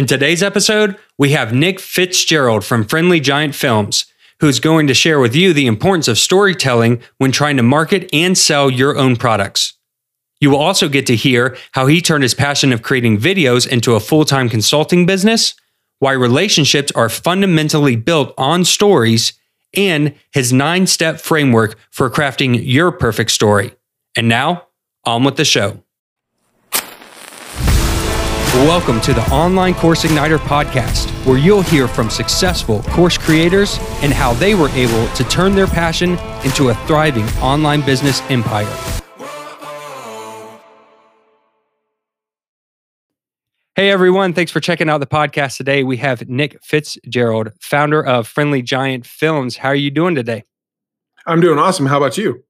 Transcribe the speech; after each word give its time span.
In 0.00 0.06
today's 0.06 0.42
episode, 0.42 0.96
we 1.18 1.32
have 1.32 1.52
Nick 1.52 1.78
Fitzgerald 1.78 2.64
from 2.64 2.86
Friendly 2.86 3.20
Giant 3.20 3.54
Films, 3.54 4.06
who's 4.40 4.58
going 4.58 4.86
to 4.86 4.94
share 4.94 5.20
with 5.20 5.36
you 5.36 5.52
the 5.52 5.66
importance 5.66 6.08
of 6.08 6.18
storytelling 6.18 7.02
when 7.18 7.32
trying 7.32 7.58
to 7.58 7.62
market 7.62 8.08
and 8.10 8.38
sell 8.38 8.70
your 8.70 8.96
own 8.96 9.16
products. 9.16 9.74
You 10.40 10.48
will 10.48 10.58
also 10.58 10.88
get 10.88 11.04
to 11.08 11.16
hear 11.16 11.54
how 11.72 11.84
he 11.84 12.00
turned 12.00 12.22
his 12.22 12.32
passion 12.32 12.72
of 12.72 12.80
creating 12.80 13.18
videos 13.18 13.68
into 13.68 13.94
a 13.94 14.00
full 14.00 14.24
time 14.24 14.48
consulting 14.48 15.04
business, 15.04 15.52
why 15.98 16.12
relationships 16.12 16.90
are 16.92 17.10
fundamentally 17.10 17.94
built 17.94 18.32
on 18.38 18.64
stories, 18.64 19.34
and 19.74 20.14
his 20.32 20.50
nine 20.50 20.86
step 20.86 21.20
framework 21.20 21.76
for 21.90 22.08
crafting 22.08 22.58
your 22.64 22.90
perfect 22.90 23.32
story. 23.32 23.74
And 24.16 24.30
now, 24.30 24.66
on 25.04 25.24
with 25.24 25.36
the 25.36 25.44
show. 25.44 25.82
Welcome 28.54 29.00
to 29.02 29.14
the 29.14 29.22
Online 29.30 29.74
Course 29.74 30.02
Igniter 30.02 30.36
podcast, 30.36 31.08
where 31.24 31.38
you'll 31.38 31.62
hear 31.62 31.86
from 31.86 32.10
successful 32.10 32.82
course 32.82 33.16
creators 33.16 33.78
and 34.02 34.12
how 34.12 34.32
they 34.34 34.56
were 34.56 34.68
able 34.70 35.06
to 35.14 35.22
turn 35.22 35.54
their 35.54 35.68
passion 35.68 36.18
into 36.44 36.70
a 36.70 36.74
thriving 36.88 37.26
online 37.38 37.80
business 37.86 38.20
empire. 38.28 38.66
Hey 43.76 43.88
everyone, 43.88 44.32
thanks 44.32 44.50
for 44.50 44.58
checking 44.58 44.90
out 44.90 44.98
the 44.98 45.06
podcast 45.06 45.56
today. 45.56 45.84
We 45.84 45.98
have 45.98 46.28
Nick 46.28 46.60
Fitzgerald, 46.60 47.52
founder 47.60 48.04
of 48.04 48.26
Friendly 48.26 48.62
Giant 48.62 49.06
Films. 49.06 49.58
How 49.58 49.68
are 49.68 49.76
you 49.76 49.92
doing 49.92 50.16
today? 50.16 50.42
I'm 51.24 51.40
doing 51.40 51.60
awesome. 51.60 51.86
How 51.86 51.98
about 51.98 52.18
you? 52.18 52.42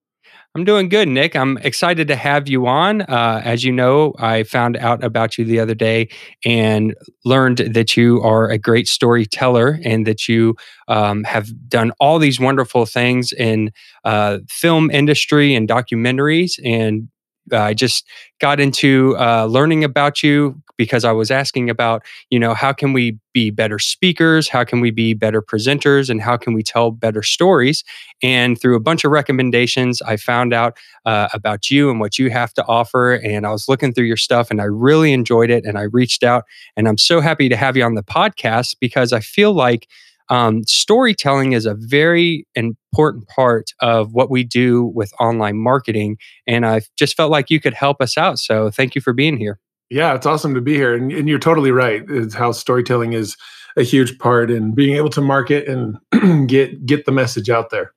I'm 0.56 0.64
doing 0.64 0.88
good, 0.88 1.06
Nick. 1.06 1.36
I'm 1.36 1.58
excited 1.58 2.08
to 2.08 2.16
have 2.16 2.48
you 2.48 2.66
on. 2.66 3.02
Uh, 3.02 3.40
as 3.44 3.62
you 3.62 3.70
know, 3.70 4.14
I 4.18 4.42
found 4.42 4.76
out 4.78 5.04
about 5.04 5.38
you 5.38 5.44
the 5.44 5.60
other 5.60 5.76
day 5.76 6.08
and 6.44 6.92
learned 7.24 7.58
that 7.58 7.96
you 7.96 8.20
are 8.22 8.50
a 8.50 8.58
great 8.58 8.88
storyteller 8.88 9.78
and 9.84 10.08
that 10.08 10.28
you 10.28 10.56
um, 10.88 11.22
have 11.22 11.48
done 11.68 11.92
all 12.00 12.18
these 12.18 12.40
wonderful 12.40 12.84
things 12.84 13.32
in 13.32 13.70
uh, 14.04 14.38
film 14.48 14.90
industry 14.90 15.54
and 15.54 15.68
documentaries. 15.68 16.58
And 16.64 17.08
I 17.52 17.72
just 17.72 18.04
got 18.40 18.58
into 18.58 19.16
uh, 19.18 19.46
learning 19.46 19.84
about 19.84 20.24
you 20.24 20.60
because 20.80 21.04
I 21.04 21.12
was 21.12 21.30
asking 21.30 21.68
about, 21.68 22.02
you 22.30 22.38
know, 22.38 22.54
how 22.54 22.72
can 22.72 22.94
we 22.94 23.18
be 23.34 23.50
better 23.50 23.78
speakers? 23.78 24.48
How 24.48 24.64
can 24.64 24.80
we 24.80 24.90
be 24.90 25.12
better 25.12 25.42
presenters? 25.42 26.08
And 26.08 26.22
how 26.22 26.38
can 26.38 26.54
we 26.54 26.62
tell 26.62 26.90
better 26.90 27.22
stories? 27.22 27.84
And 28.22 28.58
through 28.58 28.76
a 28.76 28.80
bunch 28.80 29.04
of 29.04 29.10
recommendations, 29.10 30.00
I 30.00 30.16
found 30.16 30.54
out 30.54 30.78
uh, 31.04 31.28
about 31.34 31.70
you 31.70 31.90
and 31.90 32.00
what 32.00 32.18
you 32.18 32.30
have 32.30 32.54
to 32.54 32.64
offer. 32.64 33.12
And 33.12 33.46
I 33.46 33.50
was 33.50 33.68
looking 33.68 33.92
through 33.92 34.06
your 34.06 34.16
stuff 34.16 34.50
and 34.50 34.58
I 34.58 34.64
really 34.64 35.12
enjoyed 35.12 35.50
it. 35.50 35.66
And 35.66 35.76
I 35.76 35.82
reached 35.82 36.22
out 36.22 36.44
and 36.78 36.88
I'm 36.88 36.96
so 36.96 37.20
happy 37.20 37.50
to 37.50 37.56
have 37.56 37.76
you 37.76 37.84
on 37.84 37.94
the 37.94 38.02
podcast 38.02 38.76
because 38.80 39.12
I 39.12 39.20
feel 39.20 39.52
like 39.52 39.86
um, 40.30 40.62
storytelling 40.64 41.52
is 41.52 41.66
a 41.66 41.74
very 41.74 42.46
important 42.54 43.28
part 43.28 43.74
of 43.80 44.14
what 44.14 44.30
we 44.30 44.44
do 44.44 44.84
with 44.94 45.12
online 45.20 45.58
marketing. 45.58 46.16
And 46.46 46.64
I 46.64 46.80
just 46.96 47.18
felt 47.18 47.30
like 47.30 47.50
you 47.50 47.60
could 47.60 47.74
help 47.74 48.00
us 48.00 48.16
out. 48.16 48.38
So 48.38 48.70
thank 48.70 48.94
you 48.94 49.02
for 49.02 49.12
being 49.12 49.36
here. 49.36 49.60
Yeah, 49.90 50.14
it's 50.14 50.26
awesome 50.26 50.54
to 50.54 50.60
be 50.60 50.74
here. 50.74 50.94
And, 50.94 51.10
and 51.12 51.28
you're 51.28 51.40
totally 51.40 51.72
right. 51.72 52.04
It's 52.08 52.34
how 52.34 52.52
storytelling 52.52 53.12
is 53.12 53.36
a 53.76 53.82
huge 53.82 54.18
part 54.18 54.50
in 54.50 54.72
being 54.72 54.96
able 54.96 55.10
to 55.10 55.20
market 55.20 55.68
and 55.68 55.98
get 56.48 56.86
get 56.86 57.04
the 57.04 57.12
message 57.12 57.50
out 57.50 57.70
there. 57.70 57.92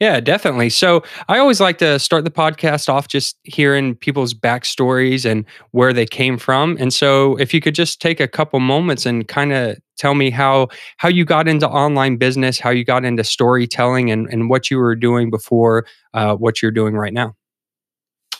Yeah, 0.00 0.20
definitely. 0.20 0.70
So 0.70 1.02
I 1.26 1.38
always 1.38 1.60
like 1.60 1.78
to 1.78 1.98
start 1.98 2.22
the 2.22 2.30
podcast 2.30 2.88
off 2.88 3.08
just 3.08 3.36
hearing 3.42 3.96
people's 3.96 4.32
backstories 4.32 5.28
and 5.28 5.44
where 5.72 5.92
they 5.92 6.06
came 6.06 6.38
from. 6.38 6.76
And 6.78 6.94
so 6.94 7.36
if 7.38 7.52
you 7.52 7.60
could 7.60 7.74
just 7.74 8.00
take 8.00 8.20
a 8.20 8.28
couple 8.28 8.60
moments 8.60 9.06
and 9.06 9.26
kind 9.26 9.52
of 9.52 9.76
tell 9.96 10.14
me 10.14 10.30
how 10.30 10.68
how 10.98 11.08
you 11.08 11.24
got 11.24 11.48
into 11.48 11.68
online 11.68 12.16
business, 12.16 12.60
how 12.60 12.70
you 12.70 12.84
got 12.84 13.04
into 13.04 13.24
storytelling 13.24 14.10
and, 14.10 14.28
and 14.32 14.48
what 14.48 14.70
you 14.70 14.78
were 14.78 14.94
doing 14.94 15.30
before 15.30 15.84
uh, 16.14 16.36
what 16.36 16.62
you're 16.62 16.70
doing 16.70 16.94
right 16.94 17.12
now. 17.12 17.34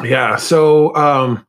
Yeah. 0.03 0.37
So 0.37 0.95
um 0.95 1.45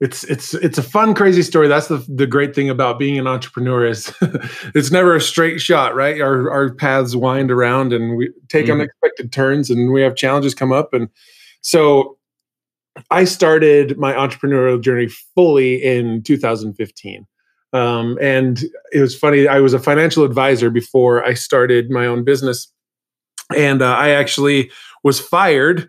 it's 0.00 0.24
it's 0.24 0.52
it's 0.54 0.76
a 0.76 0.82
fun 0.82 1.14
crazy 1.14 1.42
story. 1.42 1.68
That's 1.68 1.88
the 1.88 2.04
the 2.08 2.26
great 2.26 2.54
thing 2.54 2.68
about 2.68 2.98
being 2.98 3.18
an 3.18 3.26
entrepreneur 3.26 3.86
is 3.86 4.12
it's 4.74 4.90
never 4.90 5.16
a 5.16 5.20
straight 5.20 5.60
shot 5.60 5.94
right? 5.94 6.20
Our 6.20 6.50
our 6.50 6.74
paths 6.74 7.16
wind 7.16 7.50
around 7.50 7.92
and 7.92 8.16
we 8.16 8.30
take 8.48 8.66
mm-hmm. 8.66 8.80
unexpected 8.80 9.32
turns 9.32 9.70
and 9.70 9.92
we 9.92 10.02
have 10.02 10.14
challenges 10.14 10.54
come 10.54 10.72
up. 10.72 10.92
And 10.92 11.08
so 11.62 12.16
i 13.10 13.24
started 13.24 13.98
my 13.98 14.12
entrepreneurial 14.14 14.80
journey 14.80 15.08
fully 15.34 15.82
in 15.82 16.22
2015 16.22 17.26
um, 17.72 18.16
and 18.22 18.64
it 18.92 19.00
was 19.00 19.14
funny 19.14 19.46
i 19.48 19.60
was 19.60 19.74
a 19.74 19.78
financial 19.78 20.24
advisor 20.24 20.70
before 20.70 21.24
i 21.24 21.34
started 21.34 21.90
my 21.90 22.06
own 22.06 22.24
business. 22.24 22.72
And 23.54 23.82
uh, 23.82 23.94
i 23.94 24.10
actually 24.10 24.70
was 25.04 25.20
fired 25.20 25.88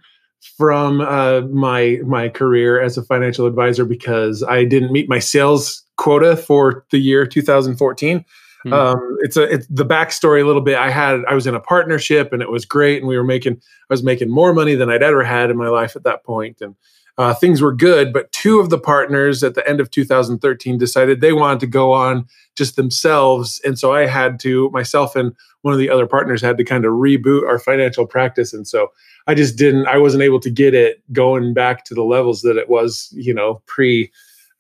from 0.58 1.02
uh, 1.02 1.42
my 1.52 2.00
my 2.06 2.30
career 2.30 2.82
as 2.82 2.98
a 2.98 3.04
financial 3.04 3.46
advisor 3.46 3.86
because 3.86 4.44
I 4.44 4.64
didn't 4.64 4.92
meet 4.92 5.10
my 5.10 5.20
sales 5.20 5.84
quota 5.98 6.38
for 6.38 6.86
the 6.92 7.00
year 7.00 7.26
2014. 7.26 8.20
Mm-hmm. 8.20 8.74
Um, 8.74 9.18
it's 9.22 9.38
a 9.38 9.44
it's 9.44 9.68
the 9.68 9.86
backstory 9.86 10.42
a 10.42 10.46
little 10.46 10.62
bit. 10.62 10.78
I 10.78 10.90
had 10.90 11.22
I 11.28 11.34
was 11.34 11.48
in 11.48 11.56
a 11.56 11.60
partnership 11.60 12.34
and 12.34 12.42
it 12.42 12.50
was 12.50 12.66
great, 12.66 13.00
and 13.00 13.08
we 13.08 13.18
were 13.18 13.24
making 13.24 13.54
I 13.54 13.94
was 13.94 14.04
making 14.04 14.30
more 14.30 14.54
money 14.54 14.76
than 14.76 14.90
I'd 14.90 15.04
ever 15.04 15.24
had 15.24 15.50
in 15.50 15.58
my 15.58 15.70
life 15.70 15.96
at 15.96 16.04
that 16.04 16.24
point, 16.24 16.62
and 16.62 16.76
uh, 17.18 17.34
things 17.34 17.62
were 17.62 17.74
good. 17.74 18.14
But 18.14 18.32
two 18.32 18.60
of 18.60 18.70
the 18.70 18.80
partners 18.80 19.44
at 19.44 19.56
the 19.56 19.68
end 19.68 19.80
of 19.80 19.90
2013 19.92 20.78
decided 20.78 21.22
they 21.22 21.34
wanted 21.34 21.60
to 21.62 21.68
go 21.68 21.94
on 21.94 22.28
just 22.56 22.76
themselves, 22.76 23.62
and 23.64 23.78
so 23.78 23.94
I 23.94 24.06
had 24.06 24.40
to 24.42 24.70
myself 24.72 25.16
and 25.16 25.36
one 25.62 25.74
of 25.74 25.80
the 25.80 25.90
other 25.90 26.08
partners 26.08 26.42
had 26.42 26.58
to 26.58 26.64
kind 26.64 26.86
of 26.86 26.94
reboot 26.94 27.48
our 27.48 27.60
financial 27.60 28.06
practice, 28.06 28.54
and 28.54 28.68
so 28.68 28.92
I 29.28 29.36
just 29.36 29.58
didn't. 29.58 29.88
I 29.88 29.98
wasn't 29.98 30.24
able 30.24 30.40
to 30.40 30.50
get 30.50 30.74
it 30.74 31.02
going 31.12 31.54
back 31.54 31.84
to 31.86 31.94
the 31.94 32.04
levels 32.04 32.42
that 32.44 32.58
it 32.58 32.70
was, 32.70 33.10
you 33.12 33.34
know, 33.34 33.62
pre 33.66 34.12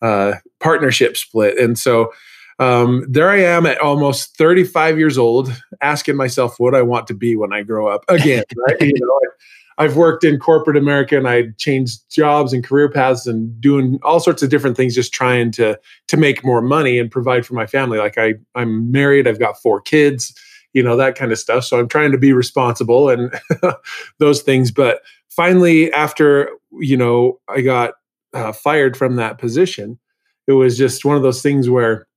uh, 0.01 0.33
partnership 0.59 1.17
split. 1.17 1.57
And 1.57 1.77
so 1.77 2.11
um, 2.59 3.05
there 3.07 3.29
I 3.29 3.39
am 3.39 3.65
at 3.65 3.79
almost 3.79 4.37
35 4.37 4.97
years 4.97 5.17
old, 5.17 5.49
asking 5.81 6.15
myself 6.15 6.59
what 6.59 6.75
I 6.75 6.81
want 6.81 7.07
to 7.07 7.13
be 7.13 7.35
when 7.35 7.53
I 7.53 7.63
grow 7.63 7.87
up 7.87 8.03
again. 8.09 8.43
Right? 8.67 8.75
you 8.81 8.93
know, 8.95 9.19
I've 9.77 9.95
worked 9.95 10.23
in 10.23 10.39
corporate 10.39 10.77
America 10.77 11.17
and 11.17 11.27
I 11.27 11.49
changed 11.57 12.09
jobs 12.09 12.51
and 12.51 12.63
career 12.63 12.89
paths 12.89 13.27
and 13.27 13.59
doing 13.61 13.99
all 14.03 14.19
sorts 14.19 14.41
of 14.41 14.49
different 14.49 14.75
things, 14.75 14.95
just 14.95 15.13
trying 15.13 15.51
to 15.51 15.79
to 16.07 16.17
make 16.17 16.43
more 16.43 16.61
money 16.61 16.99
and 16.99 17.11
provide 17.11 17.45
for 17.45 17.53
my 17.53 17.67
family. 17.67 17.97
Like 17.99 18.17
I, 18.17 18.35
I'm 18.55 18.91
married, 18.91 19.27
I've 19.27 19.39
got 19.39 19.61
four 19.61 19.81
kids 19.81 20.33
you 20.73 20.83
know 20.83 20.95
that 20.95 21.15
kind 21.15 21.31
of 21.31 21.39
stuff 21.39 21.63
so 21.63 21.79
i'm 21.79 21.87
trying 21.87 22.11
to 22.11 22.17
be 22.19 22.33
responsible 22.33 23.09
and 23.09 23.33
those 24.19 24.43
things 24.43 24.69
but 24.69 25.01
finally 25.29 25.91
after 25.93 26.51
you 26.79 26.95
know 26.95 27.39
i 27.47 27.61
got 27.61 27.95
uh, 28.33 28.51
fired 28.51 28.95
from 28.95 29.15
that 29.15 29.39
position 29.39 29.97
it 30.45 30.53
was 30.53 30.77
just 30.77 31.03
one 31.03 31.15
of 31.15 31.23
those 31.23 31.41
things 31.41 31.69
where 31.69 32.07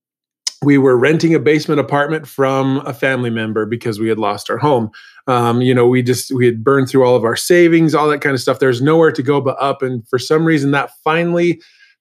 we 0.63 0.77
were 0.77 0.97
renting 0.97 1.35
a 1.35 1.39
basement 1.39 1.81
apartment 1.81 2.27
from 2.27 2.79
a 2.87 2.93
family 2.93 3.31
member 3.31 3.65
because 3.65 3.99
we 3.99 4.09
had 4.09 4.19
lost 4.19 4.51
our 4.51 4.59
home. 4.59 4.91
Um, 5.27 5.63
you 5.63 5.75
know 5.75 5.87
we 5.87 6.03
just 6.03 6.33
we 6.33 6.47
had 6.47 6.63
burned 6.63 6.89
through 6.89 7.05
all 7.05 7.17
of 7.17 7.25
our 7.25 7.37
savings 7.37 7.95
all 7.95 8.09
that 8.09 8.21
kind 8.21 8.35
of 8.35 8.41
stuff. 8.41 8.59
There's 8.59 8.83
nowhere 8.83 9.13
to 9.13 9.23
go 9.23 9.41
but 9.41 9.57
up. 9.61 9.83
And 9.83 10.07
for 10.09 10.19
some 10.19 10.45
reason 10.45 10.71
that 10.73 10.91
finally 11.03 11.61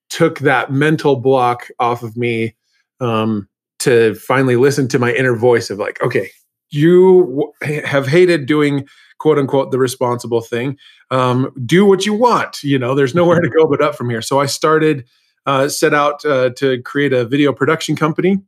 took 0.10 0.40
that 0.40 0.72
mental 0.72 1.16
block 1.16 1.68
off 1.80 2.02
of 2.02 2.18
me 2.18 2.56
um, 3.00 3.48
to 3.80 4.16
finally 4.16 4.56
listen 4.56 4.88
to 4.90 5.00
my 5.00 5.14
inner 5.14 5.36
voice 5.36 5.70
of 5.70 5.78
like 5.78 6.02
okay 6.02 6.30
you 6.72 7.52
have 7.62 8.08
hated 8.08 8.46
doing 8.46 8.88
quote 9.20 9.40
unquote 9.40 9.72
the 9.72 9.80
responsible 9.80 10.42
thing. 10.42 10.78
Um, 11.12 11.52
do 11.66 11.86
what 11.86 12.06
you 12.06 12.14
want 12.14 12.62
you 12.64 12.80
know 12.80 12.94
there's 12.94 13.16
nowhere 13.16 13.40
to 13.40 13.50
go 13.50 13.68
but 13.68 13.82
up 13.82 13.96
from 13.96 14.10
here. 14.10 14.22
So 14.22 14.40
i 14.40 14.48
started 14.48 15.06
uh, 15.46 15.70
set 15.70 15.94
out 15.94 16.24
uh, 16.26 16.50
to 16.52 16.82
create 16.84 17.14
a 17.14 17.26
video 17.26 17.54
production 17.54 17.96
company 17.96 18.40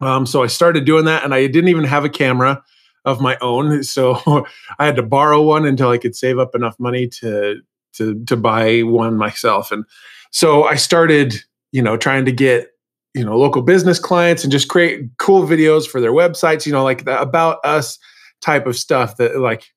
um, 0.00 0.26
so 0.26 0.42
i 0.42 0.46
started 0.46 0.84
doing 0.84 1.04
that 1.04 1.24
and 1.24 1.34
i 1.34 1.46
didn't 1.46 1.68
even 1.68 1.84
have 1.84 2.04
a 2.04 2.10
camera 2.10 2.62
of 3.04 3.20
my 3.20 3.36
own 3.40 3.82
so 3.84 4.44
i 4.78 4.86
had 4.86 4.96
to 4.96 5.02
borrow 5.02 5.42
one 5.42 5.64
until 5.64 5.90
i 5.90 5.98
could 5.98 6.14
save 6.14 6.38
up 6.38 6.54
enough 6.54 6.78
money 6.78 7.06
to 7.06 7.60
to 7.92 8.22
to 8.24 8.36
buy 8.36 8.80
one 8.80 9.16
myself. 9.16 9.72
And 9.72 9.84
so 10.30 10.64
i 10.64 10.76
started 10.76 11.34
you 11.72 11.82
know 11.82 11.96
trying 11.96 12.24
to 12.24 12.32
get 12.32 12.68
you 13.14 13.24
know 13.24 13.36
local 13.36 13.62
business 13.62 13.98
clients 13.98 14.44
and 14.44 14.52
just 14.52 14.68
create 14.68 15.08
cool 15.18 15.46
videos 15.46 15.88
for 15.88 16.00
their 16.00 16.12
websites 16.12 16.66
you 16.66 16.72
know 16.72 16.84
like 16.84 17.04
the 17.04 17.20
about 17.20 17.58
us 17.64 17.98
type 18.40 18.66
of 18.66 18.76
stuff 18.76 19.16
that 19.16 19.38
like 19.38 19.72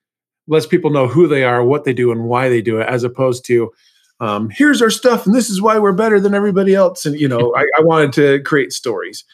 lets 0.47 0.67
people 0.67 0.91
know 0.91 1.07
who 1.07 1.27
they 1.27 1.44
are 1.44 1.63
what 1.63 1.85
they 1.85 1.94
do 1.94 2.11
and 2.11 2.25
why 2.25 2.49
they 2.49 2.61
do 2.61 2.79
it 2.79 2.88
as 2.88 3.03
opposed 3.03 3.45
to 3.45 3.71
um, 4.19 4.49
here's 4.51 4.81
our 4.81 4.91
stuff 4.91 5.25
and 5.25 5.33
this 5.33 5.49
is 5.49 5.61
why 5.61 5.79
we're 5.79 5.91
better 5.91 6.19
than 6.19 6.35
everybody 6.35 6.75
else 6.75 7.06
and 7.06 7.19
you 7.19 7.27
know 7.27 7.53
I, 7.57 7.65
I, 7.77 7.81
wanted 7.81 8.13
to 8.13 8.39
create 8.44 8.71
stories 8.71 9.25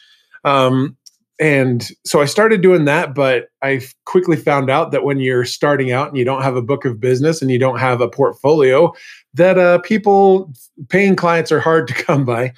um, 0.44 0.96
and 1.38 1.88
so 2.04 2.20
i 2.20 2.24
started 2.24 2.60
doing 2.60 2.84
that 2.84 3.14
but 3.14 3.48
i 3.62 3.80
quickly 4.04 4.36
found 4.36 4.68
out 4.68 4.90
that 4.90 5.04
when 5.04 5.18
you're 5.18 5.44
starting 5.44 5.90
out 5.90 6.08
and 6.08 6.16
you 6.16 6.24
don't 6.24 6.42
have 6.42 6.56
a 6.56 6.62
book 6.62 6.84
of 6.84 7.00
business 7.00 7.40
and 7.40 7.50
you 7.50 7.58
don't 7.58 7.78
have 7.78 8.00
a 8.00 8.08
portfolio 8.08 8.92
that 9.34 9.58
uh, 9.58 9.78
people 9.78 10.52
paying 10.88 11.16
clients 11.16 11.50
are 11.50 11.60
hard 11.60 11.88
to 11.88 11.94
come 12.04 12.24
by 12.24 12.52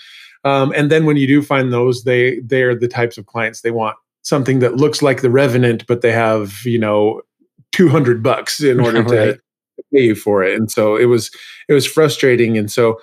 Um, 0.44 0.72
and 0.74 0.90
then 0.90 1.06
when 1.06 1.16
you 1.16 1.26
do 1.26 1.42
find 1.42 1.72
those, 1.72 2.04
they 2.04 2.40
they 2.40 2.62
are 2.62 2.74
the 2.74 2.88
types 2.88 3.18
of 3.18 3.26
clients 3.26 3.60
they 3.60 3.70
want 3.70 3.96
something 4.22 4.60
that 4.60 4.76
looks 4.76 5.02
like 5.02 5.20
the 5.22 5.30
Revenant, 5.30 5.86
but 5.86 6.00
they 6.00 6.12
have 6.12 6.60
you 6.64 6.78
know 6.78 7.22
two 7.70 7.88
hundred 7.88 8.22
bucks 8.22 8.60
in 8.60 8.80
order 8.80 9.02
right. 9.02 9.10
to 9.36 9.40
pay 9.92 10.04
you 10.04 10.14
for 10.14 10.42
it. 10.42 10.56
And 10.56 10.70
so 10.70 10.96
it 10.96 11.06
was 11.06 11.30
it 11.68 11.74
was 11.74 11.86
frustrating. 11.86 12.58
And 12.58 12.70
so 12.70 13.00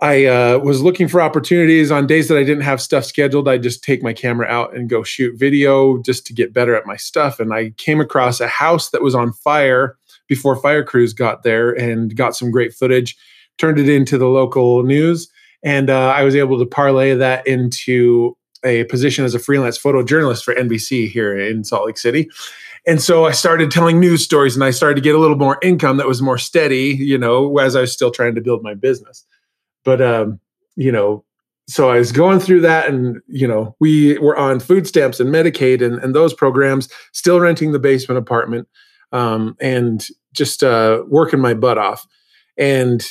I 0.00 0.26
uh, 0.26 0.58
was 0.58 0.80
looking 0.80 1.08
for 1.08 1.20
opportunities 1.20 1.90
on 1.90 2.06
days 2.06 2.28
that 2.28 2.38
I 2.38 2.44
didn't 2.44 2.62
have 2.62 2.80
stuff 2.80 3.04
scheduled. 3.04 3.48
I'd 3.48 3.64
just 3.64 3.82
take 3.82 4.00
my 4.00 4.12
camera 4.12 4.46
out 4.46 4.74
and 4.74 4.88
go 4.88 5.02
shoot 5.02 5.36
video 5.36 6.00
just 6.02 6.24
to 6.26 6.32
get 6.32 6.52
better 6.52 6.76
at 6.76 6.86
my 6.86 6.96
stuff. 6.96 7.40
And 7.40 7.52
I 7.52 7.70
came 7.78 8.00
across 8.00 8.40
a 8.40 8.46
house 8.46 8.90
that 8.90 9.02
was 9.02 9.16
on 9.16 9.32
fire 9.32 9.96
before 10.28 10.54
fire 10.54 10.84
crews 10.84 11.12
got 11.12 11.42
there 11.42 11.72
and 11.72 12.14
got 12.14 12.36
some 12.36 12.52
great 12.52 12.72
footage. 12.72 13.16
Turned 13.56 13.80
it 13.80 13.88
into 13.88 14.18
the 14.18 14.28
local 14.28 14.84
news, 14.84 15.28
and 15.64 15.90
uh, 15.90 16.10
I 16.10 16.22
was 16.22 16.36
able 16.36 16.60
to 16.60 16.66
parlay 16.66 17.14
that 17.14 17.44
into 17.44 18.36
a 18.64 18.84
position 18.84 19.24
as 19.24 19.34
a 19.34 19.40
freelance 19.40 19.76
photojournalist 19.76 20.44
for 20.44 20.54
NBC 20.54 21.08
here 21.08 21.36
in 21.36 21.64
Salt 21.64 21.86
Lake 21.86 21.98
City. 21.98 22.28
And 22.86 23.02
so 23.02 23.24
I 23.24 23.32
started 23.32 23.72
telling 23.72 23.98
news 23.98 24.22
stories, 24.22 24.54
and 24.54 24.62
I 24.62 24.70
started 24.70 24.94
to 24.94 25.00
get 25.00 25.16
a 25.16 25.18
little 25.18 25.36
more 25.36 25.58
income 25.60 25.96
that 25.96 26.06
was 26.06 26.22
more 26.22 26.38
steady, 26.38 26.96
you 26.96 27.18
know, 27.18 27.58
as 27.58 27.74
I 27.74 27.80
was 27.80 27.92
still 27.92 28.12
trying 28.12 28.36
to 28.36 28.40
build 28.40 28.62
my 28.62 28.74
business 28.74 29.24
but 29.88 30.02
um, 30.02 30.38
you 30.76 30.92
know, 30.92 31.24
so 31.66 31.88
I 31.88 31.96
was 31.96 32.12
going 32.12 32.40
through 32.40 32.60
that, 32.60 32.90
and 32.90 33.22
you 33.26 33.48
know, 33.48 33.74
we 33.80 34.18
were 34.18 34.36
on 34.36 34.60
food 34.60 34.86
stamps 34.86 35.18
and 35.18 35.30
Medicaid 35.30 35.82
and, 35.82 35.94
and 36.00 36.14
those 36.14 36.34
programs, 36.34 36.90
still 37.14 37.40
renting 37.40 37.72
the 37.72 37.78
basement 37.78 38.18
apartment, 38.18 38.68
um, 39.12 39.56
and 39.62 40.06
just 40.34 40.62
uh, 40.62 41.04
working 41.08 41.40
my 41.40 41.54
butt 41.54 41.78
off. 41.78 42.06
And 42.58 43.02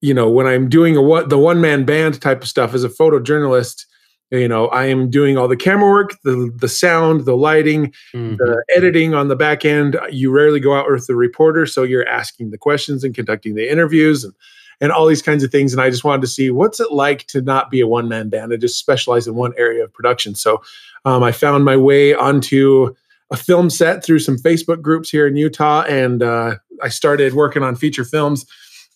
you 0.00 0.14
know, 0.14 0.30
when 0.30 0.46
I'm 0.46 0.70
doing 0.70 0.96
a 0.96 1.02
what 1.02 1.28
the 1.28 1.36
one 1.36 1.60
man 1.60 1.84
band 1.84 2.18
type 2.22 2.40
of 2.40 2.48
stuff 2.48 2.72
as 2.72 2.82
a 2.82 2.88
photojournalist, 2.88 3.84
you 4.30 4.48
know, 4.48 4.68
I 4.68 4.86
am 4.86 5.10
doing 5.10 5.36
all 5.36 5.48
the 5.48 5.54
camera 5.54 5.90
work, 5.90 6.16
the 6.24 6.50
the 6.56 6.68
sound, 6.68 7.26
the 7.26 7.36
lighting, 7.36 7.92
mm-hmm. 8.14 8.36
the 8.36 8.64
editing 8.74 9.12
on 9.12 9.28
the 9.28 9.36
back 9.36 9.66
end. 9.66 10.00
You 10.08 10.30
rarely 10.30 10.60
go 10.60 10.74
out 10.74 10.90
with 10.90 11.06
the 11.06 11.14
reporter, 11.14 11.66
so 11.66 11.82
you're 11.82 12.08
asking 12.08 12.52
the 12.52 12.58
questions 12.58 13.04
and 13.04 13.14
conducting 13.14 13.54
the 13.54 13.70
interviews 13.70 14.24
and 14.24 14.32
and 14.80 14.92
all 14.92 15.06
these 15.06 15.22
kinds 15.22 15.44
of 15.44 15.50
things. 15.50 15.72
And 15.72 15.82
I 15.82 15.90
just 15.90 16.04
wanted 16.04 16.22
to 16.22 16.28
see 16.28 16.50
what's 16.50 16.80
it 16.80 16.92
like 16.92 17.26
to 17.28 17.42
not 17.42 17.70
be 17.70 17.80
a 17.80 17.86
one 17.86 18.08
man 18.08 18.28
band 18.28 18.52
and 18.52 18.60
just 18.60 18.78
specialize 18.78 19.26
in 19.26 19.34
one 19.34 19.52
area 19.58 19.84
of 19.84 19.92
production. 19.92 20.34
So 20.34 20.62
um, 21.04 21.22
I 21.22 21.32
found 21.32 21.64
my 21.64 21.76
way 21.76 22.14
onto 22.14 22.94
a 23.30 23.36
film 23.36 23.70
set 23.70 24.04
through 24.04 24.18
some 24.18 24.36
Facebook 24.36 24.82
groups 24.82 25.08
here 25.08 25.26
in 25.26 25.36
Utah, 25.36 25.82
and 25.82 26.22
uh, 26.22 26.56
I 26.82 26.88
started 26.88 27.34
working 27.34 27.62
on 27.62 27.76
feature 27.76 28.04
films. 28.04 28.44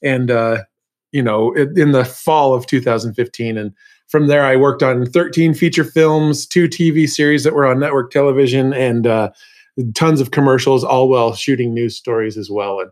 And 0.02 0.30
uh, 0.30 0.64
you 1.12 1.22
know, 1.22 1.52
in 1.54 1.92
the 1.92 2.04
fall 2.04 2.54
of 2.54 2.66
2015, 2.66 3.56
and 3.56 3.72
from 4.08 4.26
there 4.26 4.44
I 4.44 4.56
worked 4.56 4.82
on 4.82 5.06
13 5.06 5.54
feature 5.54 5.84
films, 5.84 6.46
two 6.46 6.68
TV 6.68 7.08
series 7.08 7.44
that 7.44 7.54
were 7.54 7.66
on 7.66 7.78
network 7.78 8.10
television, 8.10 8.72
and 8.72 9.06
uh, 9.06 9.30
tons 9.94 10.20
of 10.20 10.32
commercials, 10.32 10.82
all 10.82 11.08
while 11.08 11.34
shooting 11.34 11.72
news 11.72 11.96
stories 11.96 12.36
as 12.36 12.50
well. 12.50 12.80
And 12.80 12.90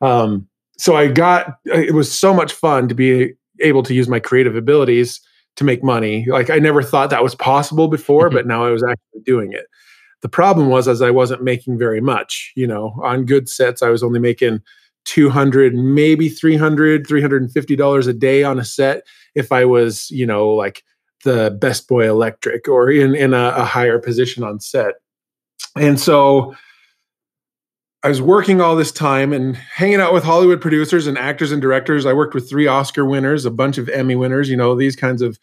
um, 0.00 0.48
so 0.78 0.96
I 0.96 1.08
got 1.08 1.58
it 1.64 1.94
was 1.94 2.16
so 2.16 2.32
much 2.32 2.52
fun 2.52 2.88
to 2.88 2.94
be 2.94 3.34
able 3.60 3.82
to 3.82 3.94
use 3.94 4.08
my 4.08 4.20
creative 4.20 4.56
abilities 4.56 5.20
to 5.56 5.64
make 5.64 5.82
money. 5.82 6.24
Like 6.28 6.50
I 6.50 6.58
never 6.58 6.82
thought 6.82 7.10
that 7.10 7.22
was 7.22 7.34
possible 7.34 7.88
before, 7.88 8.28
mm-hmm. 8.28 8.36
but 8.36 8.46
now 8.46 8.64
I 8.64 8.70
was 8.70 8.84
actually 8.84 9.22
doing 9.24 9.52
it. 9.52 9.66
The 10.22 10.28
problem 10.28 10.68
was 10.68 10.88
as 10.88 11.02
I 11.02 11.10
wasn't 11.10 11.42
making 11.42 11.78
very 11.78 12.00
much, 12.00 12.52
you 12.56 12.66
know, 12.66 12.94
on 13.02 13.26
good 13.26 13.48
sets 13.48 13.82
I 13.82 13.90
was 13.90 14.02
only 14.02 14.20
making 14.20 14.60
200 15.04 15.74
maybe 15.74 16.28
300 16.28 17.06
350 17.06 17.76
dollars 17.76 18.06
a 18.06 18.12
day 18.12 18.44
on 18.44 18.58
a 18.58 18.64
set 18.64 19.04
if 19.34 19.52
I 19.52 19.64
was, 19.64 20.10
you 20.10 20.26
know, 20.26 20.48
like 20.48 20.84
the 21.24 21.56
best 21.60 21.88
boy 21.88 22.08
electric 22.08 22.68
or 22.68 22.90
in 22.90 23.14
in 23.14 23.34
a, 23.34 23.48
a 23.56 23.64
higher 23.64 23.98
position 23.98 24.44
on 24.44 24.60
set. 24.60 24.94
And 25.76 25.98
so 25.98 26.54
I 28.04 28.08
was 28.08 28.22
working 28.22 28.60
all 28.60 28.76
this 28.76 28.92
time 28.92 29.32
and 29.32 29.56
hanging 29.56 30.00
out 30.00 30.12
with 30.12 30.22
Hollywood 30.22 30.60
producers 30.60 31.08
and 31.08 31.18
actors 31.18 31.50
and 31.50 31.60
directors. 31.60 32.06
I 32.06 32.12
worked 32.12 32.34
with 32.34 32.48
three 32.48 32.68
Oscar 32.68 33.04
winners, 33.04 33.44
a 33.44 33.50
bunch 33.50 33.76
of 33.76 33.88
Emmy 33.88 34.14
winners, 34.14 34.48
you 34.48 34.56
know, 34.56 34.76
these 34.76 34.94
kinds 34.94 35.20
of 35.20 35.38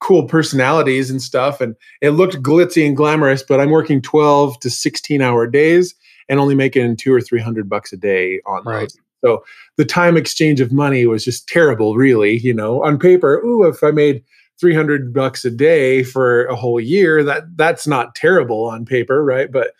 cool 0.00 0.26
personalities 0.26 1.10
and 1.10 1.20
stuff. 1.20 1.60
And 1.60 1.76
it 2.00 2.10
looked 2.10 2.42
glitzy 2.42 2.86
and 2.86 2.96
glamorous, 2.96 3.42
but 3.42 3.60
I'm 3.60 3.70
working 3.70 4.00
12 4.00 4.58
to 4.60 4.70
16 4.70 5.20
hour 5.20 5.46
days 5.46 5.94
and 6.28 6.40
only 6.40 6.54
making 6.54 6.96
two 6.96 7.12
or 7.12 7.20
300 7.20 7.68
bucks 7.68 7.92
a 7.92 7.96
day 7.96 8.40
on 8.46 8.64
right. 8.64 8.80
those. 8.80 8.98
So 9.22 9.44
the 9.76 9.84
time 9.84 10.16
exchange 10.16 10.60
of 10.60 10.72
money 10.72 11.06
was 11.06 11.24
just 11.24 11.46
terrible, 11.46 11.94
really. 11.94 12.38
You 12.38 12.54
know, 12.54 12.82
on 12.82 12.98
paper, 12.98 13.38
ooh, 13.44 13.68
if 13.68 13.84
I 13.84 13.90
made 13.90 14.24
300 14.58 15.12
bucks 15.12 15.44
a 15.44 15.50
day 15.50 16.02
for 16.02 16.46
a 16.46 16.56
whole 16.56 16.80
year, 16.80 17.22
that 17.22 17.56
that's 17.56 17.86
not 17.86 18.14
terrible 18.14 18.64
on 18.64 18.86
paper, 18.86 19.22
right? 19.22 19.52
But 19.52 19.72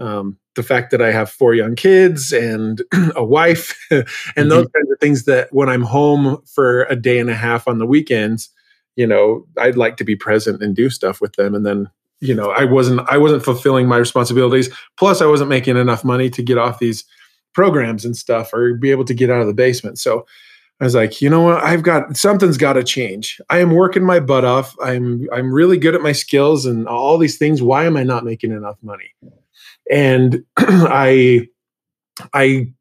um, 0.00 0.36
the 0.56 0.62
fact 0.62 0.90
that 0.90 1.00
I 1.00 1.12
have 1.12 1.30
four 1.30 1.54
young 1.54 1.76
kids 1.76 2.32
and 2.32 2.82
a 3.16 3.24
wife 3.24 3.78
and 3.90 4.04
mm-hmm. 4.04 4.48
those 4.48 4.66
kinds 4.74 4.90
of 4.90 4.98
things 5.00 5.24
that 5.24 5.52
when 5.52 5.68
I'm 5.68 5.82
home 5.82 6.42
for 6.46 6.84
a 6.84 6.96
day 6.96 7.18
and 7.18 7.30
a 7.30 7.34
half 7.34 7.68
on 7.68 7.78
the 7.78 7.86
weekends, 7.86 8.50
you 8.96 9.06
know, 9.06 9.46
I'd 9.58 9.76
like 9.76 9.96
to 9.98 10.04
be 10.04 10.16
present 10.16 10.62
and 10.62 10.74
do 10.74 10.90
stuff 10.90 11.20
with 11.20 11.34
them. 11.34 11.54
And 11.54 11.64
then, 11.64 11.88
you 12.20 12.34
know, 12.34 12.50
I 12.50 12.64
wasn't 12.64 13.00
I 13.08 13.18
wasn't 13.18 13.44
fulfilling 13.44 13.86
my 13.86 13.96
responsibilities. 13.96 14.68
Plus 14.98 15.22
I 15.22 15.26
wasn't 15.26 15.50
making 15.50 15.76
enough 15.76 16.04
money 16.04 16.28
to 16.30 16.42
get 16.42 16.58
off 16.58 16.80
these 16.80 17.04
programs 17.54 18.04
and 18.04 18.16
stuff 18.16 18.52
or 18.52 18.74
be 18.74 18.90
able 18.90 19.04
to 19.04 19.14
get 19.14 19.30
out 19.30 19.40
of 19.40 19.46
the 19.46 19.54
basement. 19.54 19.98
So 19.98 20.26
I 20.80 20.84
was 20.84 20.94
like, 20.94 21.20
you 21.20 21.28
know 21.28 21.42
what? 21.42 21.62
I've 21.62 21.82
got 21.82 22.16
something's 22.16 22.56
got 22.56 22.72
to 22.74 22.82
change. 22.82 23.40
I 23.50 23.58
am 23.58 23.70
working 23.70 24.04
my 24.04 24.18
butt 24.18 24.44
off. 24.44 24.74
I'm 24.82 25.28
I'm 25.32 25.52
really 25.52 25.78
good 25.78 25.94
at 25.94 26.00
my 26.00 26.12
skills 26.12 26.66
and 26.66 26.88
all 26.88 27.18
these 27.18 27.38
things. 27.38 27.62
Why 27.62 27.84
am 27.84 27.96
I 27.96 28.02
not 28.02 28.24
making 28.24 28.52
enough 28.52 28.78
money? 28.82 29.14
And 29.90 30.44
I 30.56 31.48
I 32.32 32.72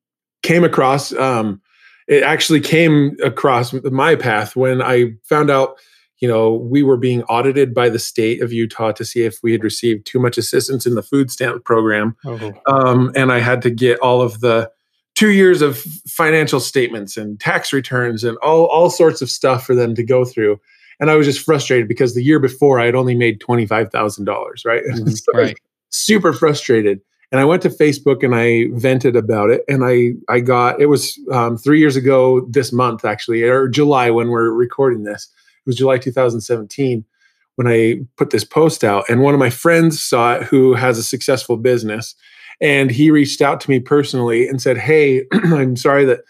came 0.43 0.63
across 0.63 1.13
um, 1.13 1.61
it 2.07 2.23
actually 2.23 2.61
came 2.61 3.17
across 3.23 3.73
my 3.73 4.15
path 4.15 4.55
when 4.55 4.81
I 4.81 5.13
found 5.23 5.49
out 5.49 5.77
you 6.19 6.27
know 6.27 6.53
we 6.53 6.83
were 6.83 6.97
being 6.97 7.23
audited 7.23 7.73
by 7.73 7.89
the 7.89 7.99
state 7.99 8.41
of 8.41 8.53
Utah 8.53 8.91
to 8.93 9.03
see 9.03 9.23
if 9.23 9.39
we 9.41 9.51
had 9.51 9.63
received 9.63 10.05
too 10.05 10.19
much 10.19 10.37
assistance 10.37 10.85
in 10.85 10.95
the 10.95 11.03
food 11.03 11.31
stamp 11.31 11.65
program, 11.65 12.15
oh. 12.25 12.53
um, 12.67 13.11
and 13.15 13.31
I 13.31 13.39
had 13.39 13.61
to 13.63 13.69
get 13.69 13.99
all 13.99 14.21
of 14.21 14.39
the 14.39 14.71
two 15.15 15.31
years 15.31 15.61
of 15.61 15.79
financial 16.07 16.61
statements 16.61 17.17
and 17.17 17.39
tax 17.39 17.73
returns 17.73 18.23
and 18.23 18.37
all 18.37 18.65
all 18.67 18.89
sorts 18.89 19.21
of 19.21 19.29
stuff 19.29 19.65
for 19.65 19.75
them 19.75 19.95
to 19.95 20.03
go 20.03 20.25
through. 20.25 20.59
And 21.01 21.09
I 21.09 21.15
was 21.15 21.25
just 21.25 21.39
frustrated 21.39 21.87
because 21.87 22.13
the 22.13 22.23
year 22.23 22.39
before 22.39 22.77
I 22.77 22.85
had 22.85 22.95
only 22.95 23.15
made 23.15 23.39
twenty 23.39 23.65
five 23.65 23.89
thousand 23.89 24.25
dollars, 24.25 24.63
right? 24.65 24.83
So 25.07 25.31
right 25.33 25.57
super 25.89 26.33
frustrated. 26.33 27.01
And 27.31 27.39
I 27.39 27.45
went 27.45 27.61
to 27.61 27.69
Facebook 27.69 28.23
and 28.23 28.33
I 28.33 28.67
vented 28.79 29.15
about 29.15 29.49
it. 29.49 29.63
And 29.67 29.83
I 29.85 30.13
I 30.27 30.39
got 30.39 30.81
it 30.81 30.87
was 30.87 31.19
um, 31.31 31.57
three 31.57 31.79
years 31.79 31.95
ago 31.95 32.47
this 32.49 32.71
month 32.71 33.05
actually, 33.05 33.43
or 33.43 33.67
July 33.67 34.09
when 34.09 34.29
we're 34.29 34.51
recording 34.51 35.03
this. 35.03 35.25
It 35.25 35.69
was 35.69 35.75
July 35.75 35.97
2017 35.97 37.05
when 37.55 37.67
I 37.67 37.97
put 38.15 38.29
this 38.29 38.45
post 38.45 38.83
out. 38.83 39.03
And 39.09 39.21
one 39.21 39.33
of 39.33 39.39
my 39.39 39.49
friends 39.49 40.01
saw 40.01 40.35
it 40.35 40.43
who 40.43 40.73
has 40.73 40.97
a 40.97 41.03
successful 41.03 41.57
business. 41.57 42.15
And 42.61 42.89
he 42.89 43.11
reached 43.11 43.41
out 43.41 43.61
to 43.61 43.69
me 43.69 43.79
personally 43.79 44.47
and 44.47 44.61
said, 44.61 44.77
Hey, 44.77 45.25
I'm 45.33 45.75
sorry 45.75 46.05
that 46.05 46.21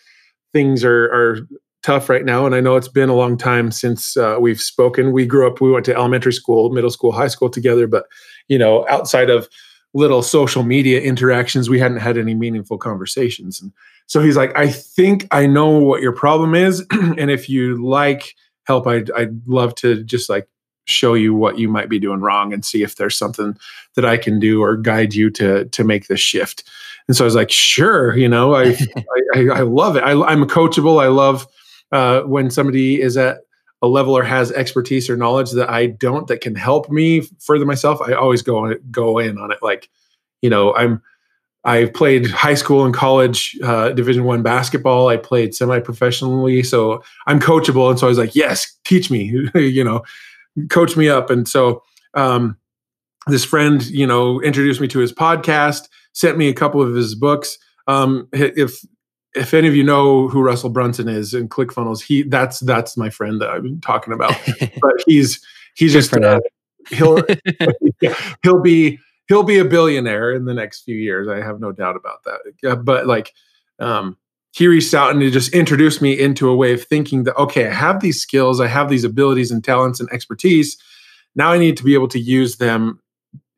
things 0.53 0.83
are, 0.83 1.05
are 1.05 1.47
tough 1.83 2.09
right 2.09 2.25
now. 2.25 2.45
And 2.45 2.53
I 2.53 2.59
know 2.59 2.75
it's 2.75 2.87
been 2.87 3.09
a 3.09 3.15
long 3.15 3.37
time 3.37 3.71
since 3.71 4.17
uh, 4.17 4.37
we've 4.39 4.61
spoken. 4.61 5.11
We 5.11 5.25
grew 5.25 5.47
up, 5.47 5.61
we 5.61 5.71
went 5.71 5.85
to 5.85 5.95
elementary 5.95 6.33
school, 6.33 6.69
middle 6.71 6.89
school, 6.89 7.11
high 7.11 7.27
school 7.27 7.49
together, 7.49 7.87
but 7.87 8.05
you 8.47 8.57
know, 8.57 8.85
outside 8.89 9.29
of 9.29 9.47
little 9.93 10.21
social 10.21 10.63
media 10.63 10.99
interactions, 11.01 11.69
we 11.69 11.79
hadn't 11.79 11.99
had 11.99 12.17
any 12.17 12.35
meaningful 12.35 12.77
conversations. 12.77 13.61
And 13.61 13.71
so 14.07 14.21
he's 14.21 14.37
like, 14.37 14.55
I 14.57 14.67
think 14.67 15.27
I 15.31 15.47
know 15.47 15.69
what 15.69 16.01
your 16.01 16.11
problem 16.11 16.53
is. 16.53 16.85
and 16.91 17.31
if 17.31 17.49
you 17.49 17.83
like 17.83 18.35
help, 18.65 18.85
I'd, 18.85 19.09
I'd 19.11 19.47
love 19.47 19.73
to 19.75 20.03
just 20.03 20.29
like 20.29 20.47
show 20.85 21.13
you 21.13 21.33
what 21.33 21.57
you 21.57 21.69
might 21.69 21.89
be 21.89 21.99
doing 21.99 22.19
wrong 22.19 22.51
and 22.51 22.65
see 22.65 22.83
if 22.83 22.95
there's 22.95 23.17
something 23.17 23.55
that 23.95 24.05
I 24.05 24.17
can 24.17 24.39
do 24.39 24.61
or 24.61 24.75
guide 24.75 25.13
you 25.13 25.29
to, 25.31 25.65
to 25.65 25.83
make 25.83 26.07
this 26.07 26.19
shift. 26.19 26.63
And 27.07 27.15
so 27.15 27.23
I 27.23 27.27
was 27.27 27.35
like, 27.35 27.51
sure, 27.51 28.15
you 28.15 28.27
know, 28.27 28.55
I, 28.55 28.75
I, 29.35 29.47
I, 29.53 29.61
love 29.61 29.95
it. 29.95 30.03
I, 30.03 30.11
I'm 30.11 30.45
coachable. 30.45 31.01
I 31.01 31.07
love 31.07 31.47
uh, 31.91 32.21
when 32.21 32.49
somebody 32.49 33.01
is 33.01 33.17
at 33.17 33.39
a 33.81 33.87
level 33.87 34.17
or 34.17 34.23
has 34.23 34.51
expertise 34.51 35.09
or 35.09 35.15
knowledge 35.15 35.51
that 35.51 35.69
I 35.69 35.87
don't 35.87 36.27
that 36.27 36.41
can 36.41 36.55
help 36.55 36.89
me 36.89 37.21
further 37.39 37.65
myself, 37.65 38.01
I 38.01 38.13
always 38.13 38.41
go 38.41 38.57
on 38.57 38.71
it, 38.71 38.91
go 38.91 39.19
in 39.19 39.37
on 39.37 39.51
it. 39.51 39.59
Like, 39.61 39.89
you 40.41 40.49
know, 40.49 40.75
I'm 40.75 41.01
I 41.65 41.85
played 41.85 42.27
high 42.27 42.53
school 42.53 42.85
and 42.85 42.93
college 42.93 43.57
uh, 43.63 43.89
Division 43.89 44.23
One 44.23 44.41
basketball. 44.41 45.09
I 45.09 45.17
played 45.17 45.53
semi-professionally, 45.53 46.63
so 46.63 47.03
I'm 47.27 47.39
coachable. 47.39 47.89
And 47.89 47.99
so 47.99 48.07
I 48.07 48.09
was 48.09 48.17
like, 48.17 48.33
"Yes, 48.33 48.77
teach 48.85 49.11
me," 49.11 49.47
you 49.55 49.83
know, 49.83 50.03
coach 50.69 50.95
me 50.95 51.09
up. 51.09 51.29
And 51.29 51.47
so 51.47 51.83
um, 52.13 52.57
this 53.27 53.43
friend, 53.43 53.85
you 53.87 54.07
know, 54.07 54.41
introduced 54.41 54.79
me 54.79 54.87
to 54.89 54.99
his 54.99 55.11
podcast, 55.11 55.89
sent 56.13 56.37
me 56.37 56.47
a 56.47 56.53
couple 56.53 56.81
of 56.81 56.93
his 56.95 57.13
books. 57.13 57.57
Um, 57.87 58.29
if 58.31 58.79
if 59.35 59.53
any 59.53 59.67
of 59.67 59.75
you 59.75 59.83
know 59.83 60.27
who 60.27 60.41
Russell 60.41 60.69
Brunson 60.69 61.07
is 61.07 61.33
in 61.33 61.49
ClickFunnels, 61.49 62.01
he 62.01 62.23
that's 62.23 62.59
that's 62.59 62.97
my 62.97 63.09
friend 63.09 63.39
that 63.41 63.49
I've 63.49 63.63
been 63.63 63.81
talking 63.81 64.13
about. 64.13 64.33
but 64.81 65.03
he's 65.05 65.43
he's 65.75 65.93
just 65.93 66.13
uh, 66.13 66.39
he'll 66.89 67.21
he'll 68.43 68.61
be 68.61 68.99
he'll 69.27 69.43
be 69.43 69.59
a 69.59 69.65
billionaire 69.65 70.31
in 70.31 70.45
the 70.45 70.53
next 70.53 70.81
few 70.81 70.95
years. 70.95 71.27
I 71.27 71.37
have 71.37 71.59
no 71.59 71.71
doubt 71.71 71.95
about 71.95 72.23
that. 72.23 72.83
But 72.83 73.05
like, 73.05 73.33
um, 73.79 74.17
he 74.51 74.67
reached 74.67 74.93
out 74.93 75.11
and 75.11 75.21
he 75.21 75.29
just 75.29 75.53
introduced 75.53 76.01
me 76.01 76.19
into 76.19 76.49
a 76.49 76.55
way 76.55 76.73
of 76.73 76.83
thinking 76.83 77.23
that 77.23 77.37
okay, 77.37 77.67
I 77.67 77.73
have 77.73 78.01
these 78.01 78.21
skills, 78.21 78.59
I 78.59 78.67
have 78.67 78.89
these 78.89 79.03
abilities 79.03 79.51
and 79.51 79.63
talents 79.63 79.99
and 79.99 80.09
expertise. 80.11 80.77
Now 81.35 81.51
I 81.51 81.59
need 81.59 81.77
to 81.77 81.83
be 81.83 81.93
able 81.93 82.07
to 82.09 82.19
use 82.19 82.57
them 82.57 82.99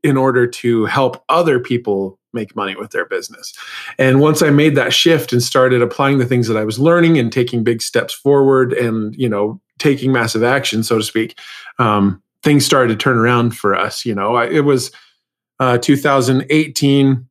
in 0.04 0.18
order 0.18 0.48
to 0.48 0.86
help 0.86 1.24
other 1.30 1.60
people 1.60 2.20
make 2.34 2.56
money 2.56 2.76
with 2.76 2.92
their 2.92 3.06
business. 3.06 3.54
And 3.98 4.20
once 4.20 4.42
I 4.42 4.50
made 4.50 4.76
that 4.76 4.94
shift 4.94 5.34
and 5.34 5.44
started 5.44 5.82
applying 5.82 6.18
the 6.18 6.26
things 6.26 6.48
that 6.48 6.58
I 6.58 6.64
was 6.64 6.80
learning 6.80 7.18
and 7.18 7.32
taking 7.32 7.64
big 7.64 7.82
steps 7.82 8.14
forward 8.14 8.74
and, 8.74 9.16
you 9.16 9.28
know, 9.28 9.60
taking 9.80 10.12
massive 10.12 10.44
action, 10.44 10.84
so 10.84 10.98
to 10.98 11.04
speak, 11.04 11.38
um, 11.80 12.22
things 12.44 12.66
started 12.66 12.94
to 12.94 13.04
turn 13.04 13.18
around 13.18 13.58
for 13.58 13.76
us. 13.76 14.06
You 14.06 14.16
know, 14.16 14.36
I, 14.36 14.48
it 14.48 14.62
was 14.62 14.92
uh, 15.60 15.78
2018, 15.78 17.28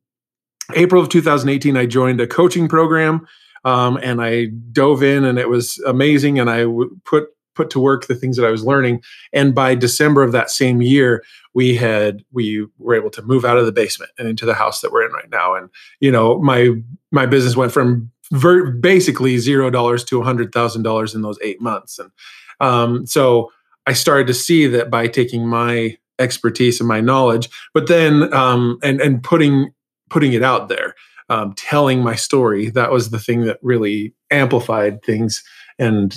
April 0.75 1.01
of 1.01 1.09
2018, 1.09 1.75
I 1.75 1.85
joined 1.85 2.21
a 2.21 2.27
coaching 2.27 2.67
program 2.67 3.27
um, 3.65 3.97
and 4.01 4.21
I 4.21 4.45
dove 4.71 5.03
in 5.03 5.25
and 5.25 5.37
it 5.37 5.49
was 5.49 5.77
amazing. 5.85 6.39
And 6.39 6.49
I 6.49 6.61
w- 6.61 6.95
put 7.05 7.29
put 7.61 7.69
to 7.71 7.79
work 7.79 8.07
the 8.07 8.15
things 8.15 8.37
that 8.37 8.45
I 8.45 8.51
was 8.51 8.65
learning. 8.65 9.03
And 9.33 9.53
by 9.53 9.75
December 9.75 10.23
of 10.23 10.31
that 10.31 10.49
same 10.49 10.81
year, 10.81 11.23
we 11.53 11.75
had 11.75 12.23
we 12.31 12.65
were 12.79 12.95
able 12.95 13.09
to 13.11 13.21
move 13.21 13.45
out 13.45 13.57
of 13.57 13.65
the 13.65 13.71
basement 13.71 14.11
and 14.17 14.27
into 14.27 14.45
the 14.45 14.53
house 14.53 14.81
that 14.81 14.91
we're 14.91 15.05
in 15.05 15.11
right 15.11 15.29
now. 15.29 15.53
And 15.55 15.69
you 15.99 16.11
know, 16.11 16.39
my 16.39 16.71
my 17.11 17.25
business 17.25 17.55
went 17.55 17.71
from 17.71 18.11
ver- 18.31 18.71
basically 18.71 19.37
zero 19.37 19.69
dollars 19.69 20.03
to 20.05 20.21
a 20.21 20.23
hundred 20.23 20.51
thousand 20.51 20.83
dollars 20.83 21.13
in 21.13 21.21
those 21.21 21.37
eight 21.41 21.61
months. 21.61 21.99
And 21.99 22.11
um, 22.59 23.05
so 23.05 23.51
I 23.85 23.93
started 23.93 24.27
to 24.27 24.33
see 24.33 24.67
that 24.67 24.89
by 24.89 25.07
taking 25.07 25.47
my 25.47 25.97
expertise 26.19 26.79
and 26.79 26.87
my 26.87 27.01
knowledge, 27.01 27.49
but 27.73 27.87
then 27.87 28.33
um, 28.33 28.79
and 28.81 29.01
and 29.01 29.21
putting 29.21 29.73
putting 30.09 30.33
it 30.33 30.43
out 30.43 30.67
there, 30.67 30.95
um, 31.29 31.53
telling 31.53 32.01
my 32.01 32.15
story, 32.15 32.69
that 32.71 32.91
was 32.91 33.09
the 33.09 33.19
thing 33.19 33.41
that 33.41 33.59
really 33.61 34.13
amplified 34.29 35.03
things 35.03 35.43
and 35.79 36.15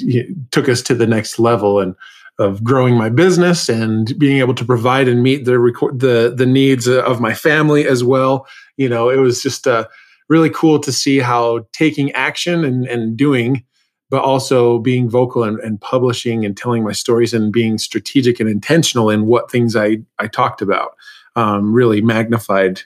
took 0.51 0.69
us 0.69 0.83
to 0.83 0.95
the 0.95 1.07
next 1.07 1.39
level 1.39 1.81
and 1.81 1.95
of 2.39 2.65
growing 2.65 2.97
my 2.97 3.09
business 3.09 3.69
and 3.69 4.19
being 4.19 4.39
able 4.39 4.55
to 4.55 4.65
provide 4.65 5.07
and 5.07 5.23
meet 5.23 5.45
the 5.45 5.53
the 5.95 6.35
the 6.37 6.47
needs 6.47 6.89
of 6.89 7.21
my 7.21 7.33
family 7.33 7.87
as 7.87 8.03
well. 8.03 8.47
You 8.77 8.89
know, 8.89 9.09
it 9.09 9.19
was 9.19 9.43
just 9.43 9.67
uh, 9.67 9.87
really 10.29 10.51
cool 10.51 10.81
to 10.81 10.93
see 10.93 11.19
how 11.19 11.67
taking 11.73 12.11
action 12.13 12.65
and, 12.65 12.87
and 12.87 13.17
doing, 13.17 13.65
but 14.11 14.23
also 14.23 14.79
being 14.79 15.09
vocal 15.09 15.45
and, 15.45 15.61
and 15.61 15.81
publishing 15.81 16.45
and 16.45 16.57
telling 16.57 16.83
my 16.83 16.93
stories 16.93 17.33
and 17.33 17.53
being 17.53 17.79
strategic 17.79 18.41
and 18.41 18.49
intentional 18.49 19.11
in 19.11 19.27
what 19.27 19.51
things 19.51 19.77
I 19.77 19.99
I 20.19 20.27
talked 20.27 20.61
about 20.61 20.97
um, 21.37 21.73
really 21.73 22.01
magnified, 22.01 22.83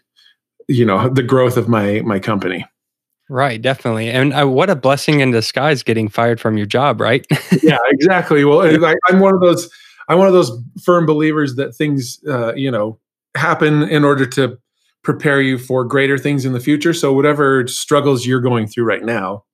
you 0.69 0.85
know, 0.85 1.09
the 1.09 1.23
growth 1.23 1.57
of 1.57 1.69
my 1.69 2.03
my 2.03 2.19
company. 2.19 2.67
Right, 3.29 3.61
definitely. 3.61 4.09
And 4.09 4.33
uh, 4.33 4.49
what 4.49 4.71
a 4.71 4.77
blessing 4.77 5.21
in 5.21 5.31
disguise 5.31 5.83
getting 5.83 6.09
fired 6.09 6.41
from 6.41 6.57
your 6.57 6.67
job, 6.67 7.01
right? 7.01 7.27
yeah, 7.63 7.77
exactly. 7.91 8.45
Well, 8.45 8.63
I, 8.63 8.95
am 9.11 9.21
one 9.21 9.35
of 9.35 9.41
those 9.41 9.71
I'm 10.09 10.19
one 10.19 10.27
of 10.27 10.33
those 10.33 10.51
firm 10.83 11.05
believers 11.07 11.57
that 11.57 11.75
things 11.75 12.19
uh, 12.27 12.55
you 12.55 12.71
know 12.71 12.99
happen 13.37 13.83
in 13.83 14.05
order 14.05 14.25
to 14.27 14.59
prepare 15.05 15.41
you 15.41 15.59
for 15.59 15.85
greater 15.85 16.19
things 16.19 16.45
in 16.45 16.53
the 16.53 16.61
future. 16.61 16.95
So 16.95 17.13
whatever 17.13 17.67
struggles 17.67 18.27
you're 18.27 18.41
going 18.41 18.67
through 18.67 18.85
right 18.85 19.05
now, 19.05 19.45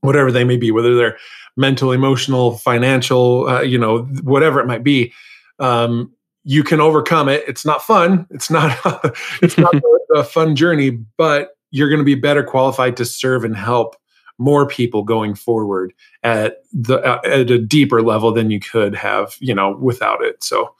whatever 0.00 0.32
they 0.32 0.44
may 0.44 0.56
be, 0.56 0.70
whether 0.70 0.96
they're 0.96 1.18
mental, 1.56 1.92
emotional, 1.92 2.58
financial, 2.58 3.48
uh, 3.48 3.60
you 3.60 3.78
know, 3.78 4.04
whatever 4.22 4.58
it 4.60 4.66
might 4.66 4.82
be, 4.82 5.12
um, 5.58 6.12
you 6.44 6.64
can 6.64 6.80
overcome 6.80 7.28
it. 7.28 7.44
It's 7.46 7.64
not 7.64 7.82
fun. 7.82 8.26
It's 8.30 8.50
not. 8.50 8.76
it's 9.42 9.58
not 9.58 9.74
a 10.14 10.24
fun 10.24 10.56
journey, 10.56 10.90
but 10.90 11.56
you're 11.72 11.88
going 11.88 11.98
to 11.98 12.04
be 12.04 12.14
better 12.14 12.44
qualified 12.44 12.96
to 12.96 13.04
serve 13.04 13.44
and 13.44 13.56
help 13.56 13.96
more 14.38 14.66
people 14.66 15.02
going 15.02 15.34
forward 15.34 15.92
at 16.22 16.58
the 16.72 16.98
at 17.24 17.50
a 17.50 17.58
deeper 17.58 18.02
level 18.02 18.32
than 18.32 18.50
you 18.50 18.60
could 18.60 18.94
have 18.94 19.36
you 19.40 19.54
know 19.54 19.76
without 19.80 20.22
it 20.22 20.42
so 20.42 20.74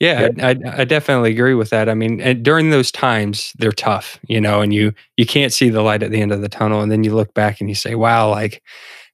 yeah, 0.00 0.28
I, 0.40 0.50
I, 0.50 0.84
definitely 0.84 1.32
agree 1.32 1.54
with 1.54 1.70
that. 1.70 1.88
I 1.88 1.94
mean, 1.94 2.40
during 2.40 2.70
those 2.70 2.92
times, 2.92 3.52
they're 3.58 3.72
tough, 3.72 4.20
you 4.28 4.40
know, 4.40 4.60
and 4.60 4.72
you 4.72 4.94
you 5.16 5.26
can't 5.26 5.52
see 5.52 5.70
the 5.70 5.82
light 5.82 6.04
at 6.04 6.12
the 6.12 6.20
end 6.20 6.30
of 6.30 6.40
the 6.40 6.48
tunnel, 6.48 6.82
and 6.82 6.92
then 6.92 7.02
you 7.02 7.12
look 7.12 7.34
back 7.34 7.60
and 7.60 7.68
you 7.68 7.74
say, 7.74 7.96
"Wow, 7.96 8.30
like 8.30 8.62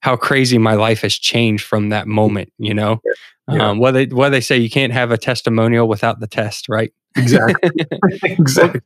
how 0.01 0.15
crazy 0.15 0.59
my 0.59 0.75
life 0.75 1.01
has 1.01 1.15
changed 1.15 1.65
from 1.65 1.89
that 1.89 2.07
moment." 2.07 2.53
You 2.59 2.75
know, 2.75 3.01
yeah. 3.51 3.71
um, 3.71 3.79
what 3.79 3.93
they 3.93 4.07
what 4.07 4.29
they 4.29 4.43
say, 4.43 4.59
you 4.59 4.69
can't 4.69 4.93
have 4.93 5.11
a 5.11 5.17
testimonial 5.17 5.89
without 5.89 6.21
the 6.21 6.27
test, 6.27 6.69
right? 6.69 6.93
Exactly. 7.17 7.71
exactly. 8.25 8.81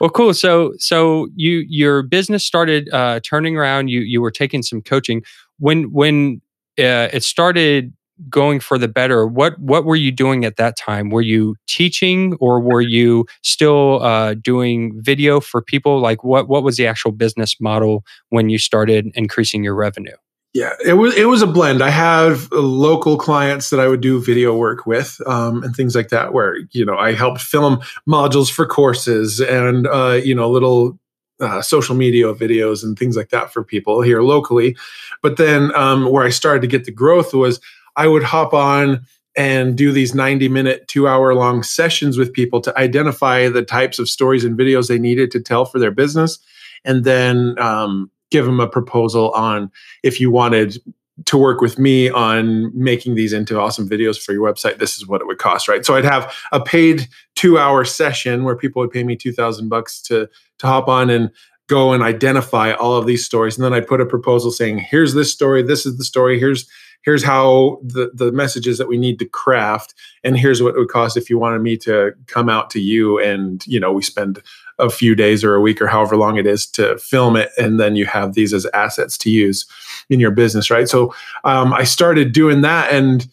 Well, 0.00 0.10
cool. 0.10 0.34
So, 0.34 0.74
so 0.78 1.28
you 1.36 1.64
your 1.68 2.02
business 2.02 2.44
started 2.44 2.88
uh, 2.92 3.20
turning 3.24 3.56
around. 3.56 3.88
You 3.88 4.00
you 4.00 4.20
were 4.20 4.30
taking 4.30 4.62
some 4.62 4.82
coaching. 4.82 5.22
When 5.58 5.92
when 5.92 6.40
uh, 6.78 7.08
it 7.12 7.24
started 7.24 7.92
going 8.30 8.60
for 8.60 8.78
the 8.78 8.88
better, 8.88 9.26
what 9.26 9.58
what 9.60 9.84
were 9.84 9.96
you 9.96 10.12
doing 10.12 10.44
at 10.44 10.56
that 10.56 10.76
time? 10.76 11.10
Were 11.10 11.22
you 11.22 11.56
teaching, 11.68 12.34
or 12.40 12.60
were 12.60 12.82
you 12.82 13.26
still 13.42 14.02
uh, 14.02 14.34
doing 14.34 14.92
video 15.02 15.40
for 15.40 15.62
people? 15.62 16.00
Like, 16.00 16.24
what 16.24 16.48
what 16.48 16.62
was 16.64 16.76
the 16.76 16.86
actual 16.86 17.12
business 17.12 17.56
model 17.60 18.04
when 18.30 18.50
you 18.50 18.58
started 18.58 19.10
increasing 19.14 19.64
your 19.64 19.74
revenue? 19.74 20.16
Yeah, 20.58 20.72
it 20.84 20.94
was 20.94 21.14
it 21.14 21.26
was 21.26 21.40
a 21.40 21.46
blend. 21.46 21.82
I 21.82 21.90
have 21.90 22.50
local 22.50 23.16
clients 23.16 23.70
that 23.70 23.78
I 23.78 23.86
would 23.86 24.00
do 24.00 24.20
video 24.20 24.56
work 24.56 24.86
with 24.86 25.20
um, 25.24 25.62
and 25.62 25.72
things 25.74 25.94
like 25.94 26.08
that, 26.08 26.32
where 26.32 26.56
you 26.72 26.84
know 26.84 26.96
I 26.98 27.12
helped 27.12 27.40
film 27.40 27.80
modules 28.08 28.50
for 28.50 28.66
courses 28.66 29.38
and 29.38 29.86
uh, 29.86 30.20
you 30.20 30.34
know 30.34 30.50
little 30.50 30.98
uh, 31.38 31.62
social 31.62 31.94
media 31.94 32.34
videos 32.34 32.82
and 32.82 32.98
things 32.98 33.16
like 33.16 33.28
that 33.28 33.52
for 33.52 33.62
people 33.62 34.02
here 34.02 34.20
locally. 34.20 34.76
But 35.22 35.36
then 35.36 35.72
um, 35.76 36.10
where 36.10 36.24
I 36.24 36.30
started 36.30 36.62
to 36.62 36.66
get 36.66 36.86
the 36.86 36.90
growth 36.90 37.32
was 37.32 37.60
I 37.94 38.08
would 38.08 38.24
hop 38.24 38.52
on 38.52 39.06
and 39.36 39.76
do 39.76 39.92
these 39.92 40.12
90 40.12 40.48
minute, 40.48 40.88
two 40.88 41.06
hour 41.06 41.36
long 41.36 41.62
sessions 41.62 42.18
with 42.18 42.32
people 42.32 42.60
to 42.62 42.76
identify 42.76 43.48
the 43.48 43.62
types 43.62 44.00
of 44.00 44.08
stories 44.08 44.44
and 44.44 44.58
videos 44.58 44.88
they 44.88 44.98
needed 44.98 45.30
to 45.30 45.40
tell 45.40 45.64
for 45.64 45.78
their 45.78 45.92
business. 45.92 46.40
And 46.84 47.04
then 47.04 47.56
um, 47.60 48.10
give 48.30 48.44
them 48.44 48.60
a 48.60 48.68
proposal 48.68 49.30
on 49.32 49.70
if 50.02 50.20
you 50.20 50.30
wanted 50.30 50.78
to 51.24 51.36
work 51.36 51.60
with 51.60 51.78
me 51.78 52.08
on 52.10 52.70
making 52.78 53.16
these 53.16 53.32
into 53.32 53.58
awesome 53.58 53.88
videos 53.88 54.20
for 54.22 54.32
your 54.32 54.42
website 54.42 54.78
this 54.78 54.96
is 54.96 55.06
what 55.06 55.20
it 55.20 55.26
would 55.26 55.38
cost 55.38 55.68
right? 55.68 55.84
So 55.84 55.94
i'd 55.96 56.04
have 56.04 56.32
a 56.52 56.60
paid 56.60 57.08
two 57.34 57.58
hour 57.58 57.84
session 57.84 58.44
where 58.44 58.56
people 58.56 58.80
would 58.80 58.90
pay 58.90 59.04
me 59.04 59.16
2000 59.16 59.68
bucks 59.68 60.00
to 60.02 60.28
to 60.58 60.66
hop 60.66 60.88
on 60.88 61.10
and 61.10 61.30
go 61.68 61.92
and 61.92 62.02
identify 62.02 62.72
all 62.72 62.96
of 62.96 63.06
these 63.06 63.24
stories. 63.24 63.56
And 63.56 63.64
then 63.64 63.74
i 63.74 63.80
put 63.80 64.00
a 64.00 64.06
proposal 64.06 64.50
saying 64.50 64.78
here's 64.78 65.14
this 65.14 65.32
story 65.32 65.62
this 65.62 65.86
is 65.86 65.98
the 65.98 66.04
story 66.04 66.38
here's 66.38 66.68
here's 67.02 67.22
how 67.22 67.80
the 67.82 68.10
the 68.14 68.32
messages 68.32 68.78
that 68.78 68.88
we 68.88 68.98
need 68.98 69.18
to 69.18 69.24
craft 69.24 69.94
and 70.24 70.36
here's 70.36 70.62
what 70.62 70.74
it 70.74 70.78
would 70.78 70.88
cost 70.88 71.16
if 71.16 71.30
you 71.30 71.38
wanted 71.38 71.60
me 71.60 71.76
to 71.76 72.12
come 72.26 72.48
out 72.48 72.70
to 72.70 72.80
you 72.80 73.18
and 73.18 73.66
you 73.66 73.80
know 73.80 73.92
we 73.92 74.02
spend 74.02 74.42
a 74.78 74.90
few 74.90 75.14
days 75.14 75.42
or 75.42 75.54
a 75.54 75.60
week 75.60 75.80
or 75.80 75.86
however 75.86 76.16
long 76.16 76.36
it 76.36 76.46
is 76.46 76.66
to 76.66 76.96
film 76.98 77.36
it 77.36 77.50
and 77.58 77.80
then 77.80 77.96
you 77.96 78.06
have 78.06 78.34
these 78.34 78.52
as 78.52 78.66
assets 78.74 79.18
to 79.18 79.30
use 79.30 79.66
in 80.08 80.20
your 80.20 80.30
business 80.30 80.70
right? 80.70 80.88
So 80.88 81.14
um, 81.44 81.72
i 81.72 81.84
started 81.84 82.32
doing 82.32 82.62
that 82.62 82.92
and 82.92 83.28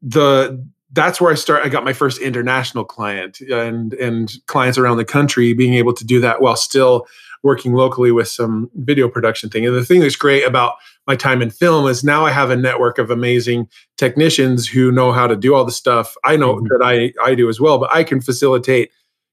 the 0.00 0.64
that's 0.92 1.20
where 1.20 1.32
i 1.32 1.34
start 1.34 1.64
i 1.64 1.68
got 1.68 1.84
my 1.84 1.92
first 1.92 2.20
international 2.20 2.84
client 2.84 3.40
and 3.40 3.94
and 3.94 4.34
clients 4.46 4.76
around 4.76 4.96
the 4.96 5.04
country 5.04 5.52
being 5.54 5.74
able 5.74 5.92
to 5.92 6.04
do 6.04 6.20
that 6.20 6.42
while 6.42 6.56
still 6.56 7.06
working 7.42 7.72
locally 7.72 8.12
with 8.12 8.28
some 8.28 8.70
video 8.76 9.08
production 9.08 9.50
thing. 9.50 9.66
And 9.66 9.74
the 9.74 9.84
thing 9.84 10.00
that's 10.00 10.16
great 10.16 10.44
about 10.44 10.74
my 11.06 11.16
time 11.16 11.42
in 11.42 11.50
film 11.50 11.88
is 11.88 12.04
now 12.04 12.24
i 12.24 12.30
have 12.30 12.50
a 12.50 12.56
network 12.56 12.98
of 12.98 13.10
amazing 13.10 13.68
technicians 13.96 14.66
who 14.68 14.92
know 14.92 15.12
how 15.12 15.26
to 15.26 15.36
do 15.36 15.54
all 15.54 15.64
the 15.64 15.72
stuff. 15.72 16.16
I 16.24 16.36
know 16.36 16.56
mm-hmm. 16.56 16.66
that 16.70 16.84
i 16.84 17.12
i 17.22 17.34
do 17.34 17.48
as 17.48 17.60
well 17.60 17.78
but 17.78 17.92
i 17.92 18.04
can 18.04 18.20
facilitate 18.20 18.90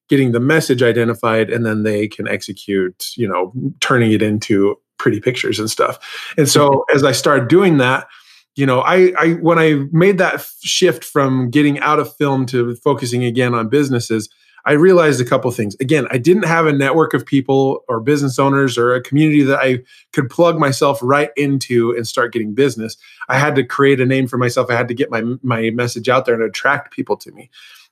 getting 0.10 0.32
the 0.32 0.40
message 0.40 0.84
identified 0.84 1.50
and 1.50 1.66
then 1.66 1.84
they 1.84 2.08
can 2.08 2.28
execute 2.28 3.12
you 3.16 3.28
know 3.28 3.54
turning 3.80 4.12
it 4.12 4.22
into 4.22 4.76
pretty 4.98 5.20
pictures 5.22 5.60
and 5.60 5.70
stuff. 5.70 5.98
And 6.38 6.48
so 6.48 6.86
as 6.94 7.04
i 7.04 7.12
started 7.12 7.48
doing 7.48 7.78
that 7.78 8.08
you 8.56 8.66
know 8.66 8.82
I, 8.82 9.14
I 9.18 9.34
when 9.34 9.58
i 9.58 9.86
made 9.92 10.18
that 10.18 10.46
shift 10.62 11.04
from 11.04 11.50
getting 11.50 11.80
out 11.80 12.00
of 12.00 12.14
film 12.18 12.46
to 12.48 12.76
focusing 12.76 13.24
again 13.24 13.54
on 13.54 13.70
businesses 13.70 14.28
i 14.66 14.74
realized 14.74 15.22
a 15.22 15.26
couple 15.26 15.50
things. 15.52 15.76
Again 15.80 16.08
i 16.12 16.18
didn't 16.18 16.46
have 16.46 16.66
a 16.66 16.74
network 16.74 17.14
of 17.14 17.26
people 17.26 17.86
or 17.88 18.02
business 18.02 18.38
owners 18.38 18.78
or 18.78 18.94
a 18.94 19.02
community 19.02 19.44
that 19.44 19.60
i 19.60 19.80
could 20.12 20.30
plug 20.30 20.60
myself 20.60 21.00
right 21.02 21.30
into 21.38 21.92
and 21.96 22.06
start 22.08 22.34
getting 22.34 22.54
business. 22.54 22.98
I 23.30 23.40
had 23.40 23.56
to 23.56 23.64
create 23.64 24.02
a 24.02 24.06
name 24.06 24.28
for 24.28 24.38
myself. 24.38 24.70
I 24.70 24.76
had 24.76 24.90
to 24.90 24.94
get 24.94 25.10
my 25.10 25.24
my 25.42 25.70
message 25.70 26.10
out 26.10 26.26
there 26.26 26.36
and 26.36 26.44
attract 26.44 26.92
people 26.92 27.16
to 27.18 27.32
me 27.32 27.50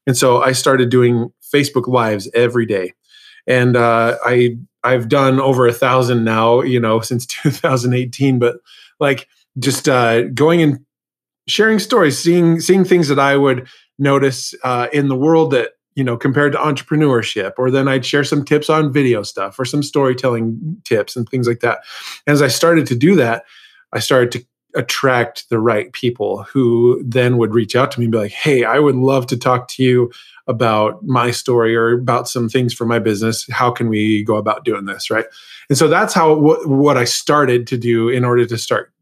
and 0.08 0.18
so 0.18 0.42
I 0.42 0.54
started 0.54 0.90
doing 0.90 1.32
Facebook 1.54 1.88
Lives 1.88 2.30
every 2.34 2.66
day. 2.66 2.94
and 3.46 3.76
uh, 3.78 4.18
I 4.26 4.58
I've 4.84 5.10
done 5.10 5.40
over 5.40 5.68
a 5.68 5.74
thousand 5.74 6.24
now, 6.24 6.62
you 6.62 6.80
know, 6.80 7.00
since 7.02 7.26
2018. 7.44 8.40
But 8.40 8.58
like 9.00 9.28
just 9.60 9.90
uh, 9.90 10.24
going 10.30 10.62
and 10.62 10.80
sharing 11.48 11.80
stories, 11.80 12.18
seeing 12.18 12.60
seeing 12.60 12.84
things 12.86 13.08
that 13.08 13.20
I 13.20 13.38
would 13.38 13.68
notice 14.00 14.54
uh, 14.64 14.88
in 14.94 15.08
the 15.08 15.16
world 15.16 15.52
that 15.52 15.72
you 15.96 16.04
know 16.04 16.18
compared 16.18 16.54
to 16.54 16.58
entrepreneurship, 16.60 17.54
or 17.58 17.72
then 17.72 17.88
I'd 17.88 18.06
share 18.06 18.24
some 18.24 18.46
tips 18.46 18.70
on 18.70 18.94
video 18.94 19.24
stuff 19.24 19.60
or 19.60 19.66
some 19.66 19.84
storytelling 19.84 20.82
tips 20.86 21.16
and 21.16 21.28
things 21.30 21.48
like 21.48 21.60
that. 21.62 21.80
As 22.28 22.42
I 22.42 22.48
started 22.48 22.86
to 22.88 22.96
do 22.96 23.16
that, 23.16 23.44
I 23.94 24.00
started 24.00 24.32
to 24.34 24.46
attract 24.76 25.50
the 25.50 25.60
right 25.60 25.92
people 25.94 26.44
who 26.44 27.02
then 27.06 27.38
would 27.38 27.54
reach 27.54 27.76
out 27.76 27.92
to 27.92 28.00
me 28.00 28.06
and 28.06 28.12
be 28.12 28.18
like, 28.18 28.32
"Hey, 28.32 28.64
I 28.64 28.80
would 28.80 28.96
love 28.96 29.26
to 29.28 29.38
talk 29.38 29.68
to 29.70 29.84
you 29.84 30.12
about 30.48 31.06
my 31.06 31.30
story 31.32 31.76
or 31.76 31.92
about 31.92 32.28
some 32.28 32.50
things 32.50 32.74
for 32.74 32.86
my 32.86 33.00
business. 33.00 33.46
How 33.52 33.70
can 33.70 33.90
we 33.90 34.24
go 34.24 34.38
about 34.38 34.66
doing 34.66 34.86
this? 34.86 35.12
Right? 35.12 35.26
And 35.70 35.78
so 35.78 35.88
that's 35.88 36.14
how 36.14 36.34
what, 36.34 36.98
i 36.98 37.04
started 37.04 37.68
to 37.68 37.78
do 37.78 38.10
in 38.10 38.24
order 38.24 38.46
to 38.46 38.58
start 38.58 38.94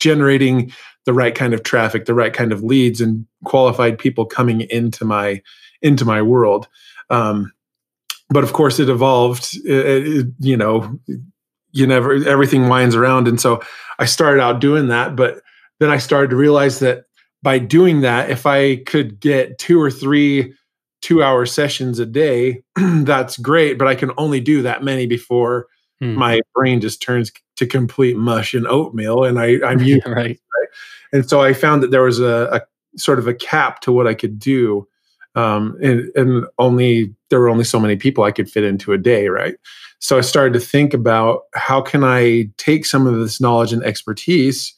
generating 0.00 0.72
the 1.04 1.12
right 1.12 1.34
kind 1.34 1.52
of 1.52 1.62
traffic 1.62 2.06
the 2.06 2.14
right 2.14 2.32
kind 2.32 2.52
of 2.52 2.62
leads 2.62 3.00
and 3.00 3.26
qualified 3.44 3.98
people 3.98 4.24
coming 4.24 4.62
into 4.62 5.04
my 5.04 5.42
into 5.82 6.04
my 6.04 6.22
world. 6.22 6.68
Um, 7.10 7.52
but 8.30 8.44
of 8.44 8.52
course 8.52 8.78
it 8.78 8.88
evolved 8.88 9.56
it, 9.64 10.06
it, 10.06 10.26
you 10.40 10.56
know 10.56 10.98
you 11.72 11.86
never 11.86 12.14
everything 12.26 12.68
winds 12.68 12.94
around 12.94 13.28
and 13.28 13.40
so 13.40 13.60
i 13.98 14.04
started 14.04 14.40
out 14.40 14.60
doing 14.60 14.88
that 14.88 15.16
but 15.16 15.40
then 15.80 15.90
i 15.90 15.98
started 15.98 16.30
to 16.30 16.36
realize 16.36 16.78
that 16.78 17.04
by 17.42 17.58
doing 17.58 18.00
that 18.00 18.30
if 18.30 18.46
i 18.46 18.76
could 18.76 19.20
get 19.20 19.58
two 19.58 19.80
or 19.80 19.90
three 19.90 20.54
two 21.00 21.22
hour 21.22 21.46
sessions 21.46 21.98
a 21.98 22.06
day, 22.06 22.62
that's 22.76 23.38
great, 23.38 23.78
but 23.78 23.88
I 23.88 23.94
can 23.94 24.10
only 24.16 24.40
do 24.40 24.62
that 24.62 24.82
many 24.82 25.06
before 25.06 25.66
hmm. 26.00 26.14
my 26.14 26.40
brain 26.54 26.80
just 26.80 27.02
turns 27.02 27.32
to 27.56 27.66
complete 27.66 28.16
mush 28.16 28.54
and 28.54 28.66
oatmeal. 28.66 29.24
And 29.24 29.38
I, 29.38 29.58
I'm 29.64 29.80
used 29.82 30.06
right. 30.06 30.16
right. 30.16 30.68
And 31.12 31.28
so 31.28 31.40
I 31.40 31.52
found 31.52 31.82
that 31.82 31.90
there 31.90 32.02
was 32.02 32.20
a, 32.20 32.48
a, 32.52 32.60
sort 32.98 33.18
of 33.18 33.28
a 33.28 33.34
cap 33.34 33.80
to 33.80 33.92
what 33.92 34.06
I 34.06 34.14
could 34.14 34.38
do. 34.38 34.88
Um, 35.34 35.76
and, 35.80 36.10
and 36.16 36.46
only 36.58 37.14
there 37.30 37.38
were 37.38 37.48
only 37.48 37.64
so 37.64 37.78
many 37.78 37.96
people 37.96 38.24
I 38.24 38.32
could 38.32 38.50
fit 38.50 38.64
into 38.64 38.92
a 38.92 38.98
day, 38.98 39.28
right? 39.28 39.54
So 40.00 40.18
I 40.18 40.20
started 40.20 40.52
to 40.54 40.60
think 40.60 40.94
about 40.94 41.42
how 41.54 41.80
can 41.80 42.04
I 42.04 42.50
take 42.56 42.86
some 42.86 43.06
of 43.06 43.18
this 43.18 43.40
knowledge 43.40 43.72
and 43.72 43.82
expertise 43.82 44.74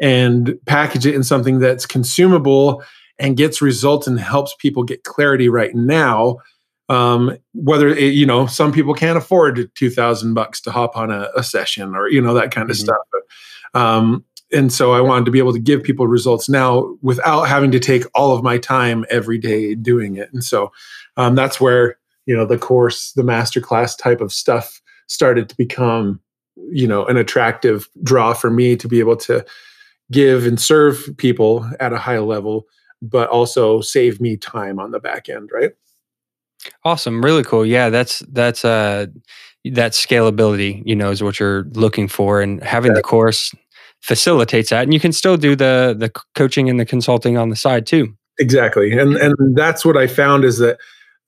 and 0.00 0.58
package 0.66 1.06
it 1.06 1.14
in 1.14 1.22
something 1.22 1.58
that's 1.58 1.86
consumable 1.86 2.82
and 3.18 3.36
gets 3.36 3.62
results 3.62 4.06
and 4.06 4.18
helps 4.18 4.54
people 4.58 4.82
get 4.82 5.04
clarity 5.04 5.48
right 5.48 5.74
now. 5.74 6.38
Um, 6.88 7.36
whether 7.54 7.86
it, 7.88 8.14
you 8.14 8.26
know 8.26 8.46
some 8.46 8.72
people 8.72 8.94
can't 8.94 9.16
afford 9.16 9.70
two 9.76 9.90
thousand 9.90 10.34
bucks 10.34 10.60
to 10.62 10.72
hop 10.72 10.96
on 10.96 11.12
a, 11.12 11.28
a, 11.36 11.42
session 11.44 11.94
or 11.94 12.08
you 12.08 12.20
know 12.20 12.34
that 12.34 12.50
kind 12.50 12.68
of 12.68 12.76
mm-hmm. 12.76 12.84
stuff. 12.84 12.98
But, 13.12 13.80
um, 13.80 14.24
and 14.52 14.72
so 14.72 14.92
I 14.92 15.00
wanted 15.00 15.26
to 15.26 15.30
be 15.30 15.38
able 15.38 15.52
to 15.52 15.60
give 15.60 15.84
people 15.84 16.08
results 16.08 16.48
now 16.48 16.96
without 17.00 17.44
having 17.44 17.70
to 17.70 17.78
take 17.78 18.02
all 18.14 18.36
of 18.36 18.42
my 18.42 18.58
time 18.58 19.04
every 19.08 19.38
day 19.38 19.76
doing 19.76 20.16
it. 20.16 20.32
And 20.32 20.42
so 20.42 20.72
um, 21.16 21.36
that's 21.36 21.60
where 21.60 21.96
you 22.26 22.36
know 22.36 22.46
the 22.46 22.58
course, 22.58 23.12
the 23.12 23.22
masterclass 23.22 23.96
type 23.96 24.20
of 24.20 24.32
stuff 24.32 24.80
started 25.06 25.48
to 25.48 25.56
become 25.56 26.20
you 26.70 26.86
know 26.86 27.06
an 27.06 27.16
attractive 27.16 27.88
draw 28.02 28.32
for 28.32 28.50
me 28.50 28.76
to 28.76 28.88
be 28.88 29.00
able 29.00 29.16
to 29.16 29.44
give 30.12 30.46
and 30.46 30.60
serve 30.60 31.08
people 31.16 31.68
at 31.78 31.92
a 31.92 31.98
high 31.98 32.18
level 32.18 32.66
but 33.02 33.28
also 33.28 33.80
save 33.80 34.20
me 34.20 34.36
time 34.36 34.78
on 34.78 34.90
the 34.90 35.00
back 35.00 35.28
end, 35.28 35.50
right? 35.52 35.72
Awesome, 36.84 37.22
really 37.24 37.42
cool. 37.42 37.64
Yeah, 37.64 37.88
that's 37.88 38.20
that's 38.30 38.64
uh 38.64 39.06
that 39.64 39.92
scalability, 39.92 40.82
you 40.84 40.96
know, 40.96 41.10
is 41.10 41.22
what 41.22 41.40
you're 41.40 41.64
looking 41.72 42.08
for 42.08 42.40
and 42.40 42.62
having 42.62 42.94
the 42.94 43.02
course 43.02 43.54
facilitates 44.00 44.70
that 44.70 44.84
and 44.84 44.94
you 44.94 45.00
can 45.00 45.12
still 45.12 45.36
do 45.36 45.54
the 45.54 45.94
the 45.98 46.10
coaching 46.34 46.70
and 46.70 46.80
the 46.80 46.86
consulting 46.86 47.36
on 47.36 47.48
the 47.48 47.56
side 47.56 47.86
too. 47.86 48.14
Exactly. 48.38 48.92
And 48.92 49.16
and 49.16 49.56
that's 49.56 49.84
what 49.84 49.96
I 49.96 50.06
found 50.06 50.44
is 50.44 50.58
that 50.58 50.78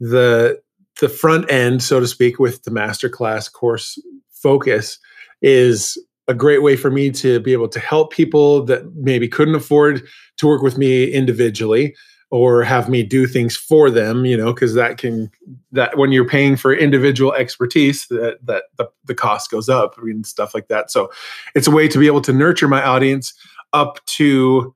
the 0.01 0.61
the 1.01 1.09
front 1.09 1.51
end, 1.51 1.83
so 1.83 2.01
to 2.01 2.07
speak, 2.07 2.39
with 2.39 2.63
the 2.65 2.71
masterclass 2.71 3.51
course 3.51 3.99
focus 4.31 4.99
is 5.41 5.99
a 6.29 6.35
great 6.35 6.63
way 6.63 6.77
for 6.77 6.91
me 6.91 7.11
to 7.11 7.41
be 7.41 7.53
able 7.53 7.69
to 7.69 7.81
help 7.81 8.13
people 8.13 8.65
that 8.65 8.95
maybe 8.95 9.29
couldn't 9.29 9.55
afford 9.55 10.07
to 10.37 10.47
work 10.47 10.63
with 10.63 10.79
me 10.79 11.11
individually 11.11 11.95
or 12.31 12.63
have 12.63 12.89
me 12.89 13.03
do 13.03 13.27
things 13.27 13.55
for 13.55 13.91
them 13.91 14.25
you 14.25 14.37
know 14.37 14.55
because 14.55 14.75
that 14.75 14.99
can 14.99 15.31
that 15.73 15.99
when 15.99 16.13
you're 16.13 16.29
paying 16.29 16.57
for 16.57 16.75
individual 16.75 17.33
expertise 17.35 18.07
that 18.09 18.39
that 18.43 18.65
the, 18.79 18.89
the 19.05 19.15
cost 19.15 19.51
goes 19.51 19.69
up 19.69 19.97
and 19.99 20.27
stuff 20.27 20.55
like 20.55 20.69
that. 20.69 20.91
So 20.91 21.11
it's 21.55 21.67
a 21.67 21.71
way 21.71 21.89
to 21.89 21.99
be 21.99 22.07
able 22.07 22.23
to 22.23 22.33
nurture 22.33 22.69
my 22.69 22.83
audience 22.83 23.35
up 23.73 24.05
to 24.07 24.75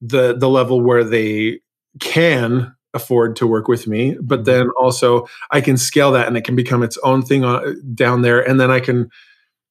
the 0.00 0.36
the 0.36 0.48
level 0.48 0.80
where 0.80 1.04
they 1.04 1.60
can 2.00 2.74
afford 2.98 3.36
to 3.36 3.46
work 3.46 3.68
with 3.68 3.86
me 3.86 4.16
but 4.20 4.40
mm-hmm. 4.40 4.44
then 4.44 4.70
also 4.70 5.26
i 5.50 5.60
can 5.60 5.76
scale 5.76 6.10
that 6.10 6.26
and 6.26 6.36
it 6.36 6.44
can 6.44 6.56
become 6.56 6.82
its 6.82 6.98
own 6.98 7.22
thing 7.22 7.44
on, 7.44 7.80
down 7.94 8.22
there 8.22 8.46
and 8.46 8.58
then 8.60 8.70
i 8.70 8.80
can 8.80 9.08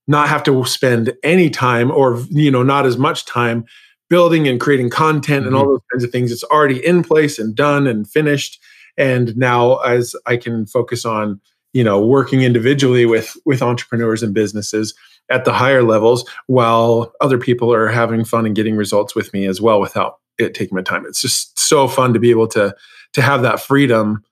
not 0.08 0.30
have 0.30 0.44
to 0.44 0.63
spend 0.66 1.13
any 1.24 1.50
time 1.50 1.92
or 1.92 2.24
you 2.30 2.50
know 2.50 2.63
not 2.63 2.86
as 2.86 2.98
much 2.98 3.26
time 3.26 3.66
building 4.10 4.48
and 4.48 4.62
creating 4.62 4.90
content 4.90 5.42
mm-hmm. 5.42 5.48
and 5.48 5.56
all 5.56 5.63
mm-hmm. 5.63 5.72
those 5.74 5.82
kinds 5.92 6.04
of 6.04 6.12
things 6.12 6.32
it's 6.32 6.44
already 6.46 6.84
in 6.86 7.04
place 7.04 7.38
and 7.38 7.56
done 7.56 7.86
and 7.86 8.10
finished 8.10 8.60
and 8.98 9.36
now 9.38 9.78
as 9.78 10.16
i 10.26 10.38
can 10.38 10.66
focus 10.66 11.06
on 11.06 11.40
you 11.74 11.84
know 11.84 12.04
working 12.04 12.42
individually 12.42 13.06
with 13.06 13.36
with 13.46 13.62
entrepreneurs 13.62 14.24
and 14.24 14.34
businesses 14.34 14.94
at 15.30 15.44
the 15.44 15.54
higher 15.54 15.84
levels 15.84 16.28
while 16.48 17.13
other 17.20 17.38
people 17.38 17.74
are 17.74 17.90
having 17.90 18.24
fun 18.24 18.46
and 18.46 18.56
getting 18.56 18.76
results 18.76 19.13
with 19.13 19.34
me 19.34 19.46
as 19.46 19.60
well 19.60 19.80
without 19.80 20.20
it 20.38 20.54
taking 20.54 20.76
my 20.76 20.82
time 20.82 21.06
it's 21.06 21.22
just 21.22 21.58
so 21.60 21.88
fun 21.88 22.13
to 22.13 22.20
be 22.20 22.30
able 22.30 22.48
to 22.48 22.74
to 23.13 23.22
have 23.22 23.41
that 23.41 23.60
freedom 23.60 24.24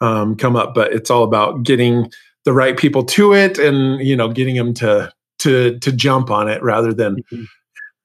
um, 0.00 0.36
come 0.36 0.56
up 0.56 0.74
but 0.74 0.92
it's 0.92 1.10
all 1.10 1.24
about 1.24 1.62
getting 1.62 2.10
the 2.44 2.52
right 2.52 2.76
people 2.76 3.04
to 3.04 3.34
it 3.34 3.58
and 3.58 4.00
you 4.00 4.16
know 4.16 4.28
getting 4.28 4.56
them 4.56 4.72
to 4.72 5.12
to 5.38 5.78
to 5.80 5.92
jump 5.92 6.30
on 6.30 6.48
it 6.48 6.62
rather 6.62 6.94
than 6.94 7.16
mm-hmm. 7.16 7.44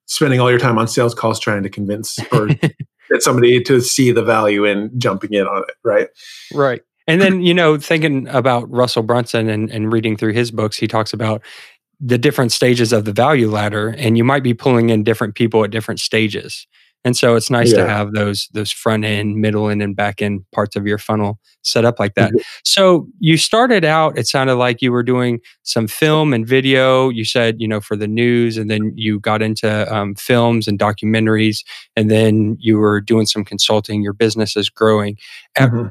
spending 0.08 0.40
all 0.40 0.50
your 0.50 0.60
time 0.60 0.78
on 0.78 0.88
sales 0.88 1.14
calls 1.14 1.40
trying 1.40 1.64
to 1.64 1.70
convince 1.70 2.20
or 2.34 2.48
get 2.48 3.22
somebody 3.22 3.62
to 3.62 3.80
see 3.80 4.12
the 4.12 4.24
value 4.24 4.66
in 4.66 4.92
jumping 5.00 5.34
in 5.34 5.46
on 5.46 5.64
it 5.64 5.76
right? 5.84 6.10
Right. 6.54 6.82
And 7.08 7.22
then 7.22 7.42
you 7.42 7.54
know 7.54 7.78
thinking 7.78 8.28
about 8.30 8.70
russell 8.72 9.04
brunson 9.04 9.50
and, 9.50 9.70
and 9.70 9.92
reading 9.92 10.18
through 10.18 10.34
his 10.34 10.50
books 10.50 10.78
he 10.78 10.88
talks 10.88 11.14
about 11.14 11.42
the 12.00 12.18
different 12.18 12.52
stages 12.52 12.92
of 12.92 13.06
the 13.06 13.14
value 13.14 13.50
ladder 13.50 13.90
and 13.98 14.18
you 14.18 14.24
might 14.24 14.44
be 14.44 14.54
pulling 14.54 14.90
in 14.90 15.04
different 15.04 15.36
people 15.36 15.64
at 15.64 15.72
different 15.72 16.00
stages 16.00 16.66
and 17.04 17.18
so 17.18 17.36
it's 17.36 17.50
nice 17.50 17.72
yeah. 17.72 17.78
to 17.78 17.88
have 17.88 18.14
those 18.14 18.48
those 18.54 18.72
front 18.72 19.06
end, 19.06 19.38
middle 19.38 19.70
end, 19.70 19.82
and 19.82 19.96
back 19.96 20.22
end 20.22 20.46
parts 20.52 20.76
of 20.76 20.86
your 20.86 20.98
funnel 20.98 21.40
set 21.64 21.86
up 21.86 22.00
like 22.00 22.16
that. 22.16 22.30
Mm-hmm. 22.30 22.42
So 22.64 23.08
you 23.20 23.38
started 23.38 23.84
out, 23.86 24.18
it 24.18 24.28
sounded 24.28 24.56
like 24.56 24.82
you 24.82 24.92
were 24.92 25.04
doing 25.04 25.40
some 25.64 25.88
film 25.88 26.34
and 26.34 26.46
video. 26.46 27.10
You 27.10 27.26
said, 27.26 27.58
you 27.60 27.68
know, 27.68 27.82
for 27.82 27.96
the 27.96 28.08
news, 28.08 28.58
and 28.58 28.70
then 28.70 28.94
you 28.96 29.20
got 29.20 29.42
into 29.42 29.94
um, 29.94 30.16
films 30.16 30.68
and 30.68 30.78
documentaries, 30.78 31.64
and 31.96 32.12
then 32.12 32.58
you 32.60 32.78
were 32.78 33.02
doing 33.02 33.26
some 33.26 33.46
consulting. 33.46 34.04
Your 34.04 34.14
business 34.14 34.56
is 34.56 34.70
growing. 34.70 35.18
Mm-hmm. 35.58 35.88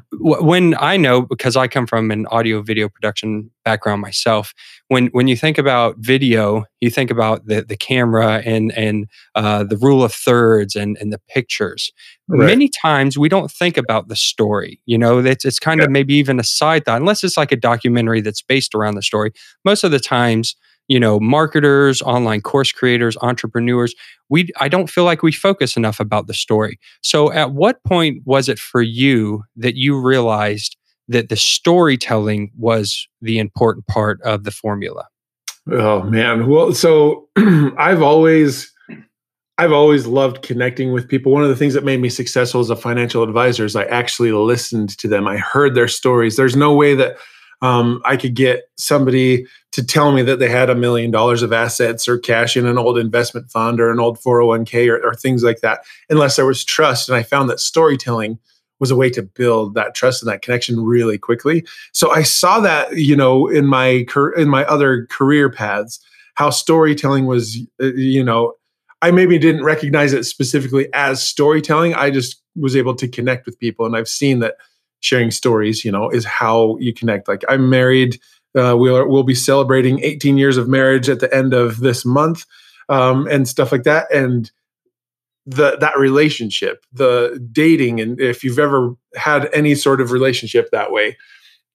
When 0.46 0.74
I 0.78 0.96
know, 0.96 1.20
because 1.20 1.54
I 1.54 1.68
come 1.68 1.86
from 1.86 2.10
an 2.10 2.26
audio 2.26 2.62
video 2.62 2.88
production 2.88 3.50
background 3.62 4.00
myself, 4.00 4.54
when 4.88 5.08
when 5.08 5.28
you 5.28 5.36
think 5.36 5.58
about 5.58 5.96
video, 5.98 6.64
you 6.80 6.88
think 6.88 7.10
about 7.10 7.46
the 7.46 7.62
the 7.62 7.76
camera 7.76 8.42
and 8.44 8.72
and 8.72 9.06
uh, 9.34 9.64
the 9.64 9.76
rule 9.76 10.02
of 10.02 10.14
thirds 10.14 10.76
and 10.76 10.96
and 10.98 11.12
the 11.12 11.20
pictures. 11.28 11.92
Right. 12.28 12.46
Many 12.46 12.68
times 12.68 13.18
we 13.18 13.28
don't 13.28 13.50
think 13.50 13.76
about 13.76 14.08
the 14.08 14.16
story. 14.16 14.80
You 14.86 14.96
know, 14.96 15.18
it's 15.18 15.44
it's 15.44 15.58
kind 15.58 15.80
yeah. 15.80 15.84
of 15.84 15.90
maybe 15.90 16.14
even 16.14 16.40
a 16.40 16.44
side 16.44 16.86
thought, 16.86 17.00
unless 17.00 17.22
it's 17.22 17.36
like 17.36 17.52
a 17.52 17.56
documentary 17.56 18.22
that's 18.22 18.42
based 18.42 18.74
around 18.74 18.94
the 18.94 19.02
story. 19.02 19.32
Most 19.64 19.84
of 19.84 19.90
the 19.90 20.00
times, 20.00 20.56
you 20.90 21.00
know, 21.00 21.18
marketers, 21.20 22.02
online 22.02 22.42
course 22.42 22.72
creators, 22.72 23.16
entrepreneurs, 23.22 23.94
we 24.28 24.50
I 24.58 24.68
don't 24.68 24.90
feel 24.90 25.04
like 25.04 25.22
we 25.22 25.32
focus 25.32 25.76
enough 25.76 26.00
about 26.00 26.26
the 26.26 26.34
story. 26.34 26.78
So, 27.02 27.32
at 27.32 27.52
what 27.52 27.82
point 27.84 28.22
was 28.26 28.48
it 28.48 28.58
for 28.58 28.82
you 28.82 29.44
that 29.56 29.76
you 29.76 29.98
realized? 29.98 30.76
that 31.10 31.28
the 31.28 31.36
storytelling 31.36 32.52
was 32.56 33.08
the 33.20 33.40
important 33.40 33.84
part 33.88 34.22
of 34.22 34.44
the 34.44 34.52
formula. 34.52 35.08
Oh 35.70 36.04
man. 36.04 36.46
Well, 36.46 36.72
so 36.72 37.28
I've 37.36 38.00
always 38.00 38.72
I've 39.58 39.72
always 39.72 40.06
loved 40.06 40.42
connecting 40.42 40.92
with 40.92 41.08
people. 41.08 41.32
One 41.32 41.42
of 41.42 41.50
the 41.50 41.56
things 41.56 41.74
that 41.74 41.84
made 41.84 42.00
me 42.00 42.08
successful 42.08 42.60
as 42.60 42.70
a 42.70 42.76
financial 42.76 43.22
advisor 43.22 43.64
is 43.64 43.76
I 43.76 43.84
actually 43.84 44.32
listened 44.32 44.96
to 44.98 45.08
them. 45.08 45.26
I 45.26 45.36
heard 45.36 45.74
their 45.74 45.88
stories. 45.88 46.36
There's 46.36 46.56
no 46.56 46.72
way 46.72 46.94
that 46.94 47.16
um, 47.62 48.00
I 48.04 48.16
could 48.16 48.34
get 48.34 48.64
somebody 48.76 49.46
to 49.72 49.84
tell 49.84 50.12
me 50.12 50.22
that 50.22 50.38
they 50.38 50.48
had 50.48 50.70
a 50.70 50.74
million 50.74 51.10
dollars 51.10 51.42
of 51.42 51.52
assets 51.52 52.08
or 52.08 52.18
cash 52.18 52.56
in 52.56 52.66
an 52.66 52.78
old 52.78 52.98
investment 52.98 53.50
fund 53.50 53.80
or 53.80 53.90
an 53.90 54.00
old 54.00 54.18
401k 54.18 54.88
or, 54.88 55.06
or 55.06 55.14
things 55.14 55.42
like 55.42 55.60
that, 55.60 55.84
unless 56.08 56.36
there 56.36 56.46
was 56.46 56.64
trust. 56.64 57.08
And 57.08 57.16
I 57.16 57.22
found 57.22 57.50
that 57.50 57.60
storytelling 57.60 58.38
was 58.80 58.90
a 58.90 58.96
way 58.96 59.10
to 59.10 59.22
build 59.22 59.74
that 59.74 59.94
trust 59.94 60.22
and 60.22 60.32
that 60.32 60.42
connection 60.42 60.80
really 60.80 61.18
quickly. 61.18 61.64
So 61.92 62.10
I 62.10 62.22
saw 62.22 62.60
that, 62.60 62.96
you 62.96 63.14
know, 63.14 63.46
in 63.46 63.66
my 63.66 64.06
in 64.36 64.48
my 64.48 64.64
other 64.64 65.06
career 65.10 65.50
paths, 65.50 66.00
how 66.34 66.48
storytelling 66.48 67.26
was, 67.26 67.58
uh, 67.80 67.92
you 67.92 68.24
know, 68.24 68.54
I 69.02 69.10
maybe 69.10 69.38
didn't 69.38 69.64
recognize 69.64 70.12
it 70.14 70.24
specifically 70.24 70.88
as 70.94 71.22
storytelling. 71.22 71.94
I 71.94 72.10
just 72.10 72.42
was 72.56 72.74
able 72.74 72.94
to 72.96 73.06
connect 73.06 73.46
with 73.46 73.58
people, 73.58 73.84
and 73.84 73.94
I've 73.94 74.08
seen 74.08 74.40
that 74.40 74.56
sharing 75.00 75.30
stories, 75.30 75.84
you 75.84 75.92
know, 75.92 76.08
is 76.10 76.24
how 76.24 76.76
you 76.78 76.92
connect. 76.92 77.28
Like 77.28 77.44
I'm 77.48 77.68
married. 77.68 78.20
Uh, 78.56 78.76
we'll 78.76 79.08
we'll 79.08 79.22
be 79.22 79.34
celebrating 79.34 80.02
18 80.02 80.36
years 80.36 80.56
of 80.56 80.68
marriage 80.68 81.08
at 81.08 81.20
the 81.20 81.32
end 81.34 81.54
of 81.54 81.80
this 81.80 82.04
month, 82.04 82.46
um, 82.88 83.26
and 83.28 83.48
stuff 83.48 83.72
like 83.72 83.84
that. 83.84 84.12
And 84.12 84.50
the 85.46 85.76
that 85.78 85.98
relationship, 85.98 86.84
the 86.92 87.44
dating, 87.52 88.00
and 88.00 88.20
if 88.20 88.42
you've 88.44 88.58
ever 88.58 88.94
had 89.16 89.48
any 89.52 89.74
sort 89.74 90.00
of 90.00 90.10
relationship 90.10 90.70
that 90.70 90.92
way, 90.92 91.16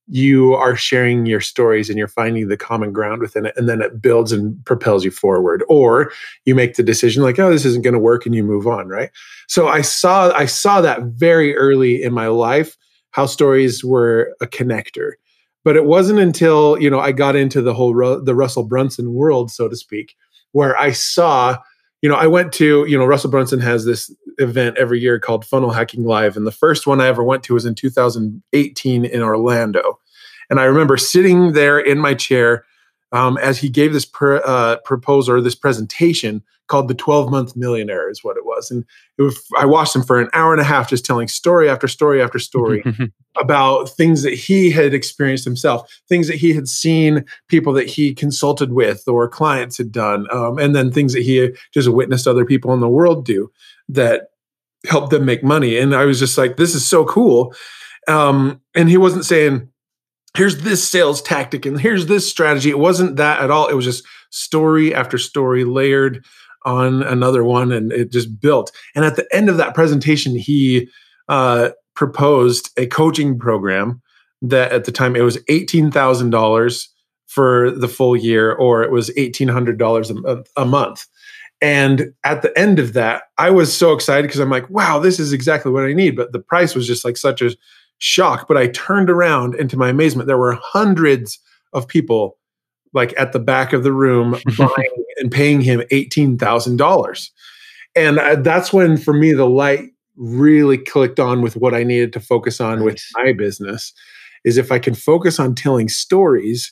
you 0.07 0.53
are 0.53 0.75
sharing 0.75 1.25
your 1.25 1.41
stories 1.41 1.89
and 1.89 1.97
you're 1.97 2.07
finding 2.07 2.47
the 2.47 2.57
common 2.57 2.93
ground 2.93 3.21
within 3.21 3.45
it 3.45 3.53
and 3.57 3.67
then 3.67 3.81
it 3.81 4.01
builds 4.01 4.31
and 4.31 4.63
propels 4.65 5.03
you 5.03 5.09
forward 5.09 5.63
or 5.67 6.11
you 6.45 6.53
make 6.53 6.75
the 6.75 6.83
decision 6.83 7.23
like 7.23 7.39
oh 7.39 7.49
this 7.49 7.65
isn't 7.65 7.83
going 7.83 7.93
to 7.93 7.99
work 7.99 8.25
and 8.25 8.35
you 8.35 8.43
move 8.43 8.67
on 8.67 8.87
right 8.87 9.09
so 9.47 9.67
i 9.67 9.81
saw 9.81 10.31
i 10.33 10.45
saw 10.45 10.79
that 10.79 11.01
very 11.03 11.55
early 11.55 12.01
in 12.01 12.13
my 12.13 12.27
life 12.27 12.77
how 13.15 13.25
stories 13.25 13.83
were 13.83 14.35
a 14.41 14.47
connector 14.47 15.13
but 15.63 15.75
it 15.75 15.85
wasn't 15.85 16.19
until 16.19 16.77
you 16.81 16.89
know 16.89 16.99
i 16.99 17.11
got 17.11 17.35
into 17.35 17.61
the 17.61 17.73
whole 17.73 17.93
Ru- 17.93 18.23
the 18.23 18.35
russell 18.35 18.63
brunson 18.63 19.13
world 19.13 19.51
so 19.51 19.67
to 19.67 19.75
speak 19.75 20.15
where 20.51 20.77
i 20.77 20.91
saw 20.91 21.57
you 22.05 22.09
know, 22.09 22.17
I 22.17 22.27
went 22.27 22.53
to, 22.53 22.85
you 22.87 22.95
know, 22.95 23.05
Russell 23.05 23.31
Brunson 23.31 23.59
has 23.61 23.83
this 23.83 24.13
event 24.37 24.77
every 24.77 24.99
year 24.99 25.19
called 25.19 25.43
Funnel 25.43 25.71
Hacking 25.71 26.03
Live. 26.03 26.37
And 26.37 26.45
the 26.45 26.51
first 26.51 26.85
one 26.85 27.01
I 27.01 27.07
ever 27.07 27.23
went 27.23 27.41
to 27.45 27.55
was 27.55 27.65
in 27.65 27.73
2018 27.73 29.05
in 29.05 29.21
Orlando. 29.23 29.99
And 30.51 30.59
I 30.59 30.65
remember 30.65 30.97
sitting 30.97 31.53
there 31.53 31.79
in 31.79 31.97
my 31.97 32.13
chair 32.13 32.63
um, 33.11 33.39
as 33.39 33.57
he 33.57 33.69
gave 33.69 33.91
this 33.91 34.07
uh, 34.21 34.77
proposal 34.85 35.33
or 35.33 35.41
this 35.41 35.55
presentation 35.55 36.43
called 36.67 36.87
the 36.87 36.93
12 36.93 37.29
month 37.29 37.55
millionaire 37.55 38.09
is 38.09 38.23
what 38.23 38.37
it 38.37 38.45
was 38.45 38.71
and 38.71 38.83
it 39.17 39.21
was, 39.21 39.41
i 39.57 39.65
watched 39.65 39.95
him 39.95 40.03
for 40.03 40.19
an 40.19 40.29
hour 40.33 40.51
and 40.51 40.61
a 40.61 40.65
half 40.65 40.89
just 40.89 41.05
telling 41.05 41.27
story 41.27 41.69
after 41.69 41.87
story 41.87 42.21
after 42.21 42.39
story 42.39 42.83
about 43.39 43.89
things 43.89 44.23
that 44.23 44.33
he 44.33 44.71
had 44.71 44.93
experienced 44.93 45.45
himself 45.45 46.01
things 46.09 46.27
that 46.27 46.37
he 46.37 46.53
had 46.53 46.67
seen 46.67 47.25
people 47.47 47.73
that 47.73 47.87
he 47.87 48.13
consulted 48.13 48.73
with 48.73 49.07
or 49.07 49.27
clients 49.27 49.77
had 49.77 49.91
done 49.91 50.27
um, 50.31 50.57
and 50.57 50.75
then 50.75 50.91
things 50.91 51.13
that 51.13 51.23
he 51.23 51.49
just 51.73 51.89
witnessed 51.89 52.27
other 52.27 52.45
people 52.45 52.73
in 52.73 52.79
the 52.79 52.89
world 52.89 53.25
do 53.25 53.51
that 53.87 54.29
helped 54.87 55.09
them 55.09 55.25
make 55.25 55.43
money 55.43 55.77
and 55.77 55.95
i 55.95 56.05
was 56.05 56.19
just 56.19 56.37
like 56.37 56.57
this 56.57 56.75
is 56.75 56.87
so 56.87 57.05
cool 57.05 57.53
um, 58.07 58.61
and 58.75 58.87
he 58.87 58.97
wasn't 58.97 59.25
saying 59.25 59.67
here's 60.35 60.61
this 60.61 60.87
sales 60.87 61.21
tactic 61.21 61.65
and 61.65 61.79
here's 61.79 62.05
this 62.05 62.29
strategy. 62.29 62.69
It 62.69 62.79
wasn't 62.79 63.15
that 63.17 63.41
at 63.41 63.51
all. 63.51 63.67
It 63.67 63.73
was 63.73 63.85
just 63.85 64.05
story 64.29 64.93
after 64.93 65.17
story 65.17 65.63
layered 65.63 66.23
on 66.65 67.03
another 67.03 67.43
one 67.43 67.71
and 67.71 67.91
it 67.91 68.11
just 68.11 68.39
built. 68.39 68.71
And 68.95 69.05
at 69.05 69.15
the 69.15 69.27
end 69.31 69.49
of 69.49 69.57
that 69.57 69.75
presentation, 69.75 70.35
he 70.35 70.89
uh, 71.29 71.69
proposed 71.95 72.71
a 72.77 72.87
coaching 72.87 73.39
program 73.39 74.01
that 74.41 74.71
at 74.71 74.85
the 74.85 74.91
time 74.91 75.15
it 75.15 75.21
was 75.21 75.37
$18,000 75.45 76.87
for 77.27 77.71
the 77.71 77.87
full 77.87 78.15
year 78.15 78.53
or 78.53 78.83
it 78.83 78.91
was 78.91 79.09
$1,800 79.11 80.25
a, 80.25 80.61
a 80.61 80.65
month. 80.65 81.05
And 81.61 82.13
at 82.23 82.41
the 82.41 82.57
end 82.57 82.79
of 82.79 82.93
that, 82.93 83.23
I 83.37 83.49
was 83.49 83.75
so 83.75 83.93
excited 83.93 84.23
because 84.23 84.39
I'm 84.39 84.49
like, 84.49 84.69
wow, 84.69 84.99
this 84.99 85.19
is 85.19 85.33
exactly 85.33 85.71
what 85.71 85.85
I 85.85 85.93
need. 85.93 86.15
But 86.15 86.31
the 86.31 86.39
price 86.39 86.75
was 86.75 86.85
just 86.85 87.05
like 87.05 87.17
such 87.17 87.41
a 87.41 87.55
shock. 87.97 88.47
But 88.47 88.57
I 88.57 88.67
turned 88.67 89.09
around 89.09 89.55
and 89.55 89.69
to 89.69 89.77
my 89.77 89.89
amazement, 89.89 90.27
there 90.27 90.37
were 90.37 90.59
hundreds 90.61 91.39
of 91.73 91.87
people 91.87 92.37
like 92.93 93.13
at 93.17 93.31
the 93.31 93.39
back 93.39 93.73
of 93.73 93.83
the 93.83 93.93
room 93.93 94.31
buying 94.57 95.04
and 95.17 95.31
paying 95.31 95.61
him 95.61 95.81
$18,000. 95.91 97.29
And 97.95 98.45
that's 98.45 98.73
when, 98.73 98.97
for 98.97 99.13
me, 99.13 99.31
the 99.31 99.47
light 99.47 99.89
really 100.17 100.77
clicked 100.77 101.19
on 101.19 101.41
with 101.41 101.55
what 101.55 101.73
I 101.73 101.83
needed 101.83 102.13
to 102.13 102.19
focus 102.19 102.59
on 102.59 102.79
nice. 102.79 102.85
with 102.85 103.01
my 103.15 103.33
business 103.33 103.93
is 104.43 104.57
if 104.57 104.71
I 104.71 104.79
can 104.79 104.93
focus 104.93 105.39
on 105.39 105.55
telling 105.55 105.89
stories 105.89 106.71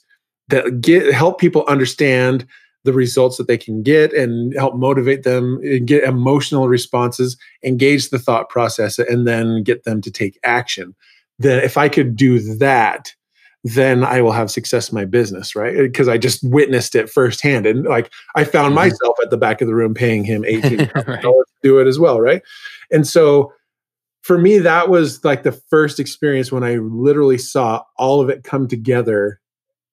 that 0.49 0.81
get 0.81 1.13
help 1.13 1.39
people 1.39 1.65
understand 1.67 2.45
the 2.83 2.93
results 2.93 3.37
that 3.37 3.47
they 3.47 3.57
can 3.57 3.81
get 3.81 4.13
and 4.13 4.53
help 4.55 4.75
motivate 4.75 5.23
them 5.23 5.59
and 5.63 5.87
get 5.87 6.03
emotional 6.03 6.67
responses 6.67 7.37
engage 7.63 8.09
the 8.09 8.19
thought 8.19 8.49
process 8.49 8.99
and 8.99 9.27
then 9.27 9.63
get 9.63 9.83
them 9.83 10.01
to 10.01 10.11
take 10.11 10.37
action 10.43 10.93
then 11.39 11.63
if 11.63 11.77
i 11.77 11.87
could 11.87 12.15
do 12.15 12.39
that 12.57 13.13
then 13.63 14.03
I 14.03 14.21
will 14.21 14.31
have 14.33 14.51
success 14.51 14.89
in 14.89 14.95
my 14.95 15.05
business, 15.05 15.55
right? 15.55 15.75
Because 15.77 16.07
I 16.07 16.17
just 16.17 16.43
witnessed 16.43 16.95
it 16.95 17.09
firsthand. 17.09 17.65
And 17.65 17.85
like 17.85 18.11
I 18.35 18.43
found 18.43 18.67
mm-hmm. 18.67 18.89
myself 18.89 19.17
at 19.21 19.29
the 19.29 19.37
back 19.37 19.61
of 19.61 19.67
the 19.67 19.75
room 19.75 19.93
paying 19.93 20.25
him 20.25 20.43
$18 20.43 21.07
right. 21.07 21.21
to 21.21 21.45
do 21.61 21.79
it 21.79 21.87
as 21.87 21.97
well, 21.97 22.19
right? 22.19 22.41
And 22.91 23.07
so 23.07 23.53
for 24.21 24.37
me, 24.37 24.57
that 24.59 24.89
was 24.89 25.23
like 25.23 25.43
the 25.43 25.51
first 25.51 25.99
experience 25.99 26.51
when 26.51 26.63
I 26.63 26.75
literally 26.75 27.37
saw 27.37 27.83
all 27.97 28.21
of 28.21 28.29
it 28.29 28.43
come 28.43 28.67
together 28.67 29.39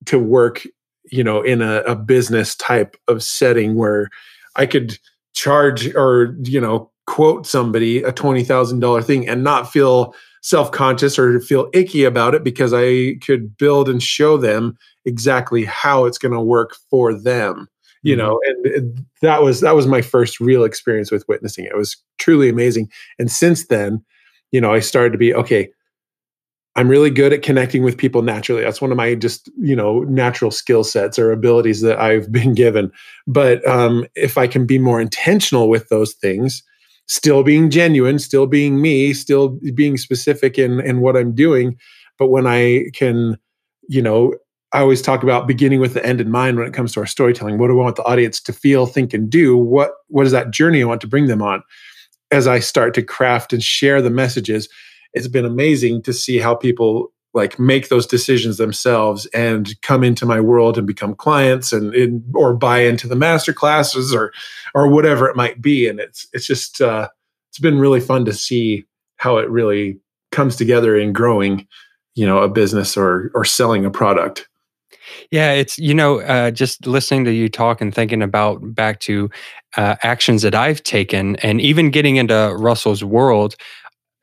to 0.07 0.19
work, 0.19 0.63
you 1.05 1.23
know, 1.23 1.43
in 1.43 1.63
a, 1.63 1.79
a 1.81 1.95
business 1.95 2.57
type 2.57 2.97
of 3.07 3.23
setting 3.23 3.77
where 3.77 4.09
I 4.57 4.67
could 4.67 4.99
charge 5.33 5.95
or, 5.95 6.37
you 6.43 6.61
know, 6.61 6.91
quote 7.07 7.47
somebody 7.47 8.03
a 8.03 8.13
$20,000 8.13 9.05
thing 9.05 9.29
and 9.29 9.43
not 9.43 9.71
feel 9.71 10.15
self-conscious 10.43 11.19
or 11.19 11.41
feel 11.41 11.69
icky 11.73 12.05
about 12.05 12.35
it 12.35 12.43
because 12.43 12.73
I 12.75 13.17
could 13.25 13.57
build 13.57 13.89
and 13.89 14.03
show 14.03 14.37
them 14.37 14.77
exactly 15.05 15.65
how 15.65 16.05
it's 16.05 16.19
going 16.19 16.33
to 16.33 16.41
work 16.41 16.77
for 16.91 17.13
them 17.15 17.69
you 18.03 18.17
mm-hmm. 18.17 18.27
know 18.27 18.41
and, 18.45 18.67
and 18.67 19.07
that 19.23 19.43
was 19.43 19.61
that 19.61 19.75
was 19.75 19.87
my 19.87 20.03
first 20.03 20.41
real 20.41 20.65
experience 20.65 21.11
with 21.11 21.27
witnessing 21.29 21.65
it 21.65 21.77
was 21.77 21.97
truly 22.19 22.49
amazing 22.49 22.89
and 23.19 23.31
since 23.31 23.67
then 23.67 24.03
you 24.53 24.61
know 24.61 24.73
i 24.73 24.81
started 24.81 25.13
to 25.13 25.19
be 25.19 25.35
okay 25.35 25.69
i'm 26.77 26.89
really 26.89 27.11
good 27.11 27.33
at 27.33 27.43
connecting 27.43 27.83
with 27.83 27.99
people 27.99 28.23
naturally. 28.23 28.63
That's 28.63 28.81
one 28.81 28.91
of 28.91 28.97
my 28.97 29.15
just 29.15 29.51
you 29.59 29.77
know 29.77 30.01
natural 30.05 30.51
skill 30.51 30.85
sets 30.85 31.19
or 31.19 31.33
abilities 31.33 31.81
that 31.83 31.99
i've 31.99 32.31
been 32.41 32.55
given. 32.55 32.91
But 33.27 33.67
um, 33.67 34.07
if 34.15 34.39
i 34.39 34.47
can 34.47 34.67
be 34.67 34.79
more 34.79 35.01
intentional 35.01 35.69
with 35.69 35.89
those 35.89 36.15
things 36.15 36.63
still 37.07 37.43
being 37.43 37.71
genuine, 37.71 38.19
still 38.19 38.47
being 38.47 38.81
me, 38.81 39.13
still 39.13 39.59
being 39.75 39.97
specific 39.97 40.59
in 40.59 40.81
in 40.81 41.01
what 41.01 41.17
I'm 41.17 41.35
doing. 41.35 41.77
But 42.19 42.29
when 42.29 42.47
I 42.47 42.85
can, 42.95 43.39
you 43.89 44.03
know, 44.03 44.35
I 44.73 44.81
always 44.81 45.03
talk 45.03 45.23
about 45.23 45.49
beginning 45.49 45.81
with 45.81 45.95
the 45.95 46.07
end 46.07 46.21
in 46.21 46.31
mind 46.31 46.59
when 46.59 46.69
it 46.69 46.75
comes 46.75 46.93
to 46.93 47.01
our 47.01 47.07
storytelling. 47.07 47.59
What 47.59 47.69
do 47.69 47.81
I 47.81 47.83
want 47.83 47.97
the 47.97 48.05
audience 48.05 48.41
to 48.43 48.53
feel, 48.53 48.87
think, 48.87 49.13
and 49.13 49.29
do? 49.29 49.57
What 49.57 49.93
what 50.09 50.27
is 50.27 50.33
that 50.33 50.51
journey 50.53 50.83
I 50.83 50.87
want 50.87 51.01
to 51.01 51.09
bring 51.09 51.27
them 51.27 51.43
on? 51.43 51.63
As 52.31 52.47
I 52.47 52.61
start 52.61 52.95
to 52.95 53.03
craft 53.03 53.53
and 53.53 53.63
share 53.63 54.01
the 54.01 54.11
messages, 54.11 54.69
it's 55.13 55.27
been 55.27 55.45
amazing 55.45 56.03
to 56.03 56.13
see 56.13 56.39
how 56.39 56.55
people 56.55 57.13
like 57.33 57.59
make 57.59 57.89
those 57.89 58.07
decisions 58.07 58.57
themselves 58.57 59.27
and 59.27 59.81
come 59.83 60.03
into 60.03 60.27
my 60.27 60.41
world 60.41 60.77
and 60.77 60.87
become 60.87 61.15
clients 61.15 61.73
and, 61.73 62.25
or 62.35 62.55
buy 62.55 62.81
into 62.81 63.07
the 63.07 63.17
master 63.17 63.53
classes 63.53 64.15
or 64.15 64.33
or 64.75 64.89
whatever 64.89 65.29
it 65.29 65.37
might 65.37 65.61
be 65.63 65.89
and 65.89 66.01
it's 66.01 66.27
it's 66.33 66.47
just 66.47 66.81
uh, 66.81 67.09
it's 67.49 67.59
been 67.59 67.79
really 67.79 68.01
fun 68.01 68.25
to 68.25 68.33
see 68.33 68.85
how 69.17 69.37
it 69.37 69.49
really 69.49 69.99
comes 70.33 70.57
together 70.57 70.97
in 70.97 71.13
growing 71.13 71.67
you 72.15 72.27
know 72.27 72.39
a 72.39 72.49
business 72.49 72.97
or 72.97 73.31
or 73.35 73.45
selling 73.45 73.85
a 73.85 73.91
product 73.91 74.49
yeah, 75.31 75.53
it's 75.53 75.79
you 75.79 75.95
know 75.95 76.21
uh, 76.21 76.51
just 76.51 76.87
listening 76.87 77.25
to 77.25 77.33
you 77.33 77.49
talk 77.49 77.81
and 77.81 77.95
thinking 77.95 78.23
about 78.23 78.75
back 78.75 79.01
to 79.01 79.31
uh, 79.77 79.97
actions 80.03 80.43
that 80.43 80.55
I've 80.55 80.83
taken, 80.83 81.37
and 81.37 81.61
even 81.61 81.91
getting 81.91 82.17
into 82.17 82.55
Russell's 82.57 83.05
world. 83.05 83.57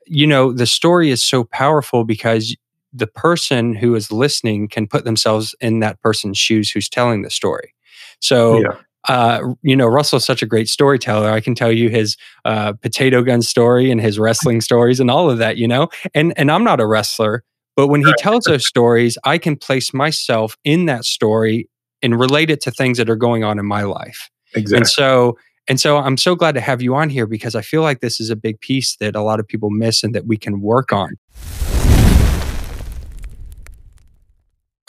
You 0.06 0.26
know, 0.26 0.52
the 0.52 0.66
story 0.66 1.10
is 1.10 1.22
so 1.22 1.44
powerful 1.44 2.04
because 2.04 2.56
the 2.92 3.06
person 3.06 3.74
who 3.74 3.94
is 3.94 4.10
listening 4.10 4.68
can 4.68 4.86
put 4.86 5.04
themselves 5.04 5.54
in 5.60 5.80
that 5.80 6.00
person's 6.00 6.38
shoes 6.38 6.70
who's 6.70 6.88
telling 6.88 7.22
the 7.22 7.30
story. 7.30 7.74
So, 8.20 8.60
yeah. 8.60 8.76
uh, 9.08 9.54
you 9.62 9.76
know, 9.76 9.86
Russell's 9.86 10.24
such 10.24 10.42
a 10.42 10.46
great 10.46 10.68
storyteller. 10.68 11.30
I 11.30 11.40
can 11.40 11.54
tell 11.54 11.70
you 11.72 11.88
his 11.88 12.16
uh, 12.44 12.72
potato 12.74 13.22
gun 13.22 13.42
story 13.42 13.90
and 13.90 14.00
his 14.00 14.18
wrestling 14.18 14.60
stories 14.60 15.00
and 15.00 15.10
all 15.10 15.30
of 15.30 15.38
that. 15.38 15.56
You 15.56 15.68
know, 15.68 15.88
and 16.14 16.32
and 16.36 16.50
I'm 16.50 16.64
not 16.64 16.80
a 16.80 16.86
wrestler, 16.86 17.44
but 17.76 17.88
when 17.88 18.04
he 18.04 18.12
tells 18.18 18.44
those 18.44 18.66
stories, 18.66 19.18
I 19.24 19.38
can 19.38 19.56
place 19.56 19.94
myself 19.94 20.56
in 20.64 20.86
that 20.86 21.04
story 21.04 21.68
and 22.02 22.18
relate 22.18 22.50
it 22.50 22.60
to 22.62 22.70
things 22.70 22.98
that 22.98 23.10
are 23.10 23.16
going 23.16 23.44
on 23.44 23.58
in 23.58 23.66
my 23.66 23.82
life. 23.82 24.30
Exactly. 24.54 24.78
And 24.78 24.88
so 24.88 25.36
and 25.68 25.78
so 25.78 25.98
I'm 25.98 26.16
so 26.16 26.34
glad 26.34 26.52
to 26.52 26.60
have 26.60 26.80
you 26.80 26.94
on 26.94 27.10
here 27.10 27.26
because 27.26 27.54
I 27.54 27.60
feel 27.60 27.82
like 27.82 28.00
this 28.00 28.20
is 28.20 28.30
a 28.30 28.36
big 28.36 28.60
piece 28.60 28.96
that 28.96 29.14
a 29.14 29.22
lot 29.22 29.38
of 29.38 29.46
people 29.46 29.70
miss 29.70 30.02
and 30.02 30.14
that 30.14 30.26
we 30.26 30.38
can 30.38 30.60
work 30.62 30.92
on. 30.92 31.16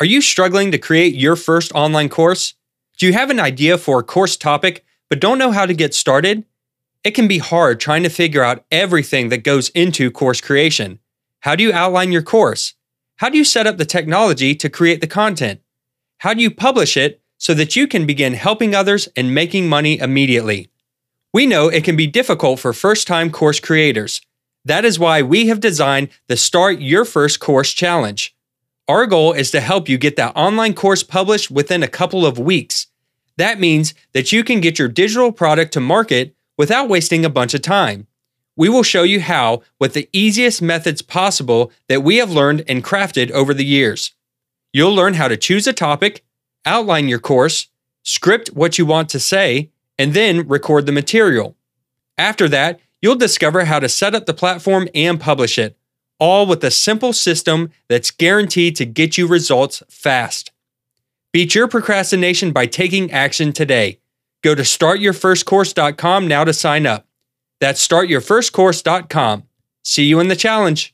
Are 0.02 0.06
you 0.06 0.22
struggling 0.22 0.72
to 0.72 0.78
create 0.78 1.16
your 1.16 1.36
first 1.36 1.74
online 1.74 2.08
course? 2.08 2.54
Do 2.98 3.06
you 3.06 3.12
have 3.12 3.30
an 3.30 3.40
idea 3.40 3.78
for 3.78 4.00
a 4.00 4.04
course 4.04 4.38
topic 4.38 4.86
but 5.10 5.20
don't 5.20 5.38
know 5.38 5.52
how 5.52 5.66
to 5.66 5.74
get 5.74 5.94
started? 5.94 6.46
It 7.04 7.12
can 7.12 7.28
be 7.28 7.40
hard 7.40 7.82
trying 7.82 8.04
to 8.04 8.10
figure 8.10 8.42
out 8.42 8.64
everything 8.72 9.28
that 9.28 9.44
goes 9.44 9.68
into 9.70 10.10
course 10.10 10.40
creation. 10.40 11.00
How 11.42 11.54
do 11.58 11.64
you 11.66 11.74
outline 11.74 12.14
your 12.14 12.22
course? 12.22 12.76
How 13.18 13.28
do 13.28 13.38
you 13.38 13.44
set 13.44 13.68
up 13.68 13.78
the 13.78 13.84
technology 13.84 14.56
to 14.56 14.70
create 14.70 15.02
the 15.02 15.08
content? 15.08 15.60
How 16.20 16.34
do 16.34 16.42
you 16.42 16.52
publish 16.52 16.96
it 16.96 17.22
so 17.38 17.54
that 17.56 17.76
you 17.76 17.86
can 17.86 18.06
begin 18.06 18.36
helping 18.36 18.74
others 18.74 19.10
and 19.18 19.36
making 19.36 19.68
money 19.68 20.00
immediately? 20.00 20.70
We 21.34 21.46
know 21.46 21.68
it 21.68 21.84
can 21.84 21.98
be 21.98 22.08
difficult 22.08 22.62
for 22.62 22.72
first 22.72 23.06
time 23.06 23.32
course 23.32 23.60
creators. 23.60 24.22
That 24.64 24.86
is 24.86 24.98
why 24.98 25.24
we 25.24 25.48
have 25.48 25.60
designed 25.60 26.08
the 26.28 26.38
Start 26.38 26.80
Your 26.80 27.04
First 27.04 27.42
Course 27.42 27.74
Challenge. 27.74 28.34
Our 28.90 29.06
goal 29.06 29.34
is 29.34 29.52
to 29.52 29.62
help 29.62 29.88
you 29.88 30.00
get 30.00 30.16
that 30.16 30.36
online 30.36 30.74
course 30.74 31.04
published 31.04 31.52
within 31.52 31.84
a 31.84 31.88
couple 31.88 32.26
of 32.26 32.40
weeks. 32.40 32.88
That 33.38 33.60
means 33.60 33.94
that 34.14 34.32
you 34.32 34.44
can 34.44 34.62
get 34.62 34.80
your 34.80 34.88
digital 34.88 35.32
product 35.32 35.74
to 35.74 35.80
market 35.80 36.36
without 36.58 36.90
wasting 36.90 37.24
a 37.24 37.30
bunch 37.30 37.54
of 37.54 37.62
time. 37.62 38.08
We 38.56 38.68
will 38.68 38.82
show 38.82 39.04
you 39.04 39.22
how 39.22 39.62
with 39.80 39.94
the 39.94 40.10
easiest 40.12 40.60
methods 40.60 41.04
possible 41.04 41.72
that 41.88 42.02
we 42.02 42.18
have 42.18 42.32
learned 42.32 42.64
and 42.68 42.84
crafted 42.84 43.30
over 43.30 43.54
the 43.54 43.64
years. 43.64 44.16
You'll 44.74 44.96
learn 44.96 45.14
how 45.14 45.28
to 45.28 45.38
choose 45.38 45.68
a 45.68 45.72
topic, 45.72 46.26
outline 46.66 47.08
your 47.08 47.20
course, 47.20 47.68
script 48.02 48.50
what 48.54 48.80
you 48.80 48.88
want 48.88 49.10
to 49.10 49.20
say, 49.20 49.70
and 50.00 50.16
then 50.16 50.48
record 50.48 50.88
the 50.88 50.92
material. 50.92 51.56
After 52.18 52.50
that, 52.50 52.80
you'll 53.04 53.16
discover 53.16 53.66
how 53.66 53.78
to 53.78 53.88
set 53.88 54.16
up 54.16 54.26
the 54.26 54.34
platform 54.34 54.90
and 54.96 55.22
publish 55.22 55.60
it, 55.60 55.78
all 56.20 56.46
with 56.46 56.64
a 56.64 56.72
simple 56.72 57.14
system 57.14 57.72
that's 57.88 58.12
guaranteed 58.12 58.76
to 58.76 58.86
get 58.86 59.18
you 59.18 59.28
results 59.28 59.82
fast. 59.90 60.52
Beat 61.32 61.56
your 61.56 61.68
procrastination 61.68 62.52
by 62.52 62.66
taking 62.66 63.12
action 63.12 63.54
today. 63.54 64.00
Go 64.44 64.56
to 64.56 64.64
startyourfirstcourse.com 64.64 66.28
now 66.28 66.44
to 66.44 66.54
sign 66.54 66.86
up. 66.86 67.06
That's 67.60 67.86
startyourfirstcourse.com. 67.86 69.44
See 69.84 70.06
you 70.06 70.20
in 70.20 70.28
the 70.28 70.36
challenge. 70.36 70.94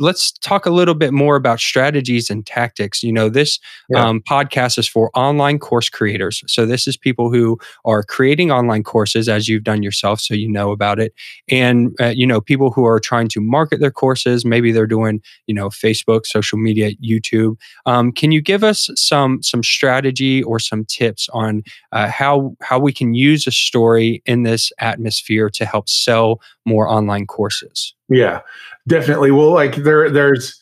Let's 0.00 0.32
talk 0.32 0.66
a 0.66 0.70
little 0.70 0.94
bit 0.94 1.12
more 1.12 1.36
about 1.36 1.60
strategies 1.60 2.30
and 2.30 2.44
tactics. 2.44 3.02
You 3.02 3.12
know, 3.12 3.28
this 3.28 3.60
yeah. 3.88 4.04
um, 4.04 4.22
podcast 4.22 4.78
is 4.78 4.88
for 4.88 5.10
online 5.14 5.58
course 5.58 5.88
creators. 5.88 6.42
So, 6.46 6.66
this 6.66 6.88
is 6.88 6.96
people 6.96 7.30
who 7.32 7.58
are 7.84 8.02
creating 8.02 8.50
online 8.50 8.82
courses 8.82 9.28
as 9.28 9.48
you've 9.48 9.64
done 9.64 9.82
yourself, 9.82 10.20
so 10.20 10.34
you 10.34 10.48
know 10.48 10.72
about 10.72 10.98
it. 10.98 11.12
And, 11.48 11.94
uh, 12.00 12.06
you 12.06 12.26
know, 12.26 12.40
people 12.40 12.72
who 12.72 12.86
are 12.86 12.98
trying 12.98 13.28
to 13.28 13.40
market 13.40 13.80
their 13.80 13.90
courses, 13.90 14.44
maybe 14.44 14.72
they're 14.72 14.86
doing, 14.86 15.22
you 15.46 15.54
know, 15.54 15.68
Facebook, 15.68 16.26
social 16.26 16.58
media, 16.58 16.92
YouTube. 16.96 17.56
Um, 17.86 18.12
can 18.12 18.32
you 18.32 18.40
give 18.40 18.64
us 18.64 18.88
some 18.96 19.42
some 19.42 19.62
strategy 19.62 20.42
or 20.42 20.58
some 20.58 20.84
tips 20.86 21.28
on 21.32 21.62
uh, 21.92 22.08
how 22.08 22.56
how 22.62 22.78
we 22.78 22.92
can 22.92 23.14
use 23.14 23.46
a 23.46 23.50
story 23.50 24.22
in 24.26 24.42
this 24.42 24.72
atmosphere 24.80 25.50
to 25.50 25.66
help 25.66 25.88
sell 25.88 26.40
more 26.70 26.88
online 26.88 27.26
courses? 27.26 27.94
Yeah, 28.08 28.40
definitely. 28.88 29.30
Well, 29.30 29.52
like 29.52 29.76
there, 29.76 30.08
there's 30.08 30.60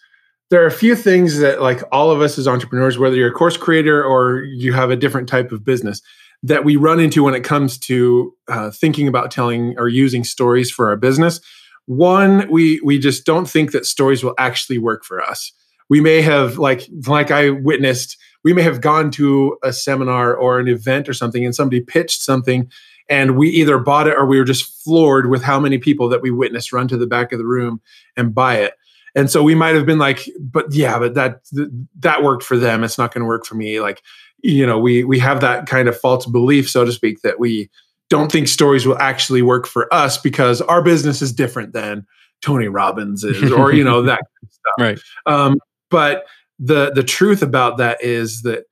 there 0.50 0.62
are 0.62 0.66
a 0.66 0.72
few 0.72 0.96
things 0.96 1.38
that 1.38 1.60
like 1.60 1.82
all 1.92 2.10
of 2.10 2.20
us 2.20 2.38
as 2.38 2.48
entrepreneurs, 2.48 2.98
whether 2.98 3.16
you're 3.16 3.28
a 3.28 3.32
course 3.32 3.56
creator 3.56 4.02
or 4.02 4.42
you 4.42 4.72
have 4.72 4.90
a 4.90 4.96
different 4.96 5.28
type 5.28 5.52
of 5.52 5.64
business, 5.64 6.00
that 6.42 6.64
we 6.64 6.76
run 6.76 7.00
into 7.00 7.22
when 7.22 7.34
it 7.34 7.44
comes 7.44 7.78
to 7.78 8.34
uh, 8.48 8.70
thinking 8.70 9.08
about 9.08 9.30
telling 9.30 9.74
or 9.78 9.88
using 9.88 10.24
stories 10.24 10.70
for 10.70 10.88
our 10.88 10.96
business. 10.96 11.40
One, 11.86 12.48
we 12.50 12.80
we 12.82 12.98
just 12.98 13.24
don't 13.24 13.48
think 13.48 13.72
that 13.72 13.86
stories 13.86 14.22
will 14.22 14.34
actually 14.38 14.78
work 14.78 15.04
for 15.04 15.22
us. 15.22 15.52
We 15.90 16.00
may 16.00 16.20
have 16.22 16.58
like 16.58 16.88
like 17.06 17.30
I 17.30 17.50
witnessed, 17.50 18.16
we 18.44 18.52
may 18.52 18.62
have 18.62 18.80
gone 18.80 19.10
to 19.12 19.56
a 19.62 19.72
seminar 19.72 20.34
or 20.34 20.60
an 20.60 20.68
event 20.68 21.08
or 21.08 21.14
something, 21.14 21.44
and 21.44 21.54
somebody 21.54 21.80
pitched 21.80 22.22
something 22.22 22.70
and 23.08 23.36
we 23.36 23.48
either 23.48 23.78
bought 23.78 24.06
it 24.06 24.16
or 24.16 24.26
we 24.26 24.38
were 24.38 24.44
just 24.44 24.82
floored 24.84 25.30
with 25.30 25.42
how 25.42 25.58
many 25.58 25.78
people 25.78 26.08
that 26.08 26.22
we 26.22 26.30
witnessed 26.30 26.72
run 26.72 26.88
to 26.88 26.96
the 26.96 27.06
back 27.06 27.32
of 27.32 27.38
the 27.38 27.46
room 27.46 27.80
and 28.16 28.34
buy 28.34 28.56
it. 28.56 28.74
And 29.14 29.30
so 29.30 29.42
we 29.42 29.54
might 29.54 29.74
have 29.74 29.86
been 29.86 29.98
like 29.98 30.28
but 30.38 30.72
yeah 30.72 30.98
but 30.98 31.14
that 31.14 31.40
that 32.00 32.22
worked 32.22 32.42
for 32.42 32.56
them. 32.56 32.84
It's 32.84 32.98
not 32.98 33.12
going 33.12 33.22
to 33.22 33.28
work 33.28 33.44
for 33.46 33.54
me. 33.54 33.80
Like 33.80 34.02
you 34.42 34.66
know 34.66 34.78
we 34.78 35.04
we 35.04 35.18
have 35.18 35.40
that 35.40 35.66
kind 35.66 35.88
of 35.88 35.98
false 35.98 36.26
belief 36.26 36.70
so 36.70 36.84
to 36.84 36.92
speak 36.92 37.22
that 37.22 37.40
we 37.40 37.68
don't 38.08 38.30
think 38.32 38.48
stories 38.48 38.86
will 38.86 38.98
actually 38.98 39.42
work 39.42 39.66
for 39.66 39.92
us 39.92 40.18
because 40.18 40.60
our 40.62 40.82
business 40.82 41.20
is 41.20 41.32
different 41.32 41.72
than 41.72 42.06
tony 42.40 42.68
robbins 42.68 43.24
is 43.24 43.50
or 43.52 43.72
you 43.72 43.82
know 43.84 44.02
that 44.02 44.20
kind 44.20 44.42
of 44.42 44.52
stuff. 44.52 44.74
Right. 44.78 45.00
Um, 45.26 45.58
but 45.90 46.26
the 46.58 46.92
the 46.92 47.02
truth 47.02 47.42
about 47.42 47.78
that 47.78 48.02
is 48.02 48.42
that 48.42 48.64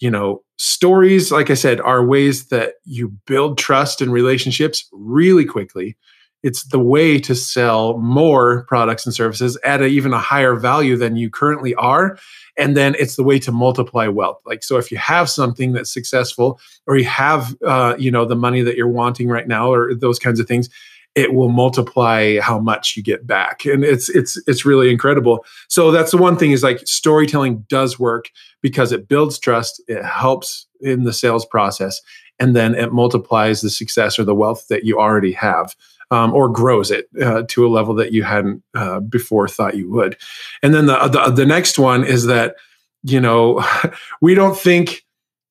you 0.00 0.10
know 0.10 0.42
stories 0.56 1.32
like 1.32 1.50
i 1.50 1.54
said 1.54 1.80
are 1.80 2.06
ways 2.06 2.48
that 2.48 2.74
you 2.84 3.08
build 3.26 3.58
trust 3.58 4.00
and 4.00 4.12
relationships 4.12 4.88
really 4.92 5.44
quickly. 5.44 5.96
It's 6.42 6.64
the 6.64 6.78
way 6.78 7.18
to 7.20 7.34
sell 7.34 7.96
more 7.96 8.66
products 8.66 9.06
and 9.06 9.14
services 9.14 9.56
at 9.64 9.80
a, 9.80 9.86
even 9.86 10.12
a 10.12 10.18
higher 10.18 10.54
value 10.54 10.94
than 10.94 11.16
you 11.16 11.30
currently 11.30 11.74
are 11.76 12.18
and 12.56 12.76
then 12.76 12.94
it's 12.98 13.16
the 13.16 13.22
way 13.22 13.38
to 13.40 13.50
multiply 13.50 14.06
wealth. 14.06 14.40
Like 14.44 14.62
so 14.62 14.76
if 14.76 14.90
you 14.92 14.98
have 14.98 15.28
something 15.30 15.72
that's 15.72 15.92
successful 15.92 16.60
or 16.86 16.96
you 16.96 17.06
have 17.06 17.56
uh, 17.66 17.96
you 17.98 18.10
know 18.10 18.24
the 18.24 18.36
money 18.36 18.62
that 18.62 18.76
you're 18.76 18.88
wanting 18.88 19.28
right 19.28 19.48
now 19.48 19.72
or 19.72 19.94
those 19.94 20.18
kinds 20.18 20.38
of 20.38 20.46
things 20.46 20.68
it 21.14 21.32
will 21.32 21.48
multiply 21.48 22.38
how 22.40 22.58
much 22.58 22.96
you 22.96 23.02
get 23.02 23.26
back. 23.26 23.64
And 23.64 23.84
it's 23.84 24.08
it's 24.08 24.40
it's 24.46 24.64
really 24.64 24.90
incredible. 24.90 25.44
So 25.68 25.90
that's 25.90 26.10
the 26.10 26.18
one 26.18 26.36
thing 26.36 26.50
is 26.50 26.62
like 26.62 26.80
storytelling 26.86 27.64
does 27.68 27.98
work 27.98 28.30
because 28.60 28.92
it 28.92 29.08
builds 29.08 29.38
trust 29.38 29.82
it 29.88 30.04
helps 30.04 30.66
in 30.80 31.04
the 31.04 31.12
sales 31.12 31.46
process 31.46 32.00
and 32.38 32.56
then 32.56 32.74
it 32.74 32.92
multiplies 32.92 33.60
the 33.60 33.70
success 33.70 34.18
or 34.18 34.24
the 34.24 34.34
wealth 34.34 34.66
that 34.68 34.84
you 34.84 34.98
already 34.98 35.32
have 35.32 35.74
um, 36.10 36.32
or 36.32 36.48
grows 36.48 36.90
it 36.90 37.08
uh, 37.22 37.42
to 37.48 37.66
a 37.66 37.68
level 37.68 37.94
that 37.94 38.12
you 38.12 38.22
hadn't 38.22 38.62
uh, 38.74 39.00
before 39.00 39.48
thought 39.48 39.76
you 39.76 39.90
would. 39.90 40.16
And 40.62 40.74
then 40.74 40.86
the, 40.86 40.98
the 41.08 41.30
the 41.30 41.46
next 41.46 41.78
one 41.78 42.04
is 42.04 42.26
that 42.26 42.56
you 43.02 43.20
know 43.20 43.64
we 44.20 44.34
don't 44.34 44.56
think 44.56 45.04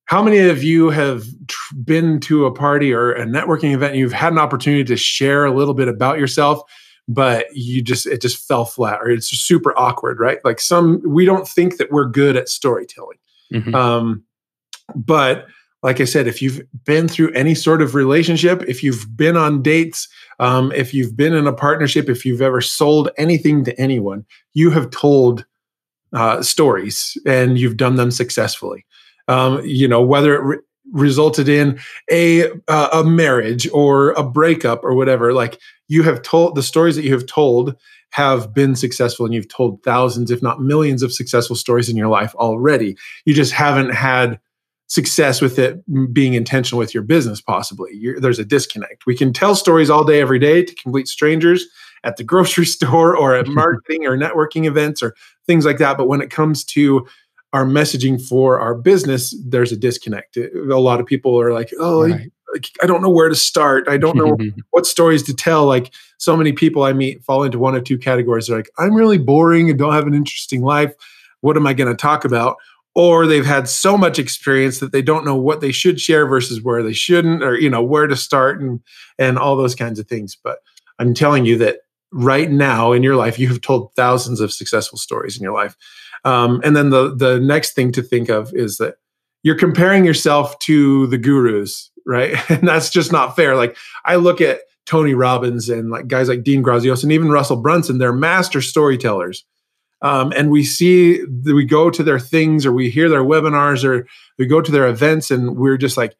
how 0.05 0.21
many 0.21 0.39
of 0.39 0.63
you 0.63 0.89
have 0.89 1.25
tr- 1.47 1.75
been 1.83 2.19
to 2.21 2.45
a 2.45 2.51
party 2.51 2.93
or 2.93 3.13
a 3.13 3.25
networking 3.25 3.73
event 3.73 3.91
and 3.91 3.99
you've 3.99 4.13
had 4.13 4.33
an 4.33 4.39
opportunity 4.39 4.83
to 4.83 4.97
share 4.97 5.45
a 5.45 5.53
little 5.53 5.73
bit 5.73 5.87
about 5.87 6.19
yourself 6.19 6.61
but 7.07 7.47
you 7.53 7.81
just 7.81 8.05
it 8.05 8.21
just 8.21 8.47
fell 8.47 8.65
flat 8.65 8.99
or 9.01 9.09
it's 9.09 9.27
super 9.27 9.77
awkward 9.77 10.19
right? 10.19 10.39
Like 10.43 10.59
some 10.59 11.01
we 11.05 11.25
don't 11.25 11.47
think 11.47 11.77
that 11.77 11.91
we're 11.91 12.05
good 12.07 12.35
at 12.35 12.49
storytelling. 12.49 13.17
Mm-hmm. 13.53 13.75
um, 13.75 14.23
but 14.95 15.45
like 15.83 15.99
i 16.01 16.05
said 16.05 16.27
if 16.27 16.41
you've 16.41 16.61
been 16.85 17.07
through 17.07 17.31
any 17.33 17.53
sort 17.53 17.81
of 17.81 17.93
relationship 17.93 18.63
if 18.67 18.81
you've 18.81 19.15
been 19.15 19.37
on 19.37 19.61
dates 19.61 20.07
um, 20.39 20.71
if 20.71 20.93
you've 20.93 21.15
been 21.15 21.33
in 21.33 21.45
a 21.45 21.53
partnership 21.53 22.09
if 22.09 22.25
you've 22.25 22.41
ever 22.41 22.61
sold 22.61 23.09
anything 23.17 23.63
to 23.63 23.79
anyone 23.79 24.25
you 24.53 24.71
have 24.71 24.89
told 24.89 25.45
uh, 26.13 26.41
stories 26.41 27.17
and 27.25 27.57
you've 27.57 27.77
done 27.77 27.95
them 27.95 28.11
successfully 28.11 28.85
um, 29.27 29.63
you 29.65 29.87
know, 29.87 30.01
whether 30.01 30.35
it 30.35 30.41
re- 30.41 30.59
resulted 30.91 31.49
in 31.49 31.79
a 32.11 32.49
uh, 32.67 32.89
a 32.93 33.03
marriage 33.03 33.67
or 33.69 34.11
a 34.11 34.23
breakup 34.23 34.83
or 34.83 34.93
whatever. 34.93 35.33
Like 35.33 35.59
you 35.87 36.03
have 36.03 36.21
told 36.21 36.55
the 36.55 36.63
stories 36.63 36.95
that 36.95 37.03
you 37.03 37.13
have 37.13 37.25
told 37.25 37.75
have 38.11 38.53
been 38.53 38.75
successful, 38.75 39.25
and 39.25 39.33
you've 39.33 39.49
told 39.49 39.81
thousands, 39.83 40.29
if 40.29 40.41
not 40.41 40.61
millions, 40.61 41.01
of 41.01 41.13
successful 41.13 41.55
stories 41.55 41.89
in 41.89 41.97
your 41.97 42.09
life 42.09 42.35
already. 42.35 42.95
You 43.25 43.33
just 43.33 43.53
haven't 43.53 43.91
had 43.91 44.39
success 44.87 45.41
with 45.41 45.57
it 45.57 45.81
being 46.13 46.33
intentional 46.33 46.77
with 46.77 46.93
your 46.93 47.01
business 47.01 47.41
possibly 47.41 47.89
You're, 47.93 48.19
there's 48.19 48.37
a 48.37 48.45
disconnect 48.45 49.05
we 49.07 49.15
can 49.15 49.33
tell 49.33 49.55
stories 49.55 49.89
all 49.89 50.03
day 50.03 50.21
every 50.21 50.37
day 50.37 50.63
to 50.63 50.75
complete 50.75 51.07
strangers 51.07 51.65
at 52.03 52.17
the 52.17 52.23
grocery 52.31 52.65
store 52.65 53.17
or 53.17 53.33
at 53.33 53.47
marketing 53.61 54.05
or 54.05 54.17
networking 54.17 54.65
events 54.65 55.01
or 55.01 55.15
things 55.47 55.65
like 55.65 55.77
that 55.77 55.97
but 55.97 56.07
when 56.07 56.21
it 56.21 56.29
comes 56.29 56.63
to 56.63 57.07
our 57.53 57.65
messaging 57.65 58.19
for 58.19 58.59
our 58.59 58.73
business, 58.73 59.35
there's 59.45 59.71
a 59.71 59.77
disconnect. 59.77 60.37
A 60.37 60.79
lot 60.79 60.99
of 60.99 61.05
people 61.05 61.39
are 61.39 61.53
like, 61.53 61.71
oh, 61.79 62.09
right. 62.09 62.31
I, 62.55 62.59
I 62.81 62.87
don't 62.87 63.01
know 63.01 63.09
where 63.09 63.29
to 63.29 63.35
start. 63.35 63.87
I 63.87 63.97
don't 63.97 64.17
know 64.17 64.37
what 64.71 64.87
stories 64.87 65.23
to 65.23 65.35
tell. 65.35 65.65
Like 65.65 65.93
so 66.17 66.35
many 66.35 66.51
people 66.51 66.83
I 66.83 66.93
meet 66.93 67.23
fall 67.23 67.43
into 67.43 67.59
one 67.59 67.75
of 67.75 67.83
two 67.83 67.97
categories. 67.97 68.47
They're 68.47 68.57
like, 68.57 68.71
I'm 68.79 68.95
really 68.95 69.19
boring 69.19 69.69
and 69.69 69.77
don't 69.77 69.93
have 69.93 70.07
an 70.07 70.15
interesting 70.15 70.63
life. 70.63 70.93
What 71.41 71.55
am 71.55 71.67
I 71.67 71.73
going 71.73 71.89
to 71.89 71.95
talk 71.95 72.25
about? 72.25 72.57
Or 72.95 73.25
they've 73.27 73.45
had 73.45 73.69
so 73.69 73.97
much 73.97 74.19
experience 74.19 74.79
that 74.79 74.91
they 74.91 75.01
don't 75.01 75.25
know 75.25 75.35
what 75.35 75.61
they 75.61 75.71
should 75.71 75.99
share 75.99 76.27
versus 76.27 76.61
where 76.61 76.83
they 76.83 76.93
shouldn't, 76.93 77.43
or 77.43 77.59
you 77.59 77.67
know 77.67 77.81
where 77.81 78.05
to 78.05 78.15
start 78.15 78.61
and 78.61 78.81
and 79.17 79.39
all 79.39 79.55
those 79.55 79.73
kinds 79.73 79.97
of 79.99 80.07
things. 80.07 80.37
But 80.41 80.59
I'm 80.99 81.15
telling 81.15 81.43
you 81.43 81.57
that 81.57 81.79
right 82.11 82.51
now 82.51 82.91
in 82.91 83.01
your 83.01 83.15
life, 83.15 83.39
you 83.39 83.47
have 83.47 83.61
told 83.61 83.91
thousands 83.95 84.39
of 84.39 84.53
successful 84.53 84.99
stories 84.99 85.35
in 85.35 85.43
your 85.43 85.53
life 85.53 85.75
um, 86.23 86.61
and 86.63 86.75
then 86.75 86.89
the 86.89 87.13
the 87.15 87.39
next 87.39 87.73
thing 87.73 87.91
to 87.93 88.01
think 88.01 88.29
of 88.29 88.53
is 88.53 88.77
that 88.77 88.95
you're 89.43 89.57
comparing 89.57 90.05
yourself 90.05 90.57
to 90.59 91.07
the 91.07 91.17
gurus, 91.17 91.91
right? 92.05 92.37
And 92.49 92.67
that's 92.67 92.89
just 92.89 93.11
not 93.11 93.35
fair. 93.35 93.55
Like 93.55 93.77
I 94.05 94.15
look 94.15 94.41
at 94.41 94.61
Tony 94.85 95.13
Robbins 95.13 95.69
and 95.69 95.89
like 95.89 96.07
guys 96.07 96.29
like 96.29 96.43
Dean 96.43 96.63
Graziosi 96.63 97.03
and 97.03 97.11
even 97.11 97.29
Russell 97.29 97.57
Brunson, 97.57 97.97
they're 97.97 98.13
master 98.13 98.61
storytellers. 98.61 99.45
Um, 100.01 100.33
and 100.35 100.51
we 100.51 100.65
see 100.65 101.23
we 101.45 101.63
go 101.63 101.89
to 101.89 102.03
their 102.03 102.19
things 102.19 102.65
or 102.65 102.73
we 102.73 102.89
hear 102.89 103.07
their 103.07 103.23
webinars 103.23 103.85
or 103.85 104.05
we 104.37 104.45
go 104.45 104.59
to 104.59 104.71
their 104.71 104.87
events 104.87 105.31
and 105.31 105.55
we're 105.55 105.77
just 105.77 105.95
like 105.95 106.15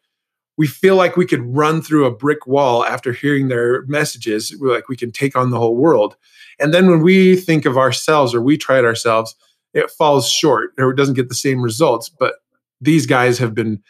we 0.56 0.66
feel 0.66 0.96
like 0.96 1.16
we 1.16 1.26
could 1.26 1.44
run 1.44 1.82
through 1.82 2.06
a 2.06 2.14
brick 2.14 2.46
wall 2.46 2.84
after 2.84 3.12
hearing 3.12 3.48
their 3.48 3.82
messages. 3.86 4.56
We're 4.58 4.72
like 4.72 4.88
we 4.88 4.96
can 4.96 5.12
take 5.12 5.36
on 5.36 5.50
the 5.50 5.58
whole 5.58 5.76
world. 5.76 6.16
And 6.58 6.72
then 6.72 6.88
when 6.88 7.02
we 7.02 7.36
think 7.36 7.66
of 7.66 7.76
ourselves 7.76 8.34
or 8.34 8.40
we 8.40 8.56
try 8.56 8.78
it 8.78 8.84
ourselves, 8.84 9.34
it 9.74 9.90
falls 9.90 10.28
short 10.28 10.70
or 10.78 10.90
it 10.90 10.96
doesn't 10.96 11.14
get 11.14 11.28
the 11.28 11.34
same 11.34 11.60
results. 11.60 12.08
But 12.08 12.34
these 12.80 13.06
guys 13.06 13.38
have 13.38 13.54
been 13.54 13.82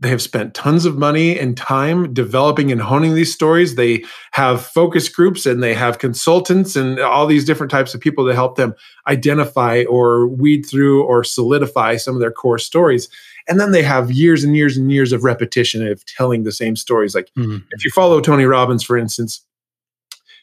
they 0.00 0.08
have 0.10 0.20
spent 0.20 0.54
tons 0.54 0.84
of 0.84 0.98
money 0.98 1.38
and 1.38 1.56
time 1.56 2.12
developing 2.12 2.72
and 2.72 2.80
honing 2.82 3.14
these 3.14 3.32
stories. 3.32 3.76
They 3.76 4.04
have 4.32 4.66
focus 4.66 5.08
groups 5.08 5.46
and 5.46 5.62
they 5.62 5.72
have 5.72 5.98
consultants 5.98 6.74
and 6.74 6.98
all 6.98 7.26
these 7.26 7.44
different 7.44 7.70
types 7.70 7.94
of 7.94 8.00
people 8.00 8.26
to 8.26 8.34
help 8.34 8.56
them 8.56 8.74
identify 9.06 9.84
or 9.88 10.26
weed 10.26 10.64
through 10.64 11.04
or 11.04 11.22
solidify 11.22 11.96
some 11.96 12.14
of 12.14 12.20
their 12.20 12.32
core 12.32 12.58
stories. 12.58 13.08
And 13.48 13.60
then 13.60 13.70
they 13.70 13.82
have 13.82 14.10
years 14.10 14.42
and 14.42 14.56
years 14.56 14.76
and 14.76 14.90
years 14.90 15.12
of 15.12 15.22
repetition 15.22 15.86
of 15.86 16.04
telling 16.06 16.42
the 16.42 16.52
same 16.52 16.74
stories. 16.74 17.14
Like 17.14 17.30
mm-hmm. 17.38 17.58
if 17.70 17.84
you 17.84 17.90
follow 17.92 18.20
Tony 18.20 18.44
Robbins, 18.44 18.82
for 18.82 18.98
instance, 18.98 19.42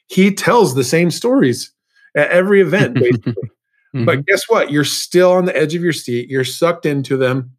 he 0.07 0.33
tells 0.33 0.75
the 0.75 0.83
same 0.83 1.11
stories 1.11 1.71
at 2.15 2.29
every 2.29 2.61
event, 2.61 2.95
basically. 2.99 3.33
Mm-hmm. 3.95 4.05
But 4.05 4.25
guess 4.25 4.43
what? 4.47 4.71
You're 4.71 4.83
still 4.83 5.31
on 5.31 5.45
the 5.45 5.55
edge 5.55 5.75
of 5.75 5.83
your 5.83 5.93
seat. 5.93 6.29
You're 6.29 6.43
sucked 6.43 6.85
into 6.85 7.17
them 7.17 7.51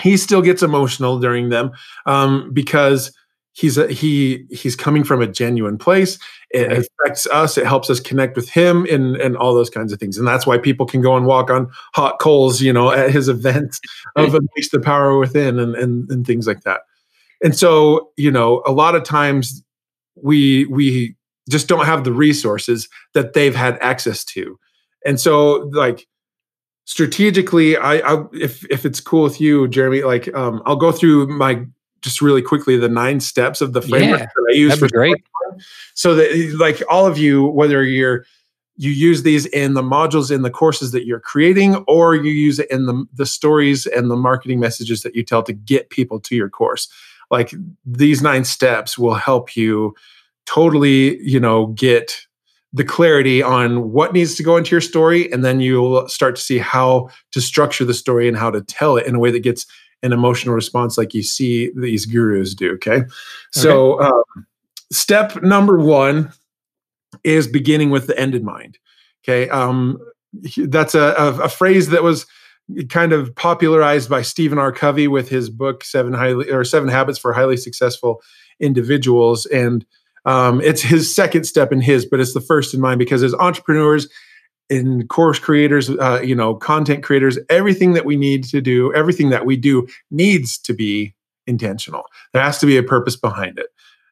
he 0.00 0.16
still 0.16 0.42
gets 0.42 0.62
emotional 0.62 1.18
during 1.18 1.48
them 1.48 1.72
um, 2.06 2.52
because 2.52 3.12
he's 3.52 3.78
a, 3.78 3.88
he 3.88 4.46
he's 4.50 4.76
coming 4.76 5.02
from 5.02 5.22
a 5.22 5.26
genuine 5.26 5.78
place 5.78 6.18
it 6.50 6.68
right. 6.68 6.78
affects 6.78 7.26
us 7.28 7.56
it 7.56 7.66
helps 7.66 7.88
us 7.88 8.00
connect 8.00 8.36
with 8.36 8.48
him 8.48 8.86
and 8.90 9.16
and 9.16 9.36
all 9.36 9.54
those 9.54 9.70
kinds 9.70 9.92
of 9.92 9.98
things 9.98 10.18
and 10.18 10.28
that's 10.28 10.46
why 10.46 10.58
people 10.58 10.84
can 10.84 11.00
go 11.00 11.16
and 11.16 11.26
walk 11.26 11.50
on 11.50 11.68
hot 11.94 12.18
coals 12.20 12.60
you 12.60 12.72
know 12.72 12.90
at 12.92 13.10
his 13.10 13.28
events 13.28 13.80
of 14.16 14.34
unleash 14.34 14.68
the 14.70 14.80
power 14.80 15.18
within 15.18 15.58
and, 15.58 15.74
and 15.74 16.10
and 16.10 16.26
things 16.26 16.46
like 16.46 16.62
that 16.62 16.80
and 17.42 17.56
so 17.56 18.10
you 18.16 18.30
know 18.30 18.62
a 18.66 18.72
lot 18.72 18.94
of 18.94 19.02
times 19.02 19.62
we 20.22 20.66
we 20.66 21.14
just 21.48 21.68
don't 21.68 21.86
have 21.86 22.04
the 22.04 22.12
resources 22.12 22.88
that 23.14 23.32
they've 23.32 23.54
had 23.54 23.78
access 23.80 24.24
to 24.24 24.58
and 25.06 25.20
so 25.20 25.70
like 25.72 26.06
strategically 26.84 27.76
I, 27.76 27.96
I 27.96 28.24
if 28.32 28.64
if 28.70 28.84
it's 28.84 29.00
cool 29.00 29.22
with 29.22 29.40
you 29.40 29.68
jeremy 29.68 30.02
like 30.02 30.32
um 30.34 30.62
i'll 30.66 30.76
go 30.76 30.92
through 30.92 31.26
my 31.28 31.64
just 32.02 32.20
really 32.20 32.42
quickly 32.42 32.76
the 32.76 32.88
nine 32.88 33.20
steps 33.20 33.60
of 33.60 33.72
the 33.72 33.82
framework 33.82 34.20
yeah, 34.20 34.26
that 34.26 34.46
i 34.50 34.54
use 34.54 34.78
for 34.78 34.88
great. 34.88 35.16
so 35.94 36.14
that 36.14 36.56
like 36.58 36.82
all 36.90 37.06
of 37.06 37.18
you 37.18 37.46
whether 37.46 37.82
you're 37.82 38.24
you 38.78 38.90
use 38.90 39.22
these 39.22 39.46
in 39.46 39.72
the 39.72 39.82
modules 39.82 40.30
in 40.30 40.42
the 40.42 40.50
courses 40.50 40.92
that 40.92 41.06
you're 41.06 41.20
creating 41.20 41.76
or 41.88 42.14
you 42.14 42.30
use 42.30 42.58
it 42.58 42.70
in 42.70 42.84
the, 42.84 43.06
the 43.14 43.24
stories 43.24 43.86
and 43.86 44.10
the 44.10 44.16
marketing 44.16 44.60
messages 44.60 45.02
that 45.02 45.16
you 45.16 45.22
tell 45.22 45.42
to 45.42 45.54
get 45.54 45.88
people 45.88 46.20
to 46.20 46.36
your 46.36 46.50
course 46.50 46.88
like 47.30 47.54
these 47.84 48.22
nine 48.22 48.44
steps 48.44 48.98
will 48.98 49.14
help 49.14 49.56
you 49.56 49.94
totally 50.44 51.20
you 51.22 51.40
know 51.40 51.66
get 51.68 52.25
the 52.76 52.84
clarity 52.84 53.42
on 53.42 53.90
what 53.90 54.12
needs 54.12 54.34
to 54.34 54.42
go 54.42 54.58
into 54.58 54.70
your 54.70 54.82
story 54.82 55.32
and 55.32 55.42
then 55.42 55.60
you'll 55.60 56.06
start 56.08 56.36
to 56.36 56.42
see 56.42 56.58
how 56.58 57.08
to 57.32 57.40
structure 57.40 57.86
the 57.86 57.94
story 57.94 58.28
and 58.28 58.36
how 58.36 58.50
to 58.50 58.60
tell 58.60 58.98
it 58.98 59.06
in 59.06 59.14
a 59.14 59.18
way 59.18 59.30
that 59.30 59.40
gets 59.40 59.66
an 60.02 60.12
emotional 60.12 60.54
response 60.54 60.98
like 60.98 61.14
you 61.14 61.22
see 61.22 61.70
these 61.74 62.04
gurus 62.04 62.54
do 62.54 62.74
okay, 62.74 62.96
okay. 62.96 63.06
so 63.50 63.98
um, 64.02 64.46
step 64.92 65.42
number 65.42 65.78
one 65.78 66.30
is 67.24 67.48
beginning 67.48 67.88
with 67.88 68.06
the 68.08 68.18
end 68.18 68.34
in 68.34 68.44
mind 68.44 68.78
okay 69.24 69.48
um, 69.48 69.98
that's 70.66 70.94
a, 70.94 71.14
a, 71.16 71.44
a 71.44 71.48
phrase 71.48 71.88
that 71.88 72.02
was 72.02 72.26
kind 72.90 73.12
of 73.12 73.34
popularized 73.36 74.10
by 74.10 74.20
Stephen 74.22 74.58
R. 74.58 74.72
Covey 74.72 75.08
with 75.08 75.28
his 75.30 75.48
book 75.48 75.82
Seven 75.82 76.12
Highly 76.12 76.50
or 76.50 76.64
Seven 76.64 76.88
Habits 76.88 77.18
for 77.18 77.32
Highly 77.32 77.56
Successful 77.56 78.20
Individuals. 78.58 79.46
And 79.46 79.86
um, 80.26 80.60
it's 80.60 80.82
his 80.82 81.12
second 81.14 81.44
step 81.44 81.72
in 81.72 81.80
his, 81.80 82.04
but 82.04 82.20
it's 82.20 82.34
the 82.34 82.40
first 82.40 82.74
in 82.74 82.80
mine 82.80 82.98
because 82.98 83.22
as 83.22 83.32
entrepreneurs 83.34 84.08
and 84.68 85.08
course 85.08 85.38
creators, 85.38 85.88
uh, 85.88 86.20
you 86.22 86.34
know, 86.34 86.54
content 86.54 87.04
creators, 87.04 87.38
everything 87.48 87.92
that 87.94 88.04
we 88.04 88.16
need 88.16 88.42
to 88.44 88.60
do, 88.60 88.92
everything 88.94 89.30
that 89.30 89.46
we 89.46 89.56
do 89.56 89.86
needs 90.10 90.58
to 90.58 90.74
be 90.74 91.14
intentional. 91.46 92.04
There 92.32 92.42
has 92.42 92.58
to 92.58 92.66
be 92.66 92.76
a 92.76 92.82
purpose 92.82 93.16
behind 93.16 93.58
it. 93.58 93.68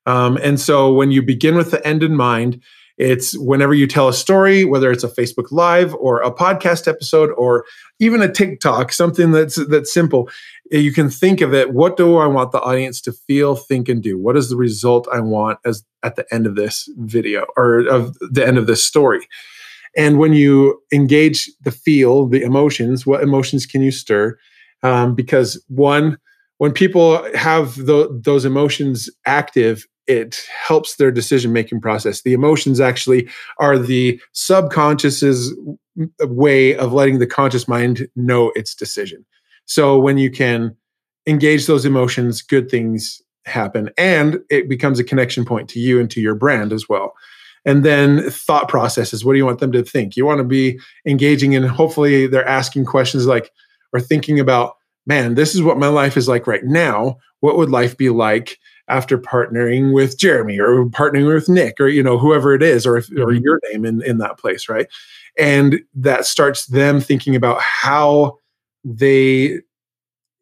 Um, 0.07 0.38
and 0.42 0.61
so 0.61 0.92
when 0.92 1.11
you 1.11 1.22
begin 1.22 1.57
with 1.57 1.72
the 1.72 1.85
end 1.87 2.05
in 2.05 2.16
mind, 2.16 2.62
it's 2.96 3.37
whenever 3.37 3.74
you 3.74 3.88
tell 3.88 4.09
a 4.09 4.12
story, 4.12 4.64
whether 4.64 4.92
it's 4.92 5.03
a 5.03 5.09
Facebook 5.09 5.50
Live 5.50 5.94
or 5.96 6.20
a 6.20 6.33
podcast 6.33 6.87
episode 6.87 7.31
or 7.37 7.64
even 7.98 8.22
a 8.22 8.31
TikTok, 8.31 8.92
something 8.92 9.33
that's 9.33 9.57
that's 9.68 9.92
simple. 9.92 10.31
You 10.70 10.92
can 10.92 11.11
think 11.11 11.40
of 11.40 11.53
it. 11.53 11.74
What 11.74 11.96
do 11.96 12.16
I 12.16 12.27
want 12.27 12.53
the 12.53 12.61
audience 12.61 13.00
to 13.03 13.12
feel, 13.12 13.55
think, 13.55 13.88
and 13.88 14.03
do? 14.03 14.18
What 14.18 14.37
is 14.37 14.48
the 14.48 14.57
result 14.57 15.07
I 15.12 15.20
want 15.20 15.59
as 15.64 15.85
at 16.03 16.16
the 16.16 16.27
end 16.33 16.46
of 16.46 16.55
this 16.55 16.88
video 16.96 17.46
or 17.57 17.81
of 17.81 18.16
the 18.20 18.46
end 18.46 18.57
of 18.57 18.66
this 18.66 18.85
story? 18.85 19.29
And 19.96 20.18
when 20.18 20.33
you 20.33 20.83
engage 20.92 21.50
the 21.62 21.70
feel, 21.70 22.27
the 22.27 22.42
emotions, 22.42 23.07
what 23.07 23.22
emotions 23.22 23.66
can 23.66 23.83
you 23.83 23.90
stir? 23.90 24.38
Um, 24.83 25.14
because 25.14 25.62
one, 25.68 26.18
when 26.59 26.72
people 26.72 27.22
have 27.35 27.77
the, 27.77 28.20
those 28.24 28.44
emotions 28.44 29.09
active, 29.27 29.87
it 30.07 30.46
helps 30.66 30.96
their 30.96 31.11
decision 31.11 31.53
making 31.53 31.81
process. 31.81 32.22
The 32.22 32.33
emotions 32.33 32.81
actually 32.81 33.29
are 33.59 33.79
the 33.79 34.20
subconscious's 34.33 35.55
way 36.22 36.77
of 36.77 36.92
letting 36.92 37.18
the 37.18 37.27
conscious 37.27 37.68
mind 37.68 38.09
know 38.16 38.50
its 38.55 38.74
decision. 38.74 39.24
So 39.66 39.98
when 39.98 40.18
you 40.18 40.31
can 40.31 40.77
engage 41.27 41.66
those 41.66 41.85
emotions, 41.85 42.42
good 42.42 42.70
things 42.70 43.22
happen 43.46 43.90
and 43.98 44.40
it 44.50 44.68
becomes 44.68 44.98
a 44.98 45.05
connection 45.05 45.44
point 45.44 45.68
to 45.68 45.79
you 45.79 46.00
and 46.00 46.11
to 46.11 46.20
your 46.20 46.35
brand 46.35 46.72
as 46.72 46.88
well. 46.88 47.14
And 47.66 47.85
then 47.85 48.29
thought 48.31 48.68
processes. 48.68 49.24
What 49.24 49.33
do 49.33 49.38
you 49.38 49.46
want 49.46 49.59
them 49.59 49.72
to 49.72 49.83
think? 49.83 50.16
You 50.16 50.27
want 50.27 50.38
to 50.38 50.44
be 50.44 50.79
engaging 51.07 51.55
and 51.55 51.66
hopefully 51.66 52.27
they're 52.27 52.46
asking 52.46 52.85
questions 52.85 53.27
like 53.27 53.50
or 53.92 54.00
thinking 54.00 54.38
about, 54.38 54.77
man, 55.07 55.35
this 55.35 55.55
is 55.55 55.62
what 55.62 55.79
my 55.79 55.88
life 55.88 56.16
is 56.16 56.29
like 56.29 56.46
right 56.46 56.64
now. 56.64 57.16
What 57.40 57.57
would 57.57 57.70
life 57.70 57.96
be 57.96 58.11
like? 58.11 58.59
after 58.88 59.16
partnering 59.16 59.94
with 59.94 60.18
Jeremy 60.18 60.61
or 60.61 60.85
partnering 60.87 61.33
with 61.33 61.48
Nick 61.48 61.81
or 61.81 61.88
you 61.88 62.03
know 62.03 62.18
whoever 62.18 62.55
it 62.55 62.62
is 62.62 62.85
or 62.85 62.98
if, 62.98 63.11
or 63.12 63.29
mm-hmm. 63.29 63.42
your 63.42 63.59
name 63.70 63.85
in 63.85 64.03
in 64.03 64.18
that 64.18 64.38
place 64.38 64.68
right 64.68 64.87
and 65.38 65.81
that 65.94 66.27
starts 66.27 66.66
them 66.66 67.00
thinking 67.00 67.35
about 67.35 67.61
how 67.61 68.38
they 68.85 69.61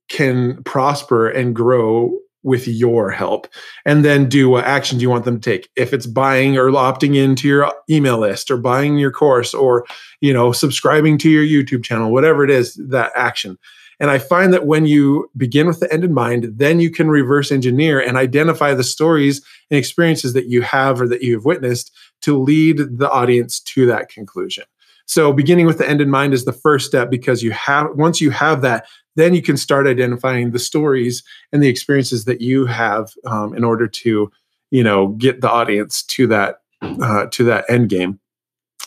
can 0.09 0.63
prosper 0.65 1.29
and 1.29 1.55
grow 1.55 2.19
with 2.43 2.67
your 2.67 3.11
help. 3.11 3.47
And 3.85 4.05
then 4.05 4.29
do 4.29 4.49
what 4.49 4.65
actions 4.65 5.01
you 5.01 5.11
want 5.11 5.25
them 5.25 5.41
to 5.41 5.51
take. 5.51 5.71
If 5.77 5.93
it's 5.93 6.07
buying 6.07 6.57
or 6.57 6.71
opting 6.71 7.17
into 7.17 7.49
your 7.49 7.73
email 7.89 8.19
list 8.19 8.51
or 8.51 8.57
buying 8.57 8.99
your 8.99 9.13
course 9.13 9.55
or 9.55 9.87
you 10.21 10.33
know 10.33 10.53
subscribing 10.53 11.19
to 11.19 11.31
your 11.31 11.45
youtube 11.45 11.85
channel 11.85 12.13
whatever 12.13 12.45
it 12.45 12.51
is 12.51 12.75
that 12.89 13.13
action. 13.17 13.59
And 14.01 14.11
I 14.11 14.19
find 14.19 14.53
that 14.53 14.67
when 14.67 14.85
you 14.85 15.31
begin 15.37 15.69
with 15.69 15.79
the 15.79 15.93
end 15.93 16.03
in 16.03 16.13
mind, 16.13 16.55
then 16.57 16.81
you 16.81 16.91
can 16.91 17.09
reverse 17.09 17.53
engineer 17.53 18.01
and 18.01 18.17
identify 18.17 18.75
the 18.75 18.83
stories 18.83 19.41
and 19.71 19.79
experiences 19.79 20.33
that 20.33 20.47
you 20.47 20.63
have 20.63 21.01
or 21.01 21.07
that 21.07 21.23
you 21.23 21.35
have 21.35 21.45
witnessed 21.45 21.93
to 22.23 22.37
lead 22.37 22.79
the 22.79 23.09
audience 23.09 23.61
to 23.61 23.87
that 23.87 24.09
conclusion. 24.09 24.65
So 25.07 25.33
beginning 25.33 25.67
with 25.67 25.79
the 25.79 25.89
end 25.89 26.01
in 26.01 26.11
mind 26.11 26.35
is 26.35 26.45
the 26.45 26.53
first 26.53 26.87
step 26.87 27.11
because 27.11 27.43
you 27.43 27.51
have 27.53 27.89
once 27.95 28.21
you 28.21 28.31
have 28.31 28.63
that, 28.63 28.87
then 29.17 29.35
you 29.35 29.43
can 29.43 29.57
start 29.57 29.87
identifying 29.87 30.53
the 30.53 30.59
stories 30.59 31.23
and 31.53 31.63
the 31.63 31.69
experiences 31.69 32.25
that 32.25 32.41
you 32.41 32.67
have 32.67 33.13
um, 33.27 33.55
in 33.55 33.65
order 33.65 33.87
to, 33.87 34.31
you 34.71 34.83
know, 34.83 35.09
get 35.09 35.41
the 35.41 35.51
audience 35.51 36.03
to 36.05 36.27
that 36.29 36.57
uh, 36.81 37.27
to 37.33 37.45
that 37.45 37.65
end 37.69 37.89
game. 37.89 38.19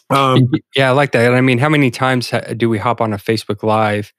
Um, 0.10 0.48
yeah, 0.76 0.90
I 0.90 0.92
like 0.92 1.12
that. 1.14 1.34
I 1.34 1.42
mean, 1.42 1.58
how 1.58 1.70
many 1.70 1.90
times 1.90 2.32
do 2.58 2.70
we 2.70 2.78
hop 2.78 3.02
on 3.02 3.14
a 3.14 3.18
Facebook 3.18 3.64
Live 3.64 4.14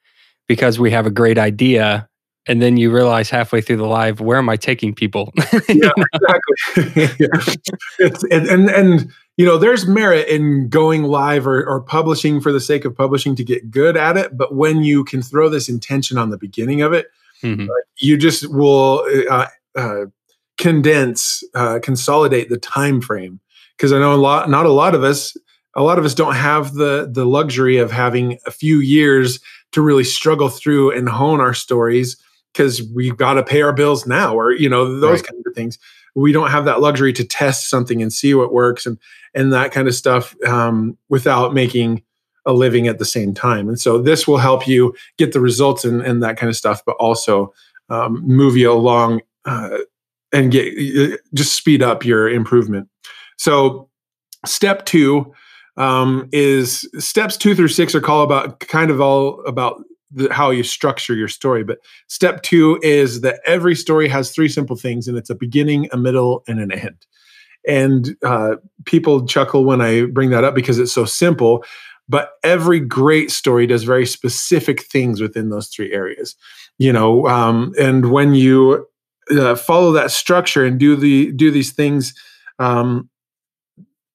because 0.49 0.79
we 0.79 0.91
have 0.91 1.07
a 1.07 1.11
great 1.11 1.39
idea 1.39 2.09
and 2.47 2.63
then 2.63 2.77
you 2.77 2.91
realize 2.91 3.29
halfway 3.29 3.61
through 3.61 3.77
the 3.77 3.87
live 3.87 4.21
where 4.21 4.39
am 4.39 4.49
i 4.49 4.57
taking 4.57 4.95
people 4.95 5.33
yeah 5.69 5.91
exactly 6.15 7.17
it's, 7.99 8.25
and, 8.31 8.47
and 8.47 8.71
and 8.71 9.13
you 9.37 9.45
know 9.45 9.59
there's 9.59 9.87
merit 9.87 10.29
in 10.29 10.69
going 10.69 11.05
live 11.05 11.47
or, 11.47 11.65
or 11.67 11.81
publishing 11.81 12.41
for 12.41 12.53
the 12.53 12.61
sake 12.61 12.85
of 12.85 12.97
publishing 12.97 13.37
to 13.37 13.45
get 13.45 13.71
good 13.71 13.97
at 13.97 14.17
it 14.17 14.37
but 14.37 14.55
when 14.55 14.83
you 14.83 15.05
can 15.05 15.23
throw 15.23 15.49
this 15.49 15.69
intention 15.69 16.19
on 16.19 16.31
the 16.31 16.39
beginning 16.39 16.83
of 16.83 16.93
it 16.93 17.07
mm-hmm. 17.43 17.71
uh, 17.71 17.75
you 17.99 18.17
just 18.17 18.51
will 18.53 19.07
uh, 19.31 19.47
uh, 19.77 20.07
condense 20.59 21.43
uh, 21.55 21.79
consolidate 21.83 22.49
the 22.49 22.59
time 22.59 23.01
frame 23.01 23.41
because 23.77 23.93
i 23.93 23.99
know 23.99 24.15
a 24.15 24.17
lot 24.17 24.51
not 24.51 24.67
a 24.67 24.71
lot 24.71 24.95
of 24.95 25.05
us 25.05 25.37
a 25.75 25.83
lot 25.83 25.99
of 25.99 26.05
us 26.05 26.15
don't 26.15 26.35
have 26.35 26.75
the 26.75 27.09
the 27.13 27.27
luxury 27.27 27.77
of 27.77 27.91
having 27.91 28.39
a 28.47 28.51
few 28.51 28.81
years 28.81 29.39
to 29.73 29.83
really 29.83 30.05
struggle 30.05 30.49
through 30.49 30.91
and 30.91 31.09
hone 31.09 31.41
our 31.41 31.55
stories 31.55 32.17
because 32.53 32.83
we've 32.95 33.17
got 33.19 33.35
to 33.35 33.43
pay 33.43 33.61
our 33.61 33.75
bills 33.75 34.07
now 34.07 34.35
or 34.35 34.53
you 34.53 34.69
know 34.69 34.99
those 34.99 35.21
right. 35.21 35.29
kinds 35.29 35.47
of 35.47 35.55
things 35.55 35.79
we 36.17 36.33
don't 36.33 36.51
have 36.51 36.65
that 36.65 36.81
luxury 36.81 37.13
to 37.13 37.25
test 37.25 37.71
something 37.71 38.03
and 38.03 38.13
see 38.13 38.35
what 38.35 38.53
works 38.53 38.87
and 38.87 38.99
and 39.35 39.53
that 39.53 39.71
kind 39.71 39.87
of 39.87 39.95
stuff 39.95 40.35
um, 40.47 40.97
without 41.09 41.55
making 41.55 42.03
a 42.47 42.53
living 42.53 42.89
at 42.89 42.99
the 42.99 43.05
same 43.05 43.35
time 43.35 43.69
and 43.69 43.79
so 43.79 43.99
this 43.99 44.27
will 44.27 44.39
help 44.39 44.67
you 44.67 44.95
get 45.19 45.33
the 45.33 45.41
results 45.41 45.85
and, 45.85 46.01
and 46.03 46.23
that 46.23 46.37
kind 46.37 46.49
of 46.49 46.57
stuff 46.57 46.83
but 46.87 46.97
also 46.97 47.53
um, 47.89 48.23
move 48.27 48.57
you 48.57 48.71
along 48.71 49.21
uh, 49.45 49.79
and 50.33 50.51
get 50.51 50.75
just 51.35 51.55
speed 51.55 51.83
up 51.83 52.05
your 52.05 52.29
improvement. 52.29 52.89
So 53.39 53.89
step 54.45 54.85
two 54.87 55.33
um, 55.77 56.29
is 56.33 56.89
steps 56.99 57.37
two 57.37 57.55
through 57.55 57.69
six 57.69 57.95
are 57.95 58.01
called 58.01 58.31
about 58.31 58.61
kind 58.61 58.91
of 58.91 59.01
all 59.01 59.45
about 59.47 59.83
the, 60.17 60.33
how 60.33 60.51
you 60.51 60.63
structure 60.63 61.15
your 61.15 61.29
story. 61.29 61.63
But 61.63 61.79
step 62.09 62.43
two 62.43 62.81
is 62.83 63.21
that 63.21 63.41
every 63.47 63.75
story 63.75 64.09
has 64.09 64.31
three 64.31 64.49
simple 64.49 64.77
things, 64.77 65.07
and 65.07 65.17
it's 65.17 65.31
a 65.31 65.35
beginning, 65.35 65.89
a 65.93 65.97
middle, 65.97 66.43
and 66.49 66.59
an 66.59 66.73
end. 66.73 67.07
And 67.69 68.17
uh, 68.25 68.57
people 68.85 69.27
chuckle 69.27 69.65
when 69.65 69.81
I 69.81 70.07
bring 70.07 70.31
that 70.31 70.45
up 70.45 70.55
because 70.55 70.79
it's 70.79 70.93
so 70.93 71.05
simple. 71.05 71.65
But 72.09 72.31
every 72.45 72.81
great 72.81 73.31
story 73.31 73.67
does 73.67 73.83
very 73.83 74.07
specific 74.07 74.83
things 74.83 75.21
within 75.21 75.51
those 75.51 75.69
three 75.69 75.93
areas, 75.93 76.37
you 76.79 76.93
know. 76.93 77.27
Um, 77.27 77.73
and 77.79 78.13
when 78.13 78.35
you 78.35 78.87
uh, 79.31 79.57
follow 79.57 79.91
that 79.93 80.13
structure 80.13 80.65
and 80.65 80.79
do 80.79 80.95
the 80.95 81.33
do 81.33 81.51
these 81.51 81.73
things, 81.73 82.15
um, 82.61 83.11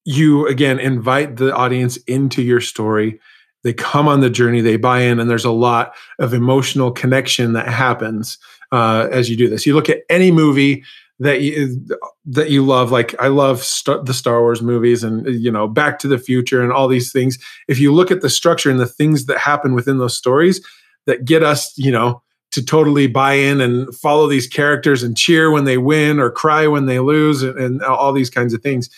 you 0.05 0.47
again 0.47 0.79
invite 0.79 1.35
the 1.35 1.53
audience 1.53 1.97
into 2.07 2.41
your 2.41 2.61
story 2.61 3.19
they 3.63 3.73
come 3.73 4.07
on 4.07 4.21
the 4.21 4.29
journey 4.29 4.61
they 4.61 4.77
buy 4.77 5.01
in 5.01 5.19
and 5.19 5.29
there's 5.29 5.45
a 5.45 5.51
lot 5.51 5.93
of 6.19 6.33
emotional 6.33 6.91
connection 6.91 7.53
that 7.53 7.67
happens 7.67 8.37
uh, 8.71 9.07
as 9.11 9.29
you 9.29 9.37
do 9.37 9.49
this 9.49 9.65
you 9.65 9.73
look 9.73 9.89
at 9.89 10.01
any 10.09 10.31
movie 10.31 10.83
that 11.19 11.41
you 11.41 11.79
that 12.25 12.49
you 12.49 12.65
love 12.65 12.91
like 12.91 13.13
i 13.21 13.27
love 13.27 13.61
Star, 13.61 14.03
the 14.03 14.13
star 14.13 14.41
wars 14.41 14.61
movies 14.61 15.03
and 15.03 15.25
you 15.27 15.51
know 15.51 15.67
back 15.67 15.99
to 15.99 16.07
the 16.07 16.17
future 16.17 16.61
and 16.61 16.71
all 16.71 16.87
these 16.87 17.11
things 17.11 17.37
if 17.67 17.79
you 17.79 17.93
look 17.93 18.11
at 18.11 18.21
the 18.21 18.29
structure 18.29 18.69
and 18.69 18.79
the 18.79 18.87
things 18.87 19.25
that 19.25 19.37
happen 19.37 19.73
within 19.73 19.97
those 19.97 20.17
stories 20.17 20.65
that 21.05 21.25
get 21.25 21.43
us 21.43 21.77
you 21.77 21.91
know 21.91 22.21
to 22.51 22.63
totally 22.65 23.07
buy 23.07 23.33
in 23.33 23.61
and 23.61 23.93
follow 23.95 24.27
these 24.27 24.47
characters 24.47 25.03
and 25.03 25.15
cheer 25.15 25.51
when 25.51 25.63
they 25.63 25.77
win 25.77 26.19
or 26.19 26.29
cry 26.29 26.67
when 26.67 26.85
they 26.85 26.99
lose 26.99 27.43
and, 27.43 27.57
and 27.57 27.81
all 27.83 28.11
these 28.11 28.29
kinds 28.29 28.53
of 28.53 28.61
things 28.61 28.89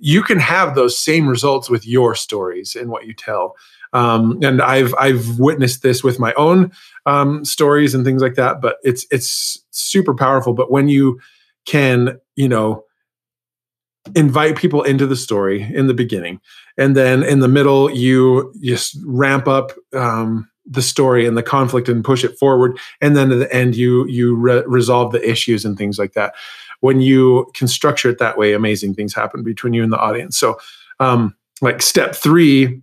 you 0.00 0.22
can 0.22 0.38
have 0.38 0.74
those 0.74 0.98
same 0.98 1.28
results 1.28 1.70
with 1.70 1.86
your 1.86 2.14
stories 2.14 2.76
and 2.76 2.90
what 2.90 3.06
you 3.06 3.14
tell. 3.14 3.56
Um, 3.92 4.38
and 4.42 4.60
I've 4.60 4.94
I've 4.98 5.38
witnessed 5.38 5.82
this 5.82 6.04
with 6.04 6.18
my 6.18 6.32
own 6.34 6.72
um, 7.06 7.44
stories 7.44 7.94
and 7.94 8.04
things 8.04 8.22
like 8.22 8.34
that. 8.34 8.60
But 8.60 8.76
it's 8.82 9.06
it's 9.10 9.64
super 9.70 10.14
powerful. 10.14 10.52
But 10.52 10.70
when 10.70 10.88
you 10.88 11.20
can, 11.66 12.18
you 12.36 12.48
know, 12.48 12.84
invite 14.14 14.56
people 14.56 14.82
into 14.82 15.06
the 15.06 15.16
story 15.16 15.62
in 15.74 15.86
the 15.86 15.94
beginning, 15.94 16.40
and 16.76 16.96
then 16.96 17.22
in 17.22 17.40
the 17.40 17.48
middle, 17.48 17.90
you 17.90 18.52
just 18.60 18.96
ramp 19.04 19.48
up 19.48 19.72
um, 19.94 20.48
the 20.66 20.82
story 20.82 21.26
and 21.26 21.36
the 21.36 21.42
conflict 21.42 21.88
and 21.88 22.04
push 22.04 22.24
it 22.24 22.38
forward, 22.38 22.78
and 23.00 23.16
then 23.16 23.32
at 23.32 23.38
the 23.38 23.52
end, 23.54 23.76
you 23.76 24.06
you 24.06 24.34
re- 24.36 24.64
resolve 24.66 25.12
the 25.12 25.28
issues 25.28 25.64
and 25.64 25.76
things 25.76 25.98
like 25.98 26.12
that 26.12 26.34
when 26.80 27.00
you 27.00 27.50
can 27.54 27.68
structure 27.68 28.08
it 28.08 28.18
that 28.18 28.38
way, 28.38 28.52
amazing 28.52 28.94
things 28.94 29.14
happen 29.14 29.42
between 29.42 29.72
you 29.72 29.82
and 29.82 29.92
the 29.92 29.98
audience. 29.98 30.38
So, 30.38 30.58
um, 31.00 31.34
like 31.60 31.82
step 31.82 32.14
three 32.14 32.80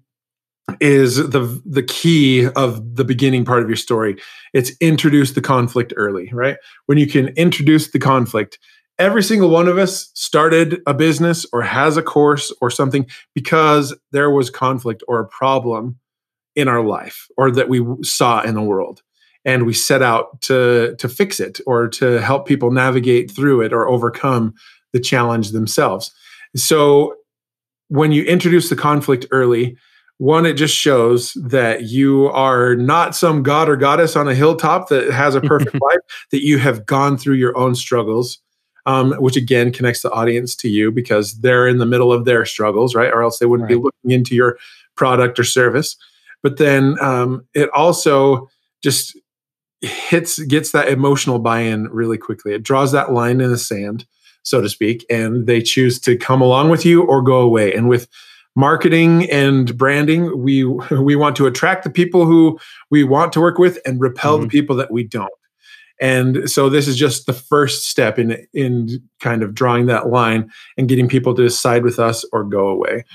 is 0.79 1.17
the 1.17 1.61
the 1.65 1.83
key 1.83 2.47
of 2.55 2.95
the 2.95 3.03
beginning 3.03 3.45
part 3.45 3.63
of 3.63 3.69
your 3.69 3.75
story. 3.75 4.17
It's 4.53 4.71
introduce 4.79 5.33
the 5.33 5.41
conflict 5.41 5.93
early, 5.95 6.29
right? 6.33 6.57
When 6.87 6.97
you 6.97 7.07
can 7.07 7.29
introduce 7.29 7.91
the 7.91 7.99
conflict, 7.99 8.59
every 8.97 9.23
single 9.23 9.49
one 9.49 9.67
of 9.67 9.77
us 9.77 10.09
started 10.13 10.81
a 10.87 10.93
business 10.93 11.45
or 11.53 11.61
has 11.61 11.97
a 11.97 12.01
course 12.01 12.53
or 12.61 12.69
something 12.71 13.05
because 13.33 13.95
there 14.11 14.31
was 14.31 14.49
conflict 14.49 15.03
or 15.07 15.19
a 15.19 15.27
problem 15.27 15.97
in 16.55 16.67
our 16.67 16.81
life 16.81 17.27
or 17.37 17.51
that 17.51 17.69
we 17.69 17.85
saw 18.01 18.41
in 18.41 18.55
the 18.55 18.61
world 18.61 19.01
and 19.43 19.65
we 19.65 19.73
set 19.73 20.01
out 20.01 20.41
to 20.41 20.95
to 20.97 21.09
fix 21.09 21.39
it 21.39 21.59
or 21.67 21.87
to 21.87 22.21
help 22.21 22.47
people 22.47 22.71
navigate 22.71 23.29
through 23.29 23.61
it 23.61 23.73
or 23.73 23.87
overcome 23.87 24.53
the 24.93 24.99
challenge 24.99 25.51
themselves 25.51 26.13
so 26.55 27.13
when 27.89 28.13
you 28.13 28.23
introduce 28.23 28.69
the 28.69 28.75
conflict 28.75 29.25
early 29.31 29.77
one 30.17 30.45
it 30.45 30.53
just 30.53 30.75
shows 30.75 31.33
that 31.33 31.83
you 31.83 32.27
are 32.27 32.75
not 32.75 33.15
some 33.15 33.43
god 33.43 33.67
or 33.67 33.75
goddess 33.75 34.15
on 34.15 34.27
a 34.27 34.35
hilltop 34.35 34.89
that 34.89 35.11
has 35.11 35.35
a 35.35 35.41
perfect 35.41 35.73
life 35.81 35.99
that 36.31 36.43
you 36.43 36.57
have 36.57 36.85
gone 36.85 37.17
through 37.17 37.35
your 37.35 37.57
own 37.57 37.75
struggles 37.75 38.39
um, 38.87 39.13
which 39.13 39.35
again 39.35 39.71
connects 39.71 40.03
the 40.03 40.11
audience 40.11 40.55
to 40.55 40.69
you 40.69 40.91
because 40.91 41.39
they're 41.39 41.67
in 41.67 41.79
the 41.79 41.85
middle 41.85 42.13
of 42.13 42.25
their 42.25 42.45
struggles 42.45 42.95
right 42.95 43.11
or 43.11 43.23
else 43.23 43.39
they 43.39 43.45
wouldn't 43.45 43.69
right. 43.69 43.77
be 43.77 43.83
looking 43.83 44.11
into 44.11 44.35
your 44.35 44.57
product 44.95 45.37
or 45.39 45.43
service 45.43 45.97
but 46.45 46.57
then 46.57 46.95
um, 47.01 47.43
it 47.55 47.69
also 47.71 48.47
just 48.83 49.17
hits 49.81 50.39
gets 50.43 50.71
that 50.71 50.87
emotional 50.87 51.39
buy-in 51.39 51.85
really 51.85 52.17
quickly. 52.17 52.53
It 52.53 52.63
draws 52.63 52.91
that 52.91 53.11
line 53.11 53.41
in 53.41 53.51
the 53.51 53.57
sand, 53.57 54.05
so 54.43 54.61
to 54.61 54.69
speak, 54.69 55.05
and 55.09 55.47
they 55.47 55.61
choose 55.61 55.99
to 56.01 56.17
come 56.17 56.41
along 56.41 56.69
with 56.69 56.85
you 56.85 57.03
or 57.03 57.21
go 57.21 57.39
away. 57.39 57.73
And 57.73 57.89
with 57.89 58.07
marketing 58.55 59.29
and 59.31 59.77
branding, 59.77 60.41
we 60.41 60.63
we 60.63 61.15
want 61.15 61.35
to 61.37 61.47
attract 61.47 61.83
the 61.83 61.89
people 61.89 62.25
who 62.25 62.59
we 62.89 63.03
want 63.03 63.33
to 63.33 63.41
work 63.41 63.57
with 63.57 63.79
and 63.85 63.99
repel 63.99 64.35
mm-hmm. 64.35 64.43
the 64.43 64.49
people 64.49 64.75
that 64.75 64.91
we 64.91 65.03
don't. 65.03 65.31
And 66.01 66.49
so 66.49 66.69
this 66.69 66.89
is 66.89 66.97
just 66.97 67.25
the 67.25 67.33
first 67.33 67.87
step 67.87 68.19
in 68.19 68.45
in 68.53 69.01
kind 69.21 69.43
of 69.43 69.53
drawing 69.53 69.85
that 69.85 70.09
line 70.09 70.51
and 70.77 70.89
getting 70.89 71.07
people 71.07 71.33
to 71.35 71.49
side 71.49 71.83
with 71.83 71.99
us 71.99 72.25
or 72.33 72.43
go 72.43 72.67
away. 72.67 73.05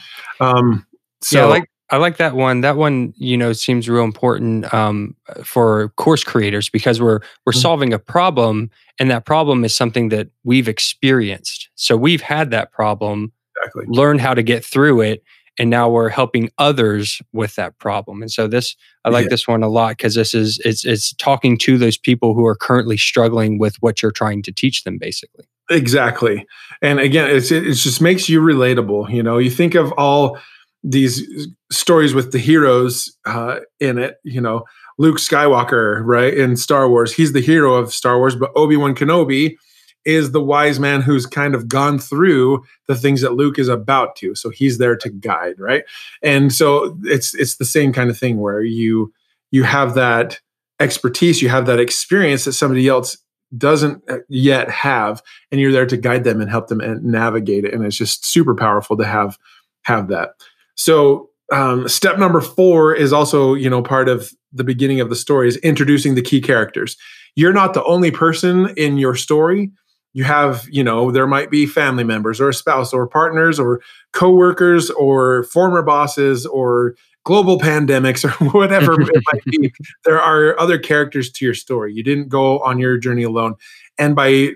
Um, 0.40 0.86
so 1.22 1.40
yeah, 1.40 1.46
like 1.46 1.70
I 1.90 1.96
like 1.96 2.18
that 2.18 2.36
one. 2.36 2.60
That 2.60 2.76
one, 2.76 3.12
you 3.16 3.36
know, 3.36 3.52
seems 3.52 3.88
real 3.88 4.04
important 4.04 4.72
um, 4.72 5.16
for 5.42 5.88
course 5.90 6.24
creators 6.24 6.68
because 6.68 7.00
we're 7.00 7.20
we're 7.44 7.52
mm-hmm. 7.52 7.60
solving 7.60 7.92
a 7.92 7.98
problem, 7.98 8.70
and 8.98 9.10
that 9.10 9.26
problem 9.26 9.64
is 9.64 9.74
something 9.74 10.08
that 10.10 10.28
we've 10.44 10.68
experienced. 10.68 11.68
So 11.74 11.96
we've 11.96 12.22
had 12.22 12.50
that 12.52 12.72
problem, 12.72 13.32
exactly. 13.64 13.84
learn 13.88 14.18
how 14.18 14.34
to 14.34 14.42
get 14.42 14.64
through 14.64 15.00
it, 15.00 15.22
and 15.58 15.70
now 15.70 15.88
we're 15.88 16.08
helping 16.08 16.50
others 16.58 17.20
with 17.32 17.54
that 17.56 17.78
problem. 17.78 18.22
And 18.22 18.30
so 18.30 18.46
this, 18.46 18.76
I 19.04 19.10
like 19.10 19.24
yeah. 19.24 19.30
this 19.30 19.46
one 19.46 19.62
a 19.62 19.68
lot 19.68 19.96
because 19.96 20.14
this 20.14 20.34
is 20.34 20.60
it's 20.64 20.84
it's 20.84 21.12
talking 21.14 21.58
to 21.58 21.78
those 21.78 21.98
people 21.98 22.34
who 22.34 22.46
are 22.46 22.56
currently 22.56 22.96
struggling 22.96 23.58
with 23.58 23.76
what 23.80 24.02
you're 24.02 24.12
trying 24.12 24.42
to 24.44 24.52
teach 24.52 24.84
them, 24.84 24.98
basically. 24.98 25.44
Exactly, 25.70 26.46
and 26.82 26.98
again, 26.98 27.30
it's 27.30 27.50
it 27.50 27.74
just 27.74 28.00
makes 28.00 28.28
you 28.28 28.40
relatable. 28.40 29.10
You 29.12 29.22
know, 29.22 29.38
you 29.38 29.50
think 29.50 29.74
of 29.74 29.92
all 29.92 30.38
these 30.82 31.48
stories 31.70 32.14
with 32.14 32.32
the 32.32 32.38
heroes 32.38 33.14
uh, 33.26 33.60
in 33.78 33.98
it. 33.98 34.16
You 34.24 34.40
know, 34.40 34.64
Luke 34.98 35.18
Skywalker, 35.18 36.02
right 36.04 36.32
in 36.32 36.56
Star 36.56 36.88
Wars, 36.88 37.12
he's 37.12 37.32
the 37.32 37.40
hero 37.40 37.74
of 37.74 37.92
Star 37.92 38.18
Wars, 38.18 38.34
but 38.34 38.50
Obi 38.56 38.76
Wan 38.76 38.94
Kenobi 38.94 39.56
is 40.04 40.32
the 40.32 40.42
wise 40.42 40.80
man 40.80 41.02
who's 41.02 41.26
kind 41.26 41.54
of 41.54 41.68
gone 41.68 41.98
through 41.98 42.64
the 42.88 42.94
things 42.94 43.20
that 43.20 43.34
Luke 43.34 43.58
is 43.58 43.68
about 43.68 44.16
to. 44.16 44.34
So 44.34 44.50
he's 44.50 44.78
there 44.78 44.96
to 44.96 45.10
guide, 45.10 45.58
right? 45.58 45.84
And 46.22 46.52
so 46.52 46.98
it's 47.04 47.34
it's 47.34 47.56
the 47.56 47.64
same 47.64 47.92
kind 47.92 48.10
of 48.10 48.18
thing 48.18 48.38
where 48.38 48.62
you 48.62 49.12
you 49.50 49.64
have 49.64 49.94
that 49.94 50.40
expertise, 50.78 51.42
you 51.42 51.48
have 51.48 51.66
that 51.66 51.80
experience 51.80 52.44
that 52.44 52.52
somebody 52.52 52.88
else 52.88 53.18
doesn't 53.58 54.02
uh, 54.08 54.18
yet 54.28 54.70
have 54.70 55.22
and 55.50 55.60
you're 55.60 55.72
there 55.72 55.86
to 55.86 55.96
guide 55.96 56.24
them 56.24 56.40
and 56.40 56.48
help 56.48 56.68
them 56.68 56.80
and 56.80 57.02
navigate 57.02 57.64
it 57.64 57.74
and 57.74 57.84
it's 57.84 57.96
just 57.96 58.24
super 58.24 58.54
powerful 58.54 58.96
to 58.96 59.04
have 59.04 59.36
have 59.82 60.06
that 60.06 60.34
so 60.76 61.30
um, 61.52 61.88
step 61.88 62.18
number 62.18 62.40
four 62.40 62.94
is 62.94 63.12
also, 63.12 63.54
you 63.54 63.68
know, 63.68 63.82
part 63.82 64.08
of 64.08 64.32
the 64.52 64.64
beginning 64.64 65.00
of 65.00 65.10
the 65.10 65.16
story 65.16 65.48
is 65.48 65.56
introducing 65.58 66.14
the 66.14 66.22
key 66.22 66.40
characters. 66.40 66.96
You're 67.34 67.52
not 67.52 67.74
the 67.74 67.84
only 67.84 68.10
person 68.10 68.72
in 68.76 68.98
your 68.98 69.14
story. 69.14 69.70
You 70.12 70.24
have, 70.24 70.66
you 70.70 70.82
know, 70.82 71.10
there 71.10 71.26
might 71.26 71.50
be 71.50 71.66
family 71.66 72.04
members 72.04 72.40
or 72.40 72.48
a 72.48 72.54
spouse 72.54 72.92
or 72.92 73.06
partners 73.06 73.60
or 73.60 73.80
coworkers 74.12 74.90
or 74.90 75.44
former 75.44 75.82
bosses 75.82 76.46
or 76.46 76.96
global 77.24 77.58
pandemics 77.58 78.24
or 78.40 78.50
whatever 78.50 79.00
it 79.00 79.22
might 79.32 79.44
be. 79.44 79.72
There 80.04 80.20
are 80.20 80.58
other 80.58 80.78
characters 80.78 81.30
to 81.32 81.44
your 81.44 81.54
story. 81.54 81.92
You 81.92 82.02
didn't 82.02 82.28
go 82.28 82.58
on 82.60 82.78
your 82.78 82.98
journey 82.98 83.22
alone. 83.22 83.54
And 83.98 84.16
by 84.16 84.50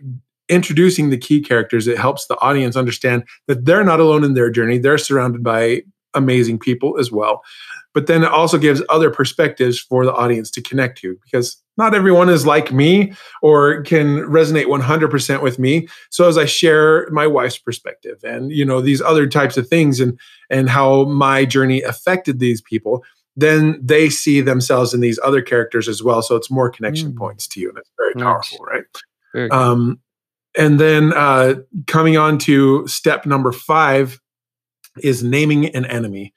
introducing 0.49 1.11
the 1.11 1.19
key 1.19 1.41
characters, 1.41 1.87
it 1.87 1.99
helps 1.99 2.27
the 2.27 2.39
audience 2.41 2.77
understand 2.77 3.25
that 3.47 3.65
they're 3.65 3.85
not 3.85 4.01
alone 4.01 4.25
in 4.25 4.35
their 4.35 4.51
journey. 4.51 4.79
They're 4.79 4.99
surrounded 4.99 5.43
by 5.43 5.83
amazing 6.15 6.59
people 6.59 6.99
as 6.99 7.11
well. 7.11 7.43
But 7.95 8.09
then 8.09 8.25
it 8.25 8.31
also 8.31 8.59
gives 8.59 8.83
other 8.89 9.09
perspectives 9.09 9.79
for 9.79 10.05
the 10.05 10.13
audience 10.13 10.51
to 10.53 10.63
connect 10.63 10.99
to 10.99 11.17
because 11.23 11.63
not 11.77 11.95
everyone 11.95 12.29
is 12.29 12.47
like 12.47 12.73
me 12.73 13.13
or 13.41 13.83
can 13.83 14.19
resonate 14.23 14.67
100% 14.67 15.43
with 15.43 15.59
me. 15.59 15.89
So 16.11 16.29
as 16.29 16.37
I 16.37 16.45
share 16.45 17.09
my 17.11 17.27
wife's 17.27 17.59
perspective 17.59 18.19
and 18.25 18.53
you 18.53 18.65
know 18.65 18.81
these 18.81 19.01
other 19.01 19.27
types 19.27 19.57
of 19.57 19.69
things 19.69 20.01
and 20.01 20.19
and 20.51 20.69
how 20.69 21.05
my 21.05 21.45
journey 21.45 21.83
affected 21.83 22.39
these 22.39 22.61
people, 22.61 23.05
then 23.37 23.81
they 23.83 24.11
see 24.11 24.41
themselves 24.41 24.95
in 24.95 25.01
these 25.01 25.19
other 25.25 25.43
characters 25.43 25.89
as 25.89 26.03
well. 26.03 26.23
So 26.23 26.37
it's 26.37 26.51
more 26.51 26.71
connection 26.71 27.13
mm. 27.13 27.17
points 27.17 27.49
to 27.49 27.61
you, 27.61 27.71
and 27.71 27.79
it's 27.79 27.91
very 27.97 28.13
nice. 28.15 28.25
powerful, 28.25 28.65
right? 28.67 28.85
Very 29.33 29.51
um, 29.51 30.01
and 30.57 30.79
then 30.79 31.13
uh, 31.13 31.57
coming 31.87 32.17
on 32.17 32.39
to 32.39 32.87
step 32.87 33.27
number 33.27 33.51
five 33.53 34.21
is 35.03 35.25
naming 35.25 35.75
an 35.75 35.85
enemy. 35.87 36.33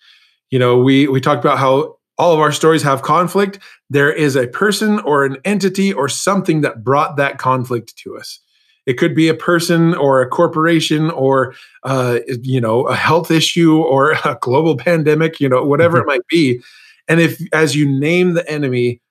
You 0.49 0.59
know, 0.59 0.77
we 0.77 1.07
we 1.07 1.21
talked 1.21 1.43
about 1.43 1.57
how 1.57 1.97
all 2.17 2.33
of 2.33 2.39
our 2.39 2.51
stories 2.51 2.83
have 2.83 3.01
conflict. 3.01 3.59
There 3.89 4.11
is 4.11 4.35
a 4.35 4.47
person 4.47 4.99
or 5.01 5.25
an 5.25 5.37
entity 5.45 5.93
or 5.93 6.09
something 6.09 6.61
that 6.61 6.83
brought 6.83 7.17
that 7.17 7.37
conflict 7.37 7.95
to 7.97 8.17
us. 8.17 8.39
It 8.85 8.97
could 8.97 9.13
be 9.13 9.27
a 9.27 9.33
person 9.33 9.93
or 9.95 10.21
a 10.21 10.29
corporation 10.29 11.11
or 11.11 11.53
uh, 11.83 12.19
you 12.41 12.61
know 12.61 12.87
a 12.87 12.95
health 12.95 13.29
issue 13.29 13.81
or 13.81 14.11
a 14.25 14.37
global 14.41 14.77
pandemic. 14.77 15.39
You 15.39 15.49
know 15.49 15.63
whatever 15.63 15.97
mm-hmm. 15.99 16.09
it 16.09 16.13
might 16.13 16.27
be. 16.27 16.61
And 17.07 17.19
if 17.19 17.41
as 17.53 17.75
you 17.75 17.85
name 17.85 18.33
the 18.33 18.49
enemy, 18.49 19.01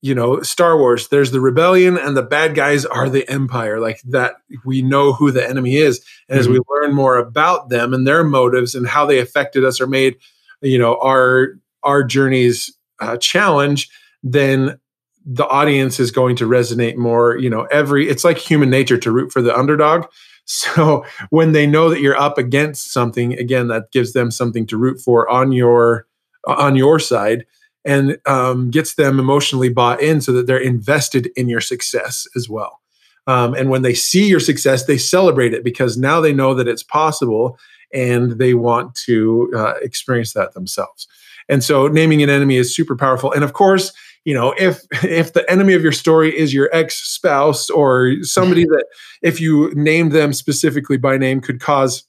you 0.00 0.14
know 0.14 0.40
Star 0.42 0.78
Wars, 0.78 1.08
there's 1.08 1.32
the 1.32 1.40
rebellion 1.40 1.98
and 1.98 2.16
the 2.16 2.22
bad 2.22 2.54
guys 2.54 2.86
are 2.86 3.08
the 3.08 3.28
empire. 3.28 3.80
Like 3.80 4.00
that, 4.02 4.36
we 4.64 4.82
know 4.82 5.12
who 5.12 5.32
the 5.32 5.46
enemy 5.46 5.76
is. 5.76 5.98
And 6.28 6.38
mm-hmm. 6.38 6.40
as 6.40 6.48
we 6.48 6.60
learn 6.68 6.94
more 6.94 7.16
about 7.18 7.68
them 7.68 7.92
and 7.92 8.06
their 8.06 8.22
motives 8.22 8.76
and 8.76 8.86
how 8.86 9.04
they 9.04 9.18
affected 9.18 9.64
us 9.64 9.80
or 9.80 9.88
made 9.88 10.16
you 10.62 10.78
know 10.78 10.98
our 11.02 11.58
our 11.82 12.02
journeys 12.02 12.74
uh, 13.00 13.16
challenge, 13.16 13.88
then 14.22 14.78
the 15.24 15.46
audience 15.46 16.00
is 16.00 16.10
going 16.10 16.36
to 16.36 16.48
resonate 16.48 16.96
more 16.96 17.36
you 17.38 17.50
know 17.50 17.62
every 17.70 18.08
it's 18.08 18.24
like 18.24 18.38
human 18.38 18.70
nature 18.70 18.96
to 18.98 19.12
root 19.12 19.32
for 19.32 19.42
the 19.42 19.56
underdog. 19.56 20.06
So 20.50 21.04
when 21.28 21.52
they 21.52 21.66
know 21.66 21.90
that 21.90 22.00
you're 22.00 22.18
up 22.18 22.38
against 22.38 22.90
something 22.90 23.34
again 23.34 23.68
that 23.68 23.92
gives 23.92 24.14
them 24.14 24.30
something 24.30 24.66
to 24.68 24.78
root 24.78 24.98
for 24.98 25.28
on 25.28 25.52
your 25.52 26.06
on 26.46 26.74
your 26.74 26.98
side 26.98 27.44
and 27.84 28.16
um, 28.24 28.70
gets 28.70 28.94
them 28.94 29.20
emotionally 29.20 29.68
bought 29.68 30.00
in 30.00 30.22
so 30.22 30.32
that 30.32 30.46
they're 30.46 30.56
invested 30.56 31.28
in 31.36 31.50
your 31.50 31.60
success 31.60 32.26
as 32.34 32.48
well. 32.48 32.80
Um, 33.26 33.52
and 33.52 33.68
when 33.68 33.82
they 33.82 33.92
see 33.92 34.26
your 34.26 34.40
success 34.40 34.86
they 34.86 34.96
celebrate 34.96 35.52
it 35.52 35.62
because 35.62 35.98
now 35.98 36.18
they 36.18 36.32
know 36.32 36.54
that 36.54 36.66
it's 36.66 36.82
possible 36.82 37.58
and 37.92 38.32
they 38.32 38.54
want 38.54 38.94
to 38.94 39.52
uh, 39.56 39.74
experience 39.82 40.32
that 40.32 40.54
themselves. 40.54 41.06
And 41.48 41.64
so 41.64 41.88
naming 41.88 42.22
an 42.22 42.28
enemy 42.28 42.56
is 42.56 42.74
super 42.74 42.96
powerful. 42.96 43.32
And 43.32 43.44
of 43.44 43.52
course 43.52 43.92
you 44.24 44.34
know 44.34 44.52
if 44.58 44.82
if 45.04 45.32
the 45.32 45.48
enemy 45.50 45.74
of 45.74 45.82
your 45.82 45.92
story 45.92 46.36
is 46.36 46.52
your 46.52 46.68
ex 46.72 46.96
spouse 46.96 47.70
or 47.70 48.14
somebody 48.22 48.64
that 48.66 48.86
if 49.22 49.40
you 49.40 49.72
named 49.74 50.12
them 50.12 50.32
specifically 50.32 50.96
by 50.96 51.16
name 51.16 51.40
could 51.40 51.60
cause 51.60 52.04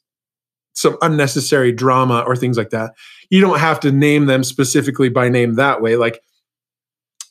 some 0.73 0.97
unnecessary 1.01 1.71
drama 1.71 2.23
or 2.25 2.35
things 2.35 2.57
like 2.57 2.71
that 2.71 2.93
you 3.29 3.41
don't 3.41 3.59
have 3.59 3.79
to 3.79 3.91
name 3.91 4.25
them 4.25 4.43
specifically 4.43 5.09
by 5.09 5.29
name 5.29 5.55
that 5.55 5.81
way. 5.81 5.95
Like 5.95 6.21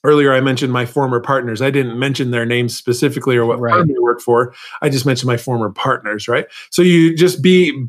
earlier 0.04 0.32
i 0.32 0.40
mentioned 0.40 0.72
my 0.72 0.86
former 0.86 1.20
partners. 1.20 1.60
I 1.60 1.70
didn't 1.70 1.98
mention 1.98 2.30
their 2.30 2.46
names 2.46 2.76
specifically 2.76 3.36
or 3.36 3.44
what 3.44 3.58
right. 3.58 3.74
firm 3.74 3.88
they 3.88 3.98
work 3.98 4.20
for. 4.20 4.54
I 4.80 4.88
just 4.88 5.04
mentioned 5.04 5.26
my 5.26 5.36
former 5.36 5.70
partners 5.70 6.28
right? 6.28 6.46
So 6.70 6.82
you 6.82 7.16
just 7.16 7.42
be 7.42 7.86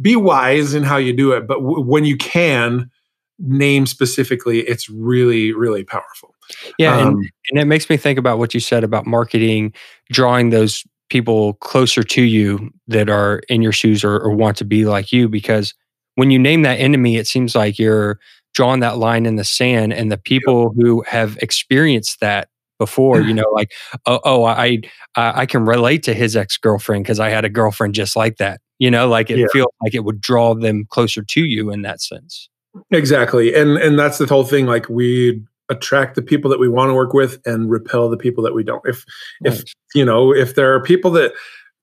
be 0.00 0.16
wise 0.16 0.74
in 0.74 0.82
how 0.82 0.96
you 0.96 1.12
do 1.12 1.32
it 1.32 1.46
but 1.46 1.58
w- 1.58 1.84
when 1.84 2.04
you 2.04 2.16
can 2.16 2.90
name 3.38 3.86
specifically 3.86 4.60
it's 4.60 4.88
really 4.88 5.52
really 5.52 5.84
powerful 5.84 6.34
yeah, 6.78 6.96
um, 6.96 7.08
and, 7.08 7.30
and 7.50 7.60
it 7.60 7.64
makes 7.66 7.88
me 7.90 7.96
think 7.96 8.18
about 8.18 8.38
what 8.38 8.54
you 8.54 8.60
said 8.60 8.84
about 8.84 9.06
marketing, 9.06 9.72
drawing 10.10 10.50
those 10.50 10.84
people 11.08 11.54
closer 11.54 12.02
to 12.02 12.22
you 12.22 12.70
that 12.88 13.08
are 13.08 13.40
in 13.48 13.62
your 13.62 13.72
shoes 13.72 14.04
or, 14.04 14.16
or 14.18 14.30
want 14.30 14.56
to 14.58 14.64
be 14.64 14.84
like 14.84 15.12
you. 15.12 15.28
Because 15.28 15.74
when 16.14 16.30
you 16.30 16.38
name 16.38 16.62
that 16.62 16.78
enemy, 16.78 17.16
it 17.16 17.26
seems 17.26 17.54
like 17.54 17.78
you're 17.78 18.18
drawing 18.54 18.80
that 18.80 18.98
line 18.98 19.26
in 19.26 19.36
the 19.36 19.44
sand, 19.44 19.92
and 19.92 20.10
the 20.10 20.18
people 20.18 20.74
yeah. 20.76 20.82
who 20.82 21.02
have 21.06 21.36
experienced 21.38 22.20
that 22.20 22.48
before 22.78 23.20
you 23.20 23.34
know 23.34 23.44
like 23.52 23.70
oh, 24.06 24.20
oh 24.24 24.44
i 24.46 24.78
i 25.14 25.44
can 25.44 25.66
relate 25.66 26.02
to 26.02 26.14
his 26.14 26.34
ex-girlfriend 26.34 27.04
because 27.04 27.20
i 27.20 27.28
had 27.28 27.44
a 27.44 27.48
girlfriend 27.50 27.94
just 27.94 28.16
like 28.16 28.38
that 28.38 28.58
you 28.80 28.90
know 28.90 29.06
like 29.08 29.30
it 29.30 29.38
yeah. 29.38 29.46
feels 29.52 29.72
like 29.80 29.94
it 29.94 30.04
would 30.04 30.20
draw 30.20 30.54
them 30.54 30.84
closer 30.90 31.22
to 31.22 31.44
you 31.44 31.70
in 31.70 31.82
that 31.82 32.00
sense 32.00 32.48
exactly 32.90 33.54
and 33.54 33.78
and 33.78 33.96
that's 33.96 34.18
the 34.18 34.26
whole 34.26 34.44
thing 34.44 34.66
like 34.66 34.88
we 34.88 35.40
attract 35.70 36.16
the 36.16 36.22
people 36.22 36.50
that 36.50 36.58
we 36.58 36.68
want 36.68 36.90
to 36.90 36.94
work 36.94 37.14
with 37.14 37.40
and 37.46 37.70
repel 37.70 38.10
the 38.10 38.16
people 38.16 38.42
that 38.44 38.54
we 38.54 38.64
don't. 38.64 38.82
If 38.84 39.04
if 39.42 39.62
you 39.94 40.04
know, 40.04 40.34
if 40.34 40.56
there 40.56 40.74
are 40.74 40.82
people 40.82 41.12
that 41.12 41.32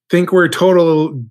think 0.09 0.31
we're 0.31 0.49
total 0.49 1.23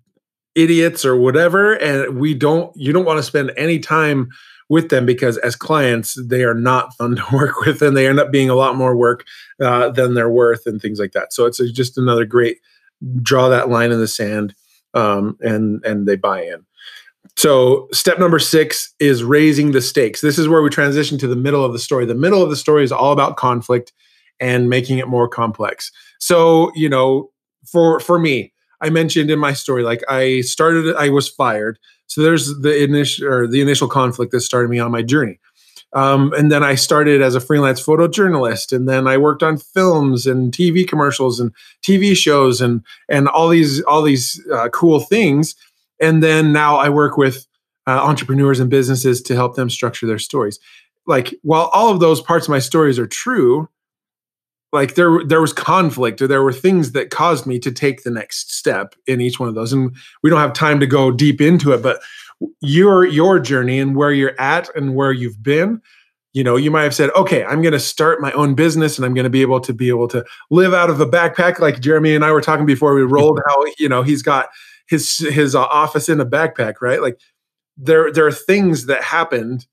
idiots 0.55 1.05
or 1.05 1.17
whatever 1.17 1.75
and 1.75 2.19
we 2.19 2.35
don't 2.35 2.75
you 2.75 2.93
don't 2.93 3.05
want 3.05 3.19
to 3.19 3.23
spend 3.23 3.53
any 3.57 3.79
time 3.79 4.29
with 4.69 4.89
them 4.89 5.07
because 5.07 5.37
as 5.39 5.55
clients 5.55 6.19
they 6.27 6.45
are 6.45 6.55
not 6.55 6.95
fun 6.97 7.17
to 7.17 7.25
work 7.33 7.61
with 7.61 7.83
and 7.83 7.95
they 7.95 8.09
end 8.09 8.19
up 8.19 8.33
being 8.33 8.49
a 8.49 8.55
lot 8.55 8.75
more 8.75 8.97
work 8.97 9.25
uh, 9.61 9.91
than 9.91 10.15
they're 10.15 10.31
worth 10.31 10.67
and 10.67 10.81
things 10.81 10.99
like 10.99 11.13
that 11.13 11.31
so 11.31 11.45
it's 11.45 11.61
a, 11.61 11.71
just 11.71 11.99
another 11.99 12.25
great 12.25 12.59
draw 13.21 13.51
that 13.51 13.69
line 13.69 13.93
in 13.93 14.01
the 14.01 14.09
sand 14.09 14.55
um, 14.97 15.37
and 15.41 15.85
and 15.85 16.09
they 16.09 16.17
buy 16.17 16.43
in 16.43 16.65
so, 17.37 17.89
step 17.93 18.19
number 18.19 18.39
six 18.39 18.95
is 18.99 19.23
raising 19.23 19.73
the 19.73 19.83
stakes. 19.83 20.23
This 20.23 20.39
is 20.39 20.49
where 20.49 20.63
we 20.63 20.71
transition 20.71 21.19
to 21.19 21.27
the 21.27 21.37
middle 21.37 21.65
of 21.65 21.73
the 21.73 21.79
story. 21.79 22.07
The 22.07 22.15
middle 22.15 22.43
of 22.43 22.49
the 22.49 22.57
story 22.57 22.83
is 22.83 22.93
all 22.93 23.13
about 23.13 23.37
conflict 23.37 23.93
and 24.41 24.71
making 24.71 24.99
it 24.99 25.09
more 25.09 25.29
complex. 25.29 25.93
So, 26.19 26.73
you 26.75 26.89
know, 26.89 27.31
for 27.67 28.01
for 28.01 28.19
me, 28.19 28.53
I 28.81 28.89
mentioned 28.89 29.31
in 29.31 29.39
my 29.39 29.53
story, 29.53 29.83
like 29.83 30.03
I 30.09 30.41
started, 30.43 30.97
I 30.97 31.11
was 31.11 31.29
fired. 31.29 31.79
So 32.07 32.23
there's 32.23 32.59
the 32.61 32.83
initial 32.83 33.27
or 33.27 33.47
the 33.47 33.61
initial 33.61 33.89
conflict 33.89 34.33
that 34.33 34.41
started 34.41 34.71
me 34.71 34.79
on 34.79 34.91
my 34.91 35.03
journey. 35.03 35.39
Um, 35.93 36.33
and 36.35 36.53
then 36.53 36.63
I 36.63 36.75
started 36.75 37.23
as 37.23 37.35
a 37.35 37.41
freelance 37.41 37.81
photojournalist, 37.81 38.75
and 38.75 38.89
then 38.89 39.07
I 39.07 39.17
worked 39.17 39.43
on 39.43 39.57
films 39.57 40.27
and 40.27 40.53
TV 40.53 40.87
commercials 40.87 41.41
and 41.41 41.53
TV 41.83 42.17
shows 42.17 42.61
and 42.61 42.83
and 43.09 43.29
all 43.29 43.49
these 43.49 43.81
all 43.83 44.03
these 44.03 44.45
uh, 44.53 44.69
cool 44.71 45.01
things 45.01 45.55
and 46.01 46.23
then 46.23 46.53
now 46.53 46.77
I 46.77 46.89
work 46.89 47.17
with 47.17 47.47
uh, 47.87 48.03
entrepreneurs 48.03 48.61
and 48.61 48.71
businesses 48.71 49.23
to 49.23 49.35
help 49.35 49.55
them 49.55 49.71
structure 49.71 50.07
their 50.07 50.19
stories. 50.19 50.59
Like 51.07 51.35
while 51.43 51.71
all 51.73 51.91
of 51.91 52.01
those 52.01 52.21
parts 52.21 52.47
of 52.47 52.51
my 52.51 52.59
stories 52.59 52.99
are 52.99 53.07
true, 53.07 53.69
like 54.73 54.97
there 54.97 55.21
there 55.25 55.41
was 55.41 55.53
conflict 55.53 56.21
or 56.21 56.27
there 56.27 56.43
were 56.43 56.53
things 56.53 56.93
that 56.93 57.11
caused 57.11 57.47
me 57.47 57.59
to 57.61 57.71
take 57.71 58.03
the 58.03 58.11
next 58.11 58.53
step 58.53 58.95
in 59.07 59.21
each 59.21 59.39
one 59.39 59.49
of 59.49 59.55
those. 59.55 59.73
And 59.73 59.95
we 60.23 60.31
don't 60.31 60.41
have 60.41 60.53
time 60.53 60.81
to 60.81 60.87
go 60.87 61.13
deep 61.13 61.41
into 61.41 61.73
it, 61.73 61.83
but 61.83 62.01
your 62.61 63.05
your 63.05 63.39
journey 63.39 63.79
and 63.79 63.97
where 63.97 64.13
you're 64.13 64.39
at 64.41 64.75
and 64.77 64.95
where 64.95 65.13
you've 65.13 65.43
been 65.43 65.81
you 66.33 66.45
know 66.45 66.57
you 66.57 66.71
might 66.71 66.83
have 66.83 66.95
said 66.95 67.09
okay 67.17 67.45
i'm 67.45 67.63
going 67.63 67.73
to 67.73 67.81
start 67.81 68.21
my 68.21 68.31
own 68.33 68.55
business 68.55 68.99
and 68.99 69.07
i'm 69.07 69.15
going 69.15 69.25
to 69.25 69.31
be 69.31 69.41
able 69.41 69.59
to 69.59 69.73
be 69.73 69.89
able 69.89 70.07
to 70.07 70.23
live 70.51 70.75
out 70.75 70.91
of 70.91 71.01
a 71.01 71.07
backpack 71.07 71.59
like 71.61 71.81
jeremy 71.81 72.15
and 72.15 72.25
i 72.25 72.31
were 72.31 72.43
talking 72.43 72.67
before 72.67 72.95
we 72.95 73.03
rolled 73.03 73.41
how 73.49 73.65
you 73.79 73.89
know 73.89 74.03
he's 74.03 74.23
got 74.23 74.49
his 74.87 75.19
his 75.19 75.55
uh, 75.55 75.63
office 75.63 76.09
in 76.09 76.21
a 76.21 76.27
backpack, 76.27 76.75
right? 76.81 77.01
Like 77.01 77.21
there 77.77 78.13
there 78.13 78.27
are 78.27 78.33
things 78.33 78.87
that 78.87 79.03
happened 79.03 79.67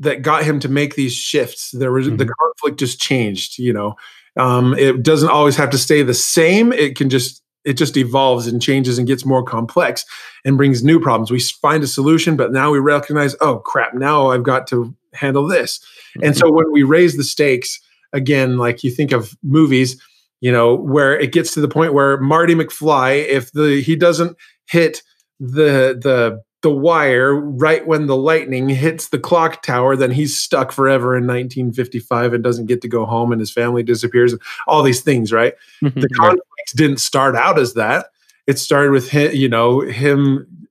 that 0.00 0.22
got 0.22 0.44
him 0.44 0.60
to 0.60 0.68
make 0.68 0.94
these 0.94 1.14
shifts. 1.14 1.72
There 1.72 1.92
was 1.92 2.06
mm-hmm. 2.06 2.16
the 2.16 2.26
conflict 2.26 2.78
just 2.78 3.00
changed, 3.00 3.58
you 3.58 3.72
know. 3.72 3.96
Um, 4.36 4.74
it 4.74 5.02
doesn't 5.02 5.30
always 5.30 5.56
have 5.56 5.70
to 5.70 5.78
stay 5.78 6.02
the 6.02 6.14
same. 6.14 6.72
It 6.72 6.96
can 6.96 7.10
just 7.10 7.42
it 7.68 7.76
just 7.76 7.98
evolves 7.98 8.46
and 8.46 8.62
changes 8.62 8.96
and 8.96 9.06
gets 9.06 9.26
more 9.26 9.42
complex 9.42 10.06
and 10.42 10.56
brings 10.56 10.82
new 10.82 10.98
problems. 10.98 11.30
We 11.30 11.38
find 11.38 11.84
a 11.84 11.86
solution, 11.86 12.34
but 12.34 12.50
now 12.50 12.70
we 12.70 12.78
recognize, 12.78 13.36
oh 13.42 13.58
crap, 13.58 13.92
now 13.92 14.28
I've 14.28 14.42
got 14.42 14.66
to 14.68 14.94
handle 15.12 15.46
this. 15.46 15.78
Mm-hmm. 15.78 16.24
And 16.24 16.36
so 16.36 16.50
when 16.50 16.72
we 16.72 16.82
raise 16.82 17.18
the 17.18 17.24
stakes, 17.24 17.78
again, 18.14 18.56
like 18.56 18.82
you 18.82 18.90
think 18.90 19.12
of 19.12 19.36
movies, 19.42 20.00
you 20.40 20.50
know, 20.50 20.74
where 20.74 21.18
it 21.20 21.32
gets 21.32 21.52
to 21.54 21.60
the 21.60 21.68
point 21.68 21.92
where 21.92 22.18
Marty 22.18 22.54
McFly, 22.54 23.26
if 23.26 23.52
the 23.52 23.82
he 23.82 23.96
doesn't 23.96 24.34
hit 24.66 25.02
the 25.38 25.98
the 26.00 26.42
the 26.62 26.70
wire 26.70 27.34
right 27.34 27.86
when 27.86 28.06
the 28.06 28.16
lightning 28.16 28.68
hits 28.68 29.08
the 29.08 29.18
clock 29.18 29.62
tower, 29.62 29.96
then 29.96 30.10
he's 30.10 30.36
stuck 30.36 30.72
forever 30.72 31.16
in 31.16 31.24
1955 31.24 32.32
and 32.32 32.42
doesn't 32.42 32.66
get 32.66 32.82
to 32.82 32.88
go 32.88 33.04
home, 33.04 33.32
and 33.32 33.40
his 33.40 33.52
family 33.52 33.82
disappears, 33.82 34.34
all 34.66 34.82
these 34.82 35.00
things, 35.00 35.32
right? 35.32 35.54
Mm-hmm. 35.82 36.00
the 36.00 36.08
conflicts 36.08 36.72
didn't 36.74 36.98
start 36.98 37.36
out 37.36 37.58
as 37.58 37.74
that. 37.74 38.06
It 38.46 38.58
started 38.58 38.90
with 38.90 39.10
him, 39.10 39.32
you 39.34 39.48
know, 39.48 39.80
him 39.80 40.68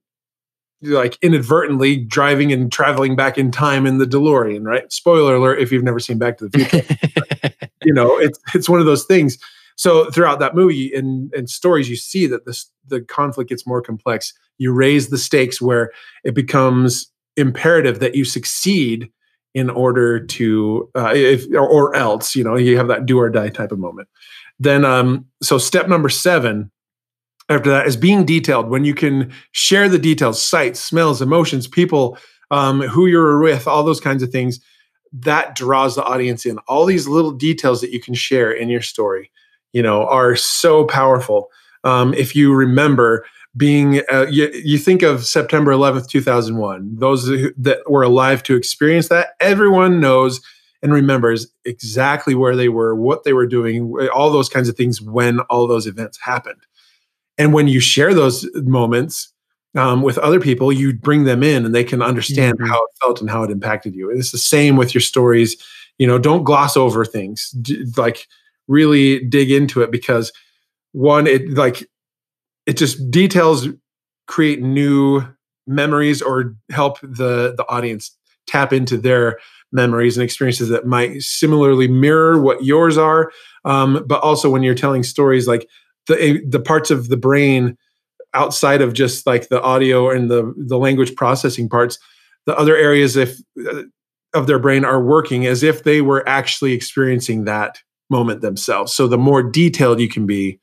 like 0.82 1.18
inadvertently 1.22 1.96
driving 1.96 2.52
and 2.52 2.70
traveling 2.70 3.16
back 3.16 3.38
in 3.38 3.50
time 3.50 3.86
in 3.86 3.98
the 3.98 4.04
DeLorean, 4.04 4.64
right? 4.64 4.90
Spoiler 4.92 5.36
alert 5.36 5.60
if 5.60 5.72
you've 5.72 5.82
never 5.82 5.98
seen 5.98 6.18
Back 6.18 6.38
to 6.38 6.48
the 6.48 6.58
Future. 6.58 7.66
you 7.82 7.92
know, 7.92 8.18
it's 8.18 8.38
it's 8.54 8.68
one 8.68 8.80
of 8.80 8.86
those 8.86 9.04
things 9.04 9.38
so 9.78 10.10
throughout 10.10 10.40
that 10.40 10.56
movie 10.56 10.92
and 10.92 11.48
stories, 11.48 11.88
you 11.88 11.94
see 11.94 12.26
that 12.26 12.44
this 12.44 12.68
the 12.88 13.00
conflict 13.00 13.48
gets 13.48 13.64
more 13.64 13.80
complex. 13.80 14.34
You 14.58 14.72
raise 14.72 15.08
the 15.08 15.16
stakes 15.16 15.62
where 15.62 15.92
it 16.24 16.34
becomes 16.34 17.12
imperative 17.36 18.00
that 18.00 18.16
you 18.16 18.24
succeed 18.24 19.08
in 19.54 19.70
order 19.70 20.18
to 20.18 20.90
uh, 20.96 21.12
if 21.14 21.46
or, 21.52 21.68
or 21.68 21.94
else 21.94 22.34
you 22.34 22.42
know 22.42 22.56
you 22.56 22.76
have 22.76 22.88
that 22.88 23.06
do 23.06 23.20
or 23.20 23.30
die 23.30 23.50
type 23.50 23.70
of 23.70 23.78
moment. 23.78 24.08
Then 24.58 24.84
um, 24.84 25.26
so 25.44 25.58
step 25.58 25.86
number 25.86 26.08
seven 26.08 26.72
after 27.48 27.70
that 27.70 27.86
is 27.86 27.96
being 27.96 28.24
detailed 28.24 28.68
when 28.68 28.84
you 28.84 28.94
can 28.94 29.32
share 29.52 29.88
the 29.88 29.98
details 29.98 30.42
sights 30.42 30.80
smells 30.80 31.22
emotions 31.22 31.68
people 31.68 32.18
um, 32.50 32.80
who 32.80 33.06
you're 33.06 33.40
with 33.40 33.68
all 33.68 33.84
those 33.84 34.00
kinds 34.00 34.24
of 34.24 34.30
things 34.30 34.58
that 35.12 35.54
draws 35.54 35.94
the 35.94 36.04
audience 36.04 36.44
in 36.44 36.58
all 36.66 36.84
these 36.84 37.06
little 37.06 37.30
details 37.30 37.80
that 37.80 37.92
you 37.92 38.00
can 38.00 38.12
share 38.12 38.50
in 38.50 38.68
your 38.68 38.82
story 38.82 39.30
you 39.72 39.82
know, 39.82 40.06
are 40.06 40.36
so 40.36 40.84
powerful. 40.84 41.50
Um, 41.84 42.14
if 42.14 42.34
you 42.34 42.54
remember 42.54 43.24
being, 43.56 44.02
uh, 44.10 44.26
you, 44.30 44.50
you, 44.52 44.78
think 44.78 45.02
of 45.02 45.24
September 45.24 45.72
11th, 45.72 46.08
2001, 46.08 46.96
those 46.98 47.26
that 47.56 47.78
were 47.86 48.02
alive 48.02 48.42
to 48.44 48.56
experience 48.56 49.08
that, 49.08 49.28
everyone 49.40 50.00
knows 50.00 50.40
and 50.82 50.92
remembers 50.92 51.48
exactly 51.64 52.34
where 52.34 52.54
they 52.54 52.68
were, 52.68 52.94
what 52.94 53.24
they 53.24 53.32
were 53.32 53.46
doing, 53.46 53.92
all 54.14 54.30
those 54.30 54.48
kinds 54.48 54.68
of 54.68 54.76
things 54.76 55.00
when 55.00 55.40
all 55.40 55.66
those 55.66 55.86
events 55.86 56.18
happened. 56.20 56.60
and 57.36 57.52
when 57.52 57.68
you 57.68 57.80
share 57.80 58.14
those 58.14 58.48
moments 58.54 59.32
um, 59.76 60.02
with 60.02 60.18
other 60.18 60.40
people, 60.40 60.72
you 60.72 60.92
bring 60.94 61.24
them 61.24 61.42
in 61.42 61.64
and 61.64 61.74
they 61.74 61.84
can 61.84 62.02
understand 62.02 62.58
mm-hmm. 62.58 62.70
how 62.70 62.76
it 62.76 62.90
felt 63.00 63.20
and 63.20 63.30
how 63.30 63.42
it 63.42 63.50
impacted 63.50 63.94
you. 63.94 64.10
And 64.10 64.18
it's 64.18 64.32
the 64.32 64.38
same 64.38 64.76
with 64.76 64.94
your 64.94 65.00
stories. 65.00 65.56
You 65.98 66.06
know, 66.06 66.18
don't 66.18 66.44
gloss 66.44 66.76
over 66.76 67.04
things. 67.04 67.54
Like 67.96 68.26
really 68.68 69.24
dig 69.26 69.50
into 69.50 69.82
it 69.82 69.90
because 69.90 70.32
one, 70.92 71.26
it 71.26 71.50
like 71.50 71.88
it 72.66 72.76
just 72.76 73.10
details 73.10 73.68
create 74.26 74.62
new 74.62 75.22
memories 75.66 76.22
or 76.22 76.54
help 76.70 77.00
the 77.00 77.54
the 77.56 77.64
audience 77.68 78.16
tap 78.46 78.72
into 78.72 78.96
their 78.96 79.38
memories 79.72 80.16
and 80.16 80.24
experiences 80.24 80.68
that 80.70 80.86
might 80.86 81.20
similarly 81.20 81.88
mirror 81.88 82.40
what 82.40 82.64
yours 82.64 82.96
are. 82.96 83.30
Um, 83.64 84.04
but 84.06 84.22
also 84.22 84.48
when 84.48 84.62
you're 84.62 84.74
telling 84.74 85.02
stories, 85.02 85.46
like 85.46 85.68
the 86.06 86.42
the 86.48 86.60
parts 86.60 86.90
of 86.90 87.08
the 87.08 87.16
brain 87.16 87.76
outside 88.34 88.82
of 88.82 88.92
just 88.92 89.26
like 89.26 89.48
the 89.48 89.60
audio 89.62 90.10
and 90.10 90.30
the 90.30 90.52
the 90.56 90.78
language 90.78 91.14
processing 91.14 91.68
parts 91.68 91.98
the 92.46 92.58
other 92.58 92.76
areas 92.76 93.16
if 93.16 93.38
uh, 93.70 93.82
of 94.34 94.46
their 94.46 94.58
brain 94.58 94.84
are 94.84 95.02
working 95.02 95.46
as 95.46 95.62
if 95.62 95.84
they 95.84 96.00
were 96.00 96.26
actually 96.28 96.72
experiencing 96.72 97.44
that 97.44 97.78
moment 98.10 98.40
themselves. 98.40 98.94
So 98.94 99.06
the 99.06 99.18
more 99.18 99.42
detailed 99.42 100.00
you 100.00 100.08
can 100.08 100.26
be 100.26 100.58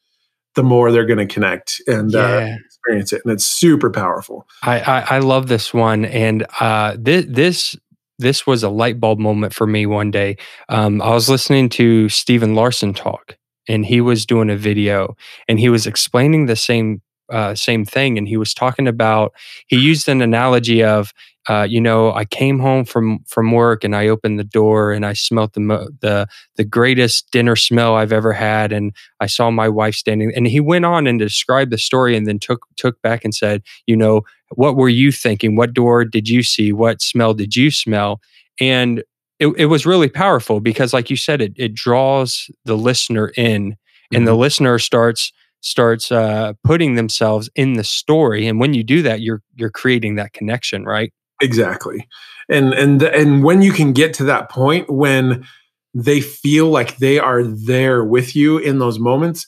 the 0.56 0.64
more 0.64 0.92
they're 0.92 1.06
going 1.06 1.26
to 1.26 1.32
connect 1.32 1.82
and 1.86 2.16
uh, 2.16 2.20
yeah. 2.20 2.54
uh, 2.54 2.58
experience 2.66 3.14
it 3.14 3.22
and 3.26 3.34
it's 3.34 3.46
super 3.46 3.90
powerful. 3.90 4.48
I, 4.64 4.80
I, 4.80 5.00
I 5.16 5.20
love 5.20 5.48
this 5.48 5.74
one 5.74 6.06
and 6.06 6.46
uh 6.60 6.96
this 6.98 7.26
this 7.28 7.76
this 8.18 8.48
was 8.48 8.64
a 8.64 8.70
light 8.70 9.00
bulb 9.00 9.20
moment 9.20 9.54
for 9.54 9.68
me 9.68 9.86
one 9.86 10.12
day. 10.12 10.38
Um, 10.70 11.02
i 11.02 11.10
was 11.10 11.30
listening 11.30 11.70
to 11.70 12.10
Stephen 12.10 12.56
Larsen 12.56 12.94
talk 12.94 13.38
and 13.68 13.86
he 13.86 14.02
was 14.02 14.26
doing 14.26 14.50
a 14.50 14.56
video 14.56 15.16
and 15.48 15.60
he 15.60 15.70
was 15.70 15.86
explaining 15.86 16.46
the 16.46 16.56
same 16.56 17.02
uh, 17.32 17.56
same 17.56 17.84
thing 17.84 18.20
and 18.20 18.28
he 18.28 18.38
was 18.38 18.54
talking 18.54 18.88
about 18.88 19.34
he 19.66 19.78
used 19.78 20.08
an 20.08 20.22
analogy 20.22 20.84
of 20.84 21.12
uh, 21.48 21.66
you 21.70 21.80
know 21.80 22.12
i 22.14 22.26
came 22.26 22.60
home 22.60 22.84
from 22.86 23.20
from 23.28 23.52
work 23.52 23.84
and 23.84 23.96
i 23.96 24.08
opened 24.08 24.40
the 24.40 24.44
door 24.44 24.92
and 24.92 25.06
i 25.06 25.14
smelt 25.14 25.54
the 25.54 25.96
the 26.02 26.28
the 26.56 26.64
greatest 26.64 27.30
dinner 27.32 27.56
smell 27.56 27.96
i've 27.96 28.14
ever 28.14 28.34
had 28.34 28.72
and 28.72 28.94
i 29.20 29.26
saw 29.26 29.50
my 29.52 29.70
wife 29.70 29.96
standing 29.96 30.32
and 30.36 30.48
he 30.48 30.60
went 30.60 30.86
on 30.86 31.08
and 31.08 31.20
described 31.20 31.72
the 31.72 31.78
story 31.78 32.16
and 32.16 32.28
then 32.28 32.40
took 32.40 32.66
took 32.76 33.02
back 33.02 33.24
and 33.24 33.36
said 33.36 33.62
you 33.86 33.96
know 33.96 34.24
what 34.52 34.76
were 34.76 34.90
you 34.90 35.12
thinking? 35.12 35.56
What 35.56 35.74
door 35.74 36.06
did 36.06 36.30
you 36.30 36.44
see? 36.44 36.72
What 36.72 37.02
smell 37.02 37.34
did 37.34 37.56
you 37.56 37.72
smell? 37.72 38.22
And 38.60 39.04
it, 39.40 39.48
it 39.58 39.66
was 39.66 39.86
really 39.86 40.10
powerful 40.10 40.60
because 40.60 40.94
like 40.94 41.10
you 41.10 41.18
said 41.18 41.42
it, 41.42 41.54
it 41.58 41.74
draws 41.74 42.50
the 42.64 42.78
listener 42.78 43.32
in 43.36 43.76
and 44.12 44.20
mm-hmm. 44.20 44.26
the 44.26 44.36
listener 44.36 44.80
starts 44.80 45.32
starts 45.62 46.12
uh, 46.12 46.54
putting 46.64 46.94
themselves 46.94 47.50
in 47.56 47.74
the 47.74 47.84
story. 47.84 48.48
And 48.48 48.60
when 48.60 48.74
you 48.74 48.84
do 48.84 49.02
that 49.02 49.22
you're 49.22 49.42
you're 49.56 49.72
creating 49.72 50.16
that 50.16 50.34
connection 50.34 50.86
right 50.86 51.12
exactly 51.42 52.08
and 52.50 52.74
and 52.74 53.02
and 53.02 53.44
when 53.44 53.62
you 53.62 53.72
can 53.72 53.94
get 53.94 54.14
to 54.14 54.24
that 54.24 54.50
point 54.50 54.90
when 54.90 55.46
they 55.94 56.20
feel 56.22 56.68
like 56.68 56.98
they 56.98 57.20
are 57.20 57.44
there 57.44 58.04
with 58.04 58.36
you 58.36 58.58
in 58.58 58.80
those 58.80 59.00
moments 59.00 59.46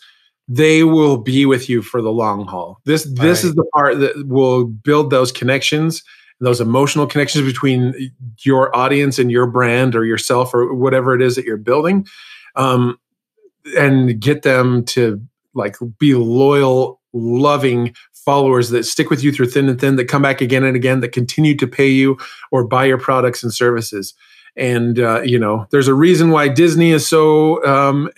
they 0.48 0.84
will 0.84 1.18
be 1.18 1.46
with 1.46 1.70
you 1.70 1.82
for 1.82 2.02
the 2.02 2.12
long 2.12 2.46
haul 2.46 2.80
this 2.86 3.04
this 3.04 3.44
right. 3.44 3.50
is 3.50 3.56
the 3.56 3.66
part 3.74 4.00
that 4.00 4.28
will 4.28 4.66
build 4.66 5.10
those 5.10 5.32
connections 5.32 6.04
those 6.40 6.62
emotional 6.62 7.08
connections 7.08 7.46
between 7.46 8.12
your 8.44 8.76
audience 8.76 9.18
and 9.18 9.32
your 9.32 9.48
brand 9.48 9.96
or 9.96 10.06
yourself 10.06 10.54
or 10.54 10.74
whatever 10.74 11.16
it 11.16 11.22
is 11.22 11.36
that 11.36 11.46
you're 11.46 11.58
building 11.58 12.06
um, 12.56 13.00
and 13.78 14.20
get 14.20 14.44
them 14.44 14.86
to 14.86 15.22
like 15.54 15.76
be 16.00 16.14
loyal 16.14 17.02
loving 17.14 17.96
followers 18.28 18.72
that 18.72 18.84
stick 18.84 19.10
with 19.10 19.24
you 19.24 19.32
through 19.32 19.48
thin 19.48 19.70
and 19.70 19.80
thin 19.80 19.96
that 19.96 20.10
come 20.10 20.22
back 20.22 20.42
again 20.42 20.66
and 20.66 20.76
again 20.76 21.00
that 21.00 21.14
continue 21.14 21.56
to 21.56 21.66
pay 21.66 21.88
you 21.88 22.18
or 22.52 22.68
buy 22.68 22.84
your 22.84 22.98
products 22.98 23.42
and 23.42 23.54
services 23.54 24.14
and 24.58 25.00
uh, 25.00 25.22
you 25.22 25.40
know 25.40 25.66
there's 25.72 25.88
a 25.88 25.94
reason 25.94 26.30
why 26.30 26.50
disney 26.50 26.92
is 26.92 27.08
so 27.08 27.64
um, 27.66 28.10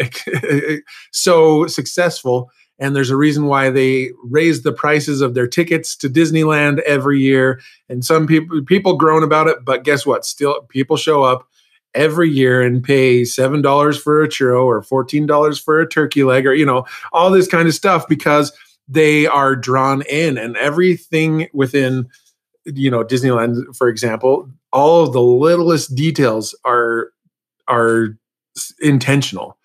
so 1.12 1.68
successful 1.68 2.49
and 2.80 2.95
there's 2.95 3.12
a 3.12 3.18
reason 3.18 3.45
why 3.45 3.70
they 3.70 4.12
raise 4.24 4.64
the 4.64 4.72
prices 4.72 5.22
of 5.22 5.34
their 5.34 5.47
tickets 5.47 5.95
to 5.97 6.10
Disneyland 6.10 6.80
every 6.80 7.20
year. 7.20 7.60
And 7.89 8.03
some 8.05 8.26
people 8.26 8.64
people 8.64 8.95
groan 8.95 9.22
about 9.22 9.47
it, 9.47 9.57
but 9.64 9.84
guess 9.84 10.05
what? 10.05 10.26
Still, 10.26 10.62
people 10.70 10.95
show 10.95 11.24
up 11.24 11.45
every 11.93 12.30
year 12.30 12.62
and 12.62 12.84
pay 12.84 13.26
seven 13.26 13.62
dollars 13.62 14.01
for 14.01 14.24
a 14.24 14.30
churro 14.30 14.64
or 14.64 14.82
fourteen 14.82 15.26
dollars 15.26 15.60
for 15.60 15.82
a 15.82 15.89
turkey 15.89 16.24
leg, 16.24 16.47
or 16.47 16.53
you 16.53 16.66
know 16.66 16.86
all 17.12 17.30
this 17.30 17.47
kind 17.47 17.68
of 17.68 17.74
stuff 17.74 18.07
because 18.07 18.53
they 18.90 19.28
are 19.28 19.56
drawn 19.56 20.02
in, 20.10 20.38
and 20.38 20.58
everything 20.58 21.48
within 21.54 22.08
you 22.66 22.92
know 22.92 23.04
Disneyland, 23.04 23.76
for 23.76 23.88
example, 23.88 24.50
all 24.74 25.04
of 25.04 25.14
the 25.14 25.22
littlest 25.22 25.96
details 25.96 26.56
are 26.66 27.12
are 27.68 28.18
intentional 28.82 29.58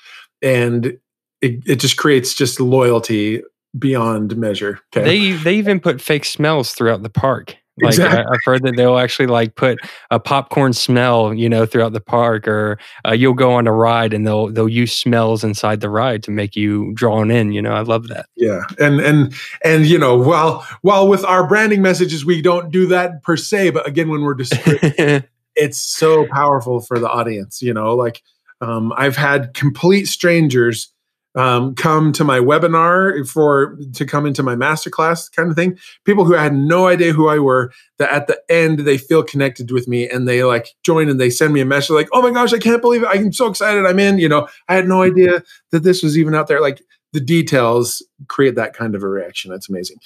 and 0.43 0.99
it, 1.41 1.63
it 1.67 1.77
just 1.77 1.97
creates 1.97 2.35
just 2.35 2.61
loyalty 2.61 3.43
beyond 3.79 4.37
measure. 4.37 4.81
Okay? 4.95 5.05
They 5.05 5.33
they 5.33 5.55
even 5.57 5.81
put 5.81 6.01
fake 6.01 6.25
smells 6.25 6.73
throughout 6.73 7.03
the 7.03 7.11
park. 7.11 7.57
Like 7.83 7.95
exactly. 7.95 8.21
I, 8.21 8.23
have 8.23 8.41
heard 8.45 8.63
that 8.63 8.77
they'll 8.77 8.99
actually 8.99 9.27
like 9.27 9.57
put 9.57 9.79
a 10.11 10.21
popcorn 10.21 10.73
smell, 10.73 11.35
you 11.35 11.49
know, 11.49 11.67
throughout 11.67 11.93
the 11.93 12.01
park, 12.01 12.47
or 12.47 12.79
uh, 13.07 13.13
you'll 13.13 13.35
go 13.35 13.53
on 13.53 13.67
a 13.67 13.73
ride 13.73 14.15
and 14.15 14.25
they'll 14.25 14.49
they'll 14.49 14.69
use 14.69 14.93
smells 14.93 15.43
inside 15.43 15.81
the 15.81 15.91
ride 15.91 16.23
to 16.25 16.31
make 16.31 16.55
you 16.55 16.93
drawn 16.95 17.33
in. 17.33 17.51
You 17.53 17.63
know, 17.63 17.73
I 17.73 17.81
love 17.81 18.07
that. 18.09 18.27
Yeah, 18.37 18.61
and 18.79 19.01
and 19.01 19.35
and 19.65 19.87
you 19.87 19.99
know, 19.99 20.17
while 20.17 20.65
while 20.83 21.09
with 21.09 21.25
our 21.25 21.49
branding 21.49 21.83
messages 21.83 22.25
we 22.25 22.41
don't 22.41 22.71
do 22.71 22.87
that 22.87 23.25
per 23.25 23.37
se, 23.37 23.71
but 23.71 23.89
again, 23.89 24.09
when 24.09 24.23
we're 24.23 24.35
describing, 24.35 25.25
it's 25.57 25.81
so 25.81 26.27
powerful 26.29 26.81
for 26.81 27.01
the 27.01 27.11
audience. 27.11 27.61
You 27.61 27.75
know, 27.75 27.97
like 27.97 28.23
um, 28.61 28.93
I've 28.97 29.17
had 29.17 29.53
complete 29.55 30.07
strangers 30.07 30.94
um, 31.35 31.75
come 31.75 32.13
to 32.13 32.25
my 32.25 32.39
webinar 32.39 33.29
for 33.29 33.77
to 33.95 34.07
come 34.07 34.27
into 34.27 34.43
my 34.43 34.55
masterclass 34.55 35.31
kind 35.33 35.51
of 35.51 35.57
thing. 35.57 35.79
People 36.05 36.25
who 36.25 36.35
had 36.35 36.55
no 36.55 36.87
idea 36.87 37.13
who 37.13 37.29
I 37.29 37.39
were, 37.39 37.73
that 37.99 38.11
at 38.11 38.27
the 38.27 38.41
end 38.49 38.81
they 38.81 38.99
feel 38.99 39.23
connected 39.23 39.71
with 39.71 39.89
me 39.89 40.09
and 40.09 40.29
they 40.29 40.45
like 40.45 40.75
join 40.85 41.09
and 41.09 41.21
they 41.21 41.31
send 41.31 41.53
me 41.53 41.61
a 41.61 41.65
message 41.65 41.91
like, 41.91 42.09
"Oh 42.13 42.23
my 42.23 42.31
gosh, 42.31 42.53
I 42.53 42.59
can't 42.59 42.83
believe 42.83 43.03
it! 43.03 43.09
I'm 43.11 43.33
so 43.33 43.49
excited! 43.49 43.85
I'm 43.85 43.99
in!" 43.99 44.19
You 44.19 44.29
know, 44.29 44.49
I 44.69 44.75
had 44.75 44.87
no 44.87 45.03
idea 45.03 45.43
that 45.71 45.83
this 45.83 46.03
was 46.03 46.17
even 46.17 46.35
out 46.35 46.47
there. 46.47 46.61
Like 46.61 46.83
the 47.13 47.21
details 47.21 48.03
create 48.29 48.55
that 48.57 48.75
kind 48.75 48.95
of 48.95 49.03
a 49.03 49.09
reaction. 49.09 49.51
That's 49.51 49.69
amazing. 49.69 49.97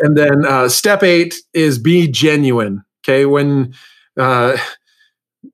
And 0.00 0.16
then 0.16 0.46
uh, 0.46 0.68
step 0.68 1.02
eight 1.02 1.34
is 1.52 1.78
be 1.78 2.08
genuine. 2.08 2.82
Okay, 3.04 3.26
when 3.26 3.74
uh, 4.16 4.56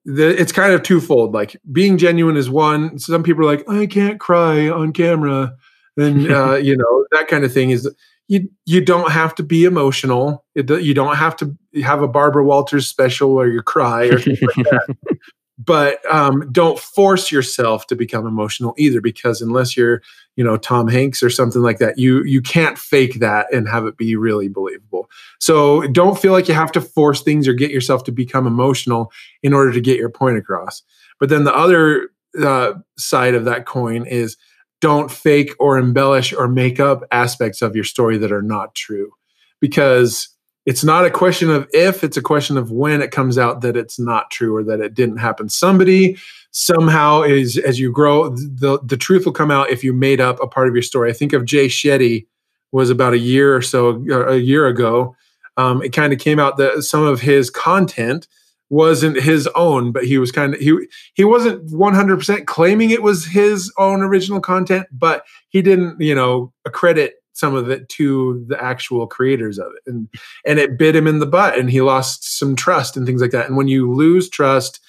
the, 0.05 0.41
it's 0.41 0.53
kind 0.53 0.73
of 0.73 0.83
twofold. 0.83 1.33
Like 1.33 1.57
being 1.71 1.99
genuine 1.99 2.37
is 2.37 2.51
one. 2.51 2.99
Some 2.99 3.23
people 3.23 3.43
are 3.43 3.47
like, 3.57 3.69
I 3.69 3.87
can't 3.87 4.21
cry 4.21 4.69
on 4.69 4.93
camera, 4.93 5.55
and 5.97 6.31
uh, 6.33 6.57
you 6.57 6.77
know 6.77 7.07
that 7.13 7.29
kind 7.29 7.45
of 7.45 7.53
thing 7.53 7.71
is. 7.71 7.89
You 8.29 8.49
you 8.65 8.81
don't 8.81 9.11
have 9.11 9.35
to 9.35 9.43
be 9.43 9.65
emotional. 9.65 10.45
It, 10.55 10.71
you 10.71 10.95
don't 10.95 11.17
have 11.17 11.35
to 11.39 11.53
have 11.83 12.01
a 12.01 12.07
Barbara 12.07 12.45
Walters 12.45 12.87
special 12.87 13.35
where 13.35 13.49
you 13.49 13.61
cry 13.61 14.05
or 14.05 14.19
like 14.19 14.55
that. 14.55 14.97
but 15.59 15.99
um, 16.09 16.49
don't 16.53 16.79
force 16.79 17.33
yourself 17.33 17.87
to 17.89 17.97
become 17.97 18.29
emotional 18.29 18.73
either 18.79 19.01
because 19.01 19.43
unless 19.43 19.77
you're 19.77 20.01
you 20.37 20.45
know 20.45 20.57
tom 20.57 20.89
hanks 20.89 21.23
or 21.23 21.31
something 21.31 21.63
like 21.63 21.79
that 21.79 21.99
you 21.99 22.23
you 22.25 22.41
can't 22.41 22.79
fake 22.79 23.21
that 23.21 23.53
and 23.53 23.69
have 23.69 23.87
it 23.87 23.97
be 23.97 24.17
really 24.17 24.49
believable. 24.49 25.09
So 25.39 25.83
don't 25.89 26.19
feel 26.19 26.33
like 26.33 26.49
you 26.49 26.55
have 26.55 26.73
to 26.73 26.81
force 26.81 27.23
things 27.23 27.49
or 27.49 27.53
get 27.53 27.71
yourself 27.71 28.05
to 28.05 28.13
become 28.13 28.47
emotional 28.47 29.13
in 29.43 29.53
order 29.53 29.73
to 29.73 29.81
get 29.81 29.99
your 29.99 30.11
point 30.11 30.39
across. 30.39 30.83
But 31.19 31.29
then 31.29 31.45
the 31.45 31.55
other 31.55 32.11
uh, 32.41 32.75
side 32.97 33.35
of 33.35 33.45
that 33.45 33.67
coin 33.67 34.07
is 34.07 34.37
don't 34.81 35.11
fake 35.11 35.53
or 35.59 35.79
embellish 35.79 36.33
or 36.33 36.49
make 36.49 36.81
up 36.81 37.03
aspects 37.13 37.63
of 37.63 37.75
your 37.75 37.85
story 37.85 38.19
that 38.19 38.33
are 38.33 38.43
not 38.43 38.75
true. 38.75 39.13
Because 39.61 40.29
it's 40.65 40.85
not 40.85 41.05
a 41.05 41.11
question 41.11 41.51
of 41.51 41.69
if, 41.73 42.03
it's 42.03 42.17
a 42.17 42.23
question 42.23 42.57
of 42.57 42.71
when 42.71 43.03
it 43.03 43.11
comes 43.11 43.37
out 43.37 43.61
that 43.61 43.77
it's 43.77 43.99
not 43.99 44.31
true 44.31 44.57
or 44.57 44.65
that 44.65 44.81
it 44.81 44.95
didn't 44.95 45.19
happen. 45.19 45.49
Somebody 45.49 46.17
somehow 46.53 47.23
is 47.23 47.59
as 47.59 47.79
you 47.79 47.93
grow, 47.93 48.31
the 48.31 48.81
the 48.85 48.97
truth 48.97 49.25
will 49.25 49.33
come 49.33 49.51
out 49.51 49.71
if 49.71 49.85
you 49.85 49.93
made 49.93 50.21
up 50.21 50.43
a 50.43 50.47
part 50.47 50.69
of 50.69 50.75
your 50.75 50.83
story. 50.83 51.11
I 51.11 51.13
think 51.13 51.33
of 51.33 51.45
Jay 51.45 51.67
Shetty 51.67 52.27
was 52.73 52.91
about 52.91 53.13
a 53.13 53.19
year 53.19 53.55
or 53.55 53.63
so 53.63 54.05
a 54.11 54.37
year 54.37 54.67
ago. 54.67 55.17
Um, 55.57 55.83
it 55.83 55.93
kind 55.93 56.13
of 56.13 56.19
came 56.19 56.39
out 56.39 56.57
that 56.57 56.83
some 56.83 57.05
of 57.05 57.21
his 57.21 57.51
content 57.51 58.27
wasn't 58.71 59.21
his 59.21 59.49
own, 59.49 59.91
but 59.91 60.05
he 60.05 60.17
was 60.17 60.31
kind 60.31 60.55
of 60.55 60.61
he 60.61 60.77
he 61.15 61.25
wasn't 61.25 61.67
100% 61.71 62.47
claiming 62.47 62.91
it 62.91 63.03
was 63.03 63.27
his 63.27 63.73
own 63.77 64.01
original 64.01 64.41
content, 64.41 64.87
but 64.93 65.25
he 65.49 65.61
didn't, 65.61 66.01
you 66.01 66.15
know, 66.15 66.53
accredit 66.65 67.15
some 67.33 67.55
of 67.55 67.69
it 67.71 67.89
to 67.89 68.45
the 68.49 68.63
actual 68.63 69.07
creators 69.07 69.59
of 69.59 69.73
it 69.75 69.83
and 69.91 70.09
and 70.45 70.59
it 70.59 70.77
bit 70.77 70.95
him 70.95 71.07
in 71.07 71.21
the 71.21 71.27
butt 71.27 71.59
and 71.59 71.71
he 71.71 71.81
lost 71.81 72.39
some 72.39 72.55
trust 72.55 72.97
and 72.97 73.07
things 73.07 73.23
like 73.23 73.31
that 73.31 73.47
and 73.47 73.57
when 73.57 73.69
you 73.69 73.91
lose 73.91 74.29
trust 74.29 74.81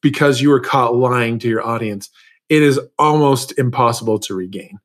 because 0.00 0.40
you 0.40 0.50
were 0.50 0.60
caught 0.60 0.94
lying 0.94 1.38
to 1.38 1.48
your 1.48 1.66
audience 1.66 2.10
it 2.48 2.62
is 2.62 2.80
almost 2.98 3.56
impossible 3.58 4.18
to 4.20 4.34
regain. 4.34 4.78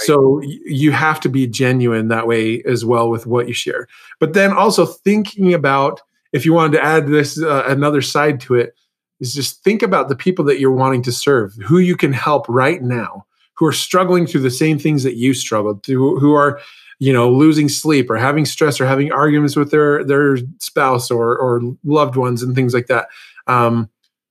So 0.00 0.42
you 0.42 0.92
have 0.92 1.20
to 1.20 1.30
be 1.30 1.46
genuine 1.46 2.08
that 2.08 2.26
way 2.26 2.62
as 2.64 2.84
well 2.84 3.08
with 3.08 3.26
what 3.26 3.48
you 3.48 3.54
share. 3.54 3.88
But 4.20 4.34
then 4.34 4.52
also 4.52 4.84
thinking 4.84 5.54
about 5.54 6.02
if 6.32 6.44
you 6.44 6.52
wanted 6.52 6.76
to 6.76 6.84
add 6.84 7.06
this 7.06 7.40
uh, 7.40 7.64
another 7.66 8.02
side 8.02 8.40
to 8.40 8.56
it 8.56 8.74
is 9.20 9.32
just 9.32 9.64
think 9.64 9.82
about 9.82 10.10
the 10.10 10.16
people 10.16 10.44
that 10.44 10.60
you're 10.60 10.70
wanting 10.70 11.02
to 11.04 11.12
serve, 11.12 11.54
who 11.64 11.78
you 11.78 11.96
can 11.96 12.12
help 12.12 12.44
right 12.46 12.82
now, 12.82 13.24
who 13.54 13.64
are 13.64 13.72
struggling 13.72 14.26
through 14.26 14.42
the 14.42 14.50
same 14.50 14.78
things 14.78 15.02
that 15.02 15.16
you 15.16 15.32
struggled 15.32 15.82
through, 15.82 16.20
who 16.20 16.34
are 16.34 16.60
you 16.98 17.12
know 17.12 17.30
losing 17.30 17.70
sleep 17.70 18.10
or 18.10 18.16
having 18.16 18.44
stress 18.44 18.78
or 18.78 18.86
having 18.86 19.10
arguments 19.12 19.56
with 19.56 19.70
their 19.70 20.04
their 20.04 20.36
spouse 20.58 21.10
or 21.10 21.38
or 21.38 21.62
loved 21.84 22.16
ones 22.16 22.42
and 22.42 22.54
things 22.54 22.74
like 22.74 22.88
that. 22.88 23.08
Um, 23.46 23.88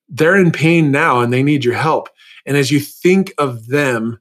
they're 0.09 0.37
in 0.37 0.51
pain 0.51 0.91
now 0.91 1.21
and 1.21 1.31
they 1.33 1.43
need 1.43 1.65
your 1.65 1.75
help. 1.75 2.09
And 2.45 2.57
as 2.57 2.71
you 2.71 2.79
think 2.79 3.33
of 3.37 3.67
them 3.67 4.19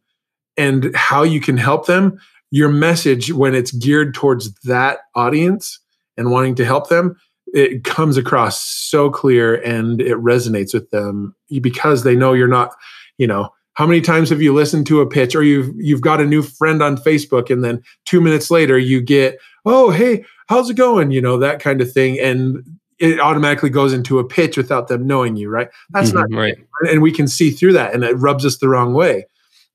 and 0.56 0.94
how 0.94 1.22
you 1.22 1.40
can 1.40 1.56
help 1.56 1.86
them 1.86 2.18
your 2.50 2.68
message 2.68 3.32
when 3.32 3.54
it's 3.54 3.72
geared 3.72 4.14
towards 4.14 4.54
that 4.60 5.00
audience 5.14 5.80
and 6.16 6.30
wanting 6.30 6.54
to 6.54 6.64
help 6.64 6.88
them 6.88 7.16
it 7.48 7.84
comes 7.84 8.16
across 8.16 8.60
so 8.60 9.10
clear 9.10 9.54
and 9.62 10.00
it 10.00 10.16
resonates 10.16 10.74
with 10.74 10.90
them 10.90 11.34
because 11.60 12.02
they 12.02 12.16
know 12.16 12.32
you're 12.32 12.48
not 12.48 12.74
you 13.18 13.26
know 13.26 13.48
how 13.74 13.86
many 13.86 14.00
times 14.00 14.30
have 14.30 14.40
you 14.40 14.54
listened 14.54 14.86
to 14.86 15.00
a 15.00 15.08
pitch 15.08 15.34
or 15.34 15.42
you've 15.42 15.70
you've 15.76 16.00
got 16.00 16.20
a 16.20 16.26
new 16.26 16.42
friend 16.42 16.82
on 16.82 16.96
facebook 16.96 17.50
and 17.50 17.64
then 17.64 17.82
two 18.06 18.20
minutes 18.20 18.50
later 18.50 18.78
you 18.78 19.00
get 19.00 19.38
oh 19.64 19.90
hey 19.90 20.24
how's 20.48 20.70
it 20.70 20.76
going? 20.76 21.10
You 21.10 21.20
know 21.20 21.38
that 21.38 21.60
kind 21.60 21.80
of 21.80 21.92
thing. 21.92 22.18
And 22.18 22.62
it 22.98 23.20
automatically 23.20 23.70
goes 23.70 23.92
into 23.92 24.18
a 24.18 24.24
pitch 24.24 24.56
without 24.56 24.88
them 24.88 25.06
knowing 25.06 25.36
you 25.36 25.48
right 25.48 25.68
that's 25.90 26.10
mm-hmm, 26.10 26.32
not 26.32 26.40
right 26.40 26.56
and 26.90 27.02
we 27.02 27.12
can 27.12 27.26
see 27.28 27.50
through 27.50 27.72
that 27.72 27.94
and 27.94 28.04
it 28.04 28.14
rubs 28.14 28.44
us 28.44 28.58
the 28.58 28.68
wrong 28.68 28.94
way 28.94 29.26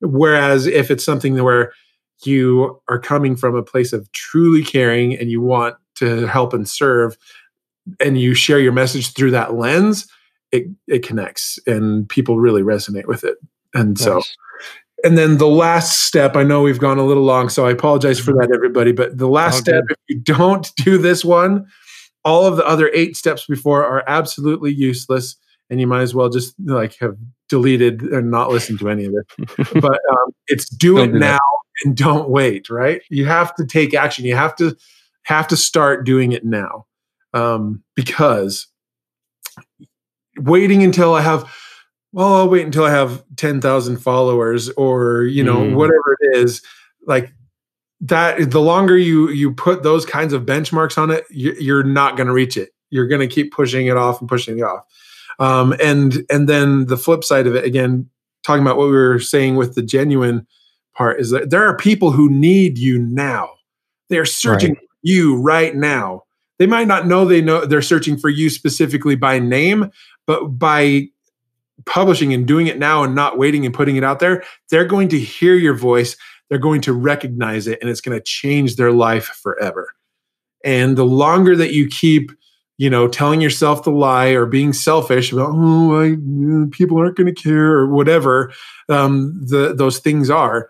whereas 0.02 0.66
if 0.66 0.90
it's 0.90 1.04
something 1.04 1.42
where 1.44 1.72
you 2.24 2.82
are 2.90 3.00
coming 3.00 3.36
from 3.36 3.56
a 3.56 3.64
place 3.64 3.94
of 3.94 4.12
truly 4.12 4.64
caring 4.64 5.18
and 5.18 5.32
you 5.32 5.42
want 5.42 5.76
to 5.96 6.28
help 6.28 6.54
and 6.54 6.68
serve 6.68 7.18
and 8.00 8.20
you 8.20 8.34
share 8.34 8.60
your 8.60 8.72
message 8.72 9.14
through 9.14 9.32
that 9.32 9.56
lens 9.56 10.08
it 10.52 10.66
it 10.88 11.06
connects 11.06 11.60
and 11.68 12.08
people 12.10 12.40
really 12.40 12.62
resonate 12.62 13.06
with 13.06 13.24
it 13.24 13.38
and 13.74 14.00
nice. 14.00 14.04
so, 14.04 14.22
and 15.04 15.18
then 15.18 15.38
the 15.38 15.48
last 15.48 16.04
step, 16.04 16.36
I 16.36 16.44
know 16.44 16.62
we've 16.62 16.80
gone 16.80 16.98
a 16.98 17.06
little 17.06 17.24
long, 17.24 17.50
so 17.50 17.66
I 17.66 17.72
apologize 17.72 18.20
for 18.20 18.32
mm-hmm. 18.32 18.42
that, 18.42 18.56
everybody. 18.56 18.92
But 18.92 19.18
the 19.18 19.28
last 19.28 19.58
oh, 19.58 19.60
step, 19.60 19.84
if 19.90 19.98
you 20.08 20.20
don't 20.20 20.70
do 20.78 20.98
this 20.98 21.24
one, 21.24 21.68
all 22.26 22.46
of 22.46 22.58
the 22.58 22.68
other 22.68 22.90
eight 22.94 23.16
steps 23.16 23.46
before 23.46 23.84
are 23.86 24.04
absolutely 24.08 24.74
useless. 24.74 25.36
And 25.70 25.80
you 25.80 25.88
might 25.88 26.02
as 26.02 26.16
well 26.16 26.30
just 26.30 26.56
like 26.66 26.96
have 27.00 27.16
deleted 27.48 28.02
and 28.02 28.32
not 28.32 28.50
listened 28.50 28.80
to 28.80 28.90
any 28.90 29.06
of 29.06 29.14
it. 29.14 29.58
but 29.82 30.00
um, 30.12 30.32
it's 30.48 30.68
do 30.70 30.96
don't 30.96 31.10
it 31.10 31.14
do 31.14 31.20
now 31.20 31.38
that. 31.38 31.86
and 31.86 31.96
don't 31.96 32.30
wait, 32.30 32.70
right? 32.70 33.02
You 33.10 33.26
have 33.26 33.54
to 33.56 33.66
take 33.66 33.94
action. 33.94 34.26
You 34.26 34.36
have 34.36 34.56
to 34.58 34.76
have 35.24 35.48
to 35.50 35.58
start 35.58 36.06
doing 36.06 36.32
it 36.32 36.44
now. 36.44 36.86
Um, 37.34 37.84
because 37.96 38.68
waiting 40.38 40.82
until 40.82 41.14
I 41.14 41.22
have 41.22 41.48
well, 42.12 42.34
I'll 42.34 42.50
wait 42.50 42.66
until 42.66 42.86
I 42.86 42.90
have 42.90 43.24
10,000 43.36 43.98
followers 43.98 44.70
or, 44.70 45.24
you 45.24 45.44
know, 45.44 45.58
mm. 45.58 45.76
whatever 45.76 46.18
it 46.20 46.40
is. 46.40 46.62
Like 47.06 47.32
that, 48.02 48.52
the 48.52 48.62
longer 48.62 48.98
you, 48.98 49.30
you 49.30 49.54
put 49.54 49.84
those 49.84 50.06
kinds 50.06 50.34
of 50.34 50.44
benchmarks 50.44 50.98
on 50.98 51.12
it, 51.12 51.26
you're 51.30 51.84
not 51.84 52.18
going 52.18 52.28
to 52.28 52.34
reach 52.34 52.58
it. 52.58 52.70
You're 52.90 53.08
going 53.08 53.28
to 53.28 53.34
keep 53.34 53.54
pushing 53.54 53.88
it 53.88 53.98
off 53.98 54.20
and 54.20 54.30
pushing 54.30 54.60
it 54.60 54.64
off. 54.64 54.84
Um, 55.40 55.76
and, 55.82 56.26
and 56.30 56.50
then 56.50 56.86
the 56.88 56.98
flip 56.98 57.24
side 57.24 57.48
of 57.48 57.56
it, 57.56 57.64
again, 57.64 58.10
talking 58.44 58.62
about 58.62 58.78
what 58.78 58.88
we 58.88 58.94
were 58.94 59.20
saying 59.20 59.56
with 59.56 59.76
the 59.76 59.82
genuine 59.82 60.48
part 60.96 61.20
is 61.20 61.30
that 61.30 61.50
there 61.50 61.66
are 61.66 61.78
people 61.78 62.12
who 62.12 62.30
need 62.30 62.78
you 62.78 63.00
now. 63.00 63.50
They're 64.10 64.26
searching 64.26 64.72
right. 64.72 64.88
you 65.02 65.42
right 65.42 65.76
now. 65.76 66.24
They 66.58 66.68
might 66.68 66.88
not 66.88 67.08
know 67.08 67.24
they 67.26 67.42
know 67.42 67.66
they're 67.66 67.82
searching 67.82 68.18
for 68.18 68.30
you 68.30 68.50
specifically 68.50 69.16
by 69.16 69.40
name, 69.40 69.92
but 70.26 70.60
by 70.60 71.08
publishing 71.86 72.34
and 72.34 72.46
doing 72.46 72.68
it 72.68 72.78
now 72.78 73.04
and 73.04 73.16
not 73.16 73.38
waiting 73.38 73.66
and 73.66 73.74
putting 73.74 73.96
it 73.96 74.04
out 74.04 74.20
there, 74.20 74.44
they're 74.70 74.86
going 74.86 75.08
to 75.10 75.20
hear 75.20 75.56
your 75.56 75.74
voice, 75.74 76.18
they're 76.50 76.58
going 76.58 76.82
to 76.82 76.94
recognize 76.94 77.68
it, 77.68 77.80
and 77.82 77.90
it's 77.90 78.02
going 78.02 78.18
to 78.18 78.24
change 78.24 78.76
their 78.76 78.92
life 78.92 79.26
forever. 79.26 79.94
And 80.64 80.98
the 80.98 81.06
longer 81.06 81.56
that 81.56 81.74
you 81.74 81.88
keep, 81.88 82.32
you 82.78 82.90
know, 82.90 83.08
telling 83.08 83.42
yourself 83.42 83.84
the 83.84 83.92
lie 83.92 84.30
or 84.30 84.46
being 84.46 84.74
selfish 84.74 85.32
about, 85.32 85.52
oh, 85.54 86.02
I, 86.02 86.16
people 86.72 86.98
aren't 86.98 87.18
going 87.18 87.34
to 87.34 87.42
care 87.42 87.72
or 87.72 87.88
whatever 87.88 88.52
um, 88.90 89.40
the, 89.42 89.74
those 89.74 90.00
things 90.00 90.30
are, 90.30 90.70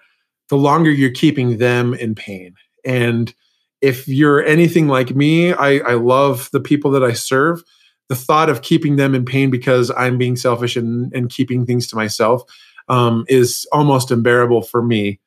the 0.49 0.57
longer 0.57 0.91
you're 0.91 1.11
keeping 1.11 1.57
them 1.57 1.93
in 1.93 2.15
pain. 2.15 2.55
And 2.85 3.33
if 3.81 4.07
you're 4.07 4.43
anything 4.43 4.87
like 4.87 5.15
me, 5.15 5.53
I, 5.53 5.77
I 5.79 5.93
love 5.93 6.49
the 6.51 6.59
people 6.59 6.91
that 6.91 7.03
I 7.03 7.13
serve 7.13 7.63
the 8.09 8.15
thought 8.15 8.49
of 8.49 8.63
keeping 8.63 8.95
them 8.95 9.15
in 9.15 9.23
pain 9.23 9.49
because 9.51 9.91
I'm 9.95 10.17
being 10.17 10.35
selfish 10.35 10.75
and, 10.75 11.13
and 11.13 11.29
keeping 11.29 11.65
things 11.65 11.87
to 11.87 11.95
myself 11.95 12.43
um, 12.89 13.23
is 13.29 13.67
almost 13.71 14.11
unbearable 14.11 14.63
for 14.63 14.81
me. 14.81 15.19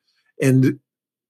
And 0.43 0.79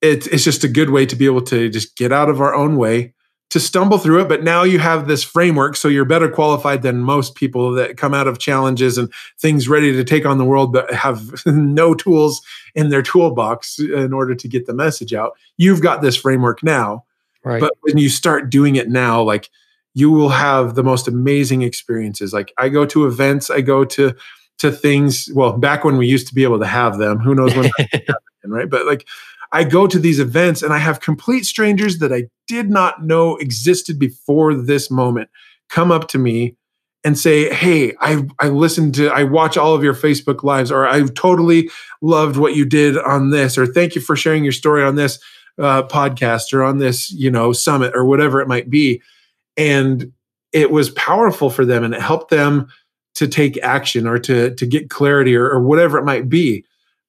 it, 0.02 0.28
it's 0.28 0.44
just 0.44 0.64
a 0.64 0.68
good 0.68 0.90
way 0.90 1.06
to 1.06 1.16
be 1.16 1.26
able 1.26 1.44
to 1.44 1.70
just 1.70 1.96
get 1.96 2.12
out 2.12 2.30
of 2.30 2.42
our 2.42 2.54
own 2.54 2.76
way 2.78 3.14
to 3.54 3.60
stumble 3.60 4.00
through 4.00 4.20
it. 4.20 4.28
But 4.28 4.44
now 4.44 4.64
you 4.64 4.80
have 4.80 5.08
this 5.08 5.24
framework, 5.24 5.76
so 5.76 5.88
you're 5.88 6.06
better 6.06 6.28
qualified 6.28 6.82
than 6.82 7.04
most 7.04 7.36
people 7.36 7.72
that 7.74 7.98
come 7.98 8.14
out 8.14 8.28
of 8.28 8.40
challenges 8.40 8.98
and 8.98 9.14
things 9.40 9.70
ready 9.70 9.92
to 9.94 10.04
take 10.04 10.26
on 10.26 10.40
the 10.40 10.46
world, 10.46 10.74
but 10.74 10.92
have 10.92 11.32
no 11.46 11.94
tools 11.94 12.42
in 12.74 12.90
their 12.90 13.04
toolbox 13.04 13.78
in 13.78 14.12
order 14.12 14.34
to 14.34 14.48
get 14.48 14.66
the 14.66 14.74
message 14.74 15.14
out. 15.14 15.34
You've 15.58 15.82
got 15.82 16.02
this 16.02 16.18
framework 16.18 16.64
now. 16.64 17.06
Right. 17.44 17.60
But 17.60 17.74
when 17.82 18.00
you 18.00 18.10
start 18.10 18.50
doing 18.50 18.76
it 18.76 18.90
now, 18.90 19.22
like 19.22 19.50
you 19.94 20.10
will 20.10 20.30
have 20.30 20.76
the 20.76 20.84
most 20.84 21.08
amazing 21.08 21.62
experiences. 21.62 22.34
Like 22.34 22.54
I 22.58 22.70
go 22.70 22.86
to 22.88 23.06
events, 23.06 23.50
I 23.50 23.62
go 23.62 23.86
to 23.86 24.16
to 24.60 24.72
things. 24.72 25.30
Well, 25.34 25.58
back 25.58 25.84
when 25.84 25.98
we 25.98 26.08
used 26.08 26.28
to 26.30 26.34
be 26.34 26.44
able 26.44 26.60
to 26.60 26.66
have 26.66 26.98
them, 26.98 27.20
who 27.20 27.36
knows 27.36 27.56
when, 27.56 27.70
right? 28.52 28.70
But 28.70 28.86
like 28.86 29.08
I 29.52 29.64
go 29.64 29.88
to 29.88 30.00
these 30.00 30.20
events 30.20 30.62
and 30.62 30.74
I 30.74 30.80
have 30.80 31.00
complete 31.00 31.46
strangers 31.46 32.00
that 32.00 32.12
I 32.12 32.26
did 32.48 32.70
not 32.70 33.04
know 33.04 33.38
existed 33.38 34.00
before 34.00 34.56
this 34.56 34.90
moment 34.90 35.30
come 35.70 35.92
up 35.92 36.08
to 36.10 36.18
me 36.18 36.56
and 37.04 37.18
say, 37.18 37.54
"Hey, 37.54 37.94
I 38.00 38.26
I 38.40 38.50
listened 38.50 38.96
to 38.96 39.10
I 39.10 39.24
watch 39.24 39.58
all 39.58 39.76
of 39.76 39.84
your 39.84 39.94
Facebook 39.96 40.44
lives 40.44 40.72
or 40.72 40.88
I 40.88 41.04
totally 41.08 41.70
loved 42.02 42.38
what 42.38 42.56
you 42.56 42.66
did 42.66 42.98
on 42.98 43.30
this 43.30 43.58
or 43.58 43.66
thank 43.66 43.96
you 43.96 44.02
for 44.02 44.16
sharing 44.16 44.44
your 44.44 44.54
story 44.54 44.84
on 44.84 44.96
this 44.96 45.20
uh, 45.60 45.84
podcast 45.84 46.54
or 46.54 46.64
on 46.64 46.80
this, 46.80 47.12
you 47.12 47.30
know, 47.30 47.54
summit 47.54 47.94
or 47.96 48.06
whatever 48.06 48.42
it 48.42 48.48
might 48.48 48.70
be." 48.70 49.02
and 49.58 50.12
it 50.52 50.72
was 50.72 50.90
powerful 50.92 51.50
for 51.50 51.66
them 51.66 51.84
and 51.84 51.94
it 51.94 52.02
helped 52.02 52.30
them 52.30 52.68
to 53.16 53.28
take 53.28 53.58
action 53.62 54.08
or 54.08 54.18
to 54.18 54.54
to 54.56 54.66
get 54.66 54.90
clarity 54.90 55.36
or, 55.36 55.50
or 55.50 55.62
whatever 55.62 55.98
it 55.98 56.06
might 56.06 56.30
be 56.30 56.66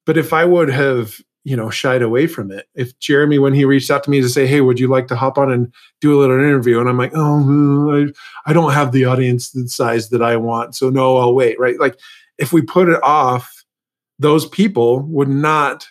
but 0.07 0.17
if 0.17 0.33
i 0.33 0.45
would 0.45 0.69
have 0.69 1.17
you 1.45 1.57
know 1.57 1.71
shied 1.71 2.03
away 2.03 2.27
from 2.27 2.51
it 2.51 2.69
if 2.75 2.99
jeremy 2.99 3.39
when 3.39 3.53
he 3.53 3.65
reached 3.65 3.91
out 3.91 4.03
to 4.03 4.11
me 4.11 4.21
to 4.21 4.29
say 4.29 4.47
hey 4.47 4.61
would 4.61 4.81
you 4.81 4.89
like 4.89 5.07
to 5.09 5.17
hop 5.17 5.37
on 5.39 5.53
and 5.53 5.73
do 6.01 6.17
a 6.17 6.21
little 6.21 6.39
interview? 6.39 6.81
and 6.81 6.89
i'm 6.89 6.99
like 6.99 7.13
oh 7.15 7.93
i, 7.95 8.51
I 8.51 8.53
don't 8.53 8.73
have 8.73 8.93
the 8.93 9.05
audience 9.05 9.51
the 9.51 9.69
size 9.69 10.11
that 10.11 10.23
i 10.23 10.37
want 10.37 10.75
so 10.75 10.91
no 10.91 11.19
i'll 11.19 11.35
wait 11.35 11.59
right? 11.59 11.79
Like 11.79 11.99
if 12.39 12.53
we 12.53 12.63
put 12.63 12.89
it 12.89 13.03
off 13.03 13.65
those 14.19 14.47
people 14.47 15.01
would 15.01 15.29
not 15.29 15.87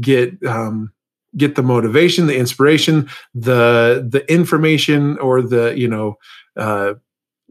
get 0.00 0.42
um, 0.44 0.92
get 1.36 1.54
the 1.54 1.62
motivation 1.62 2.26
the 2.26 2.36
inspiration 2.36 3.08
the 3.34 4.06
the 4.08 4.30
information 4.32 5.18
or 5.18 5.42
the 5.42 5.74
you 5.76 5.88
know 5.88 6.16
uh, 6.56 6.94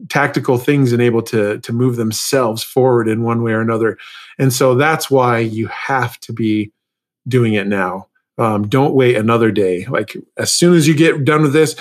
tactical 0.08 0.58
things 0.58 0.92
and 0.92 1.02
able 1.02 1.22
to 1.22 1.58
to 1.60 1.72
move 1.72 1.96
themselves 1.96 2.62
forward 2.62 3.08
in 3.08 3.22
one 3.22 3.42
way 3.42 3.52
or 3.52 3.60
another. 3.60 3.98
And 4.38 4.52
so 4.52 4.74
that's 4.74 5.10
why 5.10 5.38
you 5.38 5.66
have 5.68 6.18
to 6.20 6.32
be 6.32 6.72
doing 7.28 7.54
it 7.54 7.66
now. 7.66 8.08
Um, 8.38 8.68
don't 8.68 8.94
wait 8.94 9.16
another 9.16 9.50
day. 9.50 9.84
Like 9.86 10.16
as 10.38 10.52
soon 10.52 10.74
as 10.74 10.88
you 10.88 10.94
get 10.94 11.24
done 11.24 11.42
with 11.42 11.52
this 11.52 11.76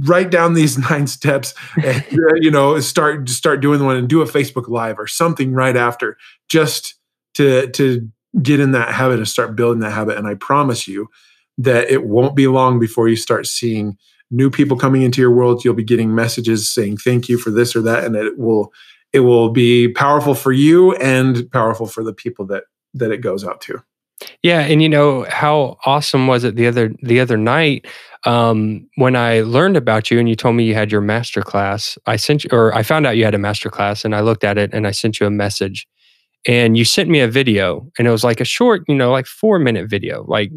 write 0.00 0.30
down 0.30 0.54
these 0.54 0.78
nine 0.90 1.06
steps 1.06 1.52
and 1.82 2.04
you 2.36 2.50
know 2.50 2.78
start 2.78 3.28
start 3.28 3.60
doing 3.60 3.80
the 3.80 3.84
one 3.84 3.96
and 3.96 4.08
do 4.08 4.22
a 4.22 4.24
facebook 4.24 4.68
live 4.68 5.00
or 5.00 5.08
something 5.08 5.52
right 5.52 5.76
after 5.76 6.16
just 6.48 6.94
to 7.34 7.68
to 7.70 8.08
get 8.42 8.60
in 8.60 8.72
that 8.72 8.92
habit 8.92 9.18
and 9.18 9.28
start 9.28 9.56
building 9.56 9.80
that 9.80 9.92
habit. 9.92 10.16
And 10.16 10.26
I 10.26 10.34
promise 10.34 10.86
you 10.86 11.08
that 11.58 11.90
it 11.90 12.04
won't 12.04 12.36
be 12.36 12.46
long 12.46 12.78
before 12.78 13.08
you 13.08 13.16
start 13.16 13.46
seeing 13.46 13.98
new 14.30 14.50
people 14.50 14.76
coming 14.76 15.02
into 15.02 15.20
your 15.20 15.30
world. 15.30 15.64
You'll 15.64 15.74
be 15.74 15.84
getting 15.84 16.14
messages 16.14 16.70
saying 16.70 16.98
thank 16.98 17.28
you 17.28 17.38
for 17.38 17.50
this 17.50 17.74
or 17.74 17.82
that, 17.82 18.04
and 18.04 18.16
it 18.16 18.38
will 18.38 18.72
it 19.12 19.20
will 19.20 19.50
be 19.50 19.88
powerful 19.88 20.34
for 20.34 20.52
you 20.52 20.94
and 20.96 21.50
powerful 21.50 21.86
for 21.86 22.04
the 22.04 22.12
people 22.12 22.46
that 22.46 22.64
that 22.94 23.10
it 23.10 23.18
goes 23.18 23.44
out 23.44 23.60
to. 23.62 23.82
Yeah, 24.42 24.60
and 24.60 24.82
you 24.82 24.88
know 24.88 25.26
how 25.28 25.78
awesome 25.86 26.26
was 26.26 26.44
it 26.44 26.56
the 26.56 26.66
other 26.66 26.92
the 27.02 27.20
other 27.20 27.36
night 27.36 27.86
um, 28.26 28.86
when 28.96 29.16
I 29.16 29.40
learned 29.40 29.76
about 29.76 30.10
you 30.10 30.18
and 30.18 30.28
you 30.28 30.36
told 30.36 30.56
me 30.56 30.64
you 30.64 30.74
had 30.74 30.92
your 30.92 31.00
master 31.00 31.42
class. 31.42 31.96
I 32.06 32.16
sent 32.16 32.44
you, 32.44 32.50
or 32.52 32.74
I 32.74 32.82
found 32.82 33.06
out 33.06 33.16
you 33.16 33.24
had 33.24 33.34
a 33.34 33.38
master 33.38 33.70
class, 33.70 34.04
and 34.04 34.14
I 34.14 34.20
looked 34.20 34.44
at 34.44 34.58
it 34.58 34.74
and 34.74 34.86
I 34.86 34.90
sent 34.90 35.20
you 35.20 35.26
a 35.26 35.30
message 35.30 35.86
and 36.46 36.76
you 36.76 36.84
sent 36.84 37.08
me 37.08 37.20
a 37.20 37.28
video 37.28 37.86
and 37.98 38.08
it 38.08 38.10
was 38.10 38.24
like 38.24 38.40
a 38.40 38.44
short 38.44 38.82
you 38.88 38.94
know 38.94 39.10
like 39.10 39.26
four 39.26 39.58
minute 39.58 39.88
video 39.88 40.24
like 40.26 40.50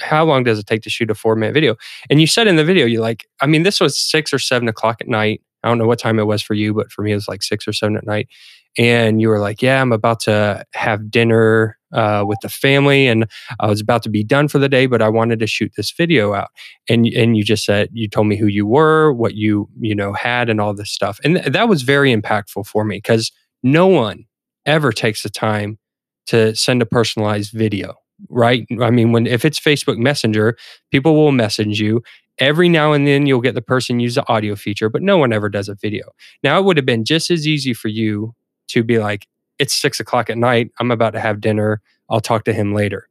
how 0.00 0.24
long 0.24 0.44
does 0.44 0.58
it 0.58 0.66
take 0.66 0.82
to 0.82 0.90
shoot 0.90 1.10
a 1.10 1.14
four 1.14 1.36
minute 1.36 1.54
video? 1.54 1.76
And 2.10 2.20
you 2.20 2.26
said 2.26 2.46
in 2.46 2.56
the 2.56 2.64
video, 2.64 2.86
you 2.86 3.00
like, 3.00 3.26
I 3.40 3.46
mean, 3.46 3.62
this 3.62 3.80
was 3.80 3.98
six 3.98 4.32
or 4.32 4.38
seven 4.38 4.68
o'clock 4.68 5.00
at 5.00 5.08
night. 5.08 5.42
I 5.62 5.68
don't 5.68 5.78
know 5.78 5.86
what 5.86 5.98
time 5.98 6.18
it 6.18 6.26
was 6.26 6.42
for 6.42 6.54
you, 6.54 6.74
but 6.74 6.90
for 6.90 7.02
me, 7.02 7.12
it 7.12 7.16
was 7.16 7.28
like 7.28 7.42
six 7.42 7.66
or 7.66 7.72
seven 7.72 7.96
at 7.96 8.06
night. 8.06 8.28
And 8.78 9.20
you 9.20 9.28
were 9.28 9.38
like, 9.38 9.62
yeah, 9.62 9.80
I'm 9.80 9.92
about 9.92 10.20
to 10.20 10.64
have 10.74 11.10
dinner 11.10 11.78
uh, 11.92 12.24
with 12.26 12.38
the 12.42 12.48
family 12.48 13.06
and 13.06 13.26
I 13.58 13.68
was 13.68 13.80
about 13.80 14.02
to 14.02 14.10
be 14.10 14.22
done 14.22 14.48
for 14.48 14.58
the 14.58 14.68
day, 14.68 14.86
but 14.86 15.00
I 15.00 15.08
wanted 15.08 15.38
to 15.38 15.46
shoot 15.46 15.72
this 15.76 15.90
video 15.92 16.34
out. 16.34 16.48
And, 16.88 17.06
and 17.06 17.36
you 17.36 17.44
just 17.44 17.64
said, 17.64 17.88
you 17.92 18.08
told 18.08 18.26
me 18.26 18.36
who 18.36 18.46
you 18.46 18.66
were, 18.66 19.12
what 19.12 19.34
you, 19.34 19.68
you 19.80 19.94
know, 19.94 20.12
had 20.12 20.50
and 20.50 20.60
all 20.60 20.74
this 20.74 20.90
stuff. 20.90 21.18
And 21.24 21.36
th- 21.36 21.52
that 21.52 21.68
was 21.68 21.82
very 21.82 22.14
impactful 22.14 22.66
for 22.66 22.84
me 22.84 22.98
because 22.98 23.32
no 23.62 23.86
one 23.86 24.26
ever 24.66 24.92
takes 24.92 25.22
the 25.22 25.30
time 25.30 25.78
to 26.26 26.54
send 26.54 26.82
a 26.82 26.86
personalized 26.86 27.52
video 27.52 27.94
right? 28.28 28.66
I 28.80 28.90
mean 28.90 29.12
when 29.12 29.26
if 29.26 29.44
it's 29.44 29.60
facebook 29.60 29.98
messenger 29.98 30.56
people 30.90 31.14
will 31.14 31.32
message 31.32 31.80
you. 31.80 32.02
Every 32.38 32.68
now 32.68 32.92
and 32.92 33.06
then 33.06 33.24
you'll 33.26 33.40
get 33.40 33.54
the 33.54 33.62
person 33.62 33.98
use 33.98 34.16
the 34.16 34.28
audio 34.28 34.56
feature 34.56 34.88
but 34.88 35.02
no 35.02 35.16
one 35.16 35.32
ever 35.32 35.48
does 35.48 35.68
a 35.68 35.74
video. 35.74 36.12
Now 36.42 36.58
it 36.58 36.64
would 36.64 36.76
have 36.76 36.86
been 36.86 37.04
just 37.04 37.30
as 37.30 37.46
easy 37.46 37.72
for 37.72 37.88
you 37.88 38.34
to 38.68 38.82
be 38.82 38.98
like 38.98 39.26
it's 39.58 39.74
six 39.74 40.00
o'clock 40.00 40.28
at 40.28 40.36
night. 40.36 40.70
I'm 40.80 40.90
about 40.90 41.14
to 41.14 41.20
have 41.20 41.40
dinner. 41.40 41.80
I'll 42.10 42.20
talk 42.20 42.44
to 42.44 42.52
him 42.52 42.74
later 42.74 43.08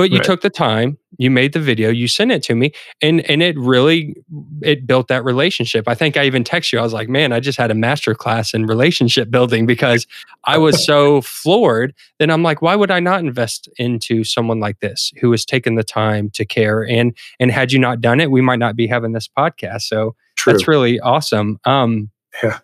but 0.00 0.10
you 0.10 0.16
right. 0.16 0.24
took 0.24 0.40
the 0.40 0.48
time 0.48 0.96
you 1.18 1.30
made 1.30 1.52
the 1.52 1.60
video 1.60 1.90
you 1.90 2.08
sent 2.08 2.32
it 2.32 2.42
to 2.42 2.54
me 2.54 2.72
and 3.02 3.20
and 3.28 3.42
it 3.42 3.54
really 3.58 4.16
it 4.62 4.86
built 4.86 5.08
that 5.08 5.22
relationship. 5.22 5.86
I 5.86 5.94
think 5.94 6.16
i 6.16 6.24
even 6.24 6.42
text 6.42 6.72
you 6.72 6.78
i 6.78 6.82
was 6.82 6.94
like 6.94 7.10
man 7.10 7.34
i 7.34 7.40
just 7.40 7.58
had 7.58 7.70
a 7.70 7.74
master 7.74 8.14
class 8.14 8.54
in 8.54 8.64
relationship 8.64 9.30
building 9.30 9.66
because 9.66 10.06
i 10.44 10.56
was 10.56 10.82
so 10.82 11.20
floored. 11.20 11.94
Then 12.18 12.30
i'm 12.30 12.42
like 12.42 12.62
why 12.62 12.74
would 12.76 12.90
i 12.90 12.98
not 12.98 13.20
invest 13.20 13.68
into 13.76 14.24
someone 14.24 14.58
like 14.58 14.80
this 14.80 15.12
who 15.20 15.30
has 15.32 15.44
taken 15.44 15.74
the 15.74 15.84
time 15.84 16.30
to 16.30 16.46
care? 16.46 16.82
And 16.82 17.14
and 17.38 17.50
had 17.50 17.70
you 17.70 17.78
not 17.78 18.00
done 18.00 18.20
it 18.20 18.30
we 18.30 18.40
might 18.40 18.58
not 18.58 18.76
be 18.76 18.86
having 18.86 19.12
this 19.12 19.28
podcast. 19.28 19.82
So 19.82 20.16
True. 20.36 20.54
that's 20.54 20.66
really 20.66 20.98
awesome. 21.00 21.60
Um 21.66 22.10
yeah. 22.42 22.60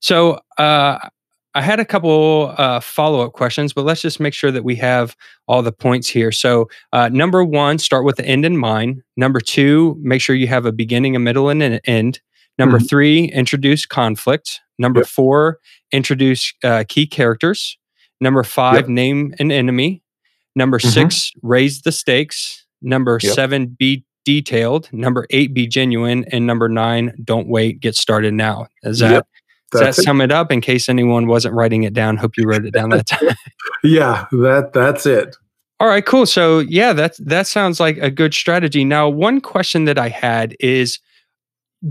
so 0.00 0.40
uh 0.56 1.10
I 1.54 1.62
had 1.62 1.78
a 1.78 1.84
couple 1.84 2.52
uh, 2.58 2.80
follow 2.80 3.20
up 3.20 3.32
questions, 3.32 3.72
but 3.72 3.84
let's 3.84 4.02
just 4.02 4.18
make 4.18 4.34
sure 4.34 4.50
that 4.50 4.64
we 4.64 4.74
have 4.76 5.16
all 5.46 5.62
the 5.62 5.72
points 5.72 6.08
here. 6.08 6.32
So, 6.32 6.68
uh, 6.92 7.08
number 7.10 7.44
one, 7.44 7.78
start 7.78 8.04
with 8.04 8.16
the 8.16 8.26
end 8.26 8.44
in 8.44 8.56
mind. 8.56 9.02
Number 9.16 9.40
two, 9.40 9.96
make 10.00 10.20
sure 10.20 10.34
you 10.34 10.48
have 10.48 10.66
a 10.66 10.72
beginning, 10.72 11.14
a 11.14 11.20
middle, 11.20 11.48
and 11.48 11.62
an 11.62 11.80
end. 11.84 12.20
Number 12.58 12.78
mm-hmm. 12.78 12.86
three, 12.86 13.24
introduce 13.26 13.86
conflict. 13.86 14.60
Number 14.78 15.00
yep. 15.00 15.06
four, 15.06 15.60
introduce 15.92 16.52
uh, 16.64 16.84
key 16.88 17.06
characters. 17.06 17.78
Number 18.20 18.42
five, 18.42 18.74
yep. 18.74 18.88
name 18.88 19.34
an 19.38 19.52
enemy. 19.52 20.02
Number 20.56 20.78
mm-hmm. 20.78 20.88
six, 20.88 21.32
raise 21.42 21.82
the 21.82 21.92
stakes. 21.92 22.66
Number 22.82 23.18
yep. 23.22 23.32
seven, 23.32 23.66
be 23.66 24.04
detailed. 24.24 24.88
Number 24.92 25.26
eight, 25.30 25.54
be 25.54 25.66
genuine. 25.66 26.24
And 26.32 26.46
number 26.46 26.68
nine, 26.68 27.14
don't 27.22 27.46
wait, 27.46 27.80
get 27.80 27.94
started 27.94 28.34
now. 28.34 28.66
Is 28.82 29.00
that 29.00 29.26
does 29.80 29.96
that 29.96 30.02
sum 30.02 30.20
it 30.20 30.32
up 30.32 30.50
in 30.50 30.60
case 30.60 30.88
anyone 30.88 31.26
wasn't 31.26 31.54
writing 31.54 31.82
it 31.82 31.92
down? 31.92 32.16
Hope 32.16 32.36
you 32.36 32.44
wrote 32.44 32.64
it 32.64 32.72
down 32.72 32.90
that 32.90 33.06
time. 33.06 33.34
yeah, 33.84 34.26
that 34.32 34.72
that's 34.72 35.06
it. 35.06 35.36
All 35.80 35.88
right, 35.88 36.04
cool. 36.04 36.26
So 36.26 36.60
yeah, 36.60 36.92
that 36.92 37.16
that 37.18 37.46
sounds 37.46 37.80
like 37.80 37.98
a 37.98 38.10
good 38.10 38.34
strategy. 38.34 38.84
Now, 38.84 39.08
one 39.08 39.40
question 39.40 39.84
that 39.84 39.98
I 39.98 40.08
had 40.08 40.56
is 40.60 40.98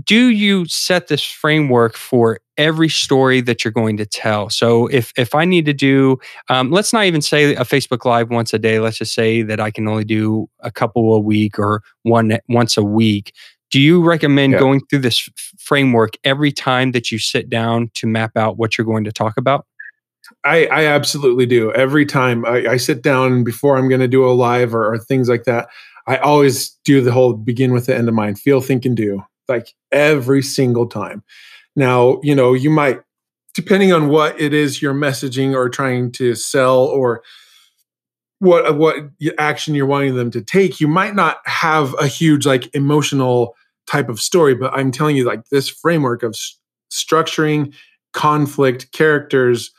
do 0.02 0.28
you 0.28 0.66
set 0.66 1.06
this 1.06 1.22
framework 1.22 1.96
for 1.96 2.40
every 2.56 2.88
story 2.88 3.40
that 3.40 3.64
you're 3.64 3.72
going 3.72 3.96
to 3.96 4.06
tell 4.06 4.48
so 4.50 4.86
if 4.88 5.12
if 5.16 5.34
i 5.34 5.44
need 5.44 5.64
to 5.64 5.72
do 5.72 6.18
um, 6.48 6.70
let's 6.70 6.92
not 6.92 7.04
even 7.04 7.22
say 7.22 7.54
a 7.54 7.60
facebook 7.60 8.04
live 8.04 8.30
once 8.30 8.52
a 8.52 8.58
day 8.58 8.80
let's 8.80 8.98
just 8.98 9.14
say 9.14 9.42
that 9.42 9.60
i 9.60 9.70
can 9.70 9.86
only 9.86 10.04
do 10.04 10.48
a 10.60 10.70
couple 10.70 11.14
a 11.14 11.20
week 11.20 11.58
or 11.58 11.82
one 12.02 12.38
once 12.48 12.76
a 12.76 12.82
week 12.82 13.32
do 13.74 13.80
you 13.80 14.04
recommend 14.04 14.52
yeah. 14.52 14.60
going 14.60 14.80
through 14.86 15.00
this 15.00 15.28
framework 15.58 16.16
every 16.22 16.52
time 16.52 16.92
that 16.92 17.10
you 17.10 17.18
sit 17.18 17.50
down 17.50 17.90
to 17.94 18.06
map 18.06 18.36
out 18.36 18.56
what 18.56 18.78
you're 18.78 18.84
going 18.84 19.02
to 19.02 19.10
talk 19.10 19.36
about? 19.36 19.66
I, 20.44 20.66
I 20.66 20.84
absolutely 20.84 21.44
do. 21.44 21.72
Every 21.72 22.06
time 22.06 22.46
I, 22.46 22.68
I 22.68 22.76
sit 22.76 23.02
down 23.02 23.42
before 23.42 23.76
I'm 23.76 23.88
going 23.88 24.00
to 24.00 24.06
do 24.06 24.24
a 24.24 24.30
live 24.30 24.76
or, 24.76 24.94
or 24.94 24.98
things 25.00 25.28
like 25.28 25.42
that, 25.46 25.70
I 26.06 26.18
always 26.18 26.70
do 26.84 27.00
the 27.00 27.10
whole 27.10 27.32
begin 27.32 27.72
with 27.72 27.86
the 27.86 27.96
end 27.96 28.08
of 28.08 28.14
mind, 28.14 28.38
feel, 28.38 28.60
think, 28.60 28.84
and 28.84 28.96
do, 28.96 29.24
like 29.48 29.74
every 29.90 30.40
single 30.40 30.86
time. 30.86 31.24
Now, 31.74 32.20
you 32.22 32.36
know, 32.36 32.54
you 32.54 32.70
might, 32.70 33.00
depending 33.54 33.92
on 33.92 34.08
what 34.08 34.40
it 34.40 34.54
is 34.54 34.80
you're 34.80 34.94
messaging 34.94 35.52
or 35.52 35.68
trying 35.68 36.12
to 36.12 36.36
sell 36.36 36.84
or 36.84 37.24
what 38.38 38.78
what 38.78 38.98
action 39.36 39.74
you're 39.74 39.84
wanting 39.84 40.14
them 40.14 40.30
to 40.30 40.42
take, 40.42 40.80
you 40.80 40.86
might 40.86 41.16
not 41.16 41.38
have 41.46 41.92
a 41.98 42.06
huge 42.06 42.46
like 42.46 42.72
emotional 42.72 43.56
type 43.86 44.08
of 44.08 44.20
story 44.20 44.54
but 44.54 44.72
i'm 44.74 44.90
telling 44.90 45.16
you 45.16 45.24
like 45.24 45.44
this 45.50 45.68
framework 45.68 46.22
of 46.22 46.30
s- 46.30 46.58
structuring 46.90 47.72
conflict 48.12 48.92
characters 48.92 49.72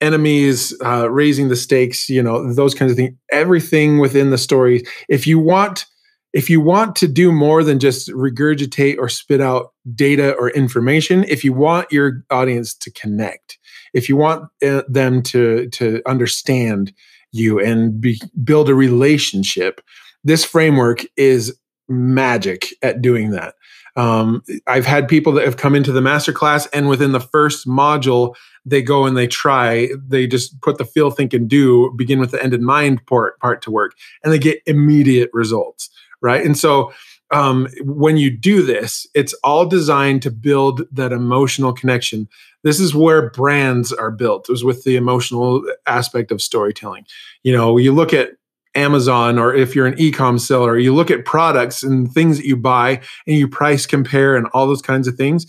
enemies 0.00 0.74
uh, 0.84 1.10
raising 1.10 1.48
the 1.48 1.56
stakes 1.56 2.08
you 2.08 2.22
know 2.22 2.52
those 2.54 2.74
kinds 2.74 2.90
of 2.90 2.96
things 2.96 3.14
everything 3.30 3.98
within 3.98 4.30
the 4.30 4.38
story. 4.38 4.82
If 5.08 5.26
you 5.26 5.38
want 5.38 5.86
if 6.32 6.48
you 6.48 6.60
want 6.60 6.94
to 6.96 7.08
do 7.08 7.32
more 7.32 7.64
than 7.64 7.80
just 7.80 8.08
regurgitate 8.10 8.96
or 8.98 9.08
spit 9.08 9.40
out 9.40 9.72
data 9.94 10.32
or 10.34 10.50
information 10.50 11.24
if 11.24 11.44
you 11.44 11.52
want 11.52 11.90
your 11.92 12.24
audience 12.30 12.74
to 12.74 12.90
connect 12.92 13.58
if 13.92 14.08
you 14.08 14.16
want 14.16 14.44
uh, 14.66 14.82
them 14.88 15.22
to 15.22 15.68
to 15.70 16.00
understand 16.06 16.92
you 17.32 17.60
and 17.60 18.00
be, 18.00 18.20
build 18.42 18.68
a 18.68 18.74
relationship 18.74 19.80
this 20.24 20.44
framework 20.44 21.04
is 21.16 21.58
magic 21.90 22.68
at 22.82 23.02
doing 23.02 23.30
that. 23.30 23.54
Um, 23.96 24.42
I've 24.66 24.86
had 24.86 25.08
people 25.08 25.32
that 25.32 25.44
have 25.44 25.56
come 25.56 25.74
into 25.74 25.92
the 25.92 26.00
masterclass, 26.00 26.68
and 26.72 26.88
within 26.88 27.12
the 27.12 27.20
first 27.20 27.66
module, 27.66 28.34
they 28.64 28.82
go 28.82 29.04
and 29.04 29.16
they 29.16 29.26
try. 29.26 29.88
They 30.06 30.26
just 30.26 30.60
put 30.60 30.78
the 30.78 30.84
feel, 30.84 31.10
think, 31.10 31.34
and 31.34 31.48
do. 31.48 31.92
Begin 31.96 32.20
with 32.20 32.30
the 32.30 32.42
end 32.42 32.54
in 32.54 32.64
mind 32.64 33.04
part 33.06 33.38
part 33.40 33.62
to 33.62 33.70
work, 33.70 33.94
and 34.22 34.32
they 34.32 34.38
get 34.38 34.62
immediate 34.66 35.30
results. 35.32 35.90
Right, 36.22 36.44
and 36.44 36.56
so 36.56 36.92
um, 37.30 37.68
when 37.82 38.16
you 38.16 38.30
do 38.30 38.62
this, 38.62 39.06
it's 39.14 39.34
all 39.44 39.66
designed 39.66 40.22
to 40.22 40.30
build 40.30 40.82
that 40.92 41.12
emotional 41.12 41.72
connection. 41.72 42.28
This 42.62 42.80
is 42.80 42.94
where 42.94 43.30
brands 43.30 43.92
are 43.92 44.10
built. 44.10 44.48
It 44.48 44.52
was 44.52 44.64
with 44.64 44.84
the 44.84 44.96
emotional 44.96 45.62
aspect 45.86 46.30
of 46.30 46.42
storytelling. 46.42 47.06
You 47.42 47.52
know, 47.52 47.76
you 47.76 47.92
look 47.92 48.12
at 48.12 48.32
Amazon 48.74 49.38
or 49.38 49.54
if 49.54 49.74
you're 49.74 49.86
an 49.86 49.98
e-com 49.98 50.38
seller, 50.38 50.78
you 50.78 50.94
look 50.94 51.10
at 51.10 51.24
products 51.24 51.82
and 51.82 52.10
things 52.12 52.36
that 52.36 52.46
you 52.46 52.56
buy 52.56 53.00
and 53.26 53.36
you 53.36 53.48
price 53.48 53.86
compare 53.86 54.36
and 54.36 54.46
all 54.52 54.66
those 54.66 54.82
kinds 54.82 55.08
of 55.08 55.16
things. 55.16 55.46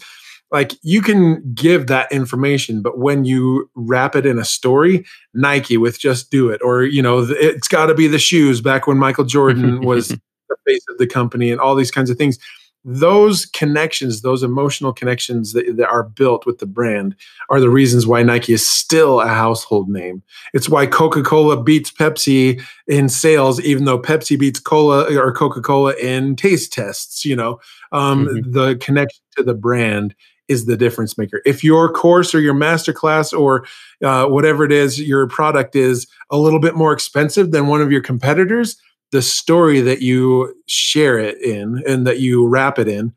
Like 0.51 0.74
you 0.82 1.01
can 1.01 1.53
give 1.53 1.88
that 1.88 2.11
information, 2.11 2.82
but 2.82 2.97
when 2.97 3.24
you 3.24 3.69
wrap 3.76 4.15
it 4.15 4.26
in 4.26 4.38
a 4.38 4.43
story, 4.43 5.05
Nike 5.34 5.78
with 5.78 5.97
just 5.97 6.30
do 6.30 6.49
it, 6.49 6.59
or 6.61 6.84
you 6.84 7.01
know, 7.01 7.26
it's 7.30 7.69
got 7.69 7.86
to 7.86 7.93
be 7.93 8.07
the 8.07 8.19
shoes 8.19 8.59
back 8.59 8.86
when 8.86 8.97
Michael 8.97 9.24
Jordan 9.24 9.80
was 9.86 10.09
the 10.09 10.19
face 10.67 10.84
of 10.89 10.97
the 10.97 11.07
company 11.07 11.51
and 11.51 11.61
all 11.61 11.74
these 11.74 11.91
kinds 11.91 12.09
of 12.09 12.17
things 12.17 12.38
those 12.84 13.46
connections, 13.46 14.22
those 14.22 14.42
emotional 14.42 14.92
connections 14.92 15.54
that, 15.54 15.78
that, 15.78 15.88
are 15.88 16.04
built 16.04 16.46
with 16.46 16.58
the 16.58 16.66
brand 16.66 17.16
are 17.50 17.60
the 17.60 17.70
reasons 17.70 18.08
why 18.08 18.24
Nike 18.24 18.54
is 18.54 18.68
still 18.68 19.22
a 19.22 19.28
household 19.28 19.88
name. 19.88 20.24
It's 20.54 20.68
why 20.68 20.88
Coca 20.88 21.22
Cola 21.22 21.62
beats 21.62 21.92
Pepsi 21.92 22.62
in 22.88 23.08
sales, 23.08 23.62
even 23.62 23.86
though 23.86 24.00
Pepsi 24.00 24.38
beats 24.38 24.60
Cola 24.60 25.16
or 25.16 25.32
Coca 25.32 25.62
Cola 25.62 25.94
in 25.96 26.36
taste 26.36 26.74
tests. 26.74 27.24
You 27.24 27.36
know, 27.36 27.60
um, 27.92 28.26
mm-hmm. 28.26 28.52
the 28.52 28.76
connection 28.78 29.22
to 29.38 29.44
the 29.44 29.54
brand 29.54 30.16
is 30.48 30.66
the 30.66 30.76
difference 30.76 31.18
maker. 31.18 31.42
If 31.46 31.64
your 31.64 31.92
course 31.92 32.36
or 32.36 32.40
your 32.40 32.54
masterclass 32.54 33.38
or 33.38 33.66
uh, 34.04 34.26
whatever 34.26 34.66
it 34.66 34.72
is, 34.72 35.00
your 35.00 35.28
product 35.28 35.76
is 35.76 36.08
a 36.30 36.38
little 36.38 36.60
bit 36.60 36.76
more 36.76 36.92
expensive 36.92 37.52
than 37.52 37.68
one 37.68 37.82
of 37.82 37.92
your 37.92 38.02
competitors, 38.02 38.76
the 39.12 39.22
story 39.22 39.82
that 39.82 40.01
you 40.01 40.55
share 40.68 41.20
it 41.20 41.41
in 41.41 41.84
and 41.88 42.07
that 42.07 42.20
you 42.20 42.47
wrap 42.47 42.80
it 42.80 42.88
in 42.88 43.14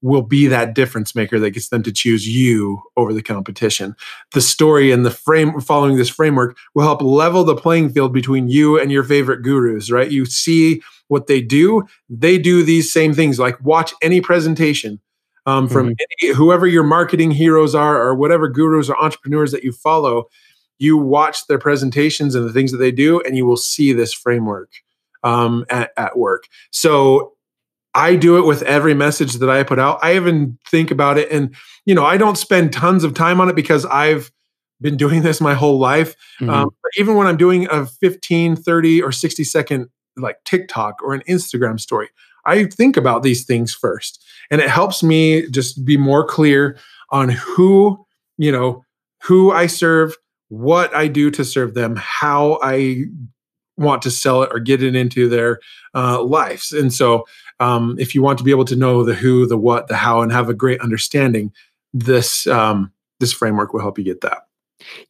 will 0.00 0.22
be 0.22 0.46
that 0.46 0.74
difference 0.74 1.14
maker 1.14 1.40
that 1.40 1.50
gets 1.50 1.70
them 1.70 1.82
to 1.82 1.92
choose 1.92 2.28
you 2.28 2.80
over 2.96 3.12
the 3.12 3.22
competition. 3.22 3.96
The 4.32 4.40
story 4.40 4.92
and 4.92 5.04
the 5.04 5.10
frame 5.10 5.60
following 5.60 5.96
this 5.96 6.08
framework 6.08 6.56
will 6.74 6.84
help 6.84 7.02
level 7.02 7.42
the 7.42 7.56
playing 7.56 7.90
field 7.90 8.12
between 8.12 8.48
you 8.48 8.78
and 8.78 8.92
your 8.92 9.02
favorite 9.02 9.42
gurus, 9.42 9.90
right? 9.90 10.10
You 10.10 10.24
see 10.24 10.82
what 11.08 11.26
they 11.26 11.40
do, 11.40 11.84
they 12.08 12.38
do 12.38 12.62
these 12.62 12.92
same 12.92 13.12
things. 13.12 13.38
Like 13.38 13.60
watch 13.64 13.92
any 14.02 14.20
presentation 14.20 15.00
um, 15.46 15.68
from 15.68 15.88
mm-hmm. 15.88 16.26
any, 16.26 16.34
whoever 16.34 16.66
your 16.66 16.84
marketing 16.84 17.32
heroes 17.32 17.74
are 17.74 18.00
or 18.00 18.14
whatever 18.14 18.48
gurus 18.48 18.88
or 18.88 19.02
entrepreneurs 19.02 19.50
that 19.52 19.64
you 19.64 19.72
follow. 19.72 20.28
You 20.78 20.96
watch 20.96 21.46
their 21.48 21.58
presentations 21.58 22.36
and 22.36 22.48
the 22.48 22.52
things 22.52 22.70
that 22.70 22.78
they 22.78 22.92
do, 22.92 23.20
and 23.22 23.36
you 23.36 23.44
will 23.44 23.56
see 23.56 23.92
this 23.92 24.12
framework 24.12 24.70
um, 25.22 25.64
at, 25.70 25.90
at 25.96 26.18
work. 26.18 26.44
So 26.70 27.34
I 27.94 28.16
do 28.16 28.38
it 28.38 28.46
with 28.46 28.62
every 28.62 28.94
message 28.94 29.34
that 29.34 29.50
I 29.50 29.62
put 29.62 29.78
out. 29.78 29.98
I 30.02 30.16
even 30.16 30.58
think 30.68 30.90
about 30.90 31.18
it 31.18 31.30
and, 31.32 31.54
you 31.84 31.94
know, 31.94 32.04
I 32.04 32.16
don't 32.16 32.36
spend 32.36 32.72
tons 32.72 33.02
of 33.02 33.14
time 33.14 33.40
on 33.40 33.48
it 33.48 33.56
because 33.56 33.84
I've 33.86 34.30
been 34.80 34.96
doing 34.96 35.22
this 35.24 35.40
my 35.40 35.54
whole 35.54 35.78
life. 35.78 36.14
Mm-hmm. 36.40 36.50
Um, 36.50 36.70
even 36.96 37.16
when 37.16 37.26
I'm 37.26 37.36
doing 37.36 37.66
a 37.70 37.86
15, 37.86 38.56
30, 38.56 39.02
or 39.02 39.12
60 39.12 39.44
second 39.44 39.88
like 40.20 40.42
TikTok 40.44 41.02
or 41.02 41.14
an 41.14 41.22
Instagram 41.28 41.78
story. 41.78 42.08
I 42.44 42.64
think 42.64 42.96
about 42.96 43.22
these 43.22 43.44
things 43.44 43.74
first. 43.74 44.24
And 44.50 44.60
it 44.60 44.70
helps 44.70 45.02
me 45.02 45.48
just 45.50 45.84
be 45.84 45.96
more 45.96 46.26
clear 46.26 46.78
on 47.10 47.28
who, 47.28 48.04
you 48.36 48.50
know, 48.50 48.84
who 49.22 49.50
I 49.50 49.66
serve, 49.66 50.16
what 50.48 50.94
I 50.94 51.08
do 51.08 51.30
to 51.32 51.44
serve 51.44 51.74
them, 51.74 51.96
how 51.96 52.58
I 52.62 53.04
want 53.78 54.02
to 54.02 54.10
sell 54.10 54.42
it 54.42 54.50
or 54.52 54.58
get 54.58 54.82
it 54.82 54.94
into 54.94 55.28
their 55.28 55.60
uh, 55.94 56.22
lives. 56.22 56.72
And 56.72 56.92
so, 56.92 57.26
um, 57.60 57.96
if 57.98 58.14
you 58.14 58.22
want 58.22 58.38
to 58.38 58.44
be 58.44 58.50
able 58.50 58.64
to 58.66 58.76
know 58.76 59.02
the 59.02 59.14
who, 59.14 59.46
the 59.46 59.56
what, 59.56 59.88
the 59.88 59.96
how, 59.96 60.20
and 60.20 60.30
have 60.30 60.48
a 60.48 60.54
great 60.54 60.80
understanding, 60.80 61.52
this 61.92 62.46
um, 62.46 62.92
this 63.20 63.32
framework 63.32 63.72
will 63.72 63.80
help 63.80 63.98
you 63.98 64.04
get 64.04 64.20
that. 64.20 64.42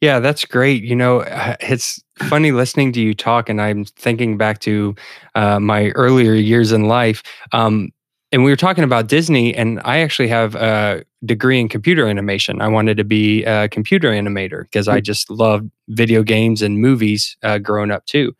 Yeah, 0.00 0.18
that's 0.20 0.44
great. 0.44 0.82
You 0.82 0.96
know, 0.96 1.20
uh, 1.20 1.56
it's 1.60 2.02
funny 2.18 2.52
listening 2.52 2.92
to 2.92 3.00
you 3.00 3.14
talk, 3.14 3.48
and 3.48 3.60
I'm 3.60 3.84
thinking 3.84 4.38
back 4.38 4.60
to 4.60 4.94
uh, 5.34 5.60
my 5.60 5.90
earlier 5.90 6.32
years 6.32 6.72
in 6.72 6.88
life. 6.88 7.22
Um, 7.52 7.90
and 8.32 8.44
we 8.44 8.50
were 8.50 8.56
talking 8.56 8.84
about 8.84 9.08
Disney, 9.08 9.54
and 9.54 9.80
I 9.84 9.98
actually 9.98 10.28
have 10.28 10.54
a 10.54 11.04
degree 11.24 11.58
in 11.58 11.68
computer 11.68 12.06
animation. 12.06 12.60
I 12.60 12.68
wanted 12.68 12.96
to 12.98 13.04
be 13.04 13.44
a 13.44 13.68
computer 13.68 14.10
animator 14.10 14.62
because 14.64 14.88
I 14.88 14.98
hmm. 14.98 15.02
just 15.02 15.30
loved 15.30 15.70
video 15.88 16.22
games 16.22 16.62
and 16.62 16.78
movies 16.80 17.36
uh, 17.42 17.58
growing 17.58 17.90
up 17.90 18.06
too. 18.06 18.34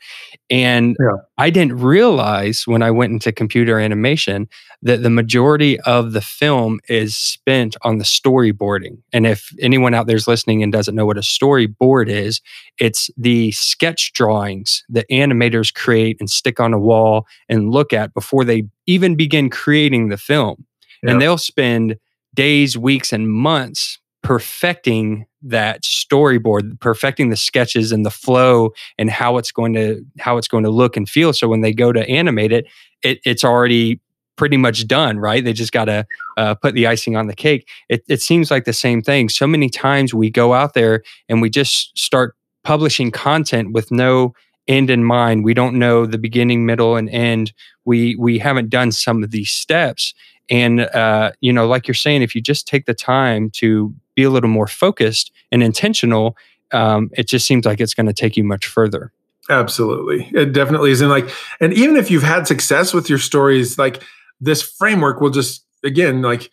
And 0.51 0.97
yeah. 1.01 1.17
I 1.39 1.51
didn't 1.51 1.81
realize 1.81 2.67
when 2.67 2.83
I 2.83 2.91
went 2.91 3.13
into 3.13 3.33
computer 3.33 3.79
animation 3.79 4.49
that 4.83 5.03
the 5.03 5.11
majority 5.11 5.81
of 5.81 6.13
the 6.13 6.21
film 6.21 6.79
is 6.89 7.17
spent 7.17 7.77
on 7.83 7.99
the 7.99 8.05
storyboarding. 8.05 8.99
And 9.13 9.27
if 9.27 9.53
anyone 9.61 9.95
out 9.95 10.07
there's 10.07 10.29
listening 10.29 10.63
and 10.63 10.73
doesn't 10.73 10.95
know 10.95 11.07
what 11.07 11.19
a 11.19 11.23
storyboard 11.23 12.09
is, 12.09 12.41
it's 12.79 13.11
the 13.17 13.51
sketch 13.53 14.13
drawings 14.13 14.85
that 14.91 15.09
animators 15.11 15.73
create 15.75 16.19
and 16.21 16.31
stick 16.31 16.61
on 16.61 16.73
a 16.73 16.79
wall 16.79 17.27
and 17.49 17.71
look 17.71 17.93
at 17.93 18.15
before 18.15 18.45
they 18.45 18.65
even 18.87 19.17
begin 19.17 19.51
creating 19.51 20.09
the 20.09 20.19
film. 20.19 20.65
Yeah. 21.03 21.13
And 21.13 21.23
they'll 21.23 21.39
spend 21.39 21.97
days, 22.39 22.79
weeks, 22.79 23.13
and 23.13 23.29
months 23.29 23.99
perfecting 24.23 25.27
that 25.43 25.83
storyboard 25.83 26.79
perfecting 26.79 27.31
the 27.31 27.37
sketches 27.37 27.91
and 27.91 28.07
the 28.07 28.13
flow 28.13 28.71
and 28.97 29.11
how 29.11 29.39
it's 29.39 29.51
going 29.51 29.73
to 29.73 30.05
how 30.21 30.37
it's 30.37 30.47
going 30.47 30.63
to 30.63 30.71
look 30.71 30.97
and 30.97 31.09
feel. 31.09 31.33
So 31.33 31.49
when 31.49 31.63
they 31.63 31.73
go 31.73 31.91
to 31.91 32.09
animate 32.09 32.53
it, 32.53 32.67
it 33.03 33.19
it's 33.25 33.43
already 33.43 34.01
pretty 34.37 34.57
much 34.57 34.87
done 34.87 35.19
right? 35.19 35.45
They 35.45 35.53
just 35.53 35.73
got 35.73 35.87
to 35.87 36.07
uh, 36.37 36.55
put 36.55 36.75
the 36.75 36.87
icing 36.87 37.17
on 37.17 37.27
the 37.27 37.35
cake. 37.35 37.69
It, 37.89 38.05
it 38.09 38.23
seems 38.23 38.53
like 38.53 38.67
the 38.67 38.73
same 38.73 39.03
thing. 39.03 39.29
So 39.31 39.49
many 39.49 39.69
times 39.69 40.15
we 40.15 40.31
go 40.31 40.55
out 40.55 40.75
there 40.75 41.03
and 41.29 41.43
we 41.43 41.51
just 41.51 41.99
start 41.99 42.37
publishing 42.63 43.11
content 43.11 43.73
with 43.73 43.91
no 43.91 44.33
end 44.69 44.91
in 44.91 45.03
mind. 45.03 45.43
We 45.43 45.55
don't 45.55 45.77
know 45.77 46.07
the 46.07 46.19
beginning 46.19 46.67
middle 46.67 46.95
and 46.95 47.11
end. 47.11 47.53
We 47.85 48.15
we 48.15 48.39
haven't 48.39 48.71
done 48.71 48.93
some 48.93 49.25
of 49.25 49.33
these 49.33 49.51
steps 49.51 50.15
and 50.51 50.81
uh, 50.81 51.33
you 51.41 51.53
know 51.53 51.67
like 51.67 51.87
you're 51.87 51.95
saying 51.95 52.23
if 52.23 52.35
you 52.35 52.41
just 52.41 52.67
take 52.67 52.87
the 52.87 52.95
time 52.95 53.51
to 53.51 53.95
be 54.15 54.25
a 54.25 54.31
little 54.31 54.51
more 54.51 54.67
focused 54.67 55.31
and 55.53 55.63
intentional, 55.63 56.37
um, 56.73 57.09
it 57.13 57.29
just 57.29 57.47
seems 57.47 57.65
like 57.65 57.81
it's 57.81 57.95
going 57.95 58.07
to 58.07 58.13
take 58.13 58.37
you 58.37 58.45
much 58.45 58.67
further. 58.67 59.13
Absolutely. 59.51 60.29
It 60.35 60.53
definitely 60.53 60.91
is. 60.91 61.01
And 61.01 61.11
like, 61.11 61.29
and 61.61 61.73
even 61.73 61.97
if 61.97 62.11
you've 62.11 62.23
had 62.23 62.47
success 62.47 62.93
with 62.93 63.09
your 63.09 63.19
stories, 63.19 63.79
like 63.79 64.03
this 64.41 64.61
framework 64.61 65.21
will 65.21 65.31
just, 65.31 65.65
again, 65.85 66.21
like 66.21 66.51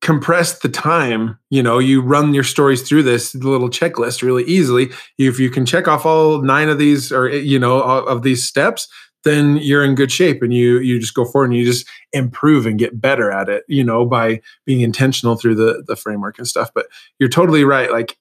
compress 0.00 0.58
the 0.60 0.68
time. 0.68 1.38
You 1.50 1.62
know, 1.62 1.78
you 1.78 2.00
run 2.00 2.34
your 2.34 2.44
stories 2.44 2.86
through 2.86 3.02
this 3.02 3.34
little 3.34 3.68
checklist 3.68 4.22
really 4.22 4.44
easily. 4.44 4.90
If 5.16 5.40
you 5.40 5.50
can 5.50 5.66
check 5.66 5.88
off 5.88 6.06
all 6.06 6.42
nine 6.42 6.68
of 6.68 6.78
these 6.78 7.10
or, 7.10 7.28
you 7.28 7.58
know, 7.58 7.80
of 7.80 8.22
these 8.22 8.46
steps, 8.46 8.86
then 9.24 9.56
you're 9.56 9.84
in 9.84 9.94
good 9.94 10.12
shape 10.12 10.42
and 10.42 10.54
you 10.54 10.78
you 10.78 10.98
just 10.98 11.14
go 11.14 11.24
forward 11.24 11.46
and 11.46 11.56
you 11.56 11.64
just 11.64 11.86
improve 12.12 12.66
and 12.66 12.78
get 12.78 13.00
better 13.00 13.30
at 13.30 13.48
it 13.48 13.64
you 13.68 13.84
know 13.84 14.04
by 14.04 14.40
being 14.64 14.80
intentional 14.80 15.36
through 15.36 15.54
the 15.54 15.82
the 15.86 15.96
framework 15.96 16.38
and 16.38 16.46
stuff. 16.46 16.70
But 16.74 16.86
you're 17.18 17.28
totally 17.28 17.64
right. 17.64 17.90
Like 17.90 18.16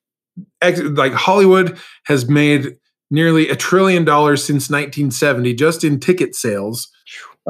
ex, 0.62 0.82
like 0.82 1.14
hollywood 1.14 1.78
has 2.06 2.30
made 2.30 2.78
nearly 3.10 3.50
a 3.50 3.56
trillion 3.56 4.04
dollars 4.04 4.43
since 4.43 4.70
1970 4.70 5.54
just 5.54 5.84
in 5.84 6.00
ticket 6.00 6.36
sales 6.36 6.89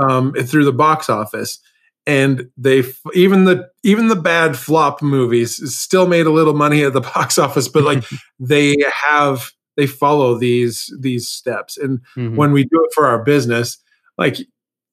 um, 0.02 0.34
through 0.34 0.66
the 0.66 0.74
box 0.74 1.10
office. 1.10 1.60
And 2.06 2.50
they 2.56 2.84
even 3.14 3.44
the 3.44 3.70
even 3.84 4.08
the 4.08 4.16
bad 4.16 4.58
flop 4.58 5.02
movies 5.02 5.76
still 5.76 6.08
made 6.08 6.26
a 6.26 6.32
little 6.32 6.54
money 6.54 6.84
at 6.84 6.94
the 6.94 7.02
box 7.16 7.38
office 7.38 7.68
but 7.68 7.84
like 7.84 8.04
they 8.40 8.78
have 9.10 9.52
they 9.78 9.88
follow 9.88 10.38
these 10.38 10.94
these 11.00 11.30
steps 11.30 11.78
and 11.78 12.00
mm-hmm. 12.18 12.36
when 12.36 12.52
we 12.52 12.64
do 12.64 12.84
it 12.84 12.94
for 12.94 13.08
our 13.08 13.24
business 13.24 13.78
like 14.18 14.38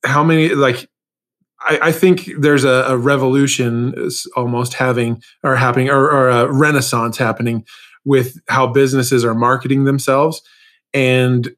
how 0.05 0.23
many 0.23 0.51
like 0.51 0.89
I, 1.61 1.79
I 1.83 1.93
think 1.93 2.31
there's 2.39 2.65
a, 2.65 2.85
a, 2.89 2.97
revolution 2.97 4.09
almost 4.37 4.75
having 4.75 5.23
or 5.43 5.57
happening 5.57 5.89
or, 5.89 6.11
or 6.11 6.29
a 6.29 6.53
renaissance 6.53 7.17
happening 7.17 7.65
with 8.05 8.39
how 8.49 8.67
businesses 8.67 9.25
are 9.25 9.35
marketing 9.35 9.85
themselves 9.85 10.43
and 10.93 11.51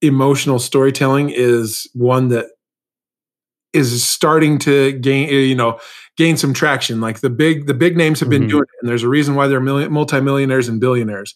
emotional 0.00 0.58
storytelling 0.58 1.30
is 1.30 1.88
one 1.94 2.28
that 2.28 2.46
is 3.72 4.04
starting 4.04 4.58
to 4.60 4.92
gain 4.92 5.28
you 5.28 5.54
know 5.54 5.80
gain 6.16 6.36
some 6.36 6.54
traction 6.54 7.00
like 7.00 7.20
the 7.20 7.30
big 7.30 7.66
the 7.66 7.74
big 7.74 7.96
names 7.96 8.20
have 8.20 8.28
been 8.28 8.42
mm-hmm. 8.42 8.50
doing 8.50 8.62
it 8.62 8.78
and 8.80 8.88
there's 8.88 9.02
a 9.02 9.08
reason 9.08 9.34
why 9.34 9.48
they're 9.48 9.60
million, 9.60 9.92
multimillionaires 9.92 10.68
and 10.68 10.80
billionaires 10.80 11.34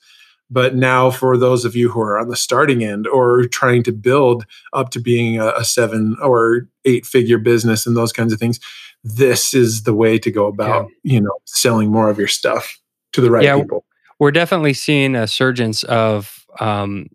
but 0.51 0.75
now, 0.75 1.11
for 1.11 1.37
those 1.37 1.65
of 1.65 1.77
you 1.77 1.91
who 1.91 2.01
are 2.01 2.19
on 2.19 2.29
the 2.29 2.37
starting 2.37 2.83
end 2.83 3.07
or 3.07 3.47
trying 3.47 3.83
to 3.83 3.93
build 3.93 4.47
up 4.73 4.91
to 4.91 5.01
being 5.01 5.39
a, 5.39 5.49
a 5.49 5.65
seven 5.65 6.17
or 6.23 6.69
eight 6.85 7.05
figure 7.05 7.39
business 7.39 7.87
and 7.87 7.97
those 7.97 8.13
kinds 8.13 8.33
of 8.33 8.39
things, 8.39 8.59
this 9.05 9.53
is 9.53 9.83
the 9.83 9.95
way 9.95 10.19
to 10.19 10.31
go 10.31 10.47
about, 10.47 10.89
yeah. 11.03 11.15
you 11.15 11.21
know, 11.21 11.35
selling 11.45 11.91
more 11.91 12.09
of 12.09 12.19
your 12.19 12.29
stuff 12.29 12.79
to 13.13 13.21
the 13.21 13.31
right 13.31 13.45
yeah, 13.45 13.59
people. 13.59 13.85
We're 14.19 14.31
definitely 14.31 14.73
seeing 14.73 15.15
a 15.15 15.27
surge 15.27 15.61
of 15.85 16.47
um, 16.61 17.09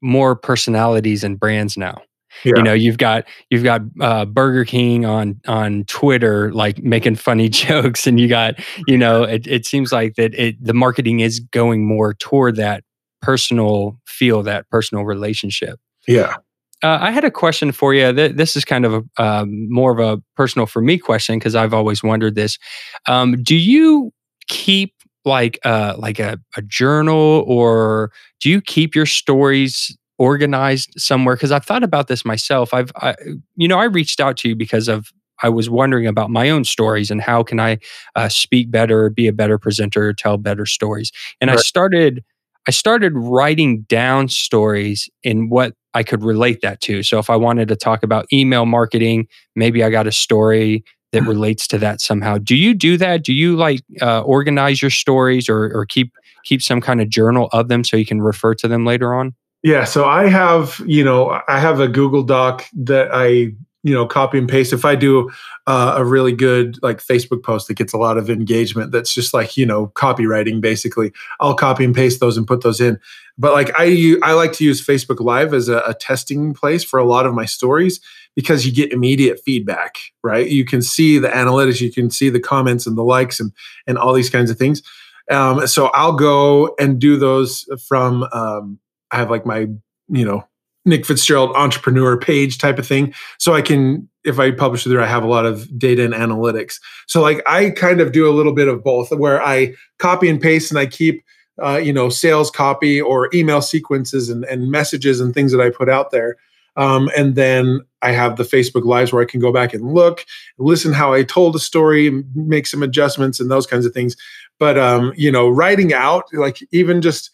more 0.00 0.36
personalities 0.36 1.24
and 1.24 1.38
brands 1.38 1.76
now. 1.76 2.02
Yeah. 2.44 2.54
You 2.56 2.62
know, 2.62 2.72
you've 2.72 2.98
got 2.98 3.26
you've 3.50 3.64
got 3.64 3.82
uh, 4.00 4.24
Burger 4.24 4.64
King 4.64 5.04
on 5.04 5.40
on 5.46 5.84
Twitter, 5.84 6.52
like 6.52 6.82
making 6.82 7.16
funny 7.16 7.48
jokes, 7.50 8.06
and 8.06 8.18
you 8.18 8.28
got 8.28 8.54
you 8.86 8.96
know, 8.96 9.22
it, 9.22 9.46
it 9.46 9.66
seems 9.66 9.92
like 9.92 10.14
that 10.16 10.34
it 10.34 10.62
the 10.64 10.74
marketing 10.74 11.20
is 11.20 11.40
going 11.40 11.86
more 11.86 12.14
toward 12.14 12.56
that 12.56 12.84
personal 13.20 13.98
feel, 14.06 14.42
that 14.42 14.68
personal 14.70 15.04
relationship. 15.04 15.78
Yeah. 16.06 16.36
Uh, 16.82 16.98
I 17.00 17.10
had 17.10 17.24
a 17.24 17.30
question 17.30 17.72
for 17.72 17.92
you. 17.92 18.10
This 18.10 18.56
is 18.56 18.64
kind 18.64 18.86
of 18.86 18.94
a, 18.94 19.22
um, 19.22 19.70
more 19.70 19.92
of 19.92 19.98
a 19.98 20.22
personal 20.34 20.64
for 20.64 20.80
me 20.80 20.96
question 20.96 21.38
because 21.38 21.54
I've 21.54 21.74
always 21.74 22.02
wondered 22.02 22.36
this. 22.36 22.58
Um, 23.06 23.42
do 23.42 23.54
you 23.54 24.12
keep 24.48 24.94
like 25.26 25.58
uh, 25.64 25.94
like 25.98 26.18
a, 26.18 26.38
a 26.56 26.62
journal, 26.62 27.44
or 27.46 28.10
do 28.40 28.48
you 28.48 28.62
keep 28.62 28.94
your 28.94 29.04
stories 29.04 29.96
organized 30.20 30.92
somewhere 30.98 31.34
because 31.34 31.50
I've 31.50 31.64
thought 31.64 31.82
about 31.82 32.06
this 32.06 32.26
myself. 32.26 32.74
I've, 32.74 32.92
I, 32.96 33.16
you 33.56 33.66
know, 33.66 33.78
I 33.78 33.84
reached 33.84 34.20
out 34.20 34.36
to 34.38 34.50
you 34.50 34.54
because 34.54 34.86
of 34.86 35.10
I 35.42 35.48
was 35.48 35.70
wondering 35.70 36.06
about 36.06 36.28
my 36.28 36.50
own 36.50 36.64
stories 36.64 37.10
and 37.10 37.22
how 37.22 37.42
can 37.42 37.58
I 37.58 37.78
uh, 38.14 38.28
speak 38.28 38.70
better, 38.70 39.08
be 39.08 39.26
a 39.28 39.32
better 39.32 39.56
presenter, 39.56 40.12
tell 40.12 40.36
better 40.36 40.66
stories. 40.66 41.10
And 41.40 41.48
right. 41.48 41.58
I 41.58 41.62
started, 41.62 42.22
I 42.68 42.70
started 42.70 43.14
writing 43.16 43.86
down 43.88 44.28
stories 44.28 45.08
in 45.22 45.48
what 45.48 45.72
I 45.94 46.02
could 46.02 46.22
relate 46.22 46.60
that 46.60 46.82
to. 46.82 47.02
So 47.02 47.18
if 47.18 47.30
I 47.30 47.36
wanted 47.36 47.68
to 47.68 47.76
talk 47.76 48.02
about 48.02 48.26
email 48.30 48.66
marketing, 48.66 49.26
maybe 49.56 49.82
I 49.82 49.88
got 49.88 50.06
a 50.06 50.12
story 50.12 50.84
that 51.12 51.22
relates 51.26 51.66
to 51.68 51.78
that 51.78 52.02
somehow. 52.02 52.36
Do 52.36 52.56
you 52.56 52.74
do 52.74 52.98
that? 52.98 53.24
Do 53.24 53.32
you 53.32 53.56
like 53.56 53.80
uh, 54.02 54.20
organize 54.20 54.82
your 54.82 54.90
stories 54.90 55.48
or, 55.48 55.74
or 55.74 55.86
keep 55.86 56.12
keep 56.44 56.60
some 56.60 56.82
kind 56.82 57.00
of 57.00 57.08
journal 57.08 57.48
of 57.52 57.68
them 57.68 57.84
so 57.84 57.96
you 57.96 58.06
can 58.06 58.20
refer 58.20 58.54
to 58.56 58.68
them 58.68 58.84
later 58.84 59.14
on? 59.14 59.34
Yeah, 59.62 59.84
so 59.84 60.06
I 60.06 60.28
have, 60.28 60.80
you 60.86 61.04
know, 61.04 61.40
I 61.46 61.58
have 61.58 61.80
a 61.80 61.88
Google 61.88 62.22
Doc 62.22 62.64
that 62.72 63.10
I, 63.12 63.52
you 63.82 63.94
know, 63.94 64.06
copy 64.06 64.38
and 64.38 64.48
paste. 64.48 64.72
If 64.72 64.86
I 64.86 64.94
do 64.94 65.30
uh, 65.66 65.94
a 65.98 66.04
really 66.04 66.32
good 66.32 66.78
like 66.82 66.98
Facebook 66.98 67.42
post 67.42 67.68
that 67.68 67.74
gets 67.74 67.92
a 67.92 67.98
lot 67.98 68.16
of 68.16 68.30
engagement, 68.30 68.90
that's 68.90 69.12
just 69.12 69.34
like 69.34 69.56
you 69.56 69.66
know 69.66 69.88
copywriting 69.88 70.60
basically. 70.60 71.12
I'll 71.40 71.54
copy 71.54 71.84
and 71.84 71.94
paste 71.94 72.20
those 72.20 72.36
and 72.36 72.46
put 72.46 72.62
those 72.62 72.80
in. 72.80 72.98
But 73.36 73.52
like 73.52 73.70
I, 73.78 74.16
I 74.22 74.32
like 74.32 74.52
to 74.54 74.64
use 74.64 74.84
Facebook 74.84 75.20
Live 75.20 75.54
as 75.54 75.68
a, 75.68 75.78
a 75.86 75.94
testing 75.94 76.54
place 76.54 76.84
for 76.84 76.98
a 76.98 77.04
lot 77.04 77.26
of 77.26 77.34
my 77.34 77.44
stories 77.44 78.00
because 78.34 78.66
you 78.66 78.72
get 78.72 78.92
immediate 78.92 79.40
feedback, 79.44 79.96
right? 80.22 80.48
You 80.48 80.64
can 80.64 80.82
see 80.82 81.18
the 81.18 81.28
analytics, 81.28 81.80
you 81.80 81.92
can 81.92 82.10
see 82.10 82.30
the 82.30 82.40
comments 82.40 82.86
and 82.86 82.96
the 82.96 83.04
likes 83.04 83.40
and 83.40 83.52
and 83.86 83.98
all 83.98 84.14
these 84.14 84.30
kinds 84.30 84.50
of 84.50 84.58
things. 84.58 84.82
Um, 85.30 85.66
so 85.66 85.86
I'll 85.88 86.16
go 86.16 86.74
and 86.78 86.98
do 86.98 87.16
those 87.16 87.66
from 87.86 88.24
um, 88.32 88.78
I 89.10 89.16
have 89.16 89.30
like 89.30 89.46
my, 89.46 89.66
you 90.08 90.24
know, 90.24 90.44
Nick 90.84 91.04
Fitzgerald 91.04 91.54
entrepreneur 91.56 92.16
page 92.16 92.58
type 92.58 92.78
of 92.78 92.86
thing. 92.86 93.14
So 93.38 93.54
I 93.54 93.62
can, 93.62 94.08
if 94.24 94.38
I 94.38 94.50
publish 94.50 94.84
there, 94.84 95.00
I 95.00 95.06
have 95.06 95.24
a 95.24 95.28
lot 95.28 95.46
of 95.46 95.78
data 95.78 96.04
and 96.04 96.14
analytics. 96.14 96.76
So 97.06 97.20
like 97.20 97.42
I 97.46 97.70
kind 97.70 98.00
of 98.00 98.12
do 98.12 98.28
a 98.28 98.32
little 98.32 98.54
bit 98.54 98.68
of 98.68 98.82
both 98.82 99.10
where 99.12 99.42
I 99.42 99.74
copy 99.98 100.28
and 100.28 100.40
paste 100.40 100.70
and 100.70 100.78
I 100.78 100.86
keep, 100.86 101.22
uh, 101.62 101.76
you 101.76 101.92
know, 101.92 102.08
sales 102.08 102.50
copy 102.50 103.00
or 103.00 103.28
email 103.34 103.60
sequences 103.60 104.30
and, 104.30 104.44
and 104.44 104.70
messages 104.70 105.20
and 105.20 105.34
things 105.34 105.52
that 105.52 105.60
I 105.60 105.70
put 105.70 105.90
out 105.90 106.10
there. 106.10 106.36
Um, 106.76 107.10
and 107.16 107.34
then 107.34 107.80
I 108.00 108.12
have 108.12 108.36
the 108.36 108.44
Facebook 108.44 108.84
Lives 108.84 109.12
where 109.12 109.22
I 109.22 109.26
can 109.26 109.40
go 109.40 109.52
back 109.52 109.74
and 109.74 109.92
look, 109.92 110.24
listen 110.58 110.92
how 110.92 111.12
I 111.12 111.24
told 111.24 111.54
a 111.56 111.58
story, 111.58 112.10
make 112.34 112.66
some 112.66 112.82
adjustments 112.82 113.40
and 113.40 113.50
those 113.50 113.66
kinds 113.66 113.84
of 113.84 113.92
things. 113.92 114.16
But 114.58 114.78
um, 114.78 115.12
you 115.16 115.30
know, 115.30 115.48
writing 115.48 115.92
out, 115.92 116.24
like 116.32 116.58
even 116.72 117.02
just 117.02 117.30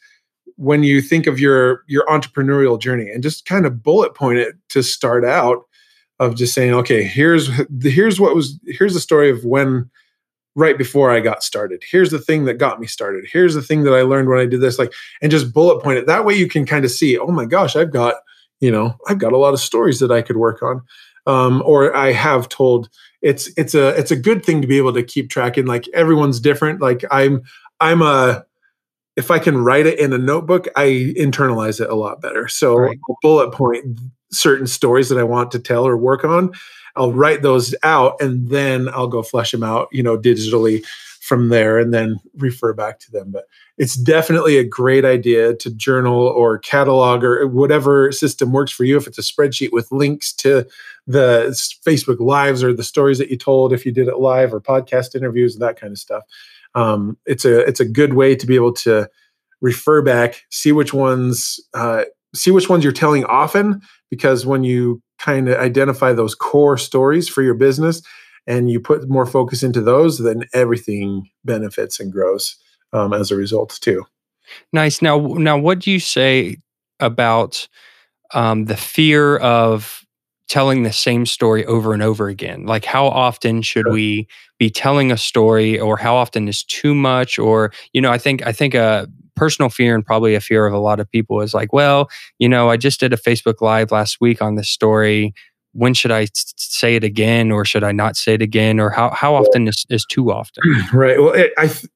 when 0.57 0.83
you 0.83 1.03
think 1.03 1.27
of 1.27 1.39
your 1.39 1.83
your 1.87 2.07
entrepreneurial 2.07 2.81
journey 2.81 3.11
and 3.11 3.23
just 3.23 3.45
kind 3.47 3.67
of 3.67 3.83
bullet 3.83 4.15
point 4.15 4.39
it 4.39 4.55
to 4.71 4.83
start 4.83 5.25
out 5.25 5.65
of 6.19 6.35
just 6.35 6.55
saying, 6.55 6.73
okay, 6.73 7.03
here's 7.03 7.51
here's 7.83 8.21
what 8.21 8.35
was 8.35 8.59
here's 8.67 8.95
the 8.95 9.01
story 9.01 9.31
of 9.31 9.45
when 9.45 9.91
right 10.57 10.79
before 10.79 11.11
I 11.11 11.21
got 11.21 11.45
started. 11.45 11.85
Here's 11.89 12.11
the 12.11 12.19
thing 12.19 12.47
that 12.47 12.55
got 12.55 12.81
me 12.81 12.87
started. 12.87 13.29
Here's 13.31 13.55
the 13.55 13.63
thing 13.63 13.85
that 13.85 13.93
I 13.93 14.01
learned 14.03 14.29
when 14.29 14.41
I 14.41 14.47
did 14.47 14.63
this. 14.63 14.79
Like, 14.79 14.93
and 15.21 15.31
just 15.31 15.53
bullet 15.53 15.83
point 15.83 15.99
it. 15.99 16.07
That 16.07 16.25
way 16.25 16.35
you 16.35 16.49
can 16.49 16.65
kind 16.65 16.85
of 16.85 16.91
see, 16.91 17.19
oh 17.19 17.27
my 17.27 17.45
gosh, 17.45 17.77
I've 17.77 17.93
got, 17.93 18.15
you 18.61 18.71
know, 18.71 18.97
I've 19.07 19.19
got 19.19 19.35
a 19.35 19.39
lot 19.39 19.53
of 19.53 19.61
stories 19.61 20.01
that 20.01 20.11
I 20.11 20.23
could 20.23 20.39
work 20.39 20.63
on. 20.63 20.83
Um, 21.27 21.63
or 21.67 21.95
I 21.95 22.13
have 22.13 22.49
told 22.49 22.89
it's 23.21 23.51
it's 23.57 23.75
a 23.75 23.89
it's 23.99 24.13
a 24.13 24.17
good 24.17 24.45
thing 24.45 24.63
to 24.63 24.69
be 24.69 24.79
able 24.79 24.93
to 24.95 25.03
keep 25.03 25.29
track 25.29 25.57
and 25.57 25.69
like 25.69 25.87
everyone's 25.93 26.41
different. 26.41 26.81
Like 26.81 27.05
I'm 27.11 27.43
I'm 27.81 28.01
a 28.01 28.47
if 29.17 29.31
I 29.31 29.39
can 29.39 29.59
write 29.59 29.87
it 29.87 29.99
in 29.99 30.13
a 30.13 30.19
notebook, 30.19 30.69
I 30.77 31.15
internalize 31.19 31.81
it 31.81 31.91
a 31.91 31.95
lot 31.95 32.21
better. 32.21 32.49
So 32.49 32.77
right. 32.77 32.99
bullet 33.23 33.53
point 33.53 33.99
certain 34.31 34.67
stories 34.67 35.09
that 35.09 35.19
I 35.19 35.23
want 35.23 35.51
to 35.53 35.59
tell 35.59 35.87
or 35.87 35.97
work 35.97 36.25
on. 36.25 36.53
I'll 36.97 37.13
write 37.13 37.43
those 37.43 37.75
out 37.83 38.21
and 38.21 38.49
then 38.49 38.89
I'll 38.89 39.07
go 39.07 39.23
flesh 39.23 39.53
them 39.53 39.63
out, 39.63 39.89
you 39.93 40.03
know, 40.03 40.19
digitally 40.19 40.85
from 41.21 41.49
there 41.49 41.79
and 41.79 41.93
then 41.93 42.21
refer 42.37 42.73
back 42.73 43.01
to 43.01 43.11
them. 43.11 43.31
But 43.33 43.47
it's 43.79 43.97
definitely 43.97 44.59
a 44.59 44.65
great 44.65 45.05
idea 45.05 45.55
to 45.57 45.71
journal 45.75 46.15
or 46.15 46.59
catalog 46.59 47.25
or 47.25 47.47
whatever 47.49 48.13
system 48.13 48.53
works 48.53 48.73
for 48.73 48.85
you. 48.85 48.97
If 48.97 49.07
it's 49.07 49.19
a 49.19 49.23
spreadsheet 49.23 49.73
with 49.73 49.91
links 49.91 50.33
to 50.35 50.67
the 51.07 51.49
Facebook 51.85 52.21
lives 52.21 52.63
or 52.63 52.73
the 52.73 52.85
stories 52.85 53.19
that 53.19 53.31
you 53.31 53.37
told, 53.37 53.73
if 53.73 53.85
you 53.85 53.93
did 53.93 54.09
it 54.09 54.19
live 54.19 54.55
or 54.55 54.61
podcast 54.61 55.15
interviews 55.15 55.55
and 55.55 55.63
that 55.63 55.79
kind 55.79 55.93
of 55.93 55.99
stuff. 55.99 56.23
Um, 56.77 57.17
it's 57.27 57.45
a 57.45 57.67
it's 57.67 57.81
a 57.81 57.89
good 57.89 58.15
way 58.15 58.37
to 58.37 58.47
be 58.47 58.55
able 58.55 58.75
to 58.75 59.09
refer 59.61 60.03
back, 60.03 60.45
see 60.51 60.71
which 60.71 60.95
ones 60.95 61.59
uh, 61.75 62.05
see 62.35 62.53
which 62.53 62.69
ones 62.69 62.85
you're 62.85 62.93
telling 62.93 63.25
often, 63.25 63.81
because 64.11 64.47
when 64.47 64.63
you 64.63 65.03
kind 65.19 65.49
of 65.49 65.59
identify 65.59 66.13
those 66.13 66.35
core 66.35 66.77
stories 66.77 67.29
for 67.29 67.43
your 67.43 67.55
business 67.55 68.03
and 68.47 68.71
you 68.71 68.79
put 68.79 69.09
more 69.09 69.27
focus 69.27 69.63
into 69.63 69.81
those, 69.81 70.19
then 70.19 70.45
everything 70.53 71.29
benefits 71.45 71.99
and 71.99 72.13
grows 72.13 72.57
um, 72.93 73.13
as 73.13 73.31
a 73.31 73.37
result 73.37 73.79
too. 73.81 74.05
Nice. 74.73 75.03
Now, 75.03 75.19
now, 75.19 75.59
what 75.59 75.81
do 75.81 75.91
you 75.91 75.99
say 75.99 76.59
about 77.01 77.67
um, 78.35 78.67
the 78.67 78.77
fear 78.77 79.39
of 79.39 80.05
telling 80.49 80.85
the 80.85 80.93
same 80.93 81.27
story 81.27 81.65
over 81.67 81.93
and 81.93 82.03
over 82.03 82.29
again? 82.29 82.67
Like, 82.67 82.85
how 82.85 83.07
often 83.07 83.63
should 83.63 83.89
we 83.89 84.29
be 84.59 84.71
telling 84.71 85.13
a 85.13 85.17
story, 85.17 85.79
or 85.79 85.97
how 85.97 86.17
often 86.17 86.49
is 86.49 86.65
too 86.65 86.95
much? 86.95 87.39
Or, 87.39 87.73
you 87.93 88.01
know, 88.01 88.11
I 88.11 88.19
think 88.19 88.47
I 88.47 88.53
think 88.53 88.75
a 88.75 89.09
personal 89.35 89.69
fear 89.69 89.95
and 89.95 90.05
probably 90.05 90.35
a 90.35 90.41
fear 90.41 90.67
of 90.67 90.73
a 90.73 90.79
lot 90.79 90.99
of 90.99 91.11
people 91.11 91.41
is 91.43 91.53
like, 91.53 91.73
well, 91.73 92.09
you 92.39 92.49
know, 92.49 92.71
I 92.71 92.77
just 92.77 93.01
did 93.01 93.13
a 93.13 93.17
Facebook 93.17 93.61
Live 93.61 93.93
last 93.93 94.19
week 94.21 94.41
on 94.41 94.55
this 94.55 94.71
story. 94.71 95.35
When 95.73 95.93
should 95.93 96.11
I 96.11 96.27
say 96.57 96.97
it 96.97 97.05
again, 97.05 97.51
or 97.51 97.67
should 97.67 97.85
I 97.85 97.93
not 97.93 98.17
say 98.17 98.35
it 98.35 98.43
again, 98.43 98.81
or 98.81 98.91
how 98.91 99.11
how 99.11 99.35
often 99.35 99.69
is, 99.69 99.85
is 99.91 100.07
too 100.09 100.31
often? 100.31 100.63
Right. 100.93 101.21
Well, 101.21 101.35
it, 101.35 101.53
I 101.59 101.67
th- 101.67 101.87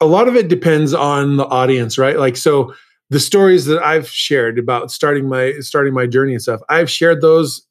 a 0.00 0.06
lot 0.06 0.26
of 0.26 0.34
it 0.34 0.48
depends 0.48 0.94
on 0.94 1.36
the 1.36 1.46
audience, 1.46 1.98
right? 1.98 2.18
Like 2.18 2.36
so. 2.36 2.74
The 3.12 3.18
stories 3.18 3.64
that 3.64 3.82
I've 3.82 4.08
shared 4.08 4.56
about 4.56 4.92
starting 4.92 5.28
my 5.28 5.54
starting 5.58 5.92
my 5.92 6.06
journey 6.06 6.32
and 6.32 6.40
stuff, 6.40 6.60
I've 6.68 6.88
shared 6.88 7.20
those 7.20 7.66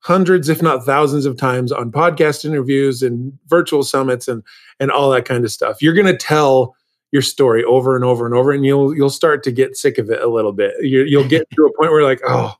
hundreds, 0.00 0.48
if 0.48 0.62
not 0.62 0.84
thousands 0.84 1.26
of 1.26 1.36
times 1.36 1.72
on 1.72 1.90
podcast 1.90 2.44
interviews 2.44 3.02
and 3.02 3.32
virtual 3.46 3.82
summits 3.82 4.28
and 4.28 4.42
and 4.78 4.90
all 4.90 5.10
that 5.10 5.24
kind 5.24 5.44
of 5.44 5.50
stuff. 5.50 5.82
You're 5.82 5.94
going 5.94 6.06
to 6.06 6.16
tell 6.16 6.76
your 7.12 7.22
story 7.22 7.64
over 7.64 7.96
and 7.96 8.04
over 8.04 8.26
and 8.26 8.34
over, 8.34 8.52
and 8.52 8.64
you'll 8.64 8.94
you'll 8.94 9.10
start 9.10 9.42
to 9.44 9.52
get 9.52 9.76
sick 9.76 9.98
of 9.98 10.10
it 10.10 10.20
a 10.20 10.28
little 10.28 10.52
bit. 10.52 10.74
You, 10.80 11.18
will 11.18 11.28
get 11.28 11.48
to 11.50 11.64
a 11.64 11.76
point 11.76 11.90
where 11.90 12.02
like, 12.02 12.20
oh, 12.26 12.54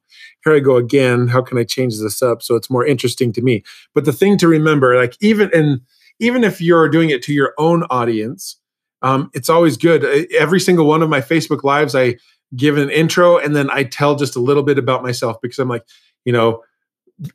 here 0.44 0.54
I 0.54 0.60
go 0.60 0.76
again. 0.76 1.28
How 1.28 1.42
can 1.42 1.58
I 1.58 1.64
change 1.64 1.98
this 1.98 2.22
up 2.22 2.42
so 2.42 2.54
it's 2.54 2.70
more 2.70 2.86
interesting 2.86 3.32
to 3.34 3.42
me? 3.42 3.62
But 3.94 4.04
the 4.04 4.12
thing 4.12 4.38
to 4.38 4.48
remember, 4.48 4.96
like 4.96 5.16
even 5.20 5.50
in 5.52 5.80
even 6.18 6.44
if 6.44 6.60
you're 6.60 6.88
doing 6.88 7.10
it 7.10 7.22
to 7.24 7.34
your 7.34 7.52
own 7.58 7.82
audience, 7.90 8.56
um, 9.02 9.30
it's 9.34 9.48
always 9.48 9.76
good. 9.76 10.04
Every 10.32 10.60
single 10.60 10.86
one 10.86 11.02
of 11.02 11.10
my 11.10 11.20
Facebook 11.20 11.62
lives, 11.62 11.94
I 11.94 12.16
give 12.54 12.78
an 12.78 12.90
intro 12.90 13.38
and 13.38 13.54
then 13.54 13.70
I 13.70 13.84
tell 13.84 14.14
just 14.14 14.36
a 14.36 14.40
little 14.40 14.62
bit 14.62 14.78
about 14.78 15.02
myself 15.02 15.36
because 15.42 15.58
I'm 15.58 15.68
like, 15.68 15.84
you 16.24 16.32
know, 16.32 16.62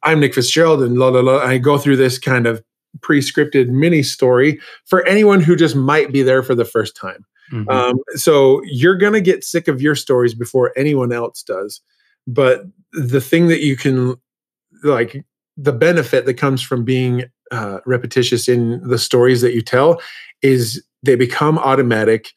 I'm 0.04 0.20
Nick 0.20 0.34
Fitzgerald 0.34 0.82
and 0.82 0.98
la 0.98 1.10
la 1.10 1.22
la. 1.22 1.38
I 1.38 1.58
go 1.58 1.78
through 1.78 1.98
this 1.98 2.20
kind 2.20 2.48
of 2.48 2.64
pre-scripted 3.02 3.70
mini 3.70 4.04
story 4.04 4.60
for 4.86 5.06
anyone 5.08 5.42
who 5.42 5.56
just 5.56 5.76
might 5.76 6.12
be 6.12 6.22
there 6.24 6.44
for 6.44 6.56
the 6.56 6.66
first 6.66 6.96
time. 6.96 7.26
Mm-hmm. 7.52 7.70
Um, 7.70 7.96
so 8.16 8.62
you're 8.66 8.98
gonna 8.98 9.22
get 9.22 9.44
sick 9.44 9.68
of 9.68 9.82
your 9.82 9.96
stories 9.96 10.34
before 10.34 10.72
anyone 10.78 11.12
else 11.12 11.44
does. 11.44 11.82
But 12.28 12.66
the 12.94 13.22
thing 13.22 13.48
that 13.48 13.62
you 13.62 13.76
can 13.76 14.16
like 14.84 15.26
the 15.58 15.74
benefit 15.74 16.26
that 16.26 16.36
comes 16.36 16.62
from 16.62 16.84
being 16.84 17.24
uh, 17.52 17.80
repetitious 17.86 18.48
in 18.48 18.82
the 18.88 18.98
stories 18.98 19.42
that 19.42 19.54
you 19.54 19.62
tell 19.62 20.02
is 20.42 20.84
they 21.04 21.16
become 21.16 21.58
automatic 21.60 22.32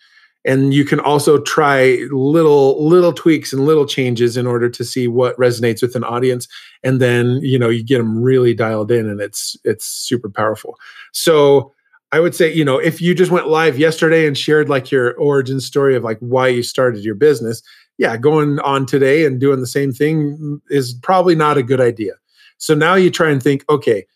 and 0.44 0.74
you 0.74 0.84
can 0.84 1.00
also 1.00 1.38
try 1.40 1.98
little 2.10 2.86
little 2.86 3.12
tweaks 3.12 3.52
and 3.52 3.64
little 3.64 3.86
changes 3.86 4.36
in 4.36 4.46
order 4.46 4.68
to 4.68 4.84
see 4.84 5.08
what 5.08 5.36
resonates 5.36 5.80
with 5.80 5.96
an 5.96 6.04
audience. 6.04 6.48
And 6.82 7.00
then 7.00 7.40
you 7.42 7.58
know 7.58 7.68
you 7.68 7.82
get 7.82 7.98
them 7.98 8.22
really 8.22 8.54
dialed 8.54 8.90
in 8.90 9.08
and 9.08 9.20
it's 9.20 9.56
it's 9.64 9.86
super 9.86 10.28
powerful. 10.28 10.78
So 11.12 11.72
i 12.12 12.20
would 12.20 12.34
say 12.34 12.52
you 12.52 12.64
know 12.64 12.78
if 12.78 13.00
you 13.00 13.14
just 13.14 13.30
went 13.30 13.48
live 13.48 13.78
yesterday 13.78 14.26
and 14.26 14.36
shared 14.36 14.68
like 14.68 14.90
your 14.90 15.14
origin 15.14 15.58
story 15.58 15.96
of 15.96 16.04
like 16.04 16.18
why 16.20 16.46
you 16.46 16.62
started 16.62 17.02
your 17.02 17.14
business 17.14 17.62
yeah 17.96 18.16
going 18.16 18.60
on 18.60 18.84
today 18.84 19.24
and 19.24 19.40
doing 19.40 19.58
the 19.58 19.66
same 19.66 19.90
thing 19.90 20.60
is 20.68 20.92
probably 21.02 21.34
not 21.34 21.56
a 21.56 21.62
good 21.62 21.80
idea. 21.80 22.12
So 22.58 22.74
now 22.74 22.94
you 22.94 23.10
try 23.10 23.30
and 23.30 23.42
think 23.42 23.64
okay 23.68 24.06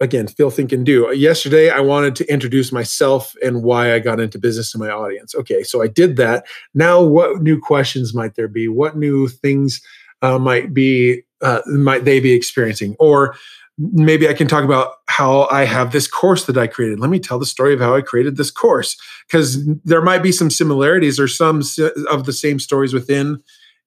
again, 0.00 0.26
feel, 0.26 0.50
think, 0.50 0.72
and 0.72 0.84
do. 0.84 1.12
Yesterday, 1.14 1.70
I 1.70 1.80
wanted 1.80 2.16
to 2.16 2.32
introduce 2.32 2.72
myself 2.72 3.34
and 3.42 3.62
why 3.62 3.94
I 3.94 3.98
got 3.98 4.20
into 4.20 4.38
business 4.38 4.72
to 4.72 4.78
my 4.78 4.90
audience. 4.90 5.34
Okay, 5.34 5.62
so 5.62 5.82
I 5.82 5.86
did 5.86 6.16
that. 6.16 6.44
Now, 6.74 7.02
what 7.02 7.42
new 7.42 7.60
questions 7.60 8.14
might 8.14 8.34
there 8.34 8.48
be? 8.48 8.68
What 8.68 8.96
new 8.96 9.28
things 9.28 9.80
uh, 10.20 10.38
might 10.38 10.74
be 10.74 11.22
uh, 11.40 11.62
might 11.66 12.04
they 12.04 12.20
be 12.20 12.32
experiencing? 12.32 12.96
Or 12.98 13.36
maybe 13.78 14.28
I 14.28 14.34
can 14.34 14.46
talk 14.46 14.64
about 14.64 14.94
how 15.08 15.48
I 15.50 15.64
have 15.64 15.92
this 15.92 16.06
course 16.06 16.44
that 16.44 16.58
I 16.58 16.66
created. 16.66 17.00
Let 17.00 17.10
me 17.10 17.18
tell 17.18 17.38
the 17.38 17.46
story 17.46 17.74
of 17.74 17.80
how 17.80 17.96
I 17.96 18.02
created 18.02 18.36
this 18.36 18.50
course 18.50 18.96
because 19.26 19.66
there 19.84 20.02
might 20.02 20.22
be 20.22 20.32
some 20.32 20.50
similarities 20.50 21.18
or 21.18 21.26
some 21.26 21.62
of 22.10 22.26
the 22.26 22.32
same 22.32 22.58
stories 22.58 22.92
within 22.92 23.42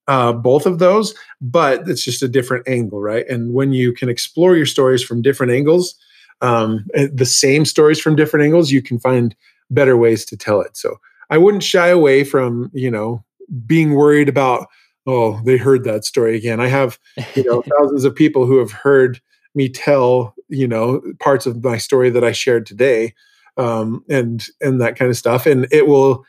uh, 0.07 0.34
both 0.34 0.65
of 0.65 0.80
those, 0.80 1.15
but 1.41 1.88
it's 1.88 2.03
just 2.03 2.23
a 2.23 2.27
different 2.27 2.68
angle, 2.68 3.02
right? 3.02 3.27
And 3.27 3.53
when 3.53 3.73
you 3.73 3.94
can 3.94 4.10
explore 4.10 4.56
your 4.56 4.65
stories 4.65 5.03
from 5.03 5.22
different 5.22 5.52
angles, 5.52 5.95
um, 6.41 6.86
the 7.11 7.26
same 7.26 7.65
stories 7.65 7.99
from 7.99 8.15
different 8.15 8.44
angles, 8.44 8.72
you 8.72 8.82
can 8.82 8.99
find 8.99 9.36
better 9.69 9.98
ways 9.98 10.26
to 10.26 10.38
tell 10.38 10.61
it. 10.61 10.77
So 10.77 10.99
I 11.30 11.38
wouldn't 11.38 11.64
shy 11.64 11.88
away 11.88 12.23
from, 12.23 12.69
you 12.73 12.91
know, 12.91 13.23
being 13.65 13.94
worried 13.94 14.30
about, 14.30 14.68
oh, 15.07 15.41
they 15.45 15.57
heard 15.57 15.84
that 15.84 16.06
story 16.06 16.36
again. 16.36 16.60
I 16.60 16.68
have, 16.68 16.99
you 17.36 17.44
know, 17.44 17.61
thousands 17.80 18.03
of 18.03 18.15
people 18.15 18.45
who 18.45 18.57
have 18.60 18.72
heard 18.72 19.19
me 19.56 19.69
tell, 19.69 20.36
you 20.49 20.68
know, 20.68 21.02
parts 21.19 21.45
of 21.45 21.64
my 21.64 21.77
story 21.77 22.10
that 22.10 22.23
I 22.23 22.32
shared 22.32 22.65
today, 22.65 23.14
um, 23.57 24.03
and 24.10 24.45
and 24.61 24.82
that 24.82 24.98
kind 24.98 25.10
of 25.10 25.18
stuff, 25.18 25.45
and 25.45 25.68
it 25.72 25.88
will 25.88 26.26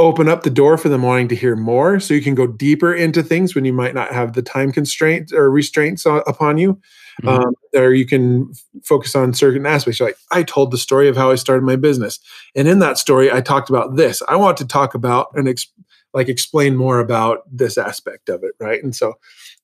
open 0.00 0.28
up 0.28 0.42
the 0.42 0.50
door 0.50 0.78
for 0.78 0.88
them 0.88 1.02
wanting 1.02 1.28
to 1.28 1.36
hear 1.36 1.56
more 1.56 2.00
so 2.00 2.14
you 2.14 2.22
can 2.22 2.34
go 2.34 2.46
deeper 2.46 2.92
into 2.94 3.22
things 3.22 3.54
when 3.54 3.64
you 3.64 3.72
might 3.72 3.94
not 3.94 4.12
have 4.12 4.32
the 4.32 4.42
time 4.42 4.72
constraints 4.72 5.32
or 5.32 5.50
restraints 5.50 6.06
upon 6.06 6.58
you. 6.58 6.80
Mm-hmm. 7.22 7.28
um, 7.28 7.54
or 7.74 7.92
you 7.92 8.06
can 8.06 8.48
f- 8.50 8.62
focus 8.82 9.14
on 9.14 9.34
certain 9.34 9.66
aspects. 9.66 10.00
Like 10.00 10.16
i 10.30 10.42
told 10.42 10.70
the 10.70 10.78
story 10.78 11.06
of 11.06 11.16
how 11.16 11.30
i 11.30 11.34
started 11.34 11.64
my 11.64 11.76
business 11.76 12.18
and 12.54 12.66
in 12.66 12.78
that 12.78 12.96
story 12.96 13.30
i 13.30 13.42
talked 13.42 13.68
about 13.68 13.96
this. 13.96 14.22
I 14.26 14.36
want 14.36 14.56
to 14.58 14.66
talk 14.66 14.94
about 14.94 15.26
and 15.34 15.46
ex- 15.46 15.70
like 16.14 16.28
explain 16.28 16.76
more 16.76 16.98
about 16.98 17.40
this 17.50 17.76
aspect 17.76 18.30
of 18.30 18.42
it 18.42 18.54
right? 18.58 18.82
And 18.82 18.96
so 18.96 19.14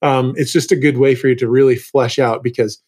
um, 0.03 0.35
it's 0.37 0.53
just 0.53 0.71
a 0.71 0.77
good 0.77 0.99
way 0.99 1.15
for 1.15 1.29
you 1.29 1.37
to 1.37 1.49
really 1.49 1.77
flesh 1.77 2.19
out 2.19 2.43
because 2.43 2.83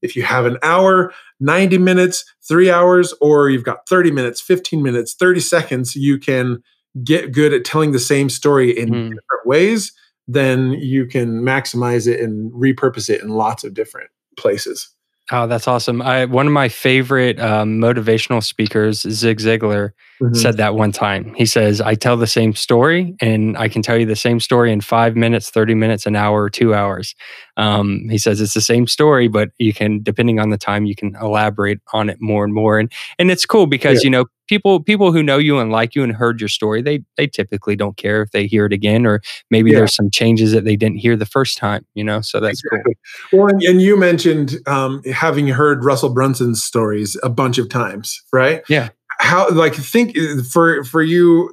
if 0.00 0.16
you 0.16 0.22
have 0.22 0.46
an 0.46 0.58
hour 0.62 1.12
90 1.40 1.78
minutes 1.78 2.24
three 2.46 2.70
hours 2.70 3.12
or 3.20 3.50
you've 3.50 3.64
got 3.64 3.86
30 3.88 4.10
minutes 4.10 4.40
15 4.40 4.82
minutes 4.82 5.14
30 5.14 5.40
seconds 5.40 5.94
you 5.96 6.18
can 6.18 6.62
get 7.02 7.32
good 7.32 7.52
at 7.52 7.64
telling 7.64 7.92
the 7.92 7.98
same 7.98 8.28
story 8.28 8.76
in 8.76 8.88
mm. 8.90 9.02
different 9.08 9.46
ways, 9.46 9.92
then 10.28 10.72
you 10.72 11.06
can 11.06 11.42
maximize 11.42 12.06
it 12.06 12.20
and 12.20 12.52
repurpose 12.52 13.10
it 13.10 13.22
in 13.22 13.30
lots 13.30 13.64
of 13.64 13.74
different 13.74 14.10
places. 14.36 14.88
Oh, 15.32 15.46
that's 15.46 15.66
awesome. 15.66 16.02
I, 16.02 16.26
one 16.26 16.46
of 16.46 16.52
my 16.52 16.68
favorite 16.68 17.40
um, 17.40 17.80
motivational 17.80 18.44
speakers, 18.44 19.00
Zig 19.00 19.38
Ziglar, 19.38 19.92
mm-hmm. 20.20 20.34
said 20.34 20.56
that 20.56 20.74
one 20.74 20.92
time. 20.92 21.34
He 21.34 21.46
says, 21.46 21.80
I 21.80 21.94
tell 21.94 22.16
the 22.16 22.26
same 22.26 22.54
story 22.54 23.14
and 23.20 23.56
I 23.56 23.68
can 23.68 23.82
tell 23.82 23.96
you 23.96 24.06
the 24.06 24.16
same 24.16 24.40
story 24.40 24.72
in 24.72 24.80
five 24.80 25.16
minutes, 25.16 25.50
30 25.50 25.74
minutes, 25.74 26.06
an 26.06 26.16
hour, 26.16 26.48
two 26.50 26.74
hours. 26.74 27.14
Um, 27.56 28.08
he 28.08 28.18
says 28.18 28.40
it's 28.40 28.54
the 28.54 28.60
same 28.60 28.86
story, 28.86 29.28
but 29.28 29.50
you 29.58 29.72
can, 29.72 30.02
depending 30.02 30.40
on 30.40 30.50
the 30.50 30.58
time, 30.58 30.86
you 30.86 30.94
can 30.94 31.16
elaborate 31.20 31.80
on 31.92 32.08
it 32.10 32.18
more 32.20 32.44
and 32.44 32.52
more. 32.52 32.78
And 32.78 32.90
and 33.18 33.30
it's 33.30 33.46
cool 33.46 33.66
because, 33.66 34.02
yeah. 34.02 34.06
you 34.06 34.10
know, 34.10 34.24
people 34.48 34.80
people 34.80 35.12
who 35.12 35.22
know 35.22 35.38
you 35.38 35.58
and 35.58 35.70
like 35.70 35.94
you 35.94 36.02
and 36.02 36.12
heard 36.12 36.40
your 36.40 36.48
story, 36.48 36.82
they 36.82 37.02
they 37.16 37.26
typically 37.26 37.76
don't 37.76 37.96
care 37.96 38.22
if 38.22 38.30
they 38.32 38.46
hear 38.46 38.66
it 38.66 38.72
again, 38.72 39.06
or 39.06 39.22
maybe 39.50 39.70
yeah. 39.70 39.78
there's 39.78 39.94
some 39.94 40.10
changes 40.10 40.52
that 40.52 40.64
they 40.64 40.76
didn't 40.76 40.98
hear 40.98 41.16
the 41.16 41.26
first 41.26 41.56
time, 41.56 41.86
you 41.94 42.04
know. 42.04 42.20
So 42.20 42.40
that's 42.40 42.60
exactly. 42.64 42.96
cool. 43.30 43.40
Well, 43.40 43.48
and, 43.48 43.62
and 43.62 43.82
you 43.82 43.96
mentioned 43.96 44.56
um, 44.66 45.02
having 45.04 45.48
heard 45.48 45.84
Russell 45.84 46.10
Brunson's 46.10 46.62
stories 46.62 47.16
a 47.22 47.30
bunch 47.30 47.58
of 47.58 47.68
times, 47.68 48.22
right? 48.32 48.62
Yeah 48.68 48.90
how 49.24 49.48
like 49.50 49.74
think 49.74 50.16
for 50.52 50.84
for 50.84 51.02
you 51.02 51.52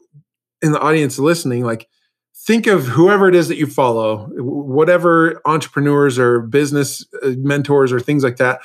in 0.61 0.71
the 0.71 0.79
audience 0.79 1.17
listening 1.17 1.63
like 1.63 1.87
think 2.35 2.67
of 2.67 2.85
whoever 2.85 3.27
it 3.27 3.35
is 3.35 3.47
that 3.47 3.57
you 3.57 3.65
follow 3.65 4.27
whatever 4.37 5.41
entrepreneurs 5.45 6.19
or 6.19 6.41
business 6.41 7.05
uh, 7.23 7.31
mentors 7.37 7.91
or 7.91 7.99
things 7.99 8.23
like 8.23 8.37
that 8.37 8.61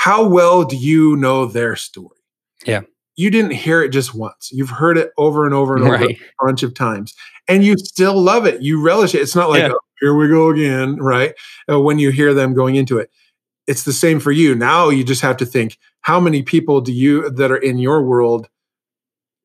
how 0.00 0.26
well 0.26 0.64
do 0.64 0.78
you 0.78 1.14
know 1.16 1.44
their 1.44 1.76
story? 1.76 2.16
Yeah. 2.64 2.80
You 3.16 3.30
didn't 3.30 3.50
hear 3.50 3.82
it 3.82 3.90
just 3.90 4.14
once. 4.14 4.48
You've 4.50 4.70
heard 4.70 4.96
it 4.96 5.10
over 5.18 5.44
and 5.44 5.52
over 5.52 5.76
and 5.76 5.84
over 5.84 5.92
right. 5.92 6.18
a 6.18 6.44
bunch 6.46 6.62
of 6.62 6.72
times 6.72 7.14
and 7.46 7.62
you 7.62 7.76
still 7.76 8.18
love 8.18 8.46
it. 8.46 8.62
You 8.62 8.82
relish 8.82 9.14
it. 9.14 9.20
It's 9.20 9.36
not 9.36 9.50
like 9.50 9.60
yeah. 9.60 9.72
oh, 9.72 9.78
here 10.00 10.14
we 10.14 10.26
go 10.28 10.48
again 10.48 10.96
right? 10.96 11.34
Uh, 11.70 11.80
when 11.80 11.98
you 11.98 12.10
hear 12.10 12.32
them 12.32 12.54
going 12.54 12.76
into 12.76 12.96
it 12.96 13.10
it's 13.70 13.84
the 13.84 13.92
same 13.92 14.18
for 14.18 14.32
you 14.32 14.54
now 14.54 14.88
you 14.88 15.04
just 15.04 15.22
have 15.22 15.36
to 15.36 15.46
think 15.46 15.78
how 16.00 16.18
many 16.18 16.42
people 16.42 16.80
do 16.80 16.92
you 16.92 17.30
that 17.30 17.52
are 17.52 17.56
in 17.56 17.78
your 17.78 18.02
world 18.02 18.48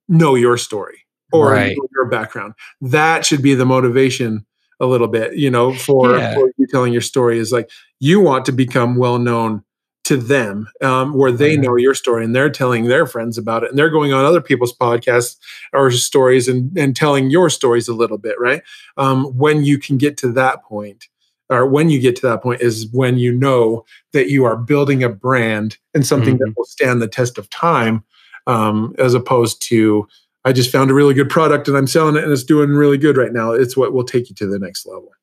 know 0.07 0.33
your 0.33 0.57
story 0.57 1.05
or 1.31 1.51
right. 1.51 1.77
your 1.93 2.05
background 2.07 2.55
that 2.81 3.23
should 3.23 3.43
be 3.43 3.53
the 3.53 3.65
motivation 3.65 4.43
a 4.79 4.87
little 4.87 5.07
bit 5.07 5.35
you 5.35 5.51
know 5.51 5.73
for, 5.75 6.17
yeah. 6.17 6.33
for, 6.33 6.51
you 6.57 6.65
telling 6.67 6.91
your 6.91 7.03
story 7.03 7.37
is 7.37 7.51
like 7.51 7.69
you 7.99 8.19
want 8.19 8.45
to 8.45 8.51
become 8.51 8.95
well 8.95 9.19
known 9.19 9.63
to 10.05 10.17
them 10.17 10.67
um, 10.81 11.13
where 11.13 11.31
they 11.31 11.55
know 11.55 11.75
your 11.75 11.93
story 11.93 12.25
and 12.25 12.35
they're 12.35 12.49
telling 12.49 12.85
their 12.85 13.05
friends 13.05 13.37
about 13.37 13.63
it 13.63 13.69
and 13.69 13.77
they're 13.77 13.89
going 13.89 14.11
on 14.11 14.25
other 14.25 14.41
people's 14.41 14.75
podcasts 14.75 15.37
or 15.71 15.89
stories 15.91 16.47
and, 16.47 16.75
and 16.77 16.95
telling 16.95 17.29
your 17.29 17.49
stories 17.49 17.87
a 17.87 17.93
little 17.93 18.17
bit 18.17 18.39
right 18.39 18.63
um, 18.97 19.25
when 19.37 19.63
you 19.63 19.77
can 19.77 19.97
get 19.97 20.17
to 20.17 20.31
that 20.31 20.63
point 20.63 21.09
or 21.49 21.65
when 21.65 21.89
you 21.89 21.99
get 21.99 22.15
to 22.15 22.27
that 22.27 22.41
point 22.41 22.61
is 22.61 22.87
when 22.91 23.17
you 23.17 23.31
know 23.31 23.85
that 24.13 24.29
you 24.29 24.45
are 24.45 24.55
building 24.55 25.03
a 25.03 25.09
brand 25.09 25.77
and 25.93 26.05
something 26.05 26.35
mm-hmm. 26.35 26.45
that 26.45 26.57
will 26.57 26.65
stand 26.65 27.01
the 27.01 27.07
test 27.07 27.37
of 27.37 27.49
time 27.49 28.03
um, 28.47 28.95
as 28.97 29.13
opposed 29.13 29.61
to 29.63 30.07
I 30.43 30.53
just 30.53 30.71
found 30.71 30.91
a 30.91 30.93
really 30.93 31.15
good 31.15 31.29
product 31.29 31.67
and 31.67 31.75
I'm 31.75 31.87
selling 31.87 32.15
it 32.15 32.23
and 32.23 32.31
it's 32.31 32.43
doing 32.43 32.69
really 32.69 32.99
good 32.99 33.17
right 33.17 33.33
now. 33.33 33.51
It's 33.51 33.75
what 33.75 33.93
will 33.93 34.03
take 34.03 34.29
you 34.29 34.35
to 34.35 34.47
the 34.47 34.59
next 34.59 34.85
level. 34.85 35.14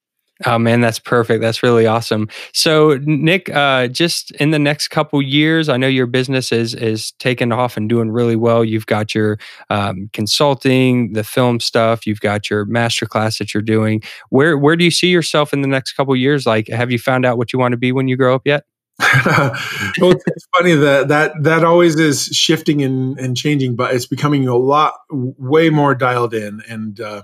Oh 0.44 0.58
man, 0.58 0.80
that's 0.80 0.98
perfect. 0.98 1.40
That's 1.40 1.62
really 1.62 1.86
awesome. 1.86 2.28
So, 2.52 2.98
Nick, 3.02 3.48
uh, 3.54 3.88
just 3.88 4.30
in 4.32 4.50
the 4.50 4.58
next 4.58 4.88
couple 4.88 5.22
years, 5.22 5.68
I 5.68 5.76
know 5.76 5.86
your 5.86 6.06
business 6.06 6.52
is 6.52 6.74
is 6.74 7.12
taking 7.12 7.52
off 7.52 7.76
and 7.76 7.88
doing 7.88 8.10
really 8.10 8.36
well. 8.36 8.64
You've 8.64 8.86
got 8.86 9.14
your 9.14 9.38
um, 9.70 10.10
consulting, 10.12 11.12
the 11.12 11.24
film 11.24 11.60
stuff. 11.60 12.06
You've 12.06 12.20
got 12.20 12.50
your 12.50 12.66
masterclass 12.66 13.38
that 13.38 13.54
you're 13.54 13.62
doing. 13.62 14.02
Where 14.30 14.58
where 14.58 14.76
do 14.76 14.84
you 14.84 14.90
see 14.90 15.08
yourself 15.08 15.52
in 15.52 15.62
the 15.62 15.68
next 15.68 15.92
couple 15.92 16.14
years? 16.16 16.46
Like, 16.46 16.68
have 16.68 16.90
you 16.90 16.98
found 16.98 17.24
out 17.24 17.38
what 17.38 17.52
you 17.52 17.58
want 17.58 17.72
to 17.72 17.78
be 17.78 17.92
when 17.92 18.08
you 18.08 18.16
grow 18.16 18.34
up 18.34 18.42
yet? 18.44 18.64
well, 19.26 20.12
it's 20.26 20.46
funny 20.56 20.74
that 20.74 21.08
that 21.08 21.32
that 21.42 21.64
always 21.64 21.98
is 21.98 22.26
shifting 22.26 22.82
and, 22.82 23.18
and 23.18 23.36
changing, 23.36 23.74
but 23.74 23.94
it's 23.94 24.06
becoming 24.06 24.46
a 24.46 24.56
lot 24.56 24.94
way 25.10 25.70
more 25.70 25.94
dialed 25.94 26.34
in. 26.34 26.62
And 26.68 27.00
uh, 27.00 27.22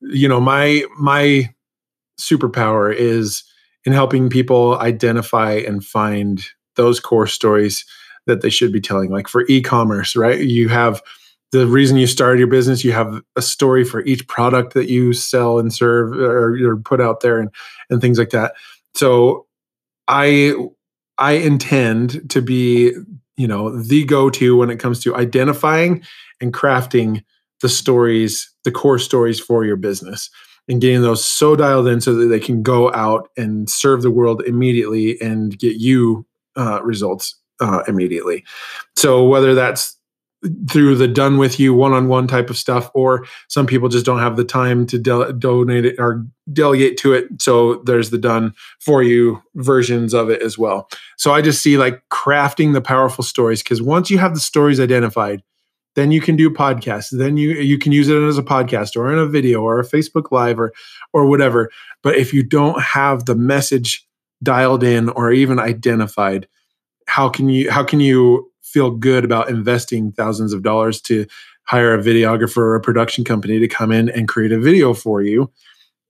you 0.00 0.28
know, 0.28 0.40
my 0.40 0.84
my 0.98 1.50
superpower 2.18 2.94
is 2.94 3.44
in 3.84 3.92
helping 3.92 4.28
people 4.28 4.78
identify 4.78 5.52
and 5.52 5.84
find 5.84 6.44
those 6.76 7.00
core 7.00 7.26
stories 7.26 7.84
that 8.26 8.42
they 8.42 8.50
should 8.50 8.72
be 8.72 8.80
telling. 8.80 9.10
Like 9.10 9.28
for 9.28 9.44
e-commerce, 9.48 10.14
right? 10.14 10.40
You 10.40 10.68
have 10.68 11.02
the 11.52 11.66
reason 11.66 11.96
you 11.96 12.06
started 12.06 12.38
your 12.38 12.48
business. 12.48 12.84
You 12.84 12.92
have 12.92 13.22
a 13.36 13.42
story 13.42 13.84
for 13.84 14.04
each 14.04 14.26
product 14.28 14.74
that 14.74 14.90
you 14.90 15.12
sell 15.12 15.58
and 15.58 15.72
serve 15.72 16.12
or, 16.12 16.54
or 16.54 16.76
put 16.76 17.00
out 17.00 17.20
there, 17.20 17.40
and 17.40 17.50
and 17.88 18.00
things 18.00 18.18
like 18.18 18.30
that. 18.30 18.54
So 18.94 19.46
I 20.06 20.54
I 21.16 21.32
intend 21.32 22.30
to 22.30 22.42
be, 22.42 22.92
you 23.36 23.48
know, 23.48 23.70
the 23.80 24.04
go-to 24.04 24.56
when 24.56 24.70
it 24.70 24.78
comes 24.78 25.00
to 25.00 25.16
identifying 25.16 26.02
and 26.40 26.52
crafting 26.52 27.24
the 27.60 27.68
stories, 27.68 28.52
the 28.64 28.70
core 28.70 28.98
stories 28.98 29.40
for 29.40 29.64
your 29.64 29.76
business 29.76 30.30
and 30.68 30.80
getting 30.80 31.02
those 31.02 31.24
so 31.24 31.56
dialed 31.56 31.88
in 31.88 32.00
so 32.00 32.14
that 32.14 32.26
they 32.26 32.40
can 32.40 32.62
go 32.62 32.92
out 32.92 33.30
and 33.36 33.68
serve 33.68 34.02
the 34.02 34.10
world 34.10 34.42
immediately 34.46 35.20
and 35.20 35.58
get 35.58 35.76
you 35.76 36.26
uh, 36.56 36.82
results 36.82 37.34
uh, 37.60 37.82
immediately. 37.88 38.44
So 38.96 39.26
whether 39.26 39.54
that's 39.54 39.98
through 40.70 40.94
the 40.94 41.08
done 41.08 41.36
with 41.36 41.58
you 41.58 41.74
one-on-one 41.74 42.28
type 42.28 42.48
of 42.48 42.56
stuff 42.56 42.90
or 42.94 43.26
some 43.48 43.66
people 43.66 43.88
just 43.88 44.06
don't 44.06 44.20
have 44.20 44.36
the 44.36 44.44
time 44.44 44.86
to 44.86 44.96
de- 44.96 45.32
donate 45.32 45.84
it 45.84 45.96
or 45.98 46.24
delegate 46.52 46.96
to 46.96 47.12
it 47.12 47.26
so 47.42 47.82
there's 47.86 48.10
the 48.10 48.18
done 48.18 48.54
for 48.78 49.02
you 49.02 49.42
versions 49.56 50.14
of 50.14 50.30
it 50.30 50.40
as 50.40 50.56
well 50.56 50.88
so 51.16 51.32
i 51.32 51.42
just 51.42 51.60
see 51.60 51.76
like 51.76 52.00
crafting 52.10 52.72
the 52.72 52.80
powerful 52.80 53.24
stories 53.24 53.64
because 53.64 53.82
once 53.82 54.10
you 54.10 54.18
have 54.18 54.32
the 54.32 54.40
stories 54.40 54.78
identified 54.78 55.42
then 55.94 56.12
you 56.12 56.20
can 56.20 56.36
do 56.36 56.50
podcasts 56.50 57.16
then 57.16 57.36
you 57.36 57.50
you 57.54 57.78
can 57.78 57.92
use 57.92 58.08
it 58.08 58.22
as 58.22 58.38
a 58.38 58.42
podcast 58.42 58.96
or 58.96 59.12
in 59.12 59.18
a 59.18 59.26
video 59.26 59.62
or 59.62 59.78
a 59.78 59.84
facebook 59.86 60.30
live 60.30 60.58
or 60.58 60.72
or 61.12 61.26
whatever 61.26 61.70
but 62.02 62.16
if 62.16 62.32
you 62.32 62.42
don't 62.42 62.80
have 62.80 63.24
the 63.24 63.34
message 63.34 64.06
dialed 64.42 64.84
in 64.84 65.08
or 65.10 65.32
even 65.32 65.58
identified 65.58 66.46
how 67.06 67.28
can 67.28 67.48
you 67.48 67.70
how 67.70 67.82
can 67.82 68.00
you 68.00 68.50
feel 68.62 68.90
good 68.90 69.24
about 69.24 69.48
investing 69.48 70.12
thousands 70.12 70.52
of 70.52 70.62
dollars 70.62 71.00
to 71.00 71.26
hire 71.64 71.94
a 71.94 72.02
videographer 72.02 72.58
or 72.58 72.74
a 72.74 72.80
production 72.80 73.24
company 73.24 73.58
to 73.58 73.68
come 73.68 73.92
in 73.92 74.08
and 74.10 74.28
create 74.28 74.52
a 74.52 74.58
video 74.58 74.94
for 74.94 75.22
you 75.22 75.50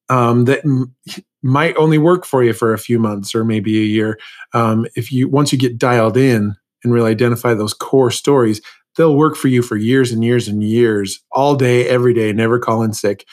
um, 0.09 0.45
that 0.47 0.65
m- 0.65 0.95
might 1.43 1.77
only 1.77 1.99
work 1.99 2.25
for 2.25 2.43
you 2.43 2.53
for 2.53 2.73
a 2.73 2.79
few 2.79 2.99
months 2.99 3.35
or 3.35 3.45
maybe 3.45 3.79
a 3.79 3.85
year. 3.85 4.19
Um, 4.55 4.87
if 4.97 5.13
you 5.13 5.29
once 5.29 5.53
you 5.53 5.59
get 5.59 5.79
dialed 5.79 6.17
in 6.17 6.57
and 6.85 6.93
really 6.93 7.11
identify 7.11 7.55
those 7.55 7.75
core 7.75 8.11
stories, 8.11 8.61
they'll 8.99 9.16
work 9.16 9.37
for 9.37 9.49
you 9.49 9.62
for 9.62 9.77
years 9.77 10.12
and 10.12 10.23
years 10.23 10.49
and 10.49 10.62
years, 10.62 11.20
all 11.33 11.55
day, 11.55 11.89
every 11.89 12.12
day, 12.12 12.33
never 12.35 12.59
calling 12.59 12.93
sick 12.93 13.25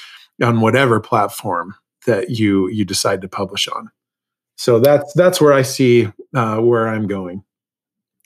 on 0.42 0.62
whatever 0.62 1.02
platform 1.02 1.76
that 2.06 2.30
you 2.30 2.70
you 2.70 2.86
decide 2.86 3.22
to 3.22 3.28
publish 3.28 3.68
on. 3.68 3.90
So 4.56 4.80
that's 4.80 5.12
that's 5.14 5.42
where 5.42 5.52
I 5.52 5.64
see 5.64 6.08
uh, 6.34 6.60
where 6.60 6.88
I'm 6.88 7.08
going. 7.08 7.44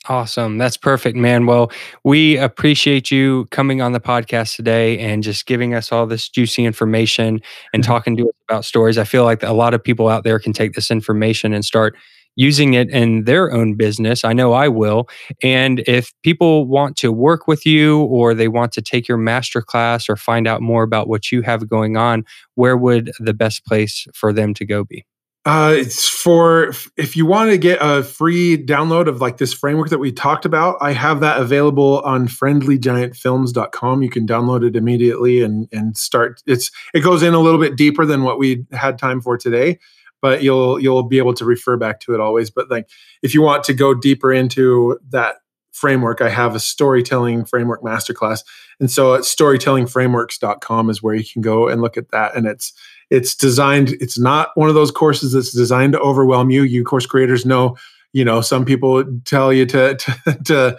Awesome. 0.07 0.57
That's 0.57 0.77
perfect, 0.77 1.17
man. 1.17 1.45
Well, 1.45 1.71
we 2.03 2.37
appreciate 2.37 3.11
you 3.11 3.47
coming 3.51 3.81
on 3.81 3.91
the 3.91 3.99
podcast 3.99 4.55
today 4.55 4.97
and 4.97 5.21
just 5.21 5.45
giving 5.45 5.73
us 5.73 5.91
all 5.91 6.07
this 6.07 6.29
juicy 6.29 6.65
information 6.65 7.41
and 7.73 7.83
talking 7.83 8.15
to 8.15 8.23
us 8.23 8.35
about 8.47 8.65
stories. 8.65 8.97
I 8.97 9.03
feel 9.03 9.25
like 9.25 9.43
a 9.43 9.51
lot 9.51 9.73
of 9.73 9.83
people 9.83 10.07
out 10.07 10.23
there 10.23 10.39
can 10.39 10.53
take 10.53 10.73
this 10.73 10.89
information 10.89 11.53
and 11.53 11.65
start 11.65 11.97
using 12.39 12.73
it 12.73 12.89
in 12.89 13.25
their 13.25 13.51
own 13.51 13.75
business. 13.75 14.23
I 14.23 14.31
know 14.31 14.53
I 14.53 14.69
will. 14.69 15.09
And 15.43 15.83
if 15.87 16.13
people 16.23 16.65
want 16.67 16.95
to 16.97 17.11
work 17.11 17.49
with 17.49 17.65
you 17.65 18.03
or 18.03 18.33
they 18.33 18.47
want 18.47 18.71
to 18.73 18.81
take 18.81 19.09
your 19.09 19.17
master 19.17 19.61
class 19.61 20.07
or 20.07 20.15
find 20.15 20.47
out 20.47 20.61
more 20.61 20.83
about 20.83 21.09
what 21.09 21.33
you 21.33 21.41
have 21.41 21.67
going 21.67 21.97
on, 21.97 22.23
where 22.55 22.77
would 22.77 23.11
the 23.19 23.33
best 23.33 23.65
place 23.65 24.07
for 24.13 24.31
them 24.31 24.53
to 24.53 24.65
go 24.65 24.85
be? 24.85 25.05
Uh, 25.45 25.73
it's 25.77 26.07
for 26.07 26.71
if 26.95 27.15
you 27.15 27.25
want 27.25 27.49
to 27.49 27.57
get 27.57 27.79
a 27.81 28.03
free 28.03 28.57
download 28.57 29.07
of 29.07 29.19
like 29.19 29.37
this 29.37 29.53
framework 29.53 29.89
that 29.89 29.97
we 29.97 30.11
talked 30.11 30.45
about, 30.45 30.77
I 30.79 30.91
have 30.91 31.21
that 31.21 31.41
available 31.41 32.01
on 32.01 32.27
friendlygiantfilms.com. 32.27 34.03
You 34.03 34.09
can 34.09 34.27
download 34.27 34.65
it 34.65 34.75
immediately 34.75 35.41
and 35.41 35.67
and 35.71 35.97
start. 35.97 36.41
It's 36.45 36.71
it 36.93 37.01
goes 37.01 37.23
in 37.23 37.33
a 37.33 37.39
little 37.39 37.59
bit 37.59 37.75
deeper 37.75 38.05
than 38.05 38.23
what 38.23 38.37
we 38.37 38.65
had 38.73 38.97
time 38.97 39.21
for 39.21 39.37
today, 39.37 39.79
but 40.21 40.43
you'll 40.43 40.79
you'll 40.79 41.03
be 41.03 41.17
able 41.17 41.33
to 41.35 41.45
refer 41.45 41.77
back 41.77 41.99
to 42.01 42.13
it 42.13 42.19
always. 42.19 42.49
But 42.49 42.69
like 42.69 42.89
if 43.21 43.33
you 43.33 43.41
want 43.41 43.63
to 43.65 43.73
go 43.73 43.93
deeper 43.93 44.31
into 44.31 44.99
that 45.09 45.37
framework, 45.71 46.21
I 46.21 46.29
have 46.29 46.55
a 46.55 46.59
storytelling 46.59 47.45
framework 47.45 47.81
masterclass, 47.81 48.43
and 48.79 48.89
so 48.89 49.15
at 49.15 49.21
storytellingframeworks.com 49.21 50.89
is 50.89 51.01
where 51.03 51.15
you 51.15 51.25
can 51.25 51.41
go 51.41 51.67
and 51.67 51.81
look 51.81 51.97
at 51.97 52.09
that, 52.09 52.35
and 52.35 52.45
it's 52.47 52.73
it's 53.09 53.35
designed, 53.35 53.89
it's 53.99 54.19
not 54.19 54.51
one 54.55 54.69
of 54.69 54.75
those 54.75 54.91
courses 54.91 55.33
that's 55.33 55.51
designed 55.51 55.93
to 55.93 55.99
overwhelm 55.99 56.49
you. 56.49 56.63
You 56.63 56.83
course 56.83 57.05
creators 57.05 57.45
know, 57.45 57.75
you 58.13 58.23
know, 58.23 58.41
some 58.41 58.65
people 58.65 59.03
tell 59.25 59.51
you 59.51 59.65
to, 59.67 59.95
to, 60.25 60.43
to 60.45 60.77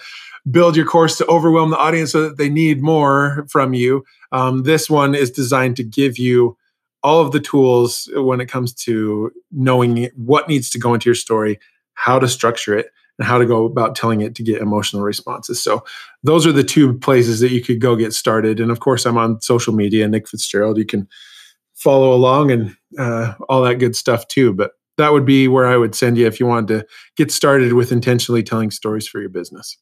build 0.51 0.77
your 0.77 0.87
course 0.87 1.19
to 1.19 1.27
overwhelm 1.27 1.71
the 1.71 1.79
audience 1.79 2.13
so 2.13 2.23
that 2.23 2.39
they 2.39 2.49
need 2.49 2.83
more 2.83 3.47
from 3.51 3.75
you. 3.75 4.05
Um, 4.33 4.63
this 4.63 4.89
one 4.89 5.15
is 5.15 5.31
designed 5.31 5.77
to 5.77 5.85
give 5.85 6.19
you 6.19 6.57
all 7.03 7.21
of 7.21 7.33
the 7.33 7.41
tools 7.41 8.09
when 8.15 8.41
it 8.41 8.47
comes 8.47 8.73
to 8.75 9.31
knowing 9.51 10.11
what 10.17 10.49
needs 10.49 10.71
to 10.71 10.79
go 10.79 10.95
into 10.95 11.09
your 11.09 11.15
story, 11.15 11.59
how 11.95 12.19
to 12.19 12.29
structure 12.29 12.77
it, 12.77 12.91
and 13.19 13.27
how 13.27 13.39
to 13.39 13.47
go 13.47 13.65
about 13.65 13.95
telling 13.95 14.23
it 14.23 14.35
to 14.35 14.43
get 14.43 14.63
emotional 14.63 15.03
responses. 15.03 15.63
So 15.63 15.85
those 16.23 16.47
are 16.47 16.53
the 16.53 16.65
two 16.65 16.95
places 16.99 17.41
that 17.41 17.51
you 17.51 17.63
could 17.63 17.81
go 17.81 17.97
get 17.97 18.13
started. 18.13 18.61
And 18.61 18.71
of 18.71 18.81
course, 18.81 19.05
I'm 19.05 19.19
on 19.19 19.41
social 19.41 19.75
media, 19.75 20.09
Nick 20.09 20.29
Fitzgerald. 20.29 20.79
You 20.79 20.87
can 20.87 21.09
follow 21.75 22.13
along 22.13 22.51
and 22.51 22.77
uh, 22.99 23.35
all 23.49 23.63
that 23.63 23.77
good 23.77 23.95
stuff 23.97 24.27
too. 24.29 24.53
But 24.53 24.73
that 24.97 25.13
would 25.13 25.25
be 25.25 25.49
where 25.49 25.67
I 25.67 25.77
would 25.77 25.95
send 25.95 26.19
you 26.19 26.27
if 26.27 26.41
you 26.41 26.47
wanted 26.47 26.69
to 26.69 26.87
get 27.17 27.31
started 27.31 27.73
with 27.75 27.93
intentionally 27.93 28.43
telling 28.43 28.71
stories 28.71 29.07
for 29.07 29.21
your 29.21 29.31
business. 29.31 29.77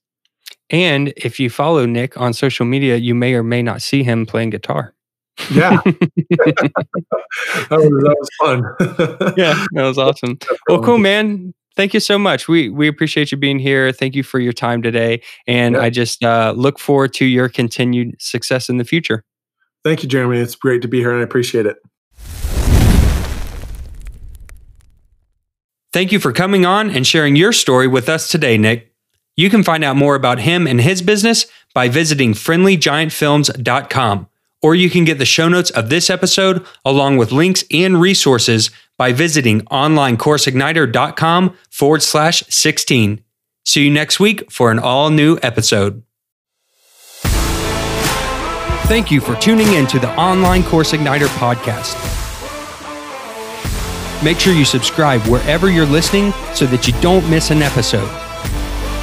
And 0.71 1.13
if 1.17 1.41
you 1.41 1.51
follow 1.51 1.87
Nick 1.87 2.21
on 2.21 2.33
social 2.33 2.67
media, 2.67 2.97
you 2.97 3.15
may 3.15 3.35
or 3.35 3.43
may 3.43 3.63
not 3.63 3.83
see 3.83 4.03
him 4.03 4.27
playing 4.27 4.51
guitar. 4.51 4.95
Yeah. 5.51 5.81
that, 5.85 6.79
was, 7.71 8.05
that 8.05 8.17
was 8.19 8.29
fun. 8.41 9.35
yeah, 9.37 9.65
that 9.73 9.83
was 9.85 9.99
awesome. 9.99 10.39
Well, 10.69 10.83
cool, 10.83 10.99
man. 10.99 11.55
Thank 11.77 11.95
you 11.95 12.01
so 12.01 12.19
much. 12.19 12.49
We 12.49 12.69
we 12.69 12.89
appreciate 12.89 13.31
you 13.31 13.39
being 13.39 13.61
here. 13.61 13.93
Thank 13.93 14.17
you 14.17 14.25
for 14.25 14.41
your 14.41 14.53
time 14.53 14.83
today, 14.83 15.23
and 15.47 15.77
yeah. 15.77 15.83
I 15.83 15.91
just 15.91 16.25
uh, 16.25 16.53
look 16.57 16.79
forward 16.81 17.15
to 17.15 17.25
your 17.25 17.49
continued 17.49 18.21
success 18.21 18.69
in 18.69 18.79
the 18.79 18.85
future. 18.85 19.23
Thank 19.85 20.03
you, 20.03 20.09
Jeremy. 20.09 20.39
It's 20.39 20.57
great 20.57 20.83
to 20.83 20.89
be 20.89 20.99
here, 20.99 21.13
and 21.13 21.21
I 21.21 21.23
appreciate 21.23 21.67
it. 21.67 21.77
Thank 25.93 26.13
you 26.13 26.21
for 26.21 26.33
coming 26.33 26.67
on 26.67 26.91
and 26.91 27.07
sharing 27.07 27.35
your 27.37 27.53
story 27.53 27.87
with 27.87 28.09
us 28.09 28.29
today, 28.29 28.59
Nick. 28.59 28.93
You 29.37 29.49
can 29.49 29.63
find 29.63 29.85
out 29.85 29.97
more 29.97 30.17
about 30.17 30.41
him 30.41 30.67
and 30.67 30.81
his 30.81 31.01
business 31.01 31.47
by 31.73 31.89
visiting 31.89 32.35
friendlygiantfilms.com, 32.35 34.29
or 34.63 34.75
you 34.75 34.91
can 34.91 35.05
get 35.05 35.19
the 35.19 35.25
show 35.25 35.49
notes 35.49 35.71
of 35.71 35.89
this 35.89 36.11
episode 36.11 36.65
along 36.85 37.17
with 37.17 37.33
links 37.33 37.65
and 37.73 38.01
resources 38.01 38.71
by 38.97 39.13
visiting 39.13 39.61
onlinecourseigniter.com 39.63 41.57
forward 41.71 42.03
slash 42.03 42.43
16. 42.49 43.23
See 43.65 43.85
you 43.85 43.91
next 43.91 44.19
week 44.19 44.51
for 44.51 44.71
an 44.71 44.79
all 44.79 45.11
new 45.11 45.39
episode. 45.43 46.03
Thank 48.89 49.11
you 49.11 49.21
for 49.21 49.37
tuning 49.37 49.75
in 49.75 49.87
to 49.89 49.99
the 49.99 50.11
Online 50.19 50.63
Course 50.65 50.93
Igniter 50.93 51.29
podcast. 51.37 51.95
Make 54.25 54.41
sure 54.41 54.55
you 54.55 54.65
subscribe 54.65 55.21
wherever 55.27 55.71
you're 55.71 55.87
listening 55.87 56.33
so 56.55 56.65
that 56.67 56.89
you 56.89 56.95
don't 57.01 57.29
miss 57.29 57.51
an 57.51 57.63
episode. 57.63 58.09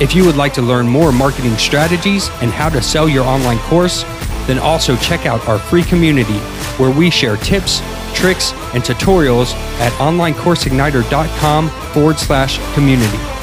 If 0.02 0.14
you 0.14 0.26
would 0.26 0.36
like 0.36 0.53
to 0.56 0.61
learn 0.61 0.88
more 0.88 1.11
marketing 1.11 1.56
strategies 1.57 2.30
and 2.41 2.52
how 2.52 2.68
to 2.69 2.82
sell 2.82 3.07
your 3.07 3.23
online 3.23 3.60
course, 3.60 4.03
then 4.47 4.59
also 4.59 4.95
check 4.97 5.26
out 5.26 5.45
our 5.47 5.59
free 5.59 5.84
community 5.84 6.39
where 6.77 6.91
we 6.91 7.09
share 7.09 7.38
tips, 7.38 7.81
tricks, 8.13 8.53
and 8.73 8.84
tutorials 8.84 9.53
at 9.80 9.91
onlinecourseigniter.com 9.93 11.69
forward 11.93 12.19
slash 12.19 12.59
community. 12.73 13.34